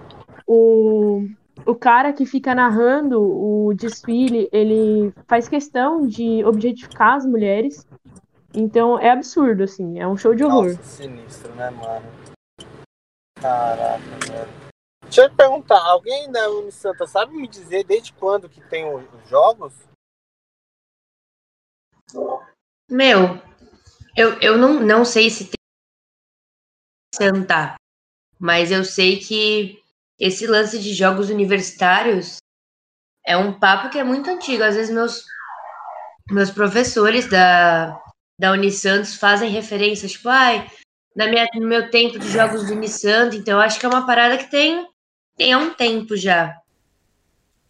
o, 0.46 1.26
o 1.66 1.74
cara 1.74 2.12
que 2.12 2.24
fica 2.24 2.54
narrando 2.54 3.20
o 3.20 3.74
desfile, 3.74 4.48
ele 4.52 5.12
faz 5.26 5.48
questão 5.48 6.06
de 6.06 6.44
objetificar 6.44 7.14
as 7.14 7.26
mulheres, 7.26 7.86
então 8.54 8.98
é 8.98 9.10
absurdo, 9.10 9.62
assim, 9.62 9.98
é 9.98 10.06
um 10.06 10.16
show 10.16 10.34
de 10.34 10.44
horror. 10.44 10.68
Nossa, 10.68 10.82
sinistro, 10.82 11.54
né, 11.54 11.70
mano? 11.70 12.06
Caraca, 13.40 13.98
velho. 14.26 14.68
Deixa 15.02 15.22
eu 15.22 15.30
te 15.30 15.36
perguntar, 15.36 15.80
alguém 15.80 16.30
da 16.30 16.50
Unisanta 16.50 17.06
sabe 17.06 17.34
me 17.34 17.48
dizer 17.48 17.84
desde 17.84 18.12
quando 18.12 18.48
que 18.48 18.60
tem 18.60 18.84
os 18.92 19.28
jogos? 19.28 19.72
Meu, 22.90 23.40
eu, 24.16 24.38
eu 24.40 24.58
não, 24.58 24.80
não 24.80 25.04
sei 25.04 25.30
se 25.30 25.44
tem 25.44 25.58
Santa, 27.14 27.76
mas 28.38 28.70
eu 28.70 28.84
sei 28.84 29.18
que 29.18 29.82
esse 30.18 30.46
lance 30.46 30.78
de 30.78 30.92
jogos 30.92 31.30
universitários 31.30 32.38
é 33.24 33.36
um 33.36 33.58
papo 33.58 33.90
que 33.90 33.98
é 33.98 34.04
muito 34.04 34.30
antigo. 34.30 34.62
Às 34.62 34.74
vezes 34.74 34.92
meus, 34.92 35.24
meus 36.30 36.50
professores 36.50 37.28
da, 37.28 38.00
da 38.38 38.52
Unisantos 38.52 39.14
fazem 39.14 39.50
referência, 39.50 40.08
tipo, 40.08 40.28
ai, 40.28 40.68
na 41.14 41.26
minha, 41.26 41.46
no 41.54 41.66
meu 41.66 41.90
tempo 41.90 42.18
de 42.18 42.28
jogos 42.28 42.66
do 42.66 42.72
Unisanto, 42.72 43.36
então 43.36 43.60
acho 43.60 43.78
que 43.78 43.86
é 43.86 43.88
uma 43.88 44.06
parada 44.06 44.38
que 44.38 44.50
tem, 44.50 44.86
tem 45.36 45.52
há 45.52 45.58
um 45.58 45.74
tempo 45.74 46.16
já. 46.16 46.56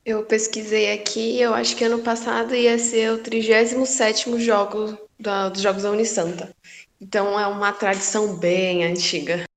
Eu 0.04 0.24
pesquisei 0.24 0.92
aqui, 0.92 1.40
eu 1.40 1.52
acho 1.54 1.76
que 1.76 1.84
ano 1.84 1.98
passado 1.98 2.54
ia 2.54 2.78
ser 2.78 3.12
o 3.12 3.18
37º 3.18 4.38
jogo 4.38 4.98
da, 5.18 5.48
dos 5.48 5.60
Jogos 5.60 5.82
da 5.82 5.90
Unisanta. 5.90 6.54
Então 7.00 7.38
é 7.38 7.46
uma 7.46 7.72
tradição 7.72 8.36
bem 8.36 8.84
antiga. 8.84 9.47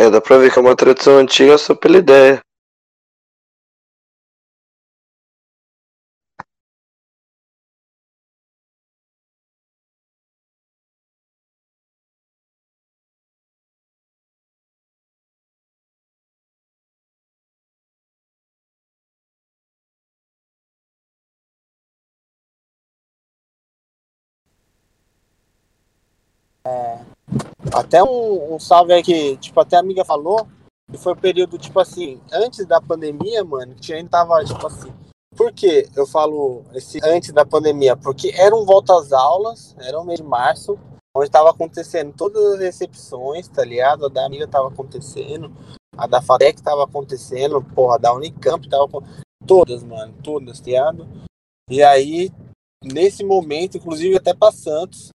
É, 0.00 0.08
dá 0.10 0.20
pra 0.20 0.38
ver 0.38 0.50
que 0.52 0.58
é 0.58 0.62
uma 0.62 0.74
tradição 0.74 1.18
antiga 1.18 1.58
só 1.58 1.74
pela 1.74 1.98
ideia. 1.98 2.40
É, 26.66 26.98
até 27.80 28.02
um, 28.02 28.54
um 28.54 28.60
salve 28.60 28.92
aí 28.92 29.02
que, 29.02 29.36
tipo, 29.38 29.58
até 29.58 29.76
a 29.76 29.80
amiga 29.80 30.04
falou, 30.04 30.46
que 30.90 30.98
foi 30.98 31.12
o 31.12 31.16
período, 31.16 31.58
tipo 31.58 31.80
assim, 31.80 32.20
antes 32.32 32.66
da 32.66 32.80
pandemia, 32.80 33.42
mano, 33.42 33.74
que 33.74 33.92
a 33.92 33.96
gente 33.96 34.10
tava, 34.10 34.44
tipo 34.44 34.66
assim. 34.66 34.92
Por 35.36 35.52
que 35.52 35.88
eu 35.96 36.06
falo 36.06 36.64
esse 36.74 36.98
antes 37.02 37.32
da 37.32 37.46
pandemia? 37.46 37.96
Porque 37.96 38.32
era 38.34 38.54
um 38.54 38.64
volta 38.64 38.94
às 38.98 39.12
aulas, 39.12 39.76
era 39.78 39.98
o 39.98 40.04
mês 40.04 40.18
de 40.18 40.26
março, 40.26 40.78
onde 41.16 41.30
tava 41.30 41.50
acontecendo 41.50 42.12
todas 42.16 42.54
as 42.54 42.60
recepções, 42.60 43.48
tá 43.48 43.64
ligado? 43.64 44.06
A 44.06 44.08
da 44.08 44.26
amiga 44.26 44.46
tava 44.46 44.68
acontecendo, 44.68 45.52
a 45.96 46.06
da 46.06 46.20
FATEC 46.20 46.60
tava 46.62 46.84
acontecendo, 46.84 47.62
porra, 47.62 47.98
da 47.98 48.12
Unicamp 48.12 48.68
tava 48.68 48.88
Todas, 49.46 49.82
mano, 49.82 50.14
todas, 50.22 50.60
tá 50.60 50.66
ligado? 50.66 51.08
E 51.70 51.82
aí, 51.82 52.30
nesse 52.84 53.24
momento, 53.24 53.78
inclusive 53.78 54.16
até 54.16 54.34
pra 54.34 54.52
Santos, 54.52 55.10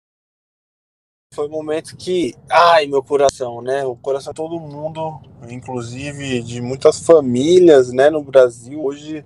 foi 1.33 1.47
um 1.47 1.51
momento 1.51 1.97
que, 1.97 2.35
ai, 2.49 2.85
meu 2.85 3.03
coração, 3.03 3.61
né? 3.61 3.83
O 3.85 3.95
coração 3.95 4.31
de 4.31 4.37
todo 4.37 4.59
mundo, 4.59 5.19
inclusive 5.49 6.41
de 6.43 6.61
muitas 6.61 6.99
famílias, 6.99 7.91
né, 7.91 8.09
no 8.09 8.23
Brasil, 8.23 8.83
hoje 8.83 9.25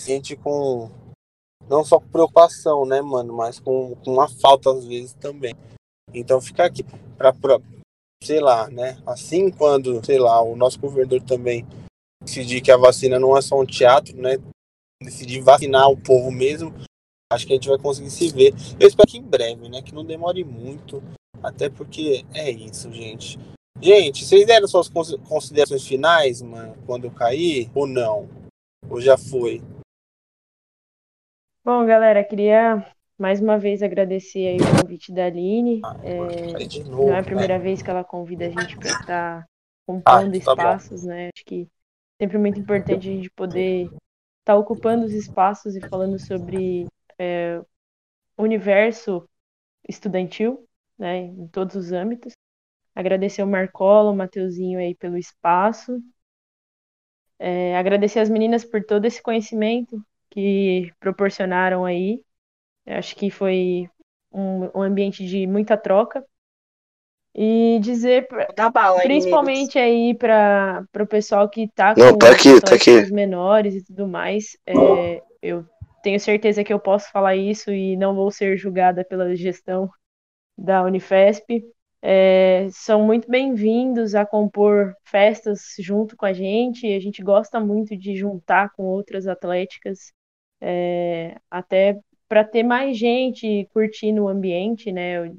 sente 0.00 0.36
com 0.36 0.90
não 1.68 1.84
só 1.84 2.00
com 2.00 2.08
preocupação, 2.08 2.84
né, 2.84 3.00
mano, 3.00 3.34
mas 3.34 3.60
com, 3.60 3.94
com 3.96 4.12
uma 4.12 4.28
falta 4.28 4.70
às 4.70 4.84
vezes 4.84 5.12
também. 5.14 5.54
Então 6.12 6.40
fica 6.40 6.64
aqui 6.64 6.82
para 7.16 7.32
sei 8.22 8.40
lá, 8.40 8.68
né? 8.68 8.98
Assim 9.06 9.50
quando, 9.50 10.04
sei 10.04 10.18
lá, 10.18 10.42
o 10.42 10.56
nosso 10.56 10.78
governador 10.80 11.22
também 11.22 11.66
decidir 12.22 12.60
que 12.60 12.72
a 12.72 12.76
vacina 12.76 13.18
não 13.18 13.36
é 13.36 13.40
só 13.40 13.60
um 13.60 13.66
teatro, 13.66 14.16
né? 14.16 14.38
Decidir 15.02 15.40
vacinar 15.40 15.88
o 15.88 15.96
povo 15.96 16.30
mesmo, 16.32 16.74
acho 17.32 17.46
que 17.46 17.52
a 17.52 17.56
gente 17.56 17.68
vai 17.68 17.78
conseguir 17.78 18.10
se 18.10 18.28
ver. 18.30 18.52
Eu 18.80 18.88
espero 18.88 19.08
que 19.08 19.18
em 19.18 19.22
breve, 19.22 19.68
né? 19.68 19.82
Que 19.82 19.94
não 19.94 20.04
demore 20.04 20.42
muito. 20.42 21.02
Até 21.42 21.68
porque 21.68 22.24
é 22.34 22.50
isso, 22.50 22.92
gente. 22.92 23.38
Gente, 23.80 24.24
vocês 24.24 24.44
deram 24.46 24.66
suas 24.66 24.88
considerações 24.88 25.86
finais, 25.86 26.42
mano, 26.42 26.76
quando 26.84 27.04
eu 27.04 27.10
caí? 27.12 27.70
Ou 27.74 27.86
não? 27.86 28.28
Ou 28.90 29.00
já 29.00 29.16
foi? 29.16 29.62
Bom, 31.64 31.86
galera, 31.86 32.24
queria 32.24 32.84
mais 33.18 33.40
uma 33.40 33.58
vez 33.58 33.82
agradecer 33.82 34.46
aí 34.46 34.56
o 34.56 34.80
convite 34.80 35.12
da 35.12 35.26
Aline. 35.26 35.80
Ah, 35.84 35.96
é, 36.02 36.82
novo, 36.84 37.06
não 37.08 37.14
é 37.14 37.18
a 37.18 37.22
primeira 37.22 37.58
né? 37.58 37.62
vez 37.62 37.82
que 37.82 37.90
ela 37.90 38.04
convida 38.04 38.46
a 38.46 38.48
gente 38.48 38.76
para 38.76 38.88
estar 38.88 39.06
tá 39.42 39.46
compondo 39.86 40.28
ah, 40.28 40.30
tá 40.30 40.36
espaços, 40.36 41.02
bom. 41.02 41.08
né? 41.08 41.30
Acho 41.34 41.44
que 41.44 41.68
sempre 42.20 42.38
muito 42.38 42.60
importante 42.60 43.08
a 43.08 43.12
gente 43.12 43.30
poder 43.30 43.84
estar 43.84 43.98
tá 44.44 44.56
ocupando 44.56 45.04
os 45.04 45.12
espaços 45.12 45.76
e 45.76 45.80
falando 45.88 46.18
sobre 46.18 46.86
é, 47.18 47.60
universo 48.36 49.28
estudantil, 49.88 50.67
né, 50.98 51.18
em 51.18 51.46
todos 51.48 51.76
os 51.76 51.92
âmbitos. 51.92 52.32
Agradecer 52.94 53.42
o 53.42 53.46
Marcola, 53.46 54.10
o 54.10 54.16
Mateuzinho 54.16 54.78
aí 54.78 54.94
pelo 54.94 55.16
espaço. 55.16 56.00
É, 57.38 57.76
agradecer 57.76 58.18
as 58.18 58.28
meninas 58.28 58.64
por 58.64 58.82
todo 58.84 59.04
esse 59.04 59.22
conhecimento 59.22 60.02
que 60.30 60.92
proporcionaram 60.98 61.84
aí. 61.84 62.20
Eu 62.84 62.96
acho 62.96 63.14
que 63.14 63.30
foi 63.30 63.88
um, 64.32 64.68
um 64.74 64.82
ambiente 64.82 65.24
de 65.24 65.46
muita 65.46 65.76
troca. 65.76 66.24
E 67.34 67.78
dizer, 67.80 68.26
pra, 68.26 68.68
bala, 68.68 69.00
principalmente 69.02 69.78
aí 69.78 70.12
para 70.12 70.84
o 70.98 71.06
pessoal 71.06 71.48
que 71.48 71.62
está 71.62 71.94
com 71.94 72.00
Não, 72.00 72.18
tá 72.18 72.32
aqui, 72.32 72.60
tá 72.60 72.74
aqui. 72.74 73.12
menores 73.12 73.76
e 73.76 73.84
tudo 73.84 74.08
mais, 74.08 74.56
é, 74.66 75.22
eu 75.40 75.64
tenho 76.02 76.18
certeza 76.18 76.64
que 76.64 76.72
eu 76.72 76.80
posso 76.80 77.12
falar 77.12 77.36
isso 77.36 77.70
e 77.70 77.96
não 77.96 78.14
vou 78.16 78.30
ser 78.32 78.56
julgada 78.56 79.04
pela 79.04 79.36
gestão 79.36 79.88
da 80.58 80.82
Unifesp. 80.82 81.64
É, 82.02 82.68
são 82.70 83.04
muito 83.04 83.30
bem-vindos 83.30 84.14
a 84.14 84.26
compor 84.26 84.94
festas 85.04 85.74
junto 85.78 86.16
com 86.16 86.26
a 86.26 86.32
gente. 86.32 86.86
A 86.86 87.00
gente 87.00 87.22
gosta 87.22 87.60
muito 87.60 87.96
de 87.96 88.16
juntar 88.16 88.70
com 88.74 88.84
outras 88.84 89.26
atléticas, 89.28 90.12
é, 90.60 91.36
até 91.50 92.00
para 92.28 92.44
ter 92.44 92.62
mais 92.62 92.98
gente 92.98 93.66
curtindo 93.72 94.24
o 94.24 94.28
ambiente, 94.28 94.92
né? 94.92 95.32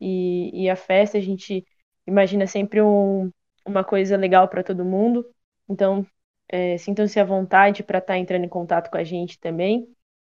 E, 0.00 0.64
e 0.64 0.70
a 0.70 0.76
festa 0.76 1.18
a 1.18 1.20
gente 1.20 1.64
imagina 2.06 2.46
sempre 2.46 2.82
um, 2.82 3.30
uma 3.66 3.84
coisa 3.84 4.16
legal 4.16 4.48
para 4.48 4.64
todo 4.64 4.84
mundo. 4.84 5.24
Então, 5.68 6.06
é, 6.48 6.76
sintam-se 6.78 7.20
à 7.20 7.24
vontade 7.24 7.82
para 7.82 7.98
estar 7.98 8.14
tá 8.14 8.18
entrando 8.18 8.44
em 8.44 8.48
contato 8.48 8.90
com 8.90 8.96
a 8.96 9.04
gente 9.04 9.38
também. 9.40 9.86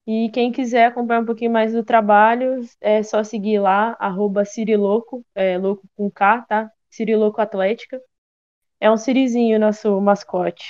E 0.06 0.30
quem 0.30 0.50
quiser 0.50 0.86
acompanhar 0.86 1.20
um 1.20 1.26
pouquinho 1.26 1.52
mais 1.52 1.72
do 1.72 1.84
trabalho, 1.84 2.60
é 2.80 3.02
só 3.02 3.22
seguir 3.22 3.60
lá, 3.60 3.96
arroba 4.00 4.44
Ciriloco, 4.44 5.24
é, 5.34 5.56
louco 5.56 5.88
com 5.96 6.10
K, 6.10 6.42
tá? 6.42 6.70
Ciriloco 6.90 7.40
Atlética. 7.40 8.00
É 8.80 8.90
um 8.90 8.96
Sirizinho, 8.96 9.60
nosso 9.60 10.00
mascote. 10.00 10.68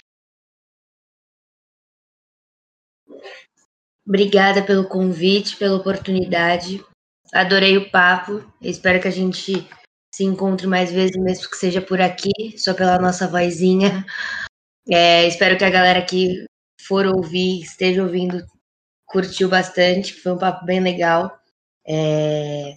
Obrigada 4.06 4.62
pelo 4.62 4.88
convite, 4.88 5.56
pela 5.56 5.76
oportunidade. 5.76 6.84
Adorei 7.32 7.78
o 7.78 7.90
papo. 7.90 8.44
espero 8.60 9.00
que 9.00 9.08
a 9.08 9.12
gente 9.12 9.66
se 10.14 10.24
encontre 10.24 10.66
mais 10.66 10.92
vezes, 10.92 11.16
mesmo 11.16 11.48
que 11.48 11.56
seja 11.56 11.80
por 11.80 12.02
aqui, 12.02 12.58
só 12.58 12.74
pela 12.74 12.98
nossa 12.98 13.26
vozinha. 13.26 14.04
É, 14.90 15.26
espero 15.26 15.56
que 15.56 15.64
a 15.64 15.70
galera 15.70 16.04
que 16.04 16.44
for 16.86 17.06
ouvir, 17.06 17.62
esteja 17.62 18.02
ouvindo 18.02 18.44
curtiu 19.12 19.48
bastante, 19.48 20.14
foi 20.14 20.32
um 20.32 20.38
papo 20.38 20.64
bem 20.64 20.80
legal. 20.80 21.38
É... 21.86 22.76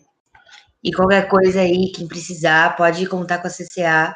E 0.84 0.92
qualquer 0.92 1.28
coisa 1.28 1.62
aí, 1.62 1.92
quem 1.92 2.08
precisar, 2.08 2.76
pode 2.76 3.08
contar 3.08 3.40
com 3.40 3.48
a 3.48 3.50
CCA, 3.50 4.16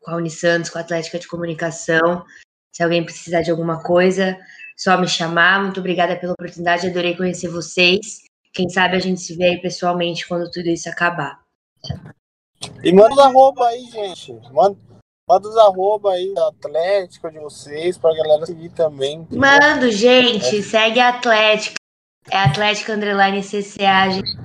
com 0.00 0.10
a 0.10 0.16
Unisantos, 0.16 0.70
com 0.70 0.78
a 0.78 0.80
Atlética 0.80 1.18
de 1.18 1.28
Comunicação. 1.28 2.24
Se 2.72 2.82
alguém 2.82 3.04
precisar 3.04 3.42
de 3.42 3.50
alguma 3.50 3.80
coisa, 3.82 4.36
só 4.76 4.98
me 4.98 5.06
chamar. 5.06 5.62
Muito 5.62 5.78
obrigada 5.78 6.16
pela 6.16 6.32
oportunidade, 6.32 6.88
adorei 6.88 7.16
conhecer 7.16 7.48
vocês. 7.48 8.22
Quem 8.52 8.68
sabe 8.68 8.96
a 8.96 9.00
gente 9.00 9.20
se 9.20 9.36
vê 9.36 9.44
aí 9.44 9.60
pessoalmente 9.60 10.26
quando 10.26 10.50
tudo 10.50 10.68
isso 10.68 10.88
acabar. 10.88 11.40
E 12.82 12.92
manda 12.92 13.22
arroba 13.22 13.66
aí, 13.68 13.84
gente. 13.84 14.32
Manda, 14.52 14.76
Manda 15.26 15.48
os 15.48 15.56
arroba 15.56 16.12
aí 16.12 16.34
da 16.34 16.48
Atlética 16.48 17.30
de 17.30 17.38
vocês 17.38 17.96
pra 17.96 18.14
galera 18.14 18.44
seguir 18.44 18.68
também. 18.70 19.26
Mando, 19.30 19.90
gente. 19.90 20.58
É. 20.58 20.62
Segue 20.62 21.00
a 21.00 21.08
Atlética. 21.08 21.76
É 22.30 22.38
Atlética 22.38 22.92
Underline 22.92 23.40
CCA. 23.42 24.10
Gente, 24.10 24.36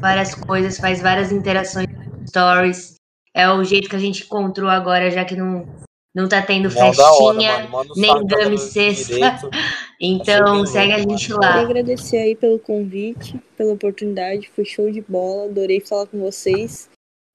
várias 0.00 0.34
coisas, 0.34 0.78
faz 0.78 1.00
várias 1.00 1.32
interações, 1.32 1.88
stories. 2.28 2.94
É 3.34 3.50
o 3.50 3.62
jeito 3.64 3.88
que 3.88 3.96
a 3.96 4.00
gente 4.00 4.24
encontrou 4.24 4.70
agora, 4.70 5.10
já 5.10 5.24
que 5.24 5.34
não, 5.34 5.66
não 6.14 6.28
tá 6.28 6.42
tendo 6.42 6.64
não, 6.64 6.70
festinha, 6.70 7.68
hora, 7.72 7.88
nem 7.96 8.26
dame 8.26 8.58
sexta. 8.58 9.14
então, 10.00 10.64
segue 10.64 10.92
a 10.92 10.98
gente 10.98 11.32
lá. 11.32 11.48
Queria 11.48 11.62
agradecer 11.62 12.18
aí 12.18 12.36
pelo 12.36 12.58
convite, 12.60 13.40
pela 13.56 13.72
oportunidade. 13.72 14.48
Foi 14.54 14.64
show 14.64 14.90
de 14.90 15.00
bola. 15.00 15.46
Adorei 15.46 15.80
falar 15.80 16.06
com 16.06 16.20
vocês. 16.20 16.88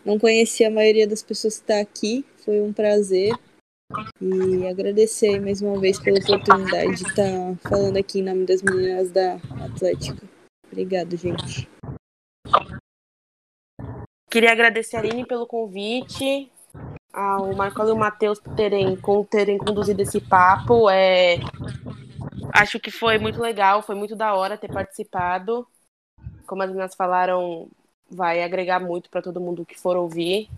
Não 0.06 0.20
conheci 0.20 0.64
a 0.64 0.70
maioria 0.70 1.08
das 1.08 1.24
pessoas 1.24 1.56
que 1.56 1.64
está 1.64 1.80
aqui, 1.82 2.24
foi 2.46 2.62
um 2.62 2.72
prazer. 2.72 3.34
E 4.22 4.68
agradecer 4.68 5.40
mais 5.40 5.62
uma 5.62 5.80
vez 5.80 6.00
pela 6.00 6.20
oportunidade 6.20 6.96
de 6.96 7.10
estar 7.10 7.16
tá 7.16 7.70
falando 7.70 7.98
aqui 7.98 8.20
em 8.20 8.24
nome 8.24 8.46
das 8.46 8.62
meninas 8.62 9.12
da 9.12 9.36
Atlética. 9.66 10.22
Obrigado, 10.68 11.18
gente. 11.18 11.68
Queria 14.30 14.52
agradecer 14.52 14.98
a 14.98 15.00
Aline 15.00 15.26
pelo 15.26 15.48
convite, 15.48 16.52
ao 17.14 17.54
Marcelo 17.56 17.90
e 17.90 17.92
o 17.94 17.98
Matheus 17.98 18.40
por 18.40 18.54
terem, 18.56 18.98
terem 19.30 19.58
conduzido 19.58 20.02
esse 20.02 20.20
papo. 20.20 20.90
É, 20.90 21.38
acho 22.54 22.80
que 22.80 22.92
foi 22.92 23.18
muito 23.18 23.40
legal, 23.40 23.82
foi 23.82 23.96
muito 23.96 24.16
da 24.16 24.34
hora 24.34 24.58
ter 24.58 24.72
participado. 24.72 25.66
Como 26.46 26.62
as 26.62 26.70
meninas 26.70 26.96
falaram, 26.96 27.70
vai 28.10 28.44
agregar 28.44 28.80
muito 28.80 29.10
para 29.10 29.22
todo 29.22 29.40
mundo 29.40 29.66
que 29.66 29.80
for 29.80 29.96
ouvir. 29.96 30.50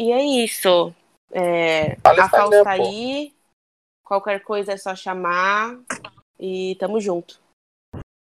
E 0.00 0.12
é 0.12 0.24
isso. 0.24 0.94
É, 1.30 1.92
a 2.02 2.28
FAO 2.30 2.50
está 2.50 2.70
aí. 2.70 3.34
Qualquer 4.02 4.42
coisa 4.42 4.72
é 4.72 4.76
só 4.78 4.96
chamar. 4.96 5.78
E 6.38 6.74
tamo 6.76 6.98
junto. 6.98 7.38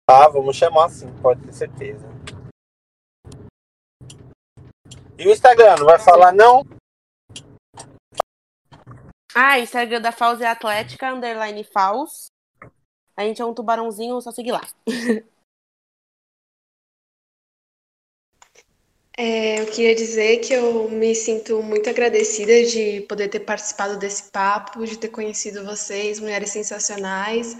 Ah, 0.05 0.27
vamos 0.27 0.57
chamar 0.57 0.89
sim, 0.89 1.09
pode 1.21 1.41
ter 1.45 1.53
certeza. 1.53 2.05
E 5.17 5.25
o 5.25 5.31
Instagram, 5.31 5.77
não 5.77 5.85
vai 5.85 5.97
falar 5.97 6.33
não? 6.33 6.65
Ah, 9.33 9.57
Instagram 9.57 10.01
da 10.01 10.11
Faus 10.11 10.41
é 10.41 10.47
Atlética, 10.47 11.13
underline 11.13 11.63
Faus. 11.63 12.27
A 13.15 13.23
gente 13.23 13.41
é 13.41 13.45
um 13.45 13.53
tubarãozinho, 13.53 14.19
só 14.19 14.29
seguir 14.31 14.51
lá. 14.51 14.61
É, 19.23 19.61
eu 19.61 19.67
queria 19.67 19.93
dizer 19.93 20.37
que 20.37 20.51
eu 20.51 20.89
me 20.89 21.13
sinto 21.13 21.61
muito 21.61 21.87
agradecida 21.87 22.63
de 22.65 23.01
poder 23.01 23.27
ter 23.27 23.41
participado 23.41 23.95
desse 23.99 24.31
papo, 24.31 24.83
de 24.83 24.97
ter 24.97 25.09
conhecido 25.09 25.63
vocês, 25.63 26.19
mulheres 26.19 26.49
sensacionais, 26.49 27.55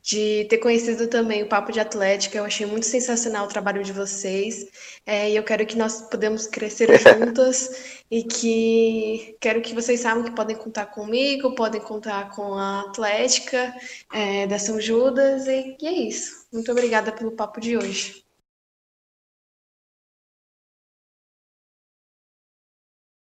de 0.00 0.46
ter 0.48 0.58
conhecido 0.58 1.08
também 1.08 1.42
o 1.42 1.48
Papo 1.48 1.72
de 1.72 1.80
Atlética. 1.80 2.38
Eu 2.38 2.44
achei 2.44 2.64
muito 2.64 2.86
sensacional 2.86 3.46
o 3.46 3.48
trabalho 3.48 3.82
de 3.82 3.92
vocês. 3.92 4.68
É, 5.04 5.28
e 5.28 5.34
eu 5.34 5.42
quero 5.42 5.66
que 5.66 5.76
nós 5.76 6.00
podemos 6.02 6.46
crescer 6.46 6.88
juntas 7.02 7.98
e 8.08 8.22
que 8.22 9.36
quero 9.40 9.60
que 9.62 9.74
vocês 9.74 9.98
saibam 9.98 10.22
que 10.22 10.30
podem 10.30 10.54
contar 10.56 10.86
comigo, 10.86 11.56
podem 11.56 11.80
contar 11.80 12.30
com 12.36 12.54
a 12.54 12.82
Atlética 12.82 13.74
é, 14.12 14.46
da 14.46 14.60
São 14.60 14.80
Judas. 14.80 15.48
E, 15.48 15.76
e 15.82 15.86
é 15.88 15.92
isso. 15.92 16.46
Muito 16.52 16.70
obrigada 16.70 17.10
pelo 17.10 17.32
papo 17.32 17.60
de 17.60 17.76
hoje. 17.76 18.29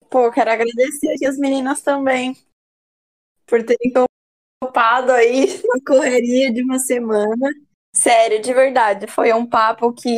Pô, 0.10 0.32
quero 0.32 0.52
agradecer 0.52 1.14
aqui 1.14 1.26
as 1.26 1.38
meninas 1.38 1.82
também 1.82 2.36
por 3.46 3.64
terem 3.64 3.92
topado 4.62 5.12
aí 5.12 5.46
na 5.66 5.80
correria 5.86 6.52
de 6.52 6.64
uma 6.64 6.80
semana. 6.80 7.50
Sério, 7.94 8.42
de 8.42 8.54
verdade, 8.54 9.08
foi 9.08 9.32
um 9.34 9.46
papo 9.46 9.94
que 9.94 10.10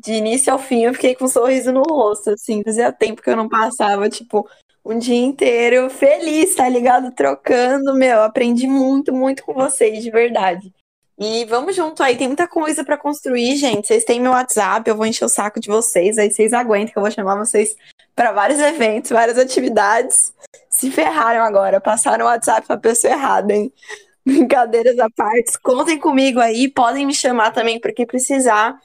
de 0.00 0.12
início 0.12 0.52
ao 0.52 0.60
fim 0.60 0.84
eu 0.84 0.94
fiquei 0.94 1.14
com 1.16 1.24
um 1.24 1.28
sorriso 1.28 1.72
no 1.72 1.82
rosto, 1.82 2.30
assim, 2.30 2.62
fazia 2.62 2.92
tempo 2.92 3.20
que 3.20 3.28
eu 3.28 3.36
não 3.36 3.48
passava, 3.48 4.08
tipo, 4.08 4.48
um 4.84 4.96
dia 4.96 5.16
inteiro 5.16 5.90
feliz, 5.90 6.54
tá 6.54 6.68
ligado? 6.68 7.12
Trocando, 7.12 7.94
meu, 7.94 8.22
aprendi 8.22 8.68
muito, 8.68 9.12
muito 9.12 9.42
com 9.44 9.52
vocês, 9.52 10.04
de 10.04 10.10
verdade. 10.10 10.72
E 11.18 11.44
vamos 11.46 11.74
junto 11.74 12.00
aí, 12.00 12.16
tem 12.16 12.28
muita 12.28 12.46
coisa 12.46 12.84
para 12.84 12.96
construir, 12.96 13.56
gente. 13.56 13.88
Vocês 13.88 14.04
têm 14.04 14.20
meu 14.20 14.30
WhatsApp, 14.30 14.88
eu 14.88 14.96
vou 14.96 15.06
encher 15.06 15.24
o 15.24 15.28
saco 15.28 15.58
de 15.58 15.68
vocês, 15.68 16.18
aí 16.18 16.30
vocês 16.30 16.52
aguentam 16.52 16.92
que 16.92 16.98
eu 16.98 17.02
vou 17.02 17.10
chamar 17.10 17.36
vocês 17.36 17.74
para 18.16 18.32
vários 18.32 18.58
eventos, 18.58 19.10
várias 19.10 19.38
atividades. 19.38 20.32
Se 20.70 20.90
ferraram 20.90 21.44
agora, 21.44 21.80
passaram 21.80 22.24
o 22.24 22.28
WhatsApp 22.28 22.66
pra 22.66 22.78
pessoa 22.78 23.12
errada, 23.12 23.52
hein? 23.52 23.70
Brincadeiras 24.24 24.98
à 24.98 25.08
parte. 25.10 25.60
Contem 25.62 25.98
comigo 25.98 26.40
aí, 26.40 26.66
podem 26.66 27.06
me 27.06 27.14
chamar 27.14 27.52
também 27.52 27.78
porque 27.78 28.06
precisar. 28.06 28.76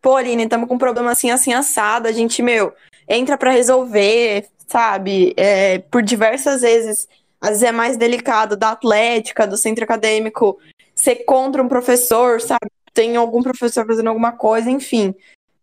Pô, 0.00 0.16
Aline, 0.16 0.44
estamos 0.44 0.68
com 0.68 0.74
um 0.74 0.78
problema 0.78 1.10
assim, 1.10 1.30
assim, 1.30 1.54
assado. 1.54 2.06
A 2.06 2.12
gente, 2.12 2.42
meu, 2.42 2.72
entra 3.08 3.38
para 3.38 3.50
resolver, 3.50 4.46
sabe? 4.68 5.32
É, 5.36 5.78
por 5.78 6.02
diversas 6.02 6.60
vezes. 6.60 7.08
Às 7.40 7.50
vezes 7.50 7.64
é 7.64 7.72
mais 7.72 7.96
delicado 7.96 8.56
da 8.56 8.70
atlética, 8.70 9.46
do 9.46 9.56
centro 9.56 9.84
acadêmico, 9.84 10.58
ser 10.94 11.16
contra 11.24 11.62
um 11.62 11.68
professor, 11.68 12.40
sabe? 12.40 12.70
Tem 12.92 13.16
algum 13.16 13.42
professor 13.42 13.86
fazendo 13.86 14.08
alguma 14.08 14.32
coisa, 14.32 14.70
enfim 14.70 15.14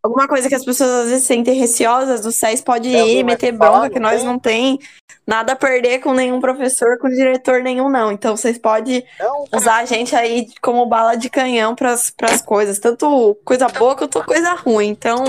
alguma 0.03 0.28
coisa 0.28 0.49
que 0.49 0.56
as 0.56 0.65
pessoas 0.65 0.90
às 0.90 1.10
vezes 1.10 1.26
sentem 1.26 1.56
receosas 1.56 2.22
do 2.22 2.32
SES 2.32 2.61
pode 2.61 2.90
ir, 2.90 3.23
meter 3.23 3.52
bronca, 3.52 3.90
que 3.90 3.99
nós 3.99 4.23
não 4.23 4.40
tem 4.40 4.80
nada 5.26 5.53
a 5.53 5.56
perder 5.56 5.99
com 5.99 6.14
nenhum 6.14 6.40
professor, 6.40 6.98
com 6.98 7.07
diretor 7.07 7.61
nenhum, 7.61 7.90
não. 7.90 8.11
Então 8.11 8.36
vocês 8.36 8.57
podem 8.57 9.03
usar 9.53 9.78
a 9.78 9.86
gente 9.86 10.15
aí 10.15 10.48
como 10.61 10.86
bala 10.86 11.15
de 11.15 11.30
canhão 11.30 11.76
para 11.76 11.91
as 11.94 12.41
coisas, 12.41 12.80
tanto 12.80 13.38
coisa 13.45 13.68
boa 13.68 13.95
quanto 13.95 14.23
coisa 14.23 14.53
ruim. 14.53 14.90
Então, 14.90 15.23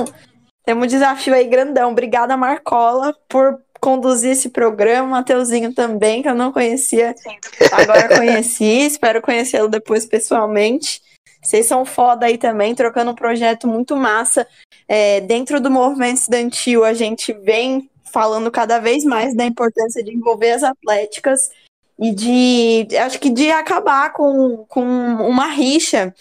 temos 0.65 0.85
um 0.85 0.89
desafio 0.89 1.35
aí 1.35 1.45
grandão. 1.45 1.93
Obrigada, 1.93 2.37
Marcola, 2.37 3.15
por 3.29 3.61
conduzir 3.81 4.31
esse 4.31 4.49
programa, 4.49 5.09
Mateuzinho 5.09 5.75
também, 5.75 6.23
que 6.23 6.29
eu 6.29 6.35
não 6.37 6.53
conhecia, 6.53 7.15
agora 7.73 8.17
conheci, 8.17 8.87
espero 8.87 9.21
conhecê-lo 9.21 9.69
depois 9.69 10.07
pessoalmente. 10.07 11.03
Vocês 11.43 11.67
são 11.67 11.85
foda 11.85 12.27
aí 12.27 12.39
também, 12.39 12.75
trocando 12.75 13.11
um 13.11 13.15
projeto 13.15 13.67
muito 13.67 13.97
massa. 13.97 14.47
É, 14.87 15.21
dentro 15.21 15.61
do 15.61 15.71
movimento 15.71 16.19
estudantil, 16.19 16.85
a 16.85 16.93
gente 16.93 17.33
vem 17.33 17.91
falando 18.13 18.51
cada 18.51 18.79
vez 18.79 19.05
mais 19.05 19.35
da 19.35 19.45
importância 19.45 20.05
de 20.05 20.15
envolver 20.15 20.53
as 20.53 20.63
atléticas 20.63 21.51
e 21.99 22.15
de, 22.15 22.97
acho 22.97 23.19
que 23.19 23.31
de 23.31 23.51
acabar 23.51 24.13
com, 24.13 24.65
com 24.69 24.83
uma 24.83 25.47
rixa 25.47 26.15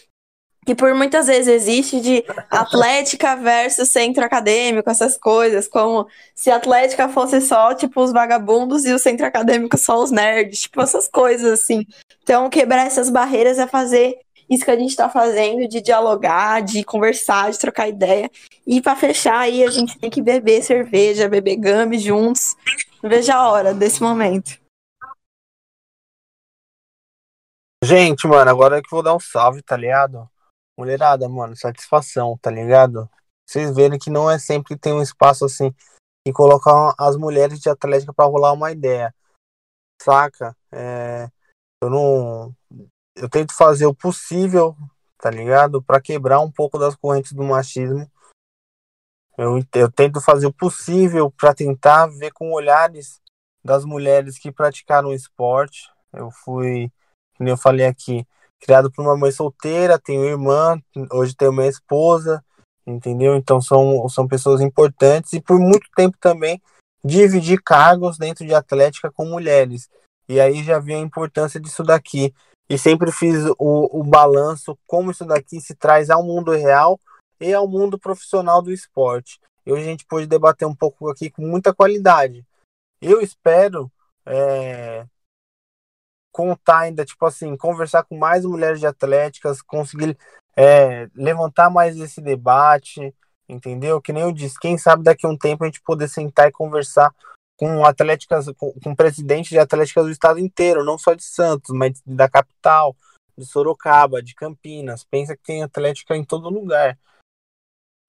que 0.65 0.75
por 0.75 0.93
muitas 0.93 1.27
vezes 1.27 1.47
existe 1.47 1.99
de 1.99 2.23
atlética 2.49 3.35
versus 3.35 3.89
centro 3.89 4.23
acadêmico, 4.23 4.89
essas 4.89 5.17
coisas, 5.17 5.67
como 5.67 6.07
se 6.35 6.51
a 6.51 6.57
atlética 6.57 7.09
fosse 7.09 7.41
só, 7.41 7.73
tipo, 7.73 7.99
os 8.01 8.11
vagabundos 8.11 8.85
e 8.85 8.93
o 8.93 8.99
centro 8.99 9.25
acadêmico 9.25 9.75
só 9.77 10.01
os 10.01 10.11
nerds, 10.11 10.61
tipo, 10.61 10.79
essas 10.81 11.07
coisas, 11.07 11.51
assim. 11.51 11.83
Então, 12.21 12.49
quebrar 12.49 12.85
essas 12.85 13.09
barreiras 13.09 13.57
é 13.57 13.65
fazer 13.65 14.19
isso 14.51 14.65
que 14.65 14.71
a 14.71 14.75
gente 14.75 14.89
está 14.89 15.09
fazendo 15.09 15.65
de 15.65 15.81
dialogar, 15.81 16.61
de 16.61 16.83
conversar, 16.83 17.49
de 17.49 17.57
trocar 17.57 17.87
ideia. 17.87 18.29
E 18.67 18.81
para 18.81 18.97
fechar 18.97 19.39
aí, 19.39 19.63
a 19.63 19.71
gente 19.71 19.97
tem 19.97 20.09
que 20.09 20.21
beber 20.21 20.61
cerveja, 20.61 21.29
beber 21.29 21.55
gami 21.55 21.97
juntos. 21.97 22.57
Veja 23.01 23.35
a 23.35 23.49
hora 23.49 23.73
desse 23.73 24.03
momento. 24.03 24.59
Gente, 27.81 28.27
mano, 28.27 28.51
agora 28.51 28.77
é 28.77 28.81
que 28.81 28.91
vou 28.91 29.01
dar 29.01 29.15
um 29.15 29.19
salve, 29.19 29.63
tá 29.63 29.77
ligado? 29.77 30.29
Mulherada, 30.77 31.29
mano, 31.29 31.55
satisfação, 31.55 32.37
tá 32.41 32.51
ligado? 32.51 33.09
Vocês 33.47 33.73
verem 33.73 33.97
que 33.97 34.09
não 34.09 34.29
é 34.29 34.37
sempre 34.37 34.75
que 34.75 34.81
tem 34.81 34.93
um 34.93 35.01
espaço 35.01 35.45
assim 35.45 35.73
e 36.27 36.33
colocar 36.33 36.93
as 36.99 37.15
mulheres 37.15 37.59
de 37.59 37.69
Atlética 37.69 38.13
para 38.13 38.29
rolar 38.29 38.51
uma 38.51 38.71
ideia. 38.71 39.15
Saca? 40.01 40.55
É, 40.71 41.29
eu 41.81 41.89
não 41.89 42.55
eu 43.15 43.29
tento 43.29 43.53
fazer 43.55 43.85
o 43.85 43.93
possível, 43.93 44.75
tá 45.17 45.29
ligado? 45.29 45.81
Para 45.81 46.01
quebrar 46.01 46.39
um 46.39 46.51
pouco 46.51 46.77
das 46.77 46.95
correntes 46.95 47.33
do 47.33 47.43
machismo. 47.43 48.09
Eu, 49.37 49.59
eu 49.73 49.91
tento 49.91 50.21
fazer 50.21 50.47
o 50.47 50.53
possível 50.53 51.31
para 51.31 51.53
tentar 51.53 52.07
ver 52.07 52.31
com 52.31 52.51
olhares 52.51 53.21
das 53.63 53.85
mulheres 53.85 54.37
que 54.37 54.51
praticaram 54.51 55.13
esporte. 55.13 55.89
Eu 56.13 56.29
fui, 56.31 56.91
como 57.37 57.49
eu 57.49 57.57
falei 57.57 57.85
aqui, 57.85 58.25
criado 58.59 58.91
por 58.91 59.03
uma 59.03 59.17
mãe 59.17 59.31
solteira, 59.31 59.99
tenho 59.99 60.25
irmã, 60.25 60.79
hoje 61.11 61.35
tenho 61.35 61.53
minha 61.53 61.69
esposa, 61.69 62.43
entendeu? 62.85 63.35
Então 63.35 63.61
são, 63.61 64.07
são 64.09 64.27
pessoas 64.27 64.61
importantes 64.61 65.33
e 65.33 65.41
por 65.41 65.59
muito 65.59 65.87
tempo 65.95 66.17
também 66.19 66.61
dividi 67.03 67.57
cargos 67.57 68.17
dentro 68.17 68.45
de 68.45 68.53
Atlética 68.53 69.11
com 69.11 69.25
mulheres. 69.25 69.89
E 70.29 70.39
aí 70.39 70.63
já 70.63 70.79
vi 70.79 70.93
a 70.93 70.99
importância 70.99 71.59
disso 71.59 71.83
daqui 71.83 72.33
e 72.71 72.77
sempre 72.77 73.11
fiz 73.11 73.43
o, 73.59 73.99
o 73.99 74.01
balanço 74.01 74.79
como 74.87 75.11
isso 75.11 75.25
daqui 75.25 75.59
se 75.59 75.75
traz 75.75 76.09
ao 76.09 76.23
mundo 76.23 76.53
real 76.53 76.97
e 77.37 77.53
ao 77.53 77.67
mundo 77.67 77.99
profissional 77.99 78.61
do 78.61 78.71
esporte. 78.71 79.41
E 79.65 79.73
hoje 79.73 79.81
a 79.81 79.87
gente 79.87 80.05
pôde 80.05 80.25
debater 80.25 80.65
um 80.65 80.73
pouco 80.73 81.09
aqui 81.09 81.29
com 81.29 81.41
muita 81.41 81.73
qualidade. 81.73 82.45
Eu 83.01 83.19
espero 83.19 83.91
é, 84.25 85.05
contar 86.31 86.79
ainda, 86.79 87.03
tipo 87.03 87.25
assim, 87.25 87.57
conversar 87.57 88.05
com 88.05 88.17
mais 88.17 88.45
mulheres 88.45 88.79
de 88.79 88.87
atléticas, 88.87 89.61
conseguir 89.61 90.17
é, 90.55 91.09
levantar 91.13 91.69
mais 91.69 91.97
esse 91.97 92.21
debate, 92.21 93.13
entendeu? 93.49 94.01
Que 94.01 94.13
nem 94.13 94.23
eu 94.23 94.31
disse, 94.31 94.57
quem 94.57 94.77
sabe 94.77 95.03
daqui 95.03 95.25
a 95.25 95.29
um 95.29 95.37
tempo 95.37 95.65
a 95.65 95.67
gente 95.67 95.81
poder 95.81 96.07
sentar 96.07 96.47
e 96.47 96.53
conversar 96.53 97.13
com 97.61 97.85
atléticas, 97.85 98.47
com, 98.57 98.73
com 98.83 98.95
presidente 98.95 99.51
de 99.51 99.59
atléticas 99.59 100.05
do 100.05 100.09
estado 100.09 100.39
inteiro, 100.39 100.83
não 100.83 100.97
só 100.97 101.13
de 101.13 101.23
Santos, 101.23 101.69
mas 101.69 102.01
da 102.03 102.27
capital, 102.27 102.95
de 103.37 103.45
Sorocaba, 103.45 104.19
de 104.19 104.33
Campinas. 104.33 105.03
Pensa 105.03 105.37
que 105.37 105.43
tem 105.43 105.61
atlética 105.61 106.17
em 106.17 106.23
todo 106.23 106.49
lugar. 106.49 106.97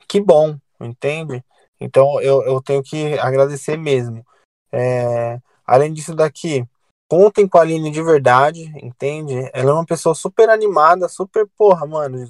Que 0.08 0.22
bom, 0.22 0.58
entende? 0.80 1.44
Então 1.78 2.18
eu, 2.22 2.42
eu 2.44 2.62
tenho 2.62 2.82
que 2.82 3.18
agradecer 3.18 3.76
mesmo. 3.76 4.24
É, 4.72 5.38
além 5.66 5.92
disso 5.92 6.14
daqui, 6.14 6.66
contem 7.06 7.46
com 7.46 7.58
a 7.58 7.60
Aline 7.60 7.90
de 7.90 8.02
verdade, 8.02 8.72
entende? 8.82 9.34
Ela 9.52 9.72
é 9.72 9.74
uma 9.74 9.84
pessoa 9.84 10.14
super 10.14 10.48
animada, 10.48 11.10
super, 11.10 11.46
porra, 11.58 11.86
mano, 11.86 12.26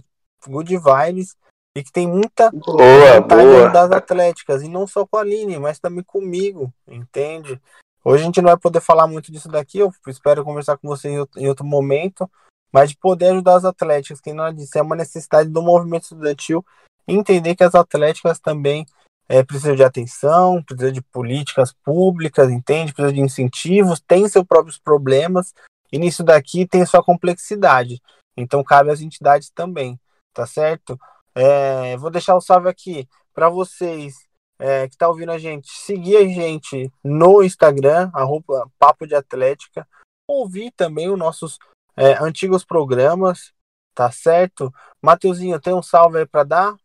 good 0.48 0.76
vibes 0.76 1.36
e 1.76 1.82
que 1.82 1.92
tem 1.92 2.06
muita 2.06 2.50
boa, 2.50 3.20
boa. 3.20 3.70
das 3.70 3.90
atléticas, 3.90 4.62
e 4.62 4.68
não 4.68 4.86
só 4.86 5.06
com 5.06 5.16
a 5.16 5.20
Aline, 5.20 5.58
mas 5.58 5.78
também 5.78 6.04
comigo, 6.04 6.72
entende? 6.86 7.60
Hoje 8.04 8.22
a 8.22 8.26
gente 8.26 8.42
não 8.42 8.48
vai 8.48 8.58
poder 8.58 8.80
falar 8.80 9.06
muito 9.06 9.32
disso 9.32 9.48
daqui, 9.48 9.78
eu 9.78 9.92
espero 10.06 10.44
conversar 10.44 10.76
com 10.76 10.88
você 10.88 11.08
em 11.36 11.48
outro 11.48 11.64
momento, 11.64 12.30
mas 12.72 12.90
de 12.90 12.96
poder 12.96 13.28
ajudar 13.28 13.56
as 13.56 13.64
atléticas, 13.64 14.20
que 14.20 14.32
não 14.32 14.52
disse, 14.52 14.78
é 14.78 14.82
uma 14.82 14.96
necessidade 14.96 15.48
do 15.48 15.62
movimento 15.62 16.04
estudantil 16.04 16.64
entender 17.06 17.54
que 17.54 17.64
as 17.64 17.74
atléticas 17.74 18.38
também 18.38 18.86
é, 19.28 19.42
precisam 19.42 19.74
de 19.74 19.84
atenção, 19.84 20.62
precisam 20.62 20.92
de 20.92 21.02
políticas 21.02 21.72
públicas, 21.72 22.50
entende? 22.50 22.92
Precisa 22.92 23.14
de 23.14 23.20
incentivos, 23.20 24.00
tem 24.00 24.28
seus 24.28 24.44
próprios 24.44 24.78
problemas, 24.78 25.54
e 25.90 25.98
nisso 25.98 26.22
daqui 26.22 26.66
tem 26.66 26.84
sua 26.86 27.02
complexidade. 27.02 28.00
Então 28.36 28.62
cabe 28.64 28.90
às 28.90 29.00
entidades 29.00 29.50
também, 29.50 29.98
tá 30.32 30.46
certo? 30.46 30.98
É, 31.34 31.96
vou 31.96 32.10
deixar 32.10 32.36
o 32.36 32.40
salve 32.40 32.68
aqui 32.68 33.08
para 33.32 33.48
vocês 33.48 34.14
é, 34.58 34.88
que 34.88 34.96
tá 34.96 35.08
ouvindo 35.08 35.32
a 35.32 35.38
gente. 35.38 35.70
Seguir 35.70 36.16
a 36.16 36.24
gente 36.24 36.90
no 37.02 37.42
Instagram, 37.42 38.10
arroba 38.14 38.70
Papo 38.78 39.06
de 39.06 39.14
Atlética. 39.14 39.86
ouvir 40.26 40.70
também 40.72 41.10
os 41.10 41.18
nossos 41.18 41.58
é, 41.96 42.12
antigos 42.22 42.64
programas, 42.64 43.52
tá 43.94 44.10
certo? 44.10 44.72
Mateuzinho, 45.02 45.60
tem 45.60 45.74
um 45.74 45.82
salve 45.82 46.18
aí 46.18 46.26
para 46.26 46.44
dar? 46.44 46.76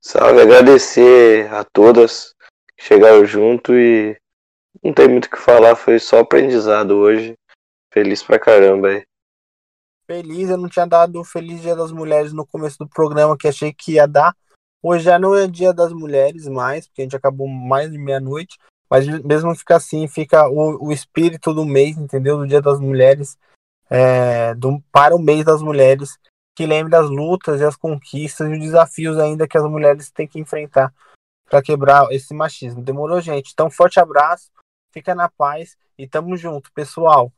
Salve, 0.00 0.40
agradecer 0.40 1.52
a 1.52 1.64
todas 1.64 2.34
que 2.76 2.84
chegaram 2.84 3.24
junto 3.26 3.74
e 3.74 4.16
não 4.82 4.92
tem 4.92 5.08
muito 5.08 5.26
o 5.26 5.30
que 5.30 5.38
falar, 5.38 5.76
foi 5.76 5.98
só 5.98 6.20
aprendizado 6.20 6.92
hoje. 6.96 7.34
Feliz 7.92 8.22
pra 8.22 8.38
caramba 8.38 8.88
aí. 8.88 9.04
Feliz, 10.06 10.50
eu 10.50 10.58
não 10.58 10.68
tinha 10.68 10.86
dado 10.86 11.20
o 11.20 11.24
Feliz 11.24 11.62
Dia 11.62 11.74
das 11.74 11.90
Mulheres 11.90 12.32
no 12.32 12.46
começo 12.46 12.78
do 12.78 12.88
programa, 12.88 13.36
que 13.38 13.48
achei 13.48 13.72
que 13.72 13.92
ia 13.92 14.06
dar. 14.06 14.36
Hoje 14.82 15.04
já 15.04 15.18
não 15.18 15.34
é 15.34 15.46
Dia 15.46 15.72
das 15.72 15.92
Mulheres 15.92 16.46
mais, 16.46 16.86
porque 16.86 17.00
a 17.00 17.04
gente 17.04 17.16
acabou 17.16 17.48
mais 17.48 17.90
de 17.90 17.96
meia-noite. 17.96 18.58
Mas 18.90 19.06
mesmo 19.24 19.54
fica 19.54 19.76
assim, 19.76 20.06
fica 20.06 20.46
o, 20.46 20.88
o 20.88 20.92
espírito 20.92 21.54
do 21.54 21.64
mês, 21.64 21.96
entendeu? 21.96 22.36
Do 22.36 22.46
Dia 22.46 22.60
das 22.60 22.78
Mulheres, 22.78 23.38
é, 23.88 24.54
do, 24.54 24.82
para 24.92 25.16
o 25.16 25.18
mês 25.18 25.44
das 25.44 25.62
mulheres, 25.62 26.18
que 26.54 26.66
lembre 26.66 26.90
das 26.90 27.08
lutas 27.08 27.60
e 27.60 27.64
as 27.64 27.76
conquistas 27.76 28.48
e 28.48 28.52
os 28.52 28.58
desafios 28.58 29.18
ainda 29.18 29.48
que 29.48 29.56
as 29.56 29.64
mulheres 29.64 30.10
têm 30.10 30.28
que 30.28 30.38
enfrentar 30.38 30.92
para 31.48 31.62
quebrar 31.62 32.12
esse 32.12 32.34
machismo. 32.34 32.82
Demorou, 32.82 33.20
gente? 33.20 33.50
Então, 33.52 33.70
forte 33.70 33.98
abraço, 33.98 34.50
fica 34.92 35.14
na 35.14 35.28
paz 35.28 35.76
e 35.98 36.06
tamo 36.06 36.36
junto, 36.36 36.70
pessoal. 36.72 37.32